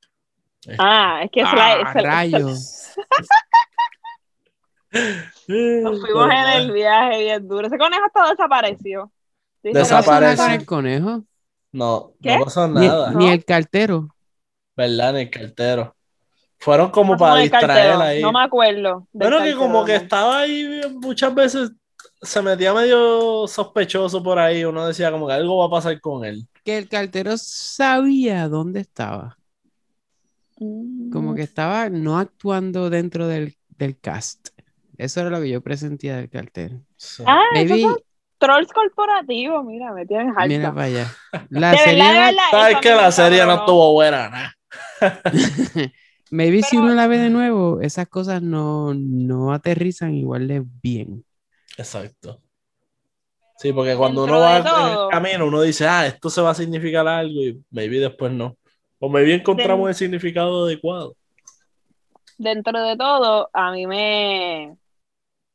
Ah, 0.79 1.21
es 1.25 1.31
que 1.31 1.41
es 1.41 1.47
Ah, 1.49 1.57
la, 1.57 1.81
es 2.01 2.03
rayos. 2.03 2.91
nos 5.49 6.01
fuimos 6.01 6.31
en 6.31 6.49
el 6.61 6.73
viaje 6.73 7.19
bien 7.23 7.49
duro. 7.49 7.67
Ese 7.67 7.79
conejo 7.79 8.05
hasta 8.05 8.31
desapareció. 8.31 9.11
Sí, 9.63 9.71
¿No 9.73 9.81
pasó 9.81 9.95
nada 9.95 10.21
Desaparece. 10.31 10.43
con 10.43 10.51
el 10.53 10.67
conejo? 10.67 11.25
No, 11.77 12.15
¿Qué? 12.23 12.39
no 12.39 12.45
pasó 12.45 12.67
nada, 12.67 13.13
ni 13.13 13.29
el 13.29 13.45
cartero. 13.45 14.09
¿verdad? 14.75 15.13
Ni 15.13 15.21
el 15.21 15.31
cartero. 15.31 15.95
Fueron 16.59 16.91
como 16.91 17.19
para 17.19 17.43
distraer 17.43 18.01
ahí. 18.01 18.23
No 18.23 18.33
me 18.33 18.43
acuerdo. 18.43 19.07
Bueno, 19.13 19.43
que 19.43 19.55
como 19.55 19.85
que 19.85 19.97
estaba 19.97 20.39
ahí 20.39 20.81
muchas 20.95 21.35
veces 21.35 21.73
se 22.23 22.41
metía 22.41 22.73
medio 22.73 23.47
sospechoso 23.47 24.23
por 24.23 24.39
ahí. 24.39 24.65
Uno 24.65 24.87
decía 24.87 25.13
como 25.13 25.27
que 25.27 25.35
algo 25.35 25.59
va 25.59 25.67
a 25.67 25.71
pasar 25.71 26.01
con 26.01 26.25
él. 26.25 26.49
Que 26.65 26.79
el 26.79 26.89
cartero 26.89 27.37
sabía 27.37 28.49
dónde 28.49 28.81
estaba. 28.81 29.37
Mm. 30.59 31.11
Como 31.11 31.35
que 31.35 31.43
estaba 31.43 31.91
no 31.91 32.19
actuando 32.19 32.89
dentro 32.89 33.29
del, 33.29 33.55
del 33.77 33.99
cast. 33.99 34.49
Eso 34.97 35.21
era 35.21 35.29
lo 35.29 35.41
que 35.43 35.51
yo 35.51 35.61
presentía 35.61 36.17
del 36.17 36.31
cartero. 36.31 36.81
Ah, 37.27 37.43
Maybe, 37.53 37.85
trolls 38.39 38.73
corporativos. 38.73 39.65
Mira, 39.65 39.93
me 39.93 40.07
tienen 40.07 40.29
harta. 40.31 40.47
mira 40.47 40.73
para 40.75 40.87
allá. 40.87 41.07
La 41.51 41.71
de 41.73 41.79
serie 41.79 42.03
verdad, 42.05 42.27
verdad, 42.27 42.43
Sabes 42.51 42.77
que 42.79 42.91
la 42.95 43.13
serie 43.13 43.45
no 43.47 43.55
estuvo 43.55 43.93
buena, 43.93 44.29
nada. 44.31 44.55
Maybe 46.31 46.63
si 46.63 46.77
uno 46.77 46.93
la 46.95 47.07
ve 47.07 47.19
de 47.19 47.31
nuevo, 47.31 47.81
esas 47.81 48.09
cosas 48.09 48.43
no, 48.43 48.93
no 48.95 49.53
aterrizan 49.53 50.15
igual 50.15 50.49
de 50.49 50.63
bien. 50.83 51.25
Exacto. 51.79 52.41
Sí, 53.59 53.73
porque 53.73 53.95
cuando 53.97 54.23
Dentro 54.23 54.37
uno 54.39 54.45
va 54.45 54.53
de 54.55 54.59
en 54.59 54.65
todo- 54.65 55.05
el 55.05 55.11
camino, 55.11 55.47
uno 55.47 55.63
dice, 55.63 55.87
ah, 55.87 56.07
esto 56.07 56.29
se 56.29 56.41
va 56.43 56.51
a 56.51 56.55
significar 56.55 57.07
algo 57.07 57.41
y 57.41 57.63
maybe 57.71 58.01
después 58.01 58.33
no. 58.33 58.57
O 58.99 59.09
maybe 59.09 59.35
encontramos 59.35 59.89
el 59.89 59.95
significado 59.95 60.65
adecuado. 60.67 61.15
dentro 62.39 62.83
de 62.83 62.97
todo, 62.97 63.49
a 63.53 63.71
mí 63.73 63.87
me. 63.87 64.77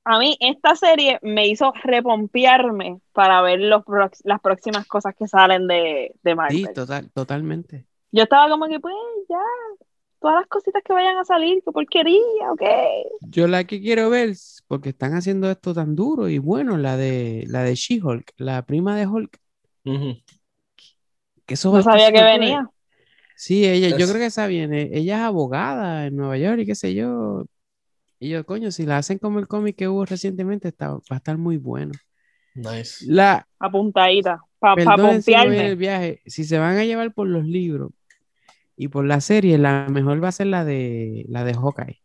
A 0.04 0.18
mí 0.20 0.36
esta 0.40 0.76
serie 0.76 1.20
me 1.22 1.48
hizo 1.48 1.74
repompearme 1.84 3.00
para 3.14 3.42
ver 3.42 3.60
los 3.60 3.84
las 4.24 4.40
próximas 4.42 4.86
cosas 4.88 5.16
que 5.16 5.28
salen 5.28 5.68
de, 5.68 6.14
de 6.24 6.36
Sí, 6.48 6.68
Marvel. 6.68 6.74
total, 6.74 7.10
totalmente. 7.12 7.88
Yo 8.12 8.24
estaba 8.24 8.50
como 8.50 8.68
que, 8.68 8.80
pues, 8.80 8.94
ya, 9.30 9.38
todas 10.20 10.38
las 10.42 10.48
cositas 10.48 10.84
que 10.84 10.94
vayan 10.94 11.18
a 11.18 11.26
salir, 11.26 11.62
qué 11.66 11.72
porquería, 11.72 12.52
ok. 12.52 12.62
Yo 13.20 13.48
la 13.48 13.64
que 13.66 13.80
quiero 13.82 14.10
ver, 14.10 14.36
porque 14.68 14.90
están 14.90 15.14
haciendo 15.14 15.50
esto 15.52 15.74
tan 15.74 15.96
duro 15.96 16.28
y 16.30 16.40
bueno, 16.40 16.78
la 16.78 16.98
de 16.98 17.46
la 17.48 17.64
de 17.64 17.76
She-Hulk, 17.76 18.34
la 18.38 18.66
prima 18.66 18.96
de 18.98 19.08
Hulk, 19.08 19.38
Ujú. 19.86 20.16
que 21.46 21.54
eso 21.56 21.72
No 21.72 21.82
sabía 21.84 22.12
que 22.12 22.24
venía. 22.24 22.70
Sí, 23.36 23.66
ella, 23.66 23.90
yo 23.90 24.08
creo 24.08 24.20
que 24.20 24.28
esa 24.28 24.48
viene. 24.48 24.90
Ella 24.94 25.18
es 25.18 25.22
abogada 25.24 26.06
en 26.08 26.16
Nueva 26.16 26.38
York 26.38 26.60
y 26.62 26.66
qué 26.66 26.76
sé 26.76 26.94
yo. 26.94 27.46
Y 28.24 28.30
yo, 28.30 28.46
coño, 28.46 28.70
si 28.70 28.86
la 28.86 29.00
hacen 29.00 29.18
como 29.18 29.40
el 29.40 29.48
cómic 29.48 29.76
que 29.76 29.88
hubo 29.88 30.06
recientemente, 30.06 30.68
está, 30.68 30.92
va 30.92 31.02
a 31.10 31.16
estar 31.16 31.40
muy 31.40 31.58
bueno. 31.58 31.92
Nice. 32.54 33.04
La, 33.08 33.48
Apuntadita, 33.58 34.44
para 34.60 34.84
en 34.84 35.54
el 35.54 35.76
viaje. 35.76 36.22
Si 36.28 36.44
se 36.44 36.60
van 36.60 36.78
a 36.78 36.86
llevar 36.86 37.16
por 37.16 37.28
los 37.28 37.46
libros 37.46 37.92
y 38.78 38.90
por 38.90 39.06
la 39.06 39.22
serie, 39.22 39.58
la 39.58 39.88
mejor 39.90 40.24
va 40.24 40.28
a 40.28 40.34
ser 40.34 40.48
la 40.48 40.64
de 40.64 41.26
la 41.30 41.44
de 41.44 41.56
Hawkeye. 41.56 42.00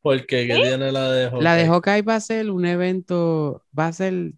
Porque 0.00 0.46
que 0.46 0.54
tiene 0.54 0.90
la 0.90 1.12
de 1.12 1.30
La 1.42 1.56
de 1.56 1.66
Hawkeye? 1.66 1.66
Hawkeye 1.66 2.02
va 2.02 2.14
a 2.14 2.20
ser 2.20 2.50
un 2.50 2.64
evento, 2.64 3.66
va 3.78 3.88
a 3.88 3.92
ser. 3.92 4.32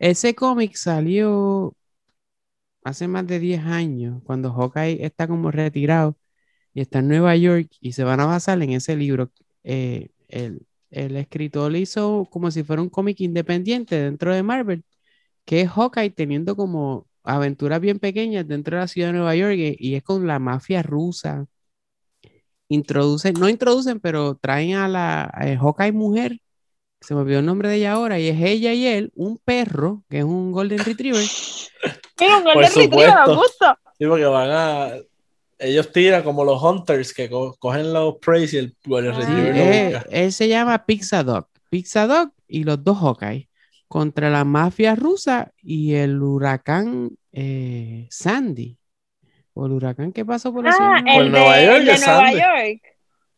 Ese 0.00 0.34
cómic 0.34 0.74
salió 0.74 1.76
hace 2.82 3.06
más 3.06 3.24
de 3.28 3.38
10 3.38 3.66
años, 3.66 4.20
cuando 4.24 4.52
Hawkeye 4.52 5.06
está 5.06 5.28
como 5.28 5.52
retirado 5.52 6.16
y 6.74 6.80
está 6.80 6.98
en 6.98 7.06
Nueva 7.06 7.36
York 7.36 7.68
y 7.80 7.92
se 7.92 8.02
van 8.02 8.18
a 8.18 8.26
basar 8.26 8.60
en 8.60 8.70
ese 8.70 8.96
libro. 8.96 9.30
Eh, 9.64 10.10
el, 10.28 10.66
el 10.90 11.16
escritor 11.16 11.74
hizo 11.76 12.28
como 12.30 12.50
si 12.50 12.62
fuera 12.62 12.82
un 12.82 12.90
cómic 12.90 13.20
independiente 13.20 13.96
dentro 13.96 14.34
de 14.34 14.42
Marvel, 14.42 14.84
que 15.44 15.62
es 15.62 15.70
Hawkeye 15.70 16.10
teniendo 16.10 16.56
como 16.56 17.06
aventuras 17.24 17.80
bien 17.80 17.98
pequeñas 17.98 18.46
dentro 18.46 18.76
de 18.76 18.82
la 18.82 18.88
ciudad 18.88 19.08
de 19.08 19.14
Nueva 19.14 19.34
York 19.36 19.54
y, 19.56 19.94
es 19.94 20.02
con 20.02 20.26
la 20.26 20.38
mafia 20.38 20.82
rusa. 20.82 21.46
Introducen, 22.68 23.34
no 23.34 23.48
introducen, 23.48 24.00
pero 24.00 24.36
traen 24.36 24.74
a 24.74 24.88
la 24.88 25.24
a 25.24 25.56
Hawkeye 25.56 25.92
mujer, 25.92 26.38
se 27.00 27.14
me 27.14 27.20
olvidó 27.20 27.40
el 27.40 27.46
nombre 27.46 27.68
de 27.68 27.76
ella 27.76 27.92
ahora, 27.92 28.18
y 28.18 28.28
es 28.28 28.40
ella 28.40 28.72
y 28.72 28.86
él, 28.86 29.12
un 29.14 29.38
perro, 29.38 30.04
que 30.08 30.18
es 30.18 30.24
un 30.24 30.52
Golden 30.52 30.78
Retriever. 30.78 31.24
Mira, 32.20 32.38
un 32.38 32.44
Golden. 32.44 32.70
Sí, 33.98 34.06
porque 34.06 34.24
van 34.24 34.50
a. 34.50 34.92
Ellos 35.62 35.92
tiran 35.92 36.22
como 36.24 36.44
los 36.44 36.62
hunters 36.62 37.14
que 37.14 37.30
co- 37.30 37.56
cogen 37.58 37.92
los 37.92 38.16
praise 38.18 38.56
y 38.56 38.58
el, 38.58 38.76
el 38.96 39.10
Ah. 39.10 39.20
Sí, 39.24 39.32
lo 39.32 39.36
eh, 39.36 40.02
él 40.10 40.32
se 40.32 40.48
llama 40.48 40.84
Pizza 40.84 41.22
Dog. 41.22 41.46
Pizza 41.70 42.06
Dog 42.06 42.32
y 42.48 42.64
los 42.64 42.82
dos 42.82 42.98
Hawkeye 42.98 43.48
contra 43.88 44.28
la 44.30 44.44
mafia 44.44 44.94
rusa 44.94 45.52
y 45.62 45.94
el 45.94 46.20
huracán 46.22 47.10
eh, 47.32 48.06
Sandy. 48.10 48.76
O 49.54 49.66
el 49.66 49.72
huracán 49.72 50.12
que 50.12 50.24
pasó 50.24 50.52
por 50.52 50.66
Ah, 50.66 50.70
de 50.70 51.02
Nueva 51.02 51.14
Por 51.14 51.22
el 51.24 51.30
Nueva 51.32 51.56
de, 51.56 51.66
York, 51.66 51.78
el 51.80 51.86
de 51.86 51.98
Nueva. 52.06 52.32
York. 52.32 52.82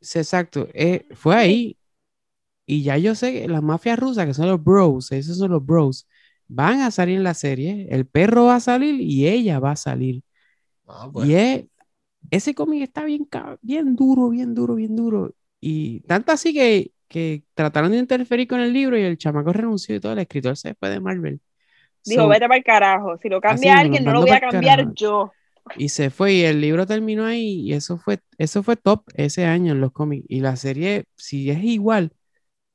Sí, 0.01 0.19
exacto. 0.19 0.69
eh, 0.75 1.07
fue 1.15 1.35
ahí. 1.37 1.77
Y 2.67 2.83
ya 2.83 2.97
yo 2.99 3.15
sé 3.15 3.33
que 3.33 3.49
la 3.49 3.61
mafia 3.61 3.97
rusa, 3.97 4.25
que 4.27 4.33
son 4.35 4.47
los 4.49 4.63
bros, 4.63 5.13
esos 5.13 5.37
son 5.39 5.51
los 5.51 5.65
bros, 5.65 6.07
van 6.49 6.81
a 6.81 6.91
salir 6.91 7.17
en 7.19 7.25
la 7.25 7.35
serie. 7.35 7.89
El 7.91 8.07
perro 8.07 8.45
va 8.47 8.57
a 8.57 8.61
salir 8.61 9.01
y 9.01 9.27
ella 9.29 9.59
va 9.59 9.73
a 9.73 9.77
salir. 9.77 10.23
Ah, 10.87 11.09
pues. 11.13 11.29
Y 11.29 11.35
es- 11.35 11.65
ese 12.31 12.55
cómic 12.55 12.83
está 12.83 13.05
bien, 13.05 13.29
bien 13.63 13.97
duro, 13.97 14.31
bien 14.31 14.55
duro, 14.55 14.75
bien 14.77 14.97
duro. 14.97 15.35
Y 15.61 16.01
tanto 16.03 16.33
así 16.33 16.53
que, 16.55 16.93
que 17.09 17.45
trataron 17.55 17.93
de 17.93 17.99
interferir 17.99 18.49
con 18.49 18.61
el 18.61 18.73
libro 18.73 18.99
y 18.99 19.03
el 19.03 19.19
chamaco 19.19 19.53
renunció 19.53 19.97
y 19.97 20.01
todo. 20.01 20.13
El 20.13 20.21
escritor 20.21 20.57
se 20.57 20.75
fue 20.75 20.91
de 20.91 21.01
Marvel. 21.01 21.41
Dijo, 22.05 22.23
So, 22.23 22.29
vete 22.29 22.47
para 22.47 22.59
el 22.59 22.65
carajo. 22.65 23.19
Si 23.19 23.29
lo 23.29 23.41
cambia 23.41 23.79
alguien, 23.79 24.05
no 24.05 24.13
lo 24.13 24.21
voy 24.21 24.33
a 24.33 24.41
cambiar 24.41 24.87
carajo. 24.87 24.95
yo. 24.95 25.33
y 25.75 25.89
se 25.91 26.11
fue 26.11 26.35
y 26.35 26.43
el 26.45 26.61
libro 26.61 26.87
terminó 26.87 27.25
ahí 27.25 27.61
y 27.63 27.73
eso 27.75 27.99
fue, 27.99 28.21
eso 28.39 28.63
fue 28.63 28.77
top 28.77 29.05
ese 29.15 29.47
año 29.47 29.73
en 29.73 29.81
los 29.81 29.93
cómics. 29.93 30.27
Y 30.29 30.41
la 30.41 30.57
serie, 30.57 31.05
si 31.17 31.51
es 31.51 31.63
igual 31.65 32.13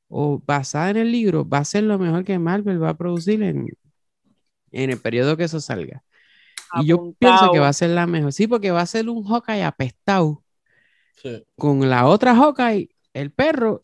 o 0.08 0.42
basada 0.46 0.90
en 0.90 0.98
el 0.98 1.12
libro, 1.12 1.48
va 1.48 1.58
a 1.60 1.64
ser 1.64 1.84
lo 1.84 1.98
mejor 1.98 2.24
que 2.24 2.38
Marvel 2.38 2.82
va 2.82 2.90
a 2.90 2.96
producir 2.98 3.42
en, 3.42 3.68
en 4.72 4.90
el 4.90 5.00
periodo 5.00 5.36
que 5.36 5.44
eso 5.44 5.60
salga. 5.60 6.02
Y 6.72 6.86
yo 6.86 7.14
pienso 7.18 7.50
que 7.50 7.58
va 7.58 7.68
a 7.68 7.72
ser 7.72 7.90
la 7.90 8.06
mejor. 8.06 8.32
Sí, 8.32 8.46
porque 8.46 8.70
va 8.70 8.82
a 8.82 8.86
ser 8.86 9.08
un 9.08 9.24
Hawkeye 9.24 9.64
apestado 9.64 10.44
Sí. 11.22 11.44
con 11.56 11.88
la 11.90 12.06
otra 12.06 12.34
Hawkeye, 12.34 12.88
el 13.14 13.32
perro 13.32 13.82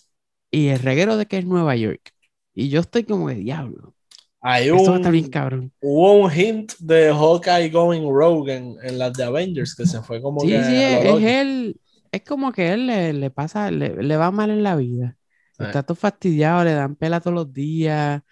y 0.51 0.69
el 0.69 0.81
reguero 0.81 1.17
de 1.17 1.27
que 1.27 1.39
es 1.39 1.47
Nueva 1.47 1.77
York. 1.77 2.13
Y 2.55 2.69
yo 2.71 2.81
estoy 2.81 3.05
como 3.05 3.29
de 3.29 3.37
diablo. 3.37 3.95
Hay 4.41 4.71
Esto 4.73 4.91
va 4.93 4.97
a 4.97 4.99
un, 4.99 5.01
estar 5.01 5.13
bien 5.13 5.31
cabrón. 5.31 5.73
hubo 5.83 6.15
un 6.23 6.33
hint 6.33 6.75
de 6.81 7.13
Hawkeye 7.13 7.71
going 7.71 8.03
rogue 8.11 8.55
en, 8.57 8.77
en 8.83 8.99
las 8.99 9.15
de 9.15 9.25
Avengers 9.25 9.75
que 9.77 9.87
se 9.87 10.03
fue 10.03 10.23
como 10.23 10.43
Sí, 10.43 10.49
que 10.49 10.63
sí, 10.63 10.75
es, 10.77 11.05
es 11.05 11.23
él. 11.23 11.81
Es 12.13 12.23
como 12.23 12.53
que 12.53 12.73
él 12.73 12.87
le, 12.87 13.13
le 13.13 13.31
pasa, 13.31 13.71
le, 13.71 14.03
le 14.03 14.17
va 14.17 14.31
mal 14.31 14.51
en 14.51 14.63
la 14.63 14.77
vida. 14.77 15.17
Sí. 15.59 15.65
Está 15.65 15.83
todo 15.83 15.97
fastidiado, 15.97 16.65
le 16.65 16.73
dan 16.75 16.97
pela 16.97 17.21
todos 17.21 17.35
los 17.35 17.53
días. 17.53 18.23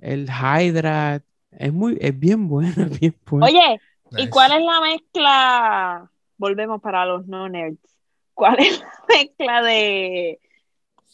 el 0.00 0.28
Hydra. 0.30 1.24
Es 1.52 1.72
muy, 1.72 1.98
es 2.00 2.18
bien 2.18 2.48
buena, 2.48 2.86
bien 3.00 3.16
buena. 3.26 3.50
Oye, 3.50 3.80
¿y 4.16 4.28
cuál 4.28 4.52
es 4.52 4.62
la 4.64 4.80
mezcla? 4.80 6.10
Volvemos 6.36 6.80
para 6.80 7.04
los 7.06 7.26
no 7.26 7.48
nerds. 7.48 7.78
¿Cuál 8.34 8.56
es 8.60 8.80
la 8.80 8.92
mezcla 9.08 9.62
de 9.62 10.38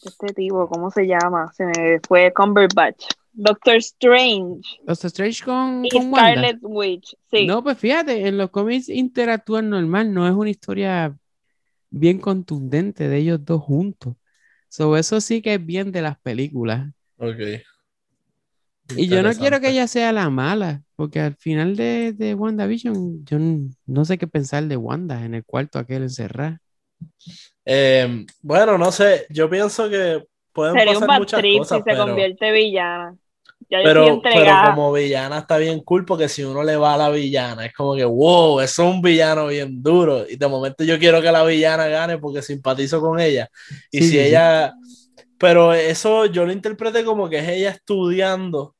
este 0.03 0.27
tipo? 0.33 0.67
¿Cómo 0.69 0.91
se 0.91 1.07
llama? 1.07 1.51
Se 1.53 1.65
me 1.65 1.99
fue 2.07 2.31
Cumberbatch. 2.33 3.05
Doctor 3.37 3.75
Strange 3.75 4.79
Los 4.85 5.03
Strange 5.03 5.43
con, 5.43 5.85
y 5.85 5.89
con 5.89 6.03
Wanda. 6.03 6.31
Scarlet 6.31 6.59
Witch. 6.61 7.17
Sí. 7.29 7.45
No, 7.45 7.61
pues 7.63 7.77
fíjate, 7.77 8.27
en 8.27 8.37
los 8.37 8.49
cómics 8.49 8.87
interactúan 8.87 9.69
normal, 9.69 10.13
no 10.13 10.25
es 10.25 10.33
una 10.33 10.49
historia 10.49 11.17
bien 11.89 12.19
contundente 12.19 13.09
de 13.09 13.17
ellos 13.17 13.43
dos 13.43 13.61
juntos. 13.61 14.15
So, 14.69 14.95
eso 14.95 15.19
sí 15.19 15.41
que 15.41 15.55
es 15.55 15.65
bien 15.65 15.91
de 15.91 16.01
las 16.01 16.17
películas. 16.19 16.87
Ok. 17.17 17.61
Y 18.95 19.07
yo 19.07 19.23
no 19.23 19.33
quiero 19.33 19.59
que 19.59 19.69
ella 19.69 19.87
sea 19.87 20.11
la 20.11 20.29
mala, 20.29 20.83
porque 20.95 21.19
al 21.19 21.35
final 21.35 21.75
de, 21.75 22.13
de 22.13 22.35
WandaVision, 22.35 23.25
yo 23.25 23.37
no 23.85 24.05
sé 24.05 24.17
qué 24.17 24.27
pensar 24.27 24.63
de 24.65 24.77
Wanda 24.77 25.25
en 25.25 25.33
el 25.33 25.43
cuarto 25.43 25.79
aquel 25.79 26.03
encerrado. 26.03 26.57
Eh, 27.65 28.25
bueno, 28.41 28.77
no 28.77 28.91
sé, 28.91 29.25
yo 29.29 29.49
pienso 29.49 29.89
que 29.89 30.23
pueden 30.53 30.75
Sería 30.75 30.93
un 30.93 30.99
pasar 30.99 31.07
bad 31.07 31.19
muchas 31.19 31.39
trip 31.41 31.57
cosas, 31.57 31.77
si 31.79 31.83
se 31.83 31.91
pero, 31.91 32.05
convierte 32.05 32.51
villana. 32.51 33.15
Ya 33.67 33.79
pero, 33.83 34.21
pero 34.21 34.51
como 34.69 34.93
villana 34.93 35.39
está 35.39 35.57
bien 35.57 35.79
cool 35.79 36.05
porque 36.05 36.29
si 36.29 36.43
uno 36.43 36.63
le 36.63 36.75
va 36.75 36.93
a 36.93 36.97
la 36.97 37.09
villana 37.09 37.65
es 37.65 37.73
como 37.73 37.95
que, 37.95 38.05
wow, 38.05 38.59
es 38.59 38.77
un 38.77 39.01
villano 39.01 39.47
bien 39.47 39.81
duro 39.81 40.23
y 40.29 40.35
de 40.35 40.47
momento 40.47 40.83
yo 40.83 40.99
quiero 40.99 41.19
que 41.19 41.31
la 41.31 41.43
villana 41.43 41.87
gane 41.87 42.19
porque 42.19 42.43
simpatizo 42.43 43.01
con 43.01 43.19
ella 43.19 43.49
y 43.91 44.01
Sí, 44.01 44.03
si 44.03 44.09
sí. 44.11 44.19
ella, 44.19 44.71
pero 45.37 45.73
eso 45.73 46.25
yo 46.25 46.45
lo 46.45 46.51
interpreté 46.51 47.03
como 47.03 47.29
que 47.29 47.39
es 47.39 47.49
ella 47.49 47.69
estudiando 47.71 48.75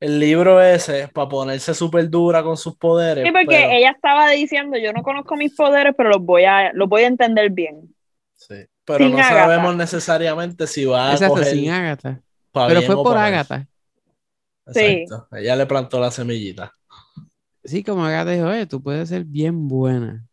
el 0.00 0.18
libro 0.18 0.62
ese 0.62 1.08
para 1.08 1.28
ponerse 1.28 1.74
súper 1.74 2.08
dura 2.08 2.42
con 2.42 2.56
sus 2.56 2.76
poderes. 2.76 3.24
Sí, 3.26 3.32
porque 3.32 3.46
pero- 3.48 3.70
ella 3.70 3.90
estaba 3.90 4.30
diciendo, 4.30 4.78
yo 4.78 4.92
no 4.92 5.02
conozco 5.02 5.36
mis 5.36 5.54
poderes, 5.54 5.94
pero 5.96 6.08
los 6.10 6.22
voy 6.22 6.44
a, 6.44 6.72
los 6.72 6.88
voy 6.88 7.02
a 7.02 7.06
entender 7.08 7.50
bien. 7.50 7.94
Sí, 8.34 8.54
pero 8.84 9.04
Sin 9.04 9.12
no 9.12 9.18
Agatha. 9.18 9.38
sabemos 9.44 9.76
necesariamente 9.76 10.66
si 10.66 10.86
va 10.86 11.10
a 11.10 11.12
Exacto, 11.12 11.34
coger 11.34 11.48
sin 11.48 11.70
Agatha. 11.70 12.20
Pero 12.52 12.82
fue 12.82 12.96
por. 12.96 13.16
Agatha. 13.18 13.66
Sí. 14.72 14.80
Exacto. 14.80 15.36
Ella 15.36 15.56
le 15.56 15.66
plantó 15.66 16.00
la 16.00 16.10
semillita. 16.10 16.72
Sí, 17.62 17.84
como 17.84 18.04
Agatha 18.04 18.30
dijo, 18.30 18.46
oye, 18.46 18.66
tú 18.66 18.82
puedes 18.82 19.08
ser 19.10 19.24
bien 19.24 19.68
buena. 19.68 20.26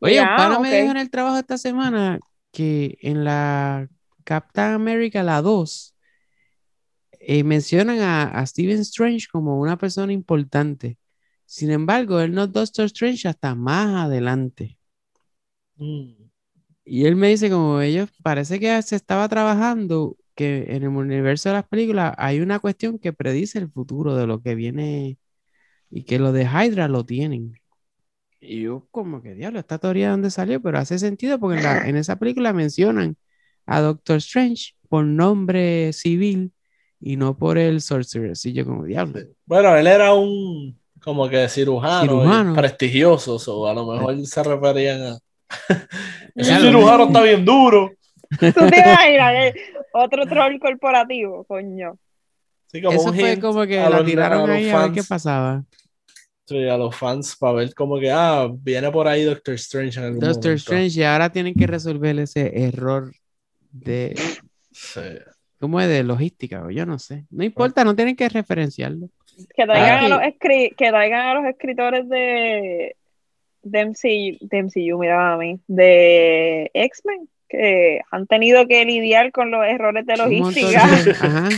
Oye, 0.00 0.20
un 0.20 0.26
Ya, 0.26 0.36
pana 0.36 0.60
me 0.60 0.70
dijo 0.72 0.92
en 0.92 0.98
el 0.98 1.10
trabajo 1.10 1.36
esta 1.38 1.58
semana 1.58 2.20
que 2.52 2.96
en 3.00 3.24
la 3.24 3.88
Captain 4.24 4.72
America, 4.74 5.22
la 5.22 5.42
2, 5.42 5.94
eh, 7.20 7.44
mencionan 7.44 8.00
a, 8.00 8.24
a 8.24 8.46
Stephen 8.46 8.80
Strange 8.80 9.26
como 9.30 9.60
una 9.60 9.78
persona 9.78 10.12
importante. 10.12 10.98
Sin 11.46 11.70
embargo, 11.70 12.20
él 12.20 12.32
no 12.34 12.44
es 12.44 12.52
Doctor 12.52 12.86
Strange 12.86 13.28
hasta 13.28 13.54
más 13.54 14.06
adelante. 14.06 14.78
Mm. 15.78 16.30
Y 16.84 17.06
él 17.06 17.16
me 17.16 17.28
dice 17.28 17.50
como 17.50 17.80
ellos, 17.80 18.10
parece 18.22 18.60
que 18.60 18.80
se 18.82 18.96
estaba 18.96 19.28
trabajando 19.28 20.16
que 20.34 20.64
en 20.76 20.82
el 20.82 20.88
universo 20.88 21.48
de 21.48 21.54
las 21.56 21.66
películas 21.68 22.14
hay 22.18 22.40
una 22.40 22.58
cuestión 22.58 22.98
que 22.98 23.12
predice 23.12 23.58
el 23.58 23.70
futuro 23.70 24.16
de 24.16 24.26
lo 24.26 24.42
que 24.42 24.54
viene 24.54 25.18
y 25.90 26.04
que 26.04 26.18
lo 26.18 26.32
de 26.32 26.44
Hydra 26.46 26.88
lo 26.88 27.04
tienen. 27.06 27.54
Y 28.40 28.62
yo 28.62 28.88
como 28.90 29.22
que 29.22 29.34
diablo, 29.34 29.58
esta 29.60 29.78
teoría 29.78 30.06
de 30.06 30.10
dónde 30.12 30.30
salió, 30.30 30.60
pero 30.62 30.78
hace 30.78 30.98
sentido 30.98 31.38
porque 31.40 31.56
en, 31.58 31.62
la- 31.64 31.88
en 31.88 31.96
esa 31.96 32.16
película 32.18 32.52
mencionan 32.52 33.16
a 33.66 33.80
Doctor 33.80 34.16
Strange 34.16 34.74
por 34.88 35.04
nombre 35.04 35.92
civil 35.92 36.52
y 37.00 37.16
no 37.16 37.36
por 37.36 37.58
el 37.58 37.80
Sorcerer. 37.80 38.32
Así 38.32 38.52
yo 38.52 38.64
como 38.64 38.84
diablo. 38.84 39.20
Bueno, 39.46 39.76
él 39.76 39.86
era 39.86 40.14
un 40.14 40.78
como 41.00 41.28
que 41.28 41.48
cirujano, 41.48 42.04
y 42.04 42.08
Cirujano. 42.08 42.54
prestigioso, 42.54 43.36
o 43.36 43.66
a 43.66 43.74
lo 43.74 43.86
mejor 43.86 44.26
se 44.26 44.42
referían 44.42 45.02
a. 45.02 45.18
Ese 46.34 46.56
cirujano 46.60 47.04
está 47.06 47.22
bien 47.22 47.44
duro. 47.44 47.92
¿Tú 48.30 48.38
te 48.70 48.78
imaginas? 48.80 49.34
eh? 49.36 49.54
Otro 49.92 50.26
troll 50.26 50.58
corporativo, 50.58 51.44
coño. 51.44 51.98
Sí, 52.66 52.82
como 52.82 52.96
Eso 52.98 53.10
un 53.10 53.14
fue 53.20 53.38
como 53.38 53.66
que 53.66 53.78
a 53.78 53.88
la 53.90 53.98
los- 53.98 54.06
tiraron 54.06 54.50
ahí 54.50 54.68
a 54.70 54.78
ver 54.82 54.92
qué 54.92 55.02
fans. 55.02 55.08
pasaba. 55.08 55.64
Sí, 56.46 56.68
a 56.68 56.76
los 56.76 56.94
fans 56.96 57.36
para 57.38 57.52
ver 57.54 57.74
como 57.74 57.98
que, 58.00 58.10
ah, 58.10 58.48
viene 58.52 58.90
por 58.90 59.06
ahí 59.06 59.22
Doctor 59.24 59.54
Strange 59.54 59.98
en 59.98 60.06
algún 60.06 60.20
Doctor 60.20 60.36
momento. 60.44 60.56
Strange 60.56 61.00
y 61.00 61.02
ahora 61.04 61.30
tienen 61.30 61.54
que 61.54 61.66
resolver 61.66 62.18
ese 62.18 62.50
error 62.66 63.12
de 63.74 64.14
Sí. 64.72 65.00
¿Cómo 65.60 65.80
es 65.80 65.88
de 65.88 66.02
logística? 66.02 66.62
O 66.64 66.70
yo 66.70 66.84
no 66.84 66.98
sé. 66.98 67.24
No 67.30 67.42
importa, 67.44 67.84
no 67.84 67.94
tienen 67.96 68.16
que 68.16 68.28
referenciarlo. 68.28 69.08
Que 69.56 69.64
traigan, 69.64 70.02
Ah, 70.02 70.06
a 70.06 70.08
los 70.08 70.18
escri- 70.20 70.74
que 70.76 70.88
traigan 70.88 71.26
a 71.28 71.34
los 71.34 71.44
escritores 71.46 72.08
de, 72.08 72.96
de, 73.62 73.80
MCU, 73.86 74.36
de 74.40 74.58
MCU, 74.62 74.98
mira 74.98 75.32
a 75.32 75.36
mí, 75.38 75.58
de 75.66 76.70
X-Men, 76.74 77.28
que 77.48 78.00
han 78.10 78.26
tenido 78.26 78.66
que 78.66 78.84
lidiar 78.84 79.32
con 79.32 79.50
los 79.50 79.64
errores 79.64 80.04
de 80.06 80.16
logística. 80.16 80.86
de- 80.86 81.10
Ajá, 81.20 81.48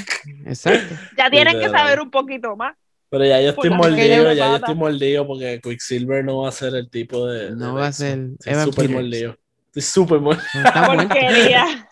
exacto. 0.46 0.94
Ya 1.18 1.30
tienen 1.30 1.58
que 1.58 1.68
saber 1.68 2.00
un 2.00 2.10
poquito 2.10 2.54
más. 2.56 2.76
Pero 3.08 3.24
ya 3.24 3.40
yo 3.40 3.50
estoy 3.50 3.70
mordido, 3.70 4.32
ya 4.32 4.50
yo 4.50 4.56
estoy 4.56 4.74
mordido 4.74 5.26
porque 5.26 5.60
Quicksilver 5.62 6.24
no 6.24 6.42
va 6.42 6.48
a 6.48 6.52
ser 6.52 6.74
el 6.74 6.90
tipo 6.90 7.26
de. 7.26 7.50
No 7.52 7.74
de 7.74 7.80
va 7.80 7.86
a 7.86 7.88
X-Men. 7.88 8.36
ser 8.40 8.52
Estoy 8.52 8.72
súper 8.72 8.88
mordido. 8.90 9.36
Estoy 9.68 9.82
súper 9.82 10.20
mordido. 10.20 10.44
Porquería. 10.86 11.88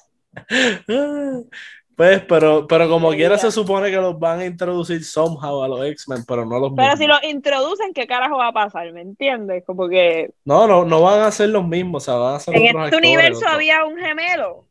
Pues, 1.96 2.22
pero, 2.28 2.66
pero 2.66 2.88
como 2.88 3.12
Sí, 3.12 3.18
quiera 3.18 3.36
ya. 3.36 3.42
se 3.42 3.52
supone 3.52 3.88
que 3.88 3.96
los 3.98 4.18
van 4.18 4.40
a 4.40 4.44
introducir 4.46 5.04
somehow 5.04 5.62
a 5.62 5.68
los 5.68 5.86
X-Men, 5.86 6.24
pero 6.26 6.44
no 6.44 6.58
los 6.58 6.72
Pero 6.74 6.88
mismos. 6.88 6.98
si 6.98 7.06
los 7.06 7.22
introducen, 7.32 7.92
¿qué 7.94 8.04
carajo 8.08 8.36
va 8.38 8.48
a 8.48 8.52
pasar? 8.52 8.92
¿Me 8.92 9.00
entiendes? 9.00 9.62
Como 9.64 9.88
que 9.88 10.32
No, 10.44 10.66
no, 10.66 10.84
no 10.84 11.02
van 11.02 11.20
a 11.20 11.30
ser 11.30 11.50
los 11.50 11.64
mismos, 11.64 12.02
o 12.02 12.04
sea, 12.06 12.14
van 12.14 12.34
a 12.34 12.40
ser 12.40 12.56
en 12.56 12.62
otros 12.62 12.84
este 12.86 12.96
actores, 12.96 13.06
universo 13.08 13.38
otros- 13.38 13.52
había 13.52 13.84
un 13.84 13.96
gemelo. 13.96 14.66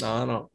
No, 0.00 0.26
no. 0.26 0.50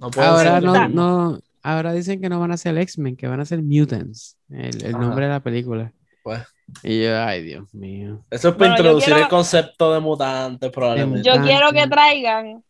No 0.00 0.10
Ahora 0.20 0.60
no, 0.60 0.88
no, 0.88 1.38
ahora 1.62 1.92
dicen 1.92 2.20
que 2.20 2.28
no 2.28 2.40
van 2.40 2.50
a 2.50 2.56
ser 2.56 2.76
X-Men, 2.76 3.14
que 3.16 3.28
van 3.28 3.38
a 3.38 3.44
ser 3.44 3.62
Mutants, 3.62 4.36
el, 4.50 4.92
nombre 4.98 5.26
de 5.26 5.32
la 5.32 5.40
película. 5.40 5.92
Pues, 6.24 6.42
Y 6.82 7.04
yo, 7.04 7.22
ay, 7.22 7.40
Dios 7.44 7.72
mío. 7.72 8.24
eso 8.32 8.48
es 8.48 8.54
para 8.56 8.70
Bueno, 8.70 8.76
introducir 8.78 9.10
quiero- 9.10 9.22
el 9.22 9.28
concepto 9.28 9.94
de 9.94 10.00
mutantes, 10.00 10.72
probablemente. 10.72 11.22
Yo 11.22 11.40
quiero 11.40 11.70
que 11.70 11.86
traigan, 11.86 12.64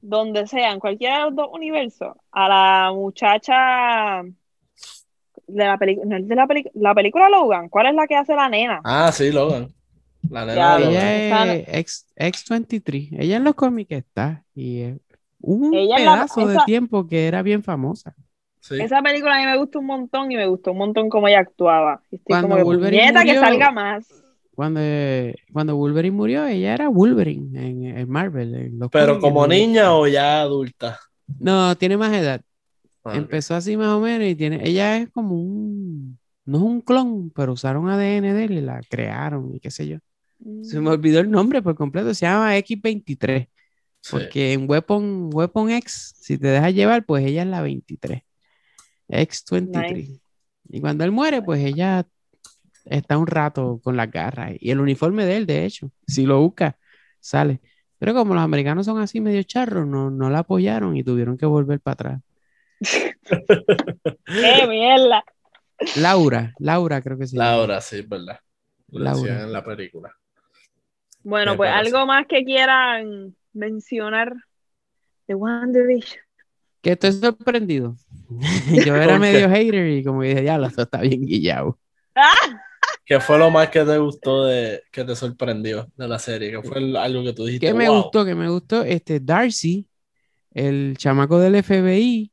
donde 0.00 0.46
sean, 0.46 0.78
cualquiera 0.78 1.18
de 1.18 1.24
los 1.26 1.34
dos 1.36 1.48
universos, 1.52 2.16
a 2.32 2.48
la 2.48 2.92
muchacha 2.94 4.22
de 5.46 5.64
la 5.64 5.78
película, 5.78 6.18
de 6.20 6.34
la, 6.34 6.46
peli- 6.46 6.70
la 6.74 6.94
película 6.94 7.28
Logan. 7.28 7.68
¿Cuál 7.68 7.86
es 7.86 7.94
la 7.94 8.06
que 8.06 8.16
hace 8.16 8.34
la 8.34 8.48
nena? 8.48 8.80
Ah, 8.84 9.10
sí, 9.12 9.30
Logan. 9.32 9.68
La 10.30 10.40
nena 10.44 10.54
Ya, 10.54 10.74
de 10.78 10.80
Logan. 10.86 10.92
Ella 11.02 11.54
es 11.54 11.68
X, 11.68 12.06
X23. 12.16 13.16
Ella 13.20 13.36
en 13.36 13.44
los 13.44 13.54
cómics 13.54 13.90
está. 13.92 14.44
Y 14.54 14.80
es 14.82 14.96
un 15.40 15.72
Ella 15.74 15.96
es 15.96 16.04
la- 16.04 16.12
pedazo 16.14 16.46
de 16.46 16.54
esa- 16.54 16.64
tiempo 16.64 17.06
que 17.06 17.26
era 17.28 17.42
bien 17.42 17.62
famosa. 17.62 18.14
Sí. 18.60 18.80
Esa 18.80 19.00
película 19.00 19.36
a 19.36 19.38
mí 19.38 19.46
me 19.46 19.56
gustó 19.58 19.78
un 19.78 19.86
montón 19.86 20.32
y 20.32 20.36
me 20.36 20.46
gustó 20.48 20.72
un 20.72 20.78
montón 20.78 21.08
cómo 21.08 21.28
ella 21.28 21.38
actuaba. 21.38 22.00
Y 22.10 22.16
estoy 22.16 22.32
Cuando 22.32 22.48
como 22.48 22.56
que, 22.58 22.64
Wolverine 22.64 23.02
"Puñeta, 23.12 23.24
que 23.24 23.38
salga 23.38 23.70
más. 23.70 24.24
Cuando, 24.56 24.80
cuando 25.52 25.76
Wolverine 25.76 26.16
murió, 26.16 26.46
ella 26.46 26.72
era 26.72 26.88
Wolverine 26.88 27.60
en, 27.62 27.84
en 27.98 28.08
Marvel. 28.08 28.54
en 28.54 28.78
los 28.78 28.90
Pero 28.90 29.20
como 29.20 29.46
niña 29.46 29.92
o 29.92 30.06
ya 30.06 30.40
adulta. 30.40 30.98
No, 31.38 31.76
tiene 31.76 31.98
más 31.98 32.10
edad. 32.14 32.40
Ah, 33.04 33.16
Empezó 33.16 33.54
así 33.54 33.76
más 33.76 33.88
o 33.88 34.00
menos 34.00 34.26
y 34.26 34.34
tiene, 34.34 34.66
ella 34.66 34.96
es 34.96 35.10
como 35.10 35.34
un, 35.34 36.18
no 36.46 36.56
es 36.56 36.64
un 36.64 36.80
clon, 36.80 37.30
pero 37.34 37.52
usaron 37.52 37.86
ADN 37.90 38.34
de 38.34 38.44
él 38.44 38.52
y 38.52 38.60
la 38.62 38.80
crearon 38.88 39.54
y 39.54 39.60
qué 39.60 39.70
sé 39.70 39.88
yo. 39.88 39.98
Se 40.62 40.80
me 40.80 40.88
olvidó 40.88 41.20
el 41.20 41.30
nombre 41.30 41.60
por 41.60 41.74
completo, 41.74 42.14
se 42.14 42.24
llama 42.24 42.56
X23, 42.56 43.48
sí. 44.00 44.10
porque 44.10 44.54
en 44.54 44.70
Weapon, 44.70 45.28
Weapon 45.34 45.70
X, 45.70 46.14
si 46.18 46.38
te 46.38 46.46
dejas 46.46 46.72
llevar, 46.72 47.04
pues 47.04 47.26
ella 47.26 47.42
es 47.42 47.48
la 47.48 47.60
23, 47.60 48.22
X23. 49.08 49.94
Nice. 49.94 50.20
Y 50.70 50.80
cuando 50.80 51.04
él 51.04 51.12
muere, 51.12 51.42
pues 51.42 51.62
ella 51.62 52.06
está 52.86 53.18
un 53.18 53.26
rato 53.26 53.80
con 53.82 53.96
las 53.96 54.10
garras 54.10 54.52
y 54.58 54.70
el 54.70 54.80
uniforme 54.80 55.24
de 55.26 55.36
él, 55.36 55.46
de 55.46 55.64
hecho, 55.64 55.90
si 56.06 56.26
lo 56.26 56.40
busca, 56.40 56.78
sale. 57.20 57.60
Pero 57.98 58.14
como 58.14 58.34
los 58.34 58.42
americanos 58.42 58.86
son 58.86 59.00
así 59.00 59.20
medio 59.20 59.42
charros, 59.42 59.86
no, 59.86 60.10
no 60.10 60.28
la 60.30 60.40
apoyaron 60.40 60.96
y 60.96 61.02
tuvieron 61.04 61.36
que 61.38 61.46
volver 61.46 61.80
para 61.80 61.92
atrás. 61.94 62.22
¡Qué 64.26 64.66
mierda! 64.68 65.24
Laura, 65.96 66.52
Laura 66.58 67.02
creo 67.02 67.18
que 67.18 67.26
sí. 67.26 67.36
Laura, 67.36 67.80
sí, 67.80 67.98
es 67.98 68.08
verdad. 68.08 68.38
Lo 68.88 69.00
Laura. 69.00 69.42
en 69.42 69.52
la 69.52 69.64
película. 69.64 70.12
Bueno, 71.22 71.52
Me 71.52 71.56
pues 71.56 71.70
parece. 71.70 71.88
algo 71.88 72.06
más 72.06 72.26
que 72.26 72.44
quieran 72.44 73.34
mencionar 73.52 74.32
de 75.26 75.34
WandaVision. 75.34 76.20
Que 76.82 76.92
estoy 76.92 77.12
sorprendido. 77.12 77.96
Yo 78.86 78.94
era 78.94 79.08
¿Por 79.14 79.20
medio 79.20 79.48
hater 79.48 79.88
y 79.88 80.04
como 80.04 80.22
dije, 80.22 80.44
ya, 80.44 80.56
esto 80.56 80.82
está 80.82 81.00
bien 81.00 81.22
guillado. 81.22 81.78
¿Qué 83.06 83.20
fue 83.20 83.38
lo 83.38 83.50
más 83.50 83.70
que 83.70 83.84
te 83.84 83.98
gustó 83.98 84.46
de 84.46 84.82
que 84.92 85.04
te 85.04 85.16
sorprendió 85.16 85.86
de 85.96 86.08
la 86.08 86.18
serie? 86.18 86.50
¿Qué 86.52 86.62
fue 86.62 86.78
el- 86.78 86.96
algo 86.96 87.24
que 87.24 87.32
tú 87.32 87.46
dijiste? 87.46 87.70
¿Qué 87.70 87.74
me 87.74 87.88
"Wow"? 87.88 87.90
gustó? 87.90 88.24
Que 88.24 88.34
me 88.34 88.48
gustó 88.50 88.82
este 88.84 89.20
Darcy, 89.20 89.88
el 90.52 90.96
chamaco 90.98 91.38
del 91.40 91.56
FBI, 91.56 92.32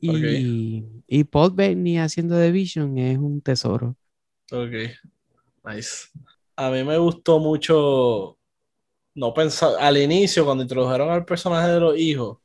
Y, 0.00 0.84
y 1.06 1.24
Paul 1.24 1.52
Bettany 1.54 1.98
haciendo 1.98 2.36
The 2.38 2.50
Vision 2.52 2.98
es 2.98 3.18
un 3.18 3.40
tesoro. 3.42 3.96
Ok, 4.52 4.72
nice. 5.64 6.08
A 6.56 6.70
mí 6.70 6.84
me 6.84 6.98
gustó 6.98 7.38
mucho, 7.40 8.38
no 9.14 9.34
pensar, 9.34 9.72
al 9.80 9.98
inicio, 9.98 10.44
cuando 10.46 10.64
introdujeron 10.64 11.10
al 11.10 11.24
personaje 11.26 11.68
de 11.70 11.80
los 11.80 11.98
hijos, 11.98 12.38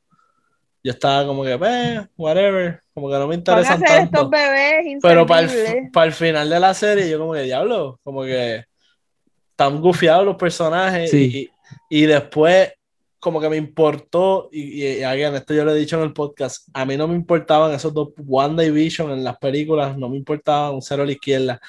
yo 0.82 0.92
estaba 0.92 1.26
como 1.26 1.44
que, 1.44 1.52
eh, 1.62 2.06
whatever, 2.16 2.80
como 2.92 3.08
que 3.08 3.14
no 3.14 3.28
me 3.28 3.36
Van 3.36 3.58
a 3.58 3.60
interesan 3.62 3.78
ser 3.80 3.88
estos 4.02 4.10
tanto. 4.10 4.30
bebés 4.30 4.98
Pero 5.00 5.26
para 5.26 5.40
el, 5.42 5.90
para 5.92 6.06
el 6.06 6.12
final 6.12 6.50
de 6.50 6.60
la 6.60 6.74
serie, 6.74 7.08
yo 7.08 7.18
como 7.18 7.32
que, 7.34 7.42
diablo, 7.42 8.00
como 8.02 8.22
que 8.24 8.64
están 9.50 9.80
gufiados 9.80 10.24
los 10.24 10.36
personajes 10.36 11.10
Sí. 11.10 11.50
y, 11.88 12.02
y 12.02 12.06
después 12.06 12.72
como 13.20 13.40
que 13.40 13.48
me 13.48 13.56
importó, 13.56 14.48
y, 14.50 14.82
y, 14.82 14.98
y 14.98 15.02
again, 15.04 15.36
esto 15.36 15.54
yo 15.54 15.64
lo 15.64 15.70
he 15.70 15.78
dicho 15.78 15.96
en 15.96 16.02
el 16.02 16.12
podcast, 16.12 16.66
a 16.74 16.84
mí 16.84 16.96
no 16.96 17.06
me 17.06 17.14
importaban 17.14 17.70
esos 17.72 17.94
dos, 17.94 18.08
Wanda 18.18 18.64
y 18.64 18.72
Vision 18.72 19.12
en 19.12 19.22
las 19.22 19.36
películas, 19.38 19.96
no 19.96 20.08
me 20.08 20.16
importaban 20.16 20.74
un 20.74 20.82
cero 20.82 21.04
a 21.04 21.06
la 21.06 21.12
izquierda. 21.12 21.60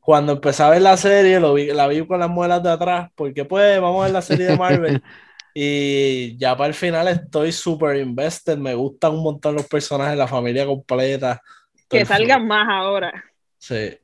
Cuando 0.00 0.32
empecé 0.32 0.62
a 0.62 0.70
ver 0.70 0.80
la 0.80 0.96
serie, 0.96 1.40
lo 1.40 1.52
vi, 1.52 1.66
la 1.66 1.88
vi 1.88 2.06
con 2.06 2.20
las 2.20 2.30
muelas 2.30 2.62
de 2.62 2.70
atrás, 2.70 3.10
porque 3.14 3.44
pues 3.44 3.78
vamos 3.82 4.00
a 4.00 4.04
ver 4.04 4.12
la 4.14 4.22
serie 4.22 4.46
de 4.46 4.56
Marvel. 4.56 5.02
Y 5.56 6.36
ya 6.36 6.56
para 6.56 6.68
el 6.68 6.74
final 6.74 7.06
estoy 7.08 7.52
súper 7.52 7.96
invested, 7.96 8.58
me 8.58 8.74
gustan 8.74 9.12
un 9.12 9.22
montón 9.22 9.54
los 9.54 9.66
personajes, 9.68 10.18
la 10.18 10.26
familia 10.26 10.66
completa. 10.66 11.40
Que 11.88 12.04
salgan 12.04 12.46
más 12.46 12.66
ahora. 12.68 13.12
Sí, 13.58 13.98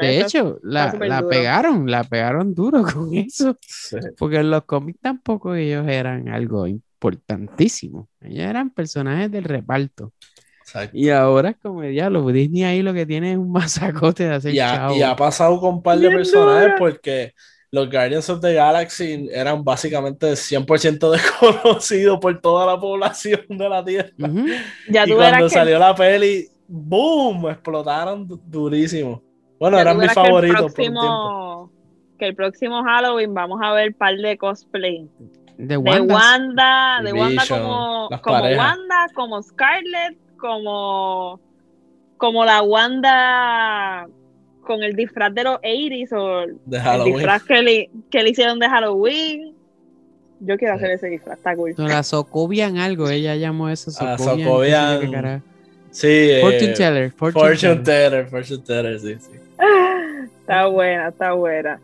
de 0.00 0.20
hecho, 0.20 0.58
la, 0.62 0.92
la 1.00 1.26
pegaron, 1.28 1.90
la 1.90 2.04
pegaron 2.04 2.54
duro 2.54 2.82
con 2.92 3.14
eso. 3.14 3.56
sí. 3.60 3.96
Porque 4.18 4.38
en 4.38 4.50
los 4.50 4.64
cómics 4.64 4.98
tampoco 5.00 5.54
ellos 5.54 5.86
eran 5.86 6.28
algo 6.28 6.66
importantísimo. 6.66 8.08
Ellos 8.20 8.40
eran 8.46 8.70
personajes 8.70 9.30
del 9.30 9.44
reparto. 9.44 10.12
exacto. 10.60 10.96
Y 10.96 11.10
ahora 11.10 11.50
es 11.50 11.56
como 11.58 11.82
diablo, 11.82 12.26
Disney 12.28 12.64
ahí 12.64 12.82
lo 12.82 12.92
que 12.92 13.06
tiene 13.06 13.32
es 13.32 13.38
un 13.38 13.52
masacote 13.52 14.24
de 14.24 14.34
hacer 14.34 14.54
Y 14.54 14.60
ha, 14.60 14.74
chavo. 14.76 14.96
y 14.96 15.02
ha 15.02 15.14
pasado 15.14 15.60
con 15.60 15.74
un 15.76 15.82
par 15.82 15.98
de 15.98 16.08
Bien 16.08 16.18
personajes 16.18 16.62
dura. 16.64 16.76
porque 16.78 17.34
los 17.74 17.90
Guardians 17.90 18.28
of 18.30 18.40
the 18.40 18.54
Galaxy 18.54 19.28
eran 19.32 19.64
básicamente 19.64 20.32
100% 20.32 21.10
desconocidos 21.12 22.18
por 22.20 22.40
toda 22.40 22.66
la 22.66 22.78
población 22.78 23.40
de 23.48 23.68
la 23.68 23.84
Tierra. 23.84 24.10
Ya 24.88 25.04
Y 25.04 25.10
tú 25.10 25.16
cuando 25.16 25.44
que 25.46 25.50
salió 25.50 25.78
la 25.78 25.94
peli, 25.94 26.46
¡boom! 26.68 27.48
Explotaron 27.50 28.26
du- 28.26 28.40
durísimo. 28.46 29.22
Bueno, 29.58 29.76
Ya 29.76 29.82
eran 29.82 29.96
mis 29.98 30.08
verás 30.08 30.14
que 30.14 30.20
el 30.20 30.26
favoritos 30.26 30.60
por 30.60 30.68
un 30.70 30.74
tiempo. 30.74 31.00
próximo, 31.00 31.72
que 32.18 32.26
el 32.26 32.34
próximo 32.36 32.82
Halloween 32.84 33.34
vamos 33.34 33.60
a 33.62 33.72
ver 33.72 33.94
par 33.94 34.14
de 34.16 34.36
cosplay 34.38 35.08
De 35.56 35.66
de 35.66 35.76
Wanda. 35.76 37.00
De 37.02 37.12
Wanda 37.12 37.42
Vision, 37.42 37.60
como, 37.62 38.08
como. 38.22 38.38
Wanda, 38.44 39.06
como 39.14 39.42
Scarlett, 39.42 40.16
como, 40.38 41.40
como 42.18 42.44
la 42.44 42.62
Wanda 42.62 44.06
con 44.64 44.82
el 44.82 44.96
disfraz 44.96 45.32
de 45.34 45.44
los 45.44 45.58
80s 45.60 46.12
o 46.12 46.46
De 46.64 46.76
el 46.76 46.82
Halloween. 46.82 47.14
disfraz 47.16 47.42
que 47.44 47.62
le, 47.62 47.90
que 48.10 48.22
le 48.22 48.30
hicieron 48.30 48.58
de 48.58 48.68
Halloween. 48.68 49.54
Yo 50.40 50.56
quiero 50.58 50.74
Sí. 50.74 50.78
hacer 50.84 50.90
ese 50.96 51.06
disfraz, 51.08 51.38
está 51.38 51.54
cool. 51.56 51.74
No, 51.78 51.86
la 51.88 52.02
Socovian 52.02 52.78
algo, 52.78 53.08
ella 53.08 53.34
llamó 53.36 53.68
eso 53.68 53.90
Socovian. 53.90 55.00
qué 55.00 55.10
carajo. 55.10 55.44
Sí, 55.90 56.08
eh, 56.10 56.40
Fortune 56.40 56.72
Teller. 56.74 57.10
Fortune, 57.12 57.44
Fortune 57.48 57.76
Teller. 57.76 58.10
Teller, 58.10 58.26
Fortune 58.28 58.62
Teller, 58.64 58.98
sí, 59.00 59.14
sí. 59.20 59.30
Está 60.40 60.66
buena, 60.66 61.08
está 61.08 61.32
buena. 61.32 61.80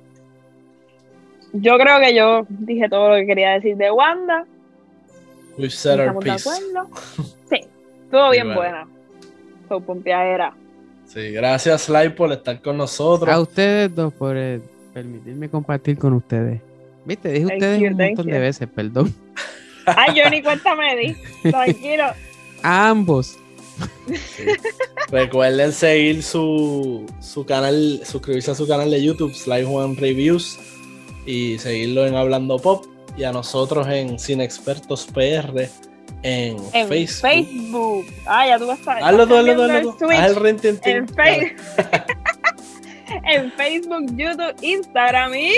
Yo 1.52 1.78
creo 1.78 1.98
que 2.01 2.15
yo 2.15 2.47
dije 2.48 2.89
todo 2.89 3.09
lo 3.11 3.15
que 3.16 3.27
quería 3.27 3.51
decir 3.52 3.77
de 3.77 3.90
Wanda. 3.90 4.44
We've 5.57 5.70
said 5.70 5.94
our 6.01 6.01
¿Estamos 6.09 6.24
de 6.24 6.32
piece. 6.32 6.48
acuerdo? 6.51 6.89
Sí, 7.51 7.61
estuvo 8.05 8.31
bien 8.31 8.47
bueno. 8.55 8.61
buena. 8.61 8.86
So, 9.69 9.81
pompeadera. 9.81 10.52
Sí, 11.12 11.32
gracias, 11.32 11.82
Sly, 11.82 12.10
por 12.10 12.30
estar 12.32 12.62
con 12.62 12.76
nosotros. 12.76 13.28
A 13.28 13.40
ustedes 13.40 13.92
dos 13.92 14.14
por 14.14 14.36
eh, 14.36 14.60
permitirme 14.94 15.48
compartir 15.48 15.98
con 15.98 16.12
ustedes. 16.12 16.60
Viste, 17.04 17.30
dije 17.30 17.46
Thank 17.46 17.56
ustedes 17.56 17.80
you, 17.80 17.86
un 17.88 17.96
montón 17.96 18.26
you. 18.26 18.32
de 18.32 18.38
veces, 18.38 18.68
perdón. 18.72 19.14
Ay, 19.86 20.14
yo 20.16 20.30
ni 20.30 20.40
cuenta 20.40 20.76
me 20.76 20.96
di. 20.96 21.16
Tranquilo. 21.50 22.04
A 22.62 22.90
ambos. 22.90 23.36
Recuerden 25.10 25.72
seguir 25.72 26.22
su, 26.22 27.06
su 27.20 27.44
canal, 27.44 28.00
suscribirse 28.04 28.52
a 28.52 28.54
su 28.54 28.68
canal 28.68 28.90
de 28.90 29.02
YouTube, 29.02 29.34
Sly 29.34 29.64
Juan 29.64 29.96
Reviews, 29.96 30.58
y 31.26 31.58
seguirlo 31.58 32.06
en 32.06 32.14
Hablando 32.14 32.58
Pop, 32.58 32.84
y 33.16 33.24
a 33.24 33.32
nosotros 33.32 33.88
en 33.88 34.18
Sin 34.18 34.40
Expertos 34.40 35.08
PR 35.12 35.68
en, 36.22 36.56
En 36.72 36.88
Facebook. 36.88 37.30
Facebook. 37.30 38.06
Ah, 38.26 38.47
ya 38.47 38.59
tú 38.59 38.66
vas 38.66 38.86
a. 38.86 38.92
Hazlo 39.09 39.26
tú, 39.26 39.36
hazlo 39.36 39.55
tú. 39.56 40.06
En, 40.90 41.09
Face- 41.09 41.56
en 43.24 43.52
Facebook, 43.52 44.16
YouTube, 44.16 44.55
Instagram 44.62 45.34
y. 45.34 45.52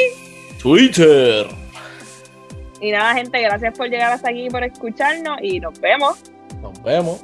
Twitter. 0.61 1.47
Y 2.81 2.91
nada, 2.91 3.15
gente, 3.15 3.41
gracias 3.41 3.77
por 3.77 3.89
llegar 3.89 4.13
hasta 4.13 4.31
aquí 4.31 4.47
y 4.47 4.51
por 4.51 4.63
escucharnos. 4.65 5.39
Y 5.43 5.61
nos 5.61 5.81
vemos. 5.81 6.19
Nos 6.61 6.83
vemos. 6.83 7.21